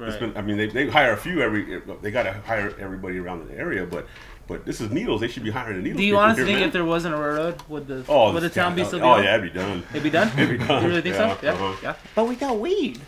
it's 0.08 0.22
Right. 0.22 0.34
been. 0.34 0.38
I 0.38 0.42
mean, 0.42 0.58
they, 0.58 0.68
they 0.68 0.88
hire 0.90 1.12
a 1.14 1.18
few 1.18 1.42
every. 1.42 1.82
They 2.02 2.12
got 2.12 2.24
to 2.24 2.34
hire 2.34 2.74
everybody 2.80 3.18
around 3.20 3.48
the 3.50 3.58
area, 3.58 3.86
but 3.86 4.08
but 4.52 4.66
this 4.66 4.82
is 4.82 4.92
Needles. 4.92 5.22
They 5.22 5.28
should 5.30 5.44
be 5.44 5.50
hiring 5.52 5.78
the 5.78 5.82
Needles. 5.84 5.98
Do 5.98 6.04
you 6.04 6.12
people 6.14 6.20
honestly 6.24 6.44
here, 6.44 6.48
think 6.48 6.60
man. 6.60 6.68
if 6.68 6.74
there 6.74 6.84
wasn't 6.86 7.16
a 7.16 7.18
railroad, 7.18 7.64
would 7.70 7.88
the 7.88 8.04
Oh, 8.10 8.26
would 8.34 8.36
the 8.44 8.48
this 8.50 8.54
town 8.56 8.76
be 8.76 8.82
town- 8.82 8.88
still 8.90 9.00
be 9.00 9.06
Oh 9.06 9.10
on? 9.12 9.24
yeah, 9.24 9.38
it'd 9.38 9.54
be 9.54 9.60
done. 9.60 9.84
It'd 9.92 10.04
be 10.04 10.10
done. 10.10 10.28
It'd 10.38 10.60
be 10.60 10.66
done. 10.66 10.84
You 10.84 10.90
really 10.90 11.02
think 11.02 11.16
Yeah, 11.16 11.36
so? 11.38 11.46
Yeah, 11.46 11.54
uh-huh. 11.54 11.76
yeah. 11.82 11.96
But 12.16 12.28
we 12.28 12.36
got 12.36 12.60
weed. 12.60 13.00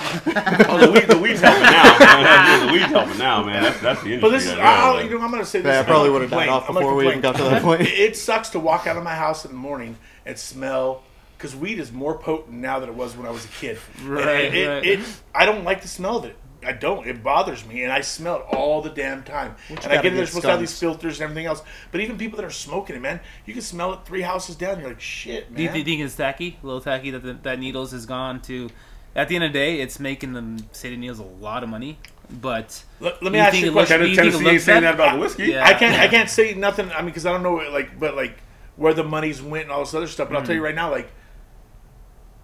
Oh, 0.00 0.78
the 0.78 0.90
weed, 0.92 1.08
the 1.08 1.18
weed's 1.18 1.40
helping 1.40 1.62
now. 1.62 2.66
the 2.66 2.72
weed's 2.72 2.84
helping 2.86 3.18
now, 3.18 3.44
man. 3.44 3.62
That's 3.62 3.80
that's 3.80 4.02
the 4.02 4.12
industry. 4.14 4.20
But 4.20 4.30
this 4.30 4.44
is, 4.44 4.50
right 4.50 4.56
there, 4.56 4.64
I'll, 4.66 4.96
man. 4.96 5.04
you 5.06 5.18
know, 5.18 5.24
I'm 5.24 5.30
going 5.30 5.42
to 5.42 5.48
say 5.48 5.60
this. 5.60 5.72
Yeah, 5.72 5.80
I 5.80 5.82
probably 5.84 6.10
would 6.10 6.22
have 6.22 6.30
died 6.30 6.48
off 6.48 6.68
I'm 6.68 6.74
gonna 6.74 6.80
before 6.86 6.94
we 6.96 7.06
even 7.08 7.20
got 7.20 7.36
to 7.36 7.44
that 7.44 7.62
point. 7.62 7.82
It, 7.82 7.86
it 7.98 8.16
sucks 8.16 8.48
to 8.50 8.58
walk 8.58 8.86
out 8.86 8.96
of 8.96 9.02
my 9.04 9.14
house 9.14 9.44
in 9.44 9.50
the 9.52 9.56
morning 9.56 9.96
and 10.26 10.38
smell 10.38 11.02
because 11.36 11.54
weed 11.54 11.78
is 11.78 11.92
more 11.92 12.18
potent 12.18 12.56
now 12.56 12.80
than 12.80 12.88
it 12.88 12.94
was 12.96 13.16
when 13.16 13.26
I 13.26 13.30
was 13.30 13.44
a 13.44 13.48
kid. 13.48 13.78
Right, 14.02 14.46
it, 14.46 14.54
it, 14.54 14.68
right. 14.68 14.84
it- 14.86 15.20
I 15.34 15.46
don't 15.46 15.62
like 15.64 15.82
the 15.82 15.88
smell 15.88 16.16
of 16.16 16.24
it. 16.24 16.34
I 16.68 16.72
don't. 16.72 17.06
It 17.06 17.22
bothers 17.22 17.64
me, 17.66 17.82
and 17.84 17.92
I 17.92 18.02
smell 18.02 18.36
it 18.36 18.42
all 18.54 18.82
the 18.82 18.90
damn 18.90 19.22
time. 19.22 19.56
and 19.70 19.78
I 19.78 19.82
gotta 19.82 19.94
get 19.96 20.02
get 20.02 20.14
they're 20.16 20.26
supposed 20.26 20.42
to 20.44 20.48
have 20.50 20.58
skunks. 20.58 20.72
these 20.72 20.78
filters 20.80 21.14
and 21.20 21.22
everything 21.30 21.46
else, 21.46 21.62
but 21.90 22.00
even 22.00 22.18
people 22.18 22.36
that 22.36 22.44
are 22.44 22.50
smoking 22.50 22.94
it, 22.96 23.00
man, 23.02 23.20
you 23.46 23.52
can 23.54 23.62
smell 23.62 23.92
it 23.94 24.00
three 24.04 24.20
houses 24.22 24.54
down. 24.56 24.78
You're 24.80 24.88
like, 24.90 25.00
shit, 25.00 25.50
man. 25.50 25.56
Do 25.56 25.62
you 25.62 25.70
think 25.70 25.86
think 25.86 26.00
it's 26.02 26.14
tacky, 26.16 26.58
a 26.62 26.66
little 26.66 26.80
tacky 26.80 27.10
that 27.10 27.22
the, 27.22 27.32
that 27.42 27.58
Needles 27.58 27.92
has 27.92 28.06
gone 28.06 28.40
to? 28.42 28.68
At 29.16 29.28
the 29.28 29.34
end 29.36 29.44
of 29.44 29.52
the 29.52 29.58
day, 29.58 29.80
it's 29.80 29.98
making 29.98 30.34
the 30.34 30.62
state 30.72 30.92
of 30.92 30.98
Needles 30.98 31.18
a 31.18 31.22
lot 31.24 31.62
of 31.62 31.68
money. 31.68 31.98
But 32.30 32.84
let, 33.00 33.22
let 33.22 33.32
me 33.32 33.38
you 33.38 33.42
ask 33.44 33.52
think 33.52 33.64
you 33.64 33.70
it 33.70 33.72
a 33.72 33.76
looks- 33.76 33.88
question. 33.88 34.04
do 34.04 34.10
you 34.10 34.14
think 34.16 34.26
it 34.28 34.30
Tennessee 34.32 34.50
ain't 34.50 34.62
saying 34.62 34.82
that 34.82 34.94
about 34.94 35.14
the 35.14 35.20
whiskey. 35.20 35.46
Yeah. 35.46 35.64
I 35.66 35.72
can't. 35.72 35.98
I 35.98 36.08
can't 36.08 36.28
say 36.28 36.52
nothing. 36.54 36.92
I 36.92 36.98
mean, 36.98 37.06
because 37.06 37.24
I 37.24 37.32
don't 37.32 37.42
know, 37.42 37.54
like, 37.72 37.98
but 37.98 38.14
like 38.14 38.38
where 38.76 38.92
the 38.92 39.02
money's 39.04 39.40
went 39.40 39.64
and 39.64 39.72
all 39.72 39.80
this 39.80 39.94
other 39.94 40.06
stuff. 40.06 40.28
But 40.28 40.36
I'll 40.36 40.42
Mm. 40.42 40.46
tell 40.46 40.54
you 40.54 40.62
right 40.62 40.74
now, 40.74 40.90
like, 40.90 41.10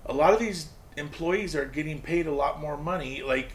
a 0.07 0.13
lot 0.15 0.33
of 0.33 0.41
these 0.41 0.69
employees 0.97 1.55
are 1.55 1.65
getting 1.67 2.01
paid 2.01 2.27
a 2.27 2.33
lot 2.33 2.61
more 2.61 2.77
money. 2.77 3.23
Like, 3.23 3.53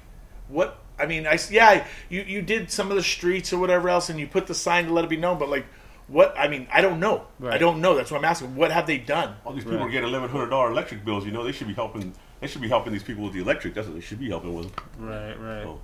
what? 0.49 0.77
I 0.99 1.05
mean, 1.05 1.25
I 1.25 1.33
s- 1.35 1.49
yeah, 1.51 1.85
you 2.09 2.21
you 2.23 2.41
did 2.41 2.69
some 2.71 2.89
of 2.91 2.97
the 2.97 3.03
streets 3.03 3.53
or 3.53 3.57
whatever 3.59 3.87
else, 3.89 4.09
and 4.09 4.19
you 4.19 4.27
put 4.27 4.47
the 4.47 4.53
sign 4.53 4.85
to 4.87 4.93
let 4.93 5.05
it 5.05 5.09
be 5.09 5.15
known. 5.17 5.39
But 5.39 5.49
like, 5.49 5.65
what? 6.07 6.35
I 6.37 6.47
mean, 6.49 6.67
I 6.73 6.81
don't 6.81 6.99
know. 6.99 7.25
I 7.43 7.57
don't 7.57 7.79
know. 7.81 7.95
That's 7.95 8.11
what 8.11 8.17
I'm 8.17 8.25
asking. 8.25 8.55
What 8.55 8.71
have 8.71 8.85
they 8.85 8.97
done? 8.97 9.35
All 9.45 9.53
these 9.53 9.63
people 9.63 9.79
Right. 9.79 9.87
are 9.87 9.91
getting 9.91 10.09
eleven 10.09 10.29
hundred 10.29 10.49
dollar 10.49 10.71
electric 10.71 11.05
bills. 11.05 11.25
You 11.25 11.31
know, 11.31 11.43
they 11.43 11.51
should 11.53 11.67
be 11.67 11.73
helping. 11.73 12.13
They 12.41 12.47
should 12.47 12.61
be 12.61 12.67
helping 12.69 12.91
these 12.93 13.03
people 13.03 13.23
with 13.23 13.33
the 13.33 13.41
electric. 13.41 13.73
That's 13.73 13.87
what 13.87 13.95
they 13.95 14.01
should 14.01 14.19
be 14.19 14.29
helping 14.29 14.53
with. 14.55 14.71
right, 14.97 15.33
right, 15.39 15.63
Oh. 15.65 15.79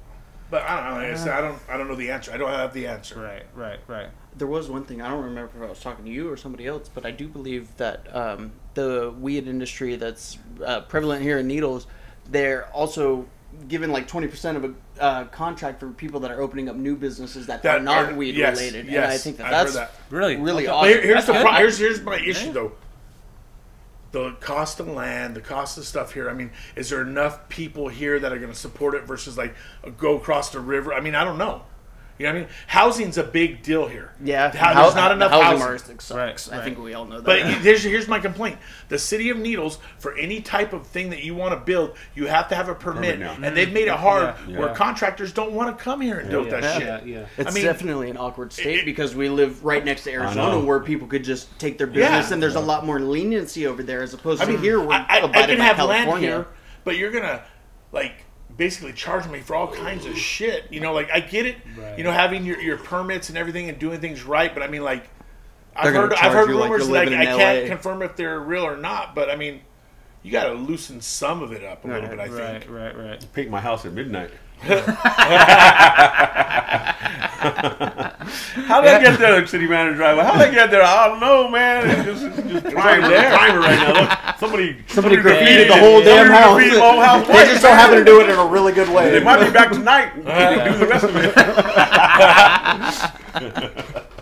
But 0.51 0.61
I 0.61 0.75
don't 0.75 0.89
know. 1.01 1.07
Like 1.07 1.13
I, 1.13 1.17
said, 1.17 1.29
I 1.33 1.41
don't. 1.41 1.59
I 1.69 1.77
don't 1.77 1.87
know 1.87 1.95
the 1.95 2.11
answer. 2.11 2.31
I 2.33 2.37
don't 2.37 2.49
have 2.51 2.73
the 2.73 2.87
answer. 2.87 3.19
right, 3.19 3.43
right, 3.55 3.79
right. 3.87 4.07
There 4.37 4.47
was 4.47 4.69
one 4.69 4.83
thing 4.83 5.01
I 5.01 5.07
don't 5.09 5.23
remember 5.23 5.49
if 5.57 5.63
I 5.63 5.69
was 5.69 5.79
talking 5.79 6.05
to 6.05 6.11
you 6.11 6.29
or 6.29 6.35
somebody 6.37 6.67
else, 6.67 6.89
but 6.93 7.05
I 7.05 7.11
do 7.11 7.27
believe 7.29 7.75
that 7.77 8.13
um, 8.15 8.51
the 8.73 9.13
weed 9.19 9.47
industry 9.47 9.95
that's 9.95 10.37
uh, 10.63 10.81
prevalent 10.81 11.23
here 11.23 11.39
in 11.39 11.47
Needles, 11.47 11.87
they're 12.29 12.67
also 12.73 13.25
given 13.67 13.91
like 13.91 14.07
twenty 14.07 14.27
percent 14.27 14.57
of 14.57 14.63
a 14.65 15.01
uh, 15.01 15.25
contract 15.25 15.79
for 15.79 15.89
people 15.91 16.19
that 16.21 16.31
are 16.31 16.41
opening 16.41 16.69
up 16.69 16.75
new 16.75 16.95
businesses 16.95 17.47
that, 17.47 17.63
That 17.63 17.77
are 17.79 17.83
not 17.83 18.11
are- 18.11 18.15
weed 18.15 18.35
yes, 18.35 18.57
related. 18.57 18.85
yes, 18.87 19.03
and 19.03 19.13
I 19.13 19.17
think 19.17 19.37
that 19.37 19.45
I've 19.47 19.51
that's 19.51 19.73
that. 19.75 19.91
Really, 20.09 20.35
really 20.37 20.63
Okay. 20.67 20.71
awesome. 20.71 20.89
Here- 20.89 21.01
here's 21.01 21.13
That's 21.15 21.27
the 21.27 21.33
good. 21.33 21.41
pro- 21.43 21.51
here's 21.53 21.77
here's 21.77 22.01
my 22.01 22.17
issue 22.19 22.47
Yeah. 22.47 22.51
though. 22.53 22.71
The 24.11 24.31
cost 24.39 24.79
of 24.79 24.87
land, 24.87 25.35
the 25.35 25.41
cost 25.41 25.77
of 25.77 25.85
stuff 25.85 26.13
here. 26.13 26.29
I 26.29 26.33
mean, 26.33 26.51
is 26.77 26.89
there 26.89 27.01
enough 27.01 27.49
people 27.49 27.89
here 27.89 28.17
that 28.19 28.31
are 28.31 28.37
going 28.39 28.51
to 28.51 28.57
support 28.57 28.95
it 28.95 29.03
versus 29.03 29.37
like 29.37 29.53
go 29.97 30.15
across 30.15 30.51
the 30.51 30.59
river? 30.61 30.93
I 30.93 31.01
mean, 31.01 31.15
I 31.15 31.23
don't 31.25 31.37
know. 31.37 31.63
You 32.17 32.25
know 32.27 32.31
what 32.31 32.37
I 32.37 32.39
mean? 32.43 32.49
Housing's 32.67 33.17
a 33.17 33.23
big 33.23 33.61
deal 33.61 33.87
here. 33.87 34.13
yeah, 34.23 34.55
How- 34.55 34.73
hou- 34.73 34.81
there's 34.83 34.95
not 34.95 35.11
enough 35.11 35.31
the 35.31 35.41
housing. 35.41 35.59
market 35.59 36.01
sucks. 36.01 36.11
Right, 36.11 36.49
I 36.53 36.57
right. 36.59 36.63
think 36.63 36.79
we 36.79 36.93
all 36.93 37.03
know 37.03 37.17
that. 37.19 37.25
But 37.25 37.45
here's 37.61 37.83
here's 37.83 38.07
my 38.07 38.19
complaint: 38.19 38.57
the 38.87 38.97
city 38.97 39.29
of 39.29 39.37
Needles, 39.37 39.79
for 39.99 40.15
any 40.17 40.39
type 40.39 40.71
of 40.71 40.87
thing 40.87 41.09
that 41.09 41.23
you 41.23 41.35
want 41.35 41.53
to 41.53 41.59
build, 41.59 41.97
you 42.15 42.27
have 42.27 42.47
to 42.49 42.55
have 42.55 42.69
a 42.69 42.75
permit, 42.75 43.15
Permit 43.15 43.19
now. 43.19 43.47
and 43.47 43.55
they've 43.57 43.71
made 43.73 43.87
it 43.87 43.91
mm-hmm. 43.91 44.01
hard 44.01 44.35
Yeah. 44.47 44.59
where 44.59 44.69
contractors 44.73 45.33
don't 45.33 45.51
want 45.51 45.77
to 45.77 45.83
come 45.83 45.99
here 45.99 46.19
and 46.19 46.29
build 46.29 46.45
yeah, 46.47 46.59
that 46.61 46.81
yeah, 46.81 46.99
shit. 46.99 47.07
yeah. 47.07 47.25
It's 47.37 47.51
I 47.51 47.53
mean- 47.53 47.65
definitely 47.65 48.09
an 48.09 48.17
awkward 48.17 48.53
state 48.53 48.79
it- 48.79 48.85
because 48.85 49.13
we 49.13 49.27
live 49.27 49.65
right 49.65 49.83
next 49.83 50.03
to 50.05 50.11
Arizona, 50.13 50.59
where 50.59 50.79
people 50.79 51.07
could 51.07 51.23
just 51.25 51.57
take 51.59 51.77
their 51.77 51.87
business, 51.87 52.27
Yeah. 52.29 52.33
and 52.33 52.41
there's 52.41 52.55
a 52.55 52.59
lot 52.61 52.85
more 52.85 52.99
leniency 52.99 53.67
over 53.67 53.83
there 53.83 54.01
as 54.03 54.13
opposed 54.13 54.41
I 54.41 54.45
to 54.45 54.57
here. 54.57 54.79
We're 54.79 54.93
I, 54.93 55.05
I, 55.09 55.17
I 55.25 55.45
can 55.47 55.59
have 55.59 55.75
California. 55.75 56.11
land 56.11 56.21
here, 56.21 56.47
but 56.85 56.97
you're 56.97 57.11
gonna 57.11 57.41
like 57.91 58.24
basically 58.57 58.93
charging 58.93 59.31
me 59.31 59.39
for 59.39 59.55
all 59.55 59.71
kinds 59.71 60.05
of 60.05 60.17
shit. 60.17 60.65
You 60.71 60.79
know, 60.79 60.93
like 60.93 61.09
I 61.11 61.19
get 61.19 61.45
it. 61.45 61.57
Right. 61.77 61.97
You 61.97 62.03
know, 62.03 62.11
having 62.11 62.45
your, 62.45 62.59
your 62.59 62.77
permits 62.77 63.29
and 63.29 63.37
everything 63.37 63.69
and 63.69 63.79
doing 63.79 63.99
things 63.99 64.23
right, 64.23 64.53
but 64.53 64.63
I 64.63 64.67
mean, 64.67 64.83
like 64.83 65.09
I've 65.75 65.93
heard 65.93 66.13
I've 66.13 66.31
heard 66.31 66.49
you 66.49 66.55
like 66.55 66.69
rumors 66.69 66.87
you're 66.87 67.05
that 67.05 67.13
I, 67.13 67.21
I 67.21 67.37
can't 67.37 67.67
confirm 67.67 68.01
if 68.01 68.15
they're 68.15 68.39
real 68.39 68.63
or 68.63 68.77
not. 68.77 69.15
But 69.15 69.29
I 69.29 69.35
mean, 69.35 69.61
you 70.23 70.31
got 70.31 70.45
to 70.45 70.53
loosen 70.53 71.01
some 71.01 71.43
of 71.43 71.51
it 71.51 71.63
up 71.63 71.83
a 71.83 71.87
little 71.87 72.01
Right, 72.03 72.11
bit. 72.11 72.19
I 72.19 72.27
think. 72.27 72.39
Right, 72.39 72.61
think. 72.61 72.71
right, 72.71 72.97
right. 72.97 73.27
Paint 73.33 73.49
my 73.49 73.61
house 73.61 73.85
at 73.85 73.93
midnight. 73.93 74.31
How 77.37 78.81
did 78.81 78.91
I 78.91 79.01
get 79.01 79.19
there, 79.19 79.45
city 79.47 79.67
manager 79.67 79.95
driver? 79.97 80.23
How 80.23 80.33
did 80.33 80.41
I 80.41 80.51
get 80.53 80.71
there? 80.71 80.81
I 80.83 81.07
don't 81.07 81.19
know, 81.19 81.47
man. 81.49 81.89
It's 81.89 82.03
just, 82.21 82.39
it's 82.39 82.49
just 82.49 82.65
timer, 82.75 83.07
there. 83.09 83.29
timer 83.37 83.59
right 83.59 83.79
now. 83.79 84.01
Look, 84.01 84.09
somebody, 84.39 84.77
Somebody 84.87 85.17
graffitied 85.17 85.21
graffitied 85.21 85.67
the 85.67 85.73
it. 85.75 85.79
whole 85.79 86.01
damn 86.01 86.27
house. 86.27 86.53
graffitited 86.55 86.77
the 86.77 86.81
whole 86.81 86.99
house. 87.01 87.27
They 87.27 87.33
just 87.45 87.61
so 87.61 87.69
happen 87.69 87.97
to 87.99 88.05
do 88.05 88.21
it 88.21 88.29
in 88.29 88.37
a 88.39 88.45
really 88.45 88.71
good 88.73 88.89
way. 88.89 89.11
They 89.11 89.23
might 89.23 89.45
be 89.45 89.51
back 89.51 89.71
tonight. 89.71 90.13
and 90.15 90.73
do 90.73 90.77
the 90.79 90.87
rest 90.87 91.03
of 91.03 91.15
it. 91.15 91.35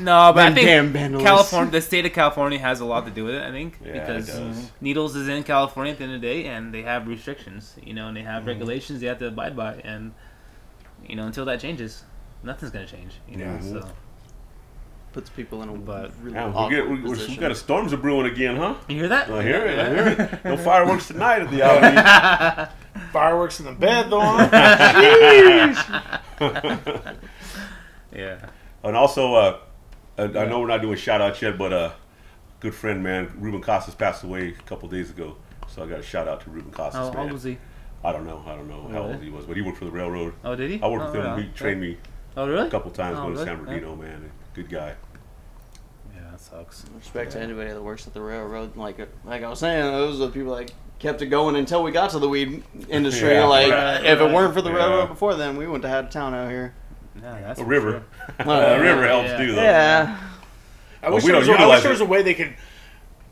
No, 0.00 0.32
but 0.32 0.52
I 0.52 0.54
think 0.54 0.92
damn. 0.94 1.18
California, 1.20 1.72
the 1.72 1.80
state 1.80 2.06
of 2.06 2.12
California, 2.12 2.56
has 2.60 2.78
a 2.78 2.84
lot 2.84 3.04
to 3.06 3.10
do 3.10 3.24
with 3.24 3.34
it. 3.34 3.42
I 3.42 3.50
think 3.50 3.78
Yeah, 3.84 3.92
because 3.94 4.28
does. 4.28 4.70
Needles 4.80 5.16
is 5.16 5.26
in 5.26 5.42
California 5.42 5.90
at 5.92 5.98
the 5.98 6.04
end 6.04 6.14
of 6.14 6.20
the 6.20 6.26
day, 6.26 6.44
and 6.44 6.72
they 6.72 6.82
have 6.82 7.08
restrictions, 7.08 7.74
you 7.82 7.94
know, 7.94 8.06
and 8.06 8.16
they 8.16 8.20
Mm-hmm. 8.20 8.30
have 8.30 8.46
regulations 8.46 9.00
they 9.00 9.08
have 9.08 9.18
to 9.18 9.26
abide 9.26 9.56
by, 9.56 9.74
and 9.84 10.12
you 11.06 11.16
know, 11.16 11.26
until 11.26 11.44
that 11.46 11.60
changes, 11.60 12.04
nothing's 12.42 12.70
gonna 12.72 12.86
change. 12.86 13.14
You 13.28 13.36
know, 13.38 13.44
Yeah. 13.44 13.60
so 13.60 13.88
puts 15.12 15.30
people 15.30 15.62
in 15.62 15.68
a 15.68 15.72
But- 15.72 16.12
really 16.22 16.34
Yeah, 16.36 16.66
we, 16.68 16.70
get, 16.74 16.88
we, 16.88 17.00
we, 17.00 17.10
we 17.28 17.36
got 17.36 17.50
a 17.50 17.54
storms 17.54 17.92
are 17.92 17.96
brewing 17.96 18.26
again, 18.30 18.56
huh? 18.56 18.74
You 18.88 18.96
hear 18.96 19.08
that? 19.08 19.30
I 19.30 19.42
hear 19.42 19.64
it. 19.64 19.78
I 19.78 19.88
hear 19.88 20.06
it. 20.08 20.44
No 20.44 20.56
fireworks 20.64 21.08
tonight 21.08 21.40
at 21.42 21.50
the 21.50 21.62
Alameda. 21.62 22.72
Fireworks 23.12 23.58
in 23.60 23.66
the 23.66 23.72
bed, 23.72 24.10
though. 24.10 24.20
Jeez. 24.20 25.78
Yeah. 28.14 28.38
and 28.82 28.96
also, 28.96 29.34
uh, 29.34 29.58
I, 30.16 30.22
I 30.24 30.44
know 30.46 30.60
we're 30.60 30.66
not 30.68 30.80
doing 30.82 30.96
shout 30.96 31.20
outs 31.20 31.40
yet, 31.42 31.58
but 31.58 31.72
uh, 31.72 31.90
good 32.60 32.74
friend, 32.74 33.02
man, 33.02 33.30
Ruben 33.38 33.60
Costas 33.60 33.94
passed 33.94 34.24
away 34.24 34.48
a 34.48 34.62
couple 34.62 34.88
days 34.88 35.10
ago. 35.10 35.36
So 35.68 35.82
I 35.82 35.86
got 35.86 36.00
a 36.00 36.02
shout 36.02 36.26
out 36.26 36.40
to 36.42 36.50
Ruben 36.50 36.72
Costas, 36.72 36.94
How 37.08 37.12
man. 37.12 37.22
old 37.24 37.32
was 37.32 37.42
he? 37.44 37.58
I 38.04 38.12
don't 38.12 38.26
know. 38.26 38.42
I 38.46 38.54
don't 38.54 38.68
know 38.68 38.82
how 38.82 39.00
Really? 39.02 39.14
old 39.14 39.22
he 39.22 39.30
was, 39.30 39.44
but 39.44 39.56
he 39.56 39.62
worked 39.62 39.78
for 39.78 39.84
the 39.84 39.90
railroad. 39.90 40.34
Oh, 40.44 40.54
did 40.54 40.70
he? 40.70 40.80
I 40.82 40.86
worked 40.88 41.06
oh, 41.06 41.12
with 41.12 41.20
him. 41.20 41.26
Oh, 41.32 41.36
yeah. 41.36 41.42
He 41.42 41.48
trained 41.50 41.80
me 41.80 41.96
Oh, 42.36 42.48
really? 42.48 42.68
a 42.68 42.70
couple 42.70 42.90
times 42.92 43.18
Oh, 43.18 43.22
going 43.22 43.34
to 43.34 43.40
really? 43.40 43.46
San 43.56 43.64
Bernardino, 43.64 43.96
man. 43.96 44.30
Good 44.54 44.68
guy. 44.70 44.94
Yeah, 46.14 46.30
that 46.30 46.40
sucks. 46.40 46.84
Respect 46.96 47.32
to 47.32 47.40
anybody 47.40 47.70
that 47.70 47.82
works 47.82 48.06
at 48.06 48.14
the 48.14 48.20
railroad. 48.20 48.76
Like 48.76 48.98
like 49.24 49.42
I 49.42 49.48
was 49.48 49.58
saying, 49.58 49.82
those 49.92 50.20
are 50.20 50.26
the 50.26 50.32
people 50.32 50.54
that 50.56 50.70
kept 51.00 51.22
it 51.22 51.26
going 51.26 51.56
until 51.56 51.82
we 51.82 51.90
got 51.90 52.10
to 52.10 52.18
the 52.18 52.28
weed 52.28 52.62
industry. 52.88 53.28
Yeah, 53.34 53.44
like 53.44 53.70
right, 53.72 54.04
if 54.04 54.20
right. 54.20 54.30
it 54.30 54.34
weren't 54.34 54.54
for 54.54 54.62
the 54.62 54.70
Yeah. 54.70 54.76
railroad 54.76 55.06
before 55.08 55.34
then, 55.34 55.56
we 55.56 55.66
wouldn't 55.66 55.84
have 55.84 56.04
had 56.04 56.04
a 56.06 56.12
town 56.12 56.34
out 56.34 56.50
here. 56.50 56.74
Yeah, 57.20 57.40
that's 57.40 57.58
A 57.60 57.64
river. 57.64 57.90
sure. 57.90 58.44
the 58.44 58.44
river 58.80 59.06
helps 59.08 59.28
yeah. 59.30 59.36
too, 59.38 59.54
though. 59.56 59.62
Yeah. 59.62 60.18
I 61.02 61.10
wish, 61.10 61.24
we 61.24 61.30
there 61.30 61.38
was, 61.38 61.48
don't 61.48 61.60
a, 61.60 61.64
I 61.64 61.66
wish 61.66 61.82
there 61.82 61.90
was 61.92 62.00
a 62.00 62.04
way 62.04 62.22
they 62.22 62.34
could 62.34 62.54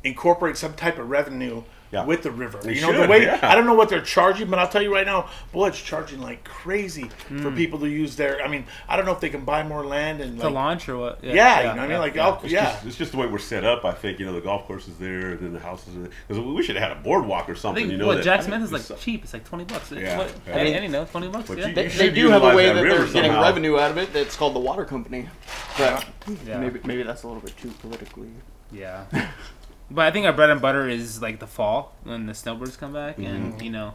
incorporate 0.04 0.56
some 0.56 0.74
type 0.74 0.98
of 0.98 1.08
revenue 1.08 1.62
Yeah. 1.92 2.04
with 2.04 2.22
the 2.22 2.30
river. 2.30 2.58
They 2.58 2.74
you 2.74 2.80
know, 2.80 2.92
the 2.92 3.06
way 3.08 3.22
yeah. 3.22 3.38
I 3.42 3.54
don't 3.54 3.64
know 3.66 3.74
what 3.74 3.88
they're 3.88 4.00
charging, 4.02 4.50
but 4.50 4.58
I'll 4.58 4.68
tell 4.68 4.82
you 4.82 4.92
right 4.92 5.06
now, 5.06 5.28
boy, 5.52 5.68
it's 5.68 5.80
charging 5.80 6.20
like 6.20 6.42
crazy 6.44 7.04
for 7.28 7.34
Hmm. 7.50 7.56
people 7.56 7.78
to 7.80 7.88
use 7.88 8.16
their. 8.16 8.42
I 8.42 8.48
mean, 8.48 8.64
I 8.88 8.96
don't 8.96 9.06
know 9.06 9.12
if 9.12 9.20
they 9.20 9.28
can 9.30 9.44
buy 9.44 9.62
more 9.62 9.84
land 9.86 10.20
and 10.20 10.38
To 10.38 10.46
like, 10.46 10.54
launch 10.54 10.88
or 10.88 10.96
what? 10.96 11.22
yeah, 11.22 11.58
you 11.60 11.64
know 11.64 11.70
what 11.70 11.78
I 11.78 11.86
mean, 11.88 11.98
like 11.98 12.14
yeah. 12.16 12.26
I'll, 12.26 12.40
It's, 12.42 12.52
yeah. 12.52 12.72
just, 12.72 12.86
it's 12.86 12.96
just 12.96 13.12
the 13.12 13.18
way 13.18 13.26
we're 13.26 13.38
set 13.38 13.64
up. 13.64 13.84
I 13.84 13.92
think 13.92 14.18
you 14.18 14.26
know 14.26 14.32
the 14.32 14.40
golf 14.40 14.66
course 14.66 14.88
is 14.88 14.96
there, 14.98 15.30
and 15.30 15.38
then 15.40 15.52
the 15.52 15.60
houses. 15.60 15.94
Because 16.26 16.42
we 16.42 16.62
should 16.62 16.76
have 16.76 16.88
had 16.88 16.96
a 16.98 17.00
boardwalk 17.00 17.48
or 17.48 17.54
something. 17.54 17.84
think 17.84 17.92
you 17.92 17.98
know 17.98 18.06
what 18.08 18.16
that- 18.16 18.24
Jack 18.24 18.42
Smith 18.42 18.62
is 18.62 18.72
like 18.72 18.82
it's- 18.82 19.02
cheap. 19.02 19.22
It's 19.22 19.32
like 19.32 19.44
twenty 19.44 19.64
bucks. 19.64 19.92
Yeah, 19.92 20.18
What, 20.18 20.34
yeah. 20.46 20.52
I 20.56 20.60
I 20.60 20.64
mean- 20.64 20.72
mean, 20.72 20.74
any 20.74 20.88
know, 20.88 21.04
twenty 21.04 21.28
bucks. 21.28 21.48
Yeah. 21.50 21.68
you- 21.68 21.74
They, 21.74 21.84
you 21.84 21.88
they 21.90 22.06
should 22.06 22.14
do 22.14 22.30
have 22.30 22.42
a 22.42 22.54
way 22.56 22.66
that 22.66 22.74
that 22.74 22.82
they're 22.82 23.06
getting 23.06 23.32
revenue 23.32 23.78
out 23.78 23.92
of 23.92 23.98
it. 23.98 24.12
That's 24.12 24.36
called 24.36 24.54
the 24.54 24.60
water 24.60 24.84
company. 24.84 25.28
But 25.78 26.04
Yeah. 26.46 26.58
maybe 26.58 26.80
maybe 26.84 27.02
that's 27.04 27.22
a 27.22 27.28
little 27.28 27.42
bit 27.42 27.56
too 27.56 27.70
politically. 27.80 28.28
Yeah. 28.72 29.04
but 29.90 30.06
I 30.06 30.10
think 30.10 30.26
our 30.26 30.32
bread 30.32 30.50
and 30.50 30.60
butter 30.60 30.88
is 30.88 31.20
like 31.22 31.38
the 31.38 31.46
fall 31.46 31.94
when 32.04 32.26
the 32.26 32.34
snowbirds 32.34 32.76
come 32.76 32.92
back, 32.92 33.16
Mm-hmm. 33.16 33.26
and 33.26 33.62
you 33.62 33.70
know, 33.70 33.94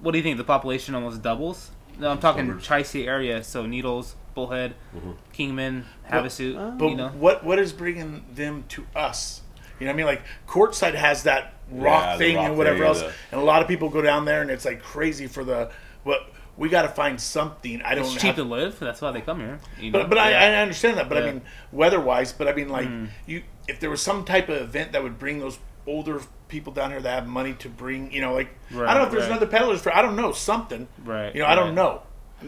what 0.00 0.12
do 0.12 0.18
you 0.18 0.24
think? 0.24 0.36
The 0.36 0.44
population 0.44 0.94
almost 0.94 1.22
doubles. 1.22 1.70
No, 1.98 2.10
I'm 2.10 2.18
talking 2.18 2.44
Snowbirds. 2.44 2.66
Tri-State 2.66 3.06
area, 3.06 3.42
so 3.42 3.64
Needles, 3.66 4.16
Bullhead, 4.34 4.74
Mm-hmm. 4.96 5.12
Kingman, 5.32 5.84
Havasu. 6.10 6.78
But 6.78 6.88
you 6.88 6.96
know, 6.96 7.08
what 7.08 7.44
what 7.44 7.58
is 7.58 7.72
bringing 7.72 8.24
them 8.32 8.64
to 8.70 8.86
us? 8.94 9.42
You 9.80 9.86
know 9.86 9.90
what 9.92 9.94
I 9.94 9.96
mean? 9.96 10.06
Like 10.06 10.22
Quartzsite 10.46 10.94
has 10.94 11.24
that 11.24 11.54
rock 11.70 12.02
Yeah, 12.04 12.16
thing 12.18 12.36
rock 12.36 12.46
and 12.48 12.58
whatever 12.58 12.78
thing, 12.78 12.86
else, 12.86 13.00
the- 13.00 13.12
and 13.32 13.40
a 13.40 13.44
lot 13.44 13.62
of 13.62 13.68
people 13.68 13.88
go 13.88 14.00
down 14.02 14.24
there, 14.24 14.42
and 14.42 14.50
it's 14.50 14.64
like 14.64 14.82
crazy 14.82 15.26
for 15.26 15.44
the 15.44 15.70
what. 16.04 16.20
We 16.56 16.68
got 16.70 16.82
to 16.82 16.88
find 16.88 17.20
something. 17.20 17.82
I 17.82 17.94
don't. 17.94 18.04
it's 18.06 18.14
cheap 18.22 18.36
to 18.36 18.44
live. 18.44 18.78
That's 18.78 19.00
why 19.02 19.10
they 19.12 19.20
come 19.20 19.40
here. 19.40 19.58
You 19.78 19.90
know? 19.90 20.00
But 20.00 20.08
but 20.10 20.18
I, 20.18 20.30
Yeah. 20.30 20.58
I 20.58 20.62
understand 20.62 20.96
that. 20.98 21.08
But 21.08 21.18
I 21.18 21.26
mean, 21.32 21.42
weather 21.72 22.00
wise. 22.00 22.32
But 22.32 22.48
I 22.48 22.52
mean, 22.54 22.68
like 22.70 22.88
Mm. 22.88 23.08
you, 23.26 23.42
if 23.68 23.78
there 23.80 23.90
was 23.90 24.00
some 24.00 24.24
type 24.24 24.48
of 24.48 24.56
event 24.62 24.92
that 24.92 25.02
would 25.02 25.18
bring 25.18 25.38
those 25.40 25.58
older 25.86 26.20
people 26.48 26.72
down 26.72 26.90
here 26.90 27.00
that 27.00 27.10
have 27.10 27.26
money 27.26 27.52
to 27.54 27.68
bring, 27.68 28.10
you 28.12 28.20
know, 28.20 28.32
like 28.32 28.48
I 28.72 28.74
don't 28.74 28.86
know 28.94 29.02
if 29.04 29.10
there's 29.10 29.22
right. 29.24 29.30
another 29.32 29.46
peddlers 29.46 29.80
for. 29.82 29.94
I 29.94 30.00
don't 30.02 30.16
know 30.16 30.32
something. 30.32 30.88
Right, 31.04 31.34
You 31.34 31.42
know, 31.42 31.46
I 31.48 31.54
don't 31.54 31.74
know. 31.74 32.02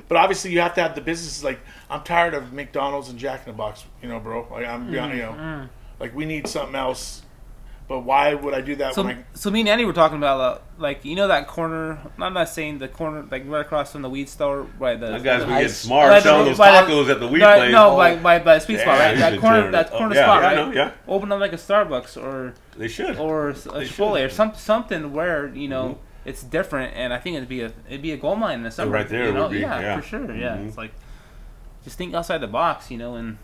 But 0.09 0.17
obviously, 0.19 0.53
you 0.53 0.61
have 0.61 0.75
to 0.75 0.83
have 0.83 0.95
the 0.95 1.01
businesses. 1.01 1.43
Like 1.45 1.61
I'm 1.91 2.03
tired 2.03 2.35
of 2.35 2.53
McDonald's 2.53 3.09
and 3.11 3.19
Jack 3.19 3.47
in 3.47 3.53
the 3.53 3.57
Box. 3.57 3.85
You 4.03 4.09
know, 4.09 4.21
bro. 4.21 4.47
Like 4.51 4.67
I'm, 4.67 4.93
you 4.93 4.99
Mm-hmm. 4.99 5.19
know, 5.19 5.69
like 6.01 6.15
we 6.15 6.25
need 6.25 6.47
something 6.47 6.75
else. 6.75 7.23
But 7.89 8.01
why 8.01 8.34
would 8.34 8.53
I 8.53 8.61
do 8.61 8.76
that 8.76 8.95
So, 8.95 9.03
when 9.03 9.16
I? 9.16 9.24
so 9.32 9.51
me 9.51 9.61
and 9.61 9.68
Andy 9.70 9.86
were 9.86 9.95
talking 9.95 10.18
about 10.18 10.41
uh, 10.41 10.59
like 10.78 11.07
you 11.07 11.16
know 11.16 11.28
that 11.28 11.47
corner. 11.49 11.99
I'm 12.20 12.34
not 12.34 12.51
saying 12.51 12.78
the 12.80 12.89
corner 12.89 13.24
like 13.30 13.45
right 13.47 13.62
across 13.62 13.93
from 13.93 14.03
the 14.03 14.11
weed 14.11 14.28
store, 14.28 14.66
right? 14.78 15.01
The, 15.01 15.07
That 15.07 15.22
guy's 15.22 15.41
the, 15.41 15.47
been 15.47 15.55
getting 15.55 15.64
Ice- 15.70 15.76
smart 15.78 16.11
By 16.11 16.20
selling 16.20 16.45
those 16.45 16.59
by 16.59 16.70
the- 16.82 16.86
tacos 16.93 17.11
at 17.11 17.18
the 17.18 17.26
weed 17.28 17.39
no, 17.39 17.57
place. 17.57 17.72
no, 17.72 17.97
by, 17.97 18.16
by 18.16 18.39
by 18.41 18.55
the 18.57 18.61
sweet 18.61 18.80
spot, 18.80 18.99
right? 18.99 19.16
That 19.16 19.41
corner, 19.41 19.70
that 19.70 19.86
up. 19.86 19.93
corner 19.93 20.14
Yeah, 20.14 20.22
spot, 20.24 20.43
yeah, 20.43 20.49
right? 20.49 20.68
know, 20.68 20.72
yeah. 20.74 20.91
Open 21.09 21.32
up 21.32 21.41
like 21.41 21.55
a 21.55 21.57
Starbucks 21.57 22.22
or 22.22 22.53
They 22.76 22.89
should. 22.89 23.16
or 23.16 23.49
a 23.51 23.53
They 23.55 23.61
Chipotle 23.86 24.16
should. 24.18 24.24
or 24.26 24.28
some 24.28 24.53
something 24.55 25.12
where 25.14 25.47
you 25.55 25.68
know 25.68 25.84
Mhm. 25.89 26.28
it's 26.28 26.43
different, 26.43 26.93
and 26.95 27.14
I 27.14 27.18
think 27.18 27.36
it'd 27.36 27.49
be 27.49 27.62
a 27.62 27.72
it'd 27.89 28.03
be 28.03 28.12
a 28.12 28.18
gold 28.18 28.39
mine 28.39 28.57
in 28.59 28.62
the 28.64 28.70
summer. 28.70 28.91
right 28.93 29.09
there 29.09 29.28
you 29.28 29.32
know? 29.32 29.45
would 29.45 29.53
be, 29.53 29.61
yeah, 29.61 29.80
yeah. 29.80 29.97
for 29.99 30.07
sure. 30.07 30.34
Yeah, 30.34 30.57
Mhm. 30.59 30.68
it's 30.68 30.76
like 30.76 30.93
just 31.84 31.97
think 31.97 32.12
outside 32.12 32.43
the 32.43 32.47
box, 32.49 32.91
you 32.91 32.99
know, 32.99 33.14
and 33.14 33.28
you 33.28 33.36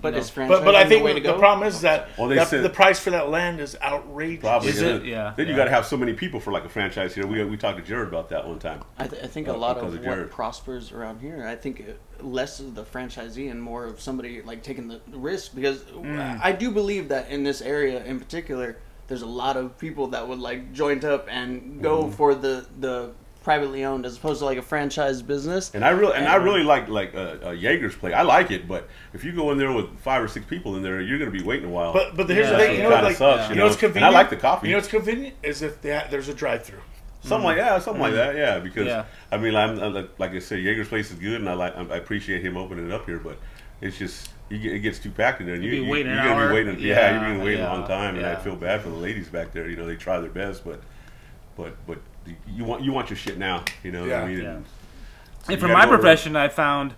But 0.00 0.14
know. 0.14 0.20
is 0.20 0.30
franchise 0.30 0.58
But 0.58 0.64
but 0.64 0.74
I 0.74 0.84
the 0.84 0.88
think 0.90 1.04
way 1.04 1.14
to 1.14 1.20
the 1.20 1.38
problem 1.38 1.66
is 1.68 1.80
that, 1.82 2.08
Well, 2.18 2.28
they 2.28 2.36
that 2.36 2.48
said- 2.48 2.62
the 2.64 2.70
price 2.70 2.98
for 2.98 3.10
that 3.10 3.28
land 3.28 3.60
is 3.60 3.76
outrageous. 3.82 4.42
Probably. 4.42 4.68
Is 4.70 4.80
yeah. 4.80 4.88
it? 4.88 5.04
Yeah, 5.04 5.32
Then 5.36 5.48
you 5.48 5.56
got 5.56 5.64
to 5.64 5.70
have 5.70 5.86
so 5.86 5.96
many 5.96 6.12
people 6.14 6.40
for 6.40 6.50
like 6.52 6.64
a 6.64 6.68
franchise 6.68 7.14
here. 7.14 7.26
We 7.26 7.42
we 7.44 7.56
talked 7.56 7.78
to 7.78 7.84
Jared 7.84 8.08
about 8.08 8.28
that 8.30 8.46
one 8.46 8.58
time. 8.58 8.80
I, 8.98 9.06
th- 9.06 9.22
I 9.22 9.26
think 9.26 9.48
Uh, 9.48 9.52
a 9.52 9.56
lot 9.56 9.76
of 9.76 9.84
of 9.84 9.92
what 9.92 10.02
Jared. 10.02 10.30
prospers 10.30 10.92
around 10.92 11.20
here, 11.20 11.46
I 11.46 11.56
think 11.56 11.84
uh, 11.88 12.24
less 12.24 12.60
of 12.60 12.74
the 12.74 12.82
franchisee 12.84 13.50
and 13.50 13.62
more 13.62 13.84
of 13.86 14.00
somebody 14.00 14.42
like 14.42 14.62
taking 14.62 14.88
the 14.88 15.00
risk 15.12 15.54
because 15.54 15.80
Mm. 15.84 16.40
I 16.42 16.52
do 16.52 16.70
believe 16.70 17.08
that 17.08 17.30
in 17.30 17.42
this 17.44 17.60
area 17.62 18.02
in 18.04 18.18
particular, 18.18 18.76
there's 19.08 19.22
a 19.22 19.26
lot 19.26 19.56
of 19.56 19.76
people 19.78 20.08
that 20.08 20.26
would 20.28 20.38
like 20.38 20.72
joint 20.72 21.04
up 21.04 21.26
and 21.30 21.82
go 21.82 22.04
Mm-hmm. 22.04 22.12
for 22.12 22.34
the 22.34 22.66
the 22.78 23.10
privately 23.42 23.84
owned 23.84 24.04
as 24.04 24.16
opposed 24.16 24.40
to 24.40 24.44
like 24.44 24.58
a 24.58 24.62
franchise 24.62 25.22
business. 25.22 25.70
And 25.74 25.84
I 25.84 25.90
really 25.90 26.14
and 26.14 26.26
I 26.28 26.36
really 26.36 26.62
like 26.62 26.88
like 26.88 27.14
uh, 27.14 27.36
uh, 27.42 27.52
Jaeger's 27.52 27.94
play. 27.96 28.12
I 28.12 28.22
like 28.22 28.50
it, 28.50 28.68
but 28.68 28.88
if 29.14 29.24
you 29.24 29.32
go 29.32 29.50
in 29.50 29.58
there 29.58 29.72
with 29.72 29.98
five 30.00 30.22
or 30.22 30.28
six 30.28 30.44
people 30.46 30.76
in 30.76 30.82
there, 30.82 31.00
you're 31.00 31.18
going 31.18 31.30
to 31.32 31.36
be 31.38 31.44
waiting 31.44 31.66
a 31.66 31.72
while. 31.72 31.92
But 31.92 32.16
but 32.16 32.28
here's 32.28 32.46
Yeah. 32.50 32.52
the 32.52 32.58
thing, 32.58 32.76
you 32.76 32.82
know, 32.82 32.90
Kinda 32.90 33.04
like 33.04 33.16
sucks, 33.16 33.48
you 33.48 33.54
you 33.54 33.60
know, 33.60 33.66
it's 33.66 33.74
what's 33.74 33.82
And 33.82 33.90
I 34.04 34.08
convenient. 34.08 34.14
like 34.14 34.30
the 34.30 34.36
coffee. 34.36 34.66
You 34.68 34.72
know, 34.72 34.78
what's 34.78 34.88
convenient 34.88 35.34
is 35.42 35.62
if 35.62 35.80
they 35.80 35.92
ha- 35.96 36.06
there's 36.10 36.28
a 36.28 36.34
drive-through. 36.34 36.80
something 37.22 37.44
like 37.44 37.56
yeah, 37.56 37.78
something 37.78 38.00
like 38.02 38.14
that. 38.14 38.36
Yeah, 38.36 38.58
because 38.58 38.86
Yeah. 38.86 39.04
I 39.32 39.36
mean, 39.38 39.54
I'm, 39.54 39.78
I'm 39.78 39.94
like- 39.94 40.18
like 40.18 40.32
I 40.32 40.38
said, 40.38 40.58
Jaeger's 40.60 40.88
place 40.88 41.10
is 41.10 41.18
good, 41.18 41.40
and 41.40 41.48
I 41.48 41.54
like 41.54 41.76
I 41.76 41.96
appreciate 41.96 42.42
him 42.42 42.56
opening 42.56 42.86
it 42.86 42.92
up 42.92 43.06
here, 43.06 43.18
but 43.18 43.38
it's 43.80 43.98
just. 43.98 44.30
You 44.52 44.58
get, 44.58 44.72
it 44.72 44.78
gets 44.80 44.98
too 44.98 45.12
packed 45.12 45.40
in 45.40 45.46
there. 45.46 45.54
And 45.54 45.62
you, 45.62 45.70
You'd 45.70 45.80
be 45.82 45.86
you, 45.86 45.92
waiting 45.92 46.10
you're 46.12 46.20
an 46.22 46.26
gonna 46.26 46.40
hour. 46.40 46.48
be 46.48 46.54
waiting. 46.54 46.80
Yeah, 46.80 46.94
Yeah, 46.96 47.10
you're 47.20 47.30
gonna 47.34 47.44
wait 47.44 47.60
a 47.60 47.68
long 47.68 47.82
yeah, 47.82 47.86
time, 47.86 48.16
and 48.16 48.26
I 48.26 48.34
feel 48.34 48.56
bad 48.56 48.80
for 48.82 48.88
the 48.88 48.96
ladies 48.96 49.28
back 49.28 49.52
there. 49.52 49.68
You 49.70 49.76
know, 49.76 49.86
they 49.86 49.94
try 49.94 50.18
their 50.18 50.28
best, 50.28 50.64
but 50.64 50.80
but 51.62 51.74
but 51.86 51.98
you 52.48 52.64
want 52.64 52.82
you 52.82 52.92
want 52.92 53.10
your 53.10 53.16
shit 53.16 53.38
now. 53.38 53.64
You 53.82 53.92
know 53.92 54.00
what 54.00 54.08
Yeah. 54.10 54.22
I 54.22 54.28
mean? 54.28 54.42
Yeah. 54.42 54.50
And 54.50 54.64
And 55.48 55.60
for 55.60 55.68
my 55.68 55.84
go 55.84 55.92
to- 55.92 55.98
profession, 55.98 56.36
I 56.36 56.48
found 56.48 56.94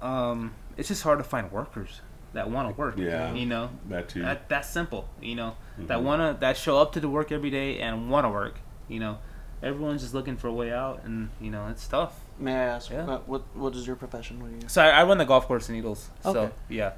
um, 0.00 0.52
it's 0.76 0.88
just 0.88 1.02
hard 1.02 1.18
to 1.18 1.24
find 1.24 1.50
workers 1.50 2.00
that 2.32 2.50
want 2.50 2.68
to 2.68 2.78
work. 2.78 2.96
Yeah. 2.98 3.32
you 3.32 3.46
know, 3.46 3.70
That 3.88 4.08
too. 4.08 4.22
that 4.22 4.48
that's 4.48 4.68
simple. 4.68 5.08
You 5.20 5.34
know, 5.36 5.56
that 5.78 5.98
Mhm. 5.98 6.02
wanna 6.02 6.36
that 6.40 6.56
show 6.56 6.78
up 6.78 6.92
to 6.92 7.00
the 7.00 7.08
work 7.08 7.32
every 7.32 7.50
day 7.50 7.78
and 7.80 8.10
want 8.10 8.24
to 8.24 8.28
work. 8.30 8.60
You 8.88 9.00
know, 9.00 9.18
everyone's 9.62 10.02
just 10.02 10.14
looking 10.14 10.36
for 10.36 10.48
a 10.48 10.52
way 10.52 10.72
out, 10.72 11.02
and 11.04 11.30
you 11.40 11.50
know 11.50 11.66
it's 11.68 11.86
tough. 11.88 12.20
May 12.38 12.54
I 12.54 12.64
ask 12.64 12.90
Yeah. 12.90 13.06
uh, 13.06 13.18
what 13.26 13.42
what 13.54 13.74
is 13.74 13.86
your 13.86 13.96
profession? 13.96 14.40
What 14.40 14.50
do 14.50 14.56
you? 14.56 14.68
So 14.68 14.82
I, 14.82 14.88
I 15.00 15.04
run 15.04 15.18
the 15.18 15.24
golf 15.24 15.46
course 15.46 15.68
in 15.68 15.74
Eagles. 15.76 16.10
So 16.22 16.50
yeah, 16.68 16.92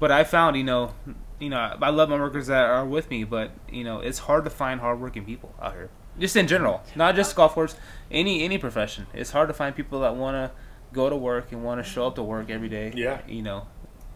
but 0.00 0.10
I 0.10 0.24
found 0.24 0.56
you 0.56 0.64
know, 0.64 0.94
you 1.38 1.50
know, 1.50 1.76
I 1.80 1.90
love 1.90 2.08
my 2.08 2.16
workers 2.18 2.46
that 2.48 2.64
are 2.64 2.84
with 2.86 3.10
me, 3.10 3.24
but 3.24 3.50
you 3.70 3.84
know, 3.84 4.00
it's 4.00 4.20
hard 4.20 4.44
to 4.44 4.50
find 4.50 4.80
hardworking 4.80 5.24
people 5.26 5.54
out 5.60 5.74
here. 5.74 5.90
Just 6.18 6.36
in 6.36 6.46
general, 6.48 6.82
not 6.96 7.14
just 7.14 7.34
golf 7.36 7.52
course, 7.54 7.76
any 8.10 8.42
any 8.44 8.58
profession. 8.58 9.06
It's 9.14 9.30
hard 9.30 9.48
to 9.48 9.54
find 9.54 9.74
people 9.76 10.00
that 10.00 10.16
want 10.16 10.34
to 10.34 10.50
go 10.92 11.08
to 11.10 11.16
work 11.16 11.52
and 11.52 11.62
want 11.64 11.84
to 11.84 11.88
show 11.88 12.06
up 12.06 12.14
to 12.16 12.22
work 12.22 12.50
every 12.50 12.68
day. 12.68 12.92
Yeah. 12.96 13.20
you 13.28 13.42
know, 13.42 13.66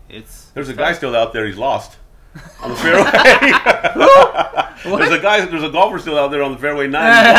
it's 0.09 0.47
There's 0.55 0.69
a 0.69 0.75
guy 0.75 0.93
still 0.95 1.15
out 1.15 1.33
there. 1.33 1.47
He's 1.47 1.59
lost 1.59 1.99
on 2.63 2.71
the 2.71 2.77
fairway. 2.83 3.11
there's 4.99 5.13
a 5.13 5.19
guy. 5.23 5.45
There's 5.45 5.63
a 5.63 5.69
golfer 5.71 5.99
still 5.99 6.19
out 6.19 6.31
there 6.31 6.43
on 6.43 6.53
the 6.53 6.59
fairway 6.59 6.87
nine. 6.89 7.13
He's 7.13 7.33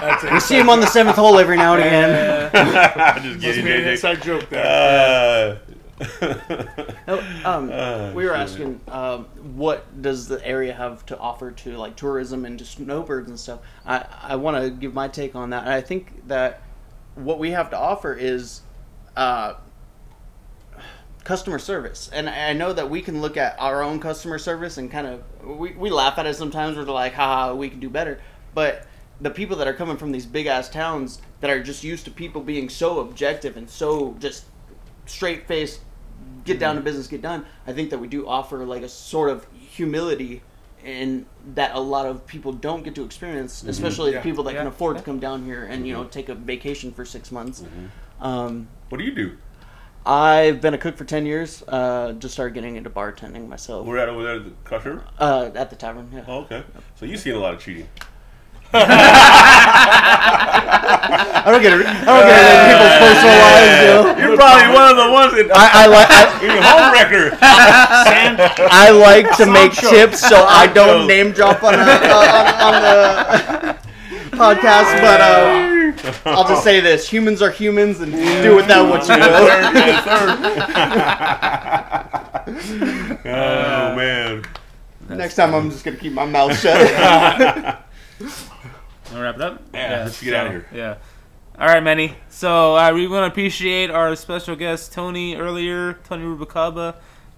That's 0.00 0.24
We 0.32 0.40
see 0.40 0.58
him 0.58 0.68
on 0.70 0.80
the 0.80 0.86
seventh 0.86 1.16
hole 1.16 1.38
every 1.38 1.56
now 1.56 1.74
and 1.74 1.82
again. 1.82 2.50
lost. 2.54 3.22
Just 3.22 3.34
Must 3.34 3.40
kidding, 3.44 3.64
be 3.64 3.70
JJ. 3.70 3.92
inside 3.92 4.22
joke 4.22 4.48
there. 4.48 4.64
Uh, 4.66 5.69
um, 7.44 7.70
Oh, 7.72 8.12
we 8.14 8.24
were 8.24 8.30
shit. 8.30 8.40
asking, 8.40 8.80
um, 8.88 9.24
what 9.56 10.00
does 10.02 10.28
the 10.28 10.44
area 10.46 10.72
have 10.72 11.04
to 11.06 11.18
offer 11.18 11.50
to 11.50 11.76
like 11.76 11.96
tourism 11.96 12.44
and 12.44 12.58
to 12.58 12.64
snowbirds 12.64 13.28
and 13.28 13.38
stuff? 13.38 13.60
I, 13.84 14.06
I 14.22 14.36
want 14.36 14.62
to 14.62 14.70
give 14.70 14.94
my 14.94 15.08
take 15.08 15.34
on 15.34 15.50
that. 15.50 15.64
And 15.64 15.72
I 15.72 15.80
think 15.80 16.26
that 16.28 16.62
what 17.14 17.38
we 17.38 17.50
have 17.50 17.70
to 17.70 17.78
offer 17.78 18.14
is 18.14 18.62
uh, 19.16 19.54
customer 21.24 21.58
service. 21.58 22.08
And 22.12 22.28
I 22.28 22.50
I 22.50 22.52
know 22.52 22.72
that 22.72 22.88
we 22.90 23.02
can 23.02 23.20
look 23.20 23.36
at 23.36 23.56
our 23.60 23.82
own 23.82 24.00
customer 24.00 24.38
service 24.38 24.78
and 24.78 24.90
kind 24.90 25.06
of 25.06 25.22
we, 25.44 25.72
we 25.72 25.90
laugh 25.90 26.18
at 26.18 26.26
it 26.26 26.34
sometimes. 26.34 26.76
We're 26.76 26.84
like, 26.84 27.14
haha, 27.14 27.54
we 27.54 27.68
can 27.68 27.80
do 27.80 27.90
better. 27.90 28.20
But 28.54 28.86
the 29.20 29.30
people 29.30 29.56
that 29.58 29.68
are 29.68 29.74
coming 29.74 29.96
from 29.96 30.12
these 30.12 30.26
big 30.26 30.46
ass 30.46 30.68
towns 30.68 31.20
that 31.40 31.50
are 31.50 31.62
just 31.62 31.84
used 31.84 32.04
to 32.06 32.10
people 32.10 32.40
being 32.40 32.68
so 32.68 33.00
objective 33.00 33.56
and 33.56 33.68
so 33.68 34.16
just 34.18 34.46
straight 35.06 35.46
faced, 35.46 35.80
get 36.50 36.58
down 36.60 36.74
to 36.76 36.80
business, 36.80 37.06
get 37.06 37.22
done. 37.22 37.44
I 37.66 37.72
think 37.72 37.90
that 37.90 37.98
we 37.98 38.08
do 38.08 38.26
offer 38.26 38.64
like 38.64 38.82
a 38.82 38.88
sort 38.88 39.30
of 39.30 39.46
humility 39.54 40.42
and 40.84 41.26
that 41.54 41.74
a 41.74 41.80
lot 41.80 42.06
of 42.06 42.26
people 42.26 42.52
don't 42.52 42.82
get 42.82 42.94
to 42.96 43.04
experience, 43.04 43.62
especially 43.64 44.12
Yeah. 44.12 44.18
the 44.18 44.22
people 44.22 44.44
that 44.44 44.54
can 44.54 44.64
Yeah. 44.64 44.68
afford 44.68 44.96
to 44.96 45.02
come 45.02 45.18
down 45.20 45.44
here 45.44 45.64
and 45.64 45.86
you 45.86 45.92
know 45.92 46.04
take 46.04 46.28
a 46.28 46.34
vacation 46.34 46.90
for 46.92 47.04
six 47.04 47.30
months. 47.30 47.62
Um, 48.20 48.68
what 48.88 48.98
do 48.98 49.04
you 49.04 49.14
do? 49.14 49.32
I've 50.06 50.62
been 50.62 50.72
a 50.72 50.78
cook 50.78 50.96
for 50.96 51.04
ten 51.04 51.26
years. 51.26 51.62
Uh, 51.68 52.12
just 52.12 52.32
started 52.32 52.54
getting 52.54 52.76
into 52.76 52.88
bartending 52.90 53.46
myself. 53.48 53.86
We're 53.86 53.98
at 53.98 54.08
over 54.08 54.22
there 54.22 54.36
at 54.36 54.44
the 54.44 54.50
Crusher. 54.64 55.04
Uh, 55.18 55.50
at 55.54 55.68
the 55.70 55.76
tavern. 55.76 56.10
Yeah. 56.12 56.22
Oh, 56.26 56.38
okay. 56.40 56.64
So 56.96 57.04
you've 57.04 57.20
seen 57.20 57.34
a 57.34 57.38
lot 57.38 57.52
of 57.54 57.60
cheating. 57.60 57.86
I 58.72 58.78
don't 61.46 61.60
get 61.60 61.72
it. 61.72 61.84
I 61.86 62.04
don't 62.06 62.22
get 62.22 62.38
it 62.38 62.54
in 62.54 62.70
people's 62.70 62.96
personal 63.02 63.34
lives. 63.42 63.74
You 63.82 63.90
know? 63.90 64.14
You're 64.22 64.36
probably 64.36 64.70
one 64.72 64.86
of 64.90 64.96
the 64.96 65.10
ones 65.10 65.32
that 65.34 65.50
I, 65.50 65.66
I 65.74 65.86
like. 65.90 66.06
I, 66.08 66.30
you're 66.40 66.54
a 66.54 66.62
home 66.62 66.92
wrecker. 66.92 67.34
I 68.70 68.90
like 68.90 69.36
to 69.38 69.46
make 69.46 69.74
Sancho. 69.74 69.90
tips, 69.90 70.20
so 70.20 70.44
I 70.44 70.68
don't 70.68 71.08
name 71.08 71.32
drop 71.32 71.64
on, 71.64 71.74
a, 71.74 71.78
on, 71.78 71.86
on 72.62 72.82
the 72.82 73.78
podcast. 74.36 75.00
But 75.00 75.20
uh, 75.20 76.28
I'll 76.30 76.46
just 76.46 76.62
say 76.62 76.78
this: 76.78 77.08
humans 77.08 77.42
are 77.42 77.50
humans, 77.50 78.00
and 78.00 78.12
do 78.12 78.54
with 78.54 78.68
that 78.68 78.88
what 78.88 79.08
you 79.08 79.16
will. 79.16 79.50
oh 83.32 83.96
man. 83.96 84.44
Next 85.08 85.34
time, 85.34 85.54
I'm 85.54 85.70
just 85.70 85.84
gonna 85.84 85.96
keep 85.96 86.12
my 86.12 86.24
mouth 86.24 86.56
shut. 86.56 87.84
Wanna 89.10 89.22
wrap 89.22 89.34
it 89.36 89.40
up? 89.42 89.62
Yeah, 89.74 89.90
yeah 89.90 90.04
let's 90.04 90.22
get 90.22 90.34
out 90.34 90.46
of 90.46 90.52
here. 90.52 90.66
Yeah. 90.72 90.96
All 91.58 91.66
right, 91.66 91.82
Manny. 91.82 92.14
So 92.28 92.76
uh, 92.76 92.92
we 92.94 93.06
want 93.06 93.24
to 93.24 93.30
appreciate 93.30 93.90
our 93.90 94.14
special 94.16 94.56
guest 94.56 94.92
Tony 94.92 95.36
earlier, 95.36 95.94
Tony 96.04 96.24
Rubicaba, 96.24 96.94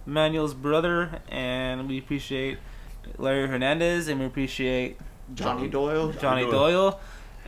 Manuel's 0.06 0.54
brother, 0.54 1.20
and 1.28 1.88
we 1.88 1.98
appreciate 1.98 2.58
Larry 3.18 3.48
Hernandez, 3.48 4.08
and 4.08 4.20
we 4.20 4.26
appreciate 4.26 4.98
Johnny 5.34 5.68
Doyle. 5.68 6.12
Johnny 6.12 6.42
Doyle. 6.42 6.50
Doyle. 6.90 7.00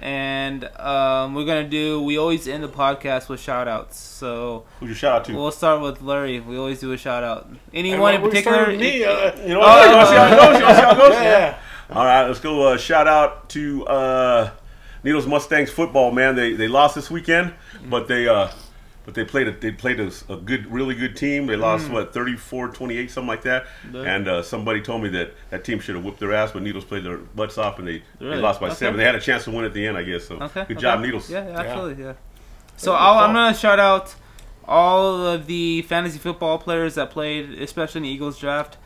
And 0.02 0.64
um, 0.80 1.34
we're 1.34 1.44
gonna 1.44 1.68
do. 1.68 2.02
We 2.02 2.18
always 2.18 2.48
end 2.48 2.64
the 2.64 2.68
podcast 2.68 3.28
with 3.28 3.38
shout 3.40 3.68
outs. 3.68 3.96
So 3.96 4.64
who's 4.80 4.88
your 4.88 4.96
shout 4.96 5.16
out 5.20 5.24
to? 5.26 5.34
we'll 5.36 5.52
start 5.52 5.80
with 5.80 6.02
Larry. 6.02 6.40
We 6.40 6.56
always 6.58 6.80
do 6.80 6.92
a 6.92 6.96
shout 6.98 7.22
out. 7.22 7.48
Anyone 7.72 8.14
in 8.16 8.22
We 8.22 8.28
particular? 8.30 8.56
started 8.56 8.80
with 8.80 8.80
me. 8.80 9.04
Uh, 9.04 9.40
you 9.42 9.54
know 9.54 9.60
what? 9.60 9.88
You 9.88 9.94
wanna 9.94 10.06
see 10.08 10.16
how 10.16 10.26
it 10.26 10.36
goes? 10.36 10.58
You 10.58 10.64
wanna 10.64 10.74
see 10.74 10.80
how 10.82 10.90
it 10.90 10.98
goes? 10.98 11.12
yeah. 11.12 11.58
All 11.90 12.04
right, 12.04 12.26
let's 12.26 12.40
go. 12.40 12.68
Uh, 12.68 12.76
shout 12.78 13.06
out 13.06 13.48
to 13.50 13.86
uh, 13.86 14.50
Needles 15.02 15.26
Mustangs 15.26 15.70
football, 15.70 16.10
man. 16.12 16.34
They 16.36 16.54
they 16.54 16.68
lost 16.68 16.94
this 16.94 17.10
weekend, 17.10 17.52
but 17.88 18.08
they 18.08 18.26
uh, 18.26 18.48
but 19.04 19.14
they 19.14 19.24
played 19.24 19.48
a, 19.48 19.52
they 19.52 19.70
played 19.70 20.00
a, 20.00 20.10
a 20.30 20.36
good, 20.36 20.66
really 20.72 20.94
good 20.94 21.14
team. 21.14 21.46
They 21.46 21.56
lost 21.56 21.90
what 21.90 22.14
34-28, 22.14 23.10
something 23.10 23.28
like 23.28 23.42
that. 23.42 23.66
Yeah. 23.92 24.00
And 24.02 24.26
uh, 24.28 24.42
somebody 24.42 24.80
told 24.80 25.02
me 25.02 25.10
that 25.10 25.34
that 25.50 25.62
team 25.62 25.78
should 25.78 25.94
have 25.96 26.04
whipped 26.04 26.20
their 26.20 26.32
ass, 26.32 26.52
but 26.52 26.62
Needles 26.62 26.86
played 26.86 27.04
their 27.04 27.18
butts 27.18 27.58
off, 27.58 27.78
and 27.78 27.86
they, 27.86 28.02
Really? 28.18 28.36
they 28.36 28.42
lost 28.42 28.60
by 28.60 28.68
Okay. 28.68 28.76
seven. 28.76 28.96
They 28.96 29.04
had 29.04 29.14
a 29.14 29.20
chance 29.20 29.44
to 29.44 29.50
win 29.50 29.66
at 29.66 29.74
the 29.74 29.86
end, 29.86 29.98
I 29.98 30.04
guess. 30.04 30.26
So 30.26 30.36
Okay. 30.36 30.64
good 30.68 30.76
okay. 30.78 30.80
job, 30.80 31.00
Needles. 31.00 31.28
Yeah, 31.28 31.46
yeah, 31.46 31.60
absolutely. 31.60 32.02
Yeah. 32.04 32.14
So 32.78 32.94
I'll, 32.94 33.18
I'm 33.18 33.34
gonna 33.34 33.54
shout 33.54 33.78
out 33.78 34.14
all 34.66 35.26
of 35.26 35.46
the 35.46 35.82
fantasy 35.82 36.18
football 36.18 36.58
players 36.58 36.94
that 36.94 37.10
played, 37.10 37.50
especially 37.60 37.98
in 37.98 38.02
the 38.04 38.08
Eagles 38.08 38.38
draft. 38.38 38.78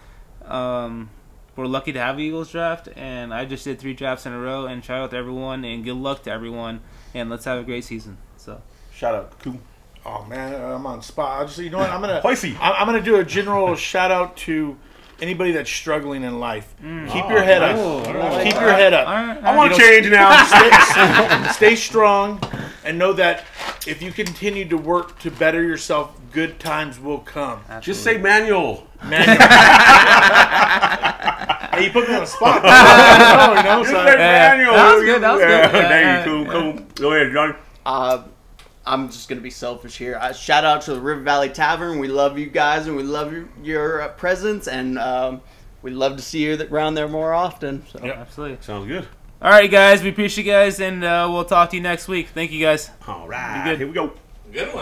Um, 0.45 1.11
we're 1.59 1.67
lucky 1.67 1.93
to 1.93 1.99
have 2.01 2.19
Eagles 2.21 2.53
draft, 2.53 2.89
and 2.97 3.35
I 3.35 3.45
just 3.45 3.65
did 3.65 3.81
three 3.81 3.93
drafts 3.93 4.25
in 4.27 4.33
a 4.33 4.39
row. 4.41 4.67
And 4.67 4.83
shout 4.85 5.01
out 5.03 5.11
to 5.11 5.17
everyone, 5.17 5.65
and 5.65 5.85
good 5.85 5.97
luck 5.97 6.23
to 6.23 6.31
everyone, 6.31 6.81
and 7.15 7.29
let's 7.29 7.45
have 7.47 7.59
a 7.59 7.65
great 7.65 7.83
season. 7.85 8.17
So 8.37 8.63
Shout 8.95 9.15
out, 9.15 9.39
Cool. 9.41 9.59
Oh 10.07 10.25
man, 10.25 10.55
I'm 10.55 10.87
on 10.87 11.03
spot. 11.03 11.43
I 11.43 11.45
just 11.45 11.59
you 11.59 11.69
know 11.71 11.79
what 11.79 11.91
I'm 11.91 12.01
gonna 12.01 12.21
Hoisey. 12.25 12.55
I'm, 12.61 12.73
I'm 12.75 12.87
gonna 12.87 13.03
do 13.03 13.17
a 13.17 13.25
general 13.25 13.75
shout 13.75 14.11
out 14.13 14.37
to 14.39 14.77
anybody 15.21 15.51
that's 15.51 15.69
struggling 15.69 16.23
in 16.23 16.39
life. 16.39 16.75
Mm. 16.83 17.11
Keep 17.13 17.25
Oh, 17.25 17.31
your 17.31 17.43
head 17.43 17.61
nice. 17.61 17.77
up. 17.79 18.07
All 18.07 18.15
right. 18.15 18.45
Keep 18.45 18.55
your 18.61 18.73
head 18.73 18.95
up. 18.95 19.09
all 19.09 19.15
right, 19.15 19.43
I 19.45 19.57
want 19.57 19.75
to 19.75 19.79
change 19.81 20.09
now. 20.09 20.45
stay, 21.51 21.53
stay 21.53 21.75
strong 21.77 22.41
and 22.85 22.97
know 22.99 23.13
that 23.15 23.45
if 23.87 24.01
you 24.01 24.13
continue 24.13 24.67
to 24.69 24.77
work 24.79 25.19
to 25.19 25.31
better 25.33 25.63
yourself, 25.63 26.17
good 26.33 26.59
times 26.61 26.99
will 27.01 27.19
come. 27.19 27.61
Just 27.81 28.03
say 28.05 28.17
manual. 28.17 28.87
Man, 29.05 29.27
hey, 31.79 31.85
you 31.87 31.91
put 31.93 32.09
me 32.09 32.15
on 32.15 32.21
the 32.21 32.27
spot. 32.27 32.61
I 32.65 33.55
don't 33.55 33.55
know, 33.55 33.61
you 33.61 33.63
know, 33.65 33.83
Just 33.83 33.91
so- 33.91 34.05
say 34.07 34.13
Yeah. 34.19 34.57
manual. 34.57 34.75
That 34.75 34.95
was 34.95 35.05
good, 35.05 35.23
that 35.23 35.33
was 35.33 35.41
good. 35.41 35.49
Yeah, 35.51 35.63
Yeah, 35.67 35.89
there 35.89 36.01
yeah, 36.03 36.25
you 36.25 36.45
cool, 36.45 36.73
cool. 36.75 36.87
Go 36.97 37.13
ahead, 37.15 37.33
Johnny. 37.33 37.55
Uh, 37.87 38.23
I'm 38.87 39.09
just 39.11 39.29
gonna 39.29 39.41
be 39.41 39.51
selfish 39.51 39.99
here. 39.99 40.17
Uh, 40.21 40.33
shout 40.33 40.65
out 40.65 40.81
to 40.83 40.95
the 40.95 41.01
River 41.01 41.21
Valley 41.21 41.51
Tavern. 41.51 41.99
We 41.99 42.09
love 42.09 42.39
you 42.39 42.47
guys, 42.47 42.87
and 42.87 42.97
we 42.97 43.03
love 43.03 43.33
your, 43.33 43.49
your 43.63 44.01
uh, 44.03 44.09
presence, 44.09 44.67
and 44.67 44.99
um, 44.99 45.41
we'd 45.83 45.93
love 45.93 46.17
to 46.17 46.23
see 46.23 46.39
you 46.45 46.57
th- 46.57 46.71
around 46.71 46.95
there 46.95 47.09
more 47.09 47.33
often. 47.35 47.85
So. 47.89 48.01
Yep. 48.03 48.17
absolutely. 48.17 48.59
Sounds 48.63 48.87
good. 48.87 49.07
All 49.43 49.51
right, 49.51 49.71
guys, 49.71 50.03
we 50.03 50.09
appreciate 50.09 50.47
you 50.47 50.53
guys, 50.53 50.81
and 50.81 51.05
uh, 51.05 51.29
we'll 51.31 51.45
talk 51.45 51.71
to 51.71 51.77
you 51.77 51.83
next 51.83 52.09
week. 52.09 52.29
Thank 52.29 52.51
you, 52.51 52.61
guys. 52.65 52.91
All 53.07 53.29
right, 53.29 53.63
good. 53.65 53.79
here 53.79 53.87
we 53.87 53.93
go. 53.93 54.13
Good 54.53 54.69
one. 54.69 54.77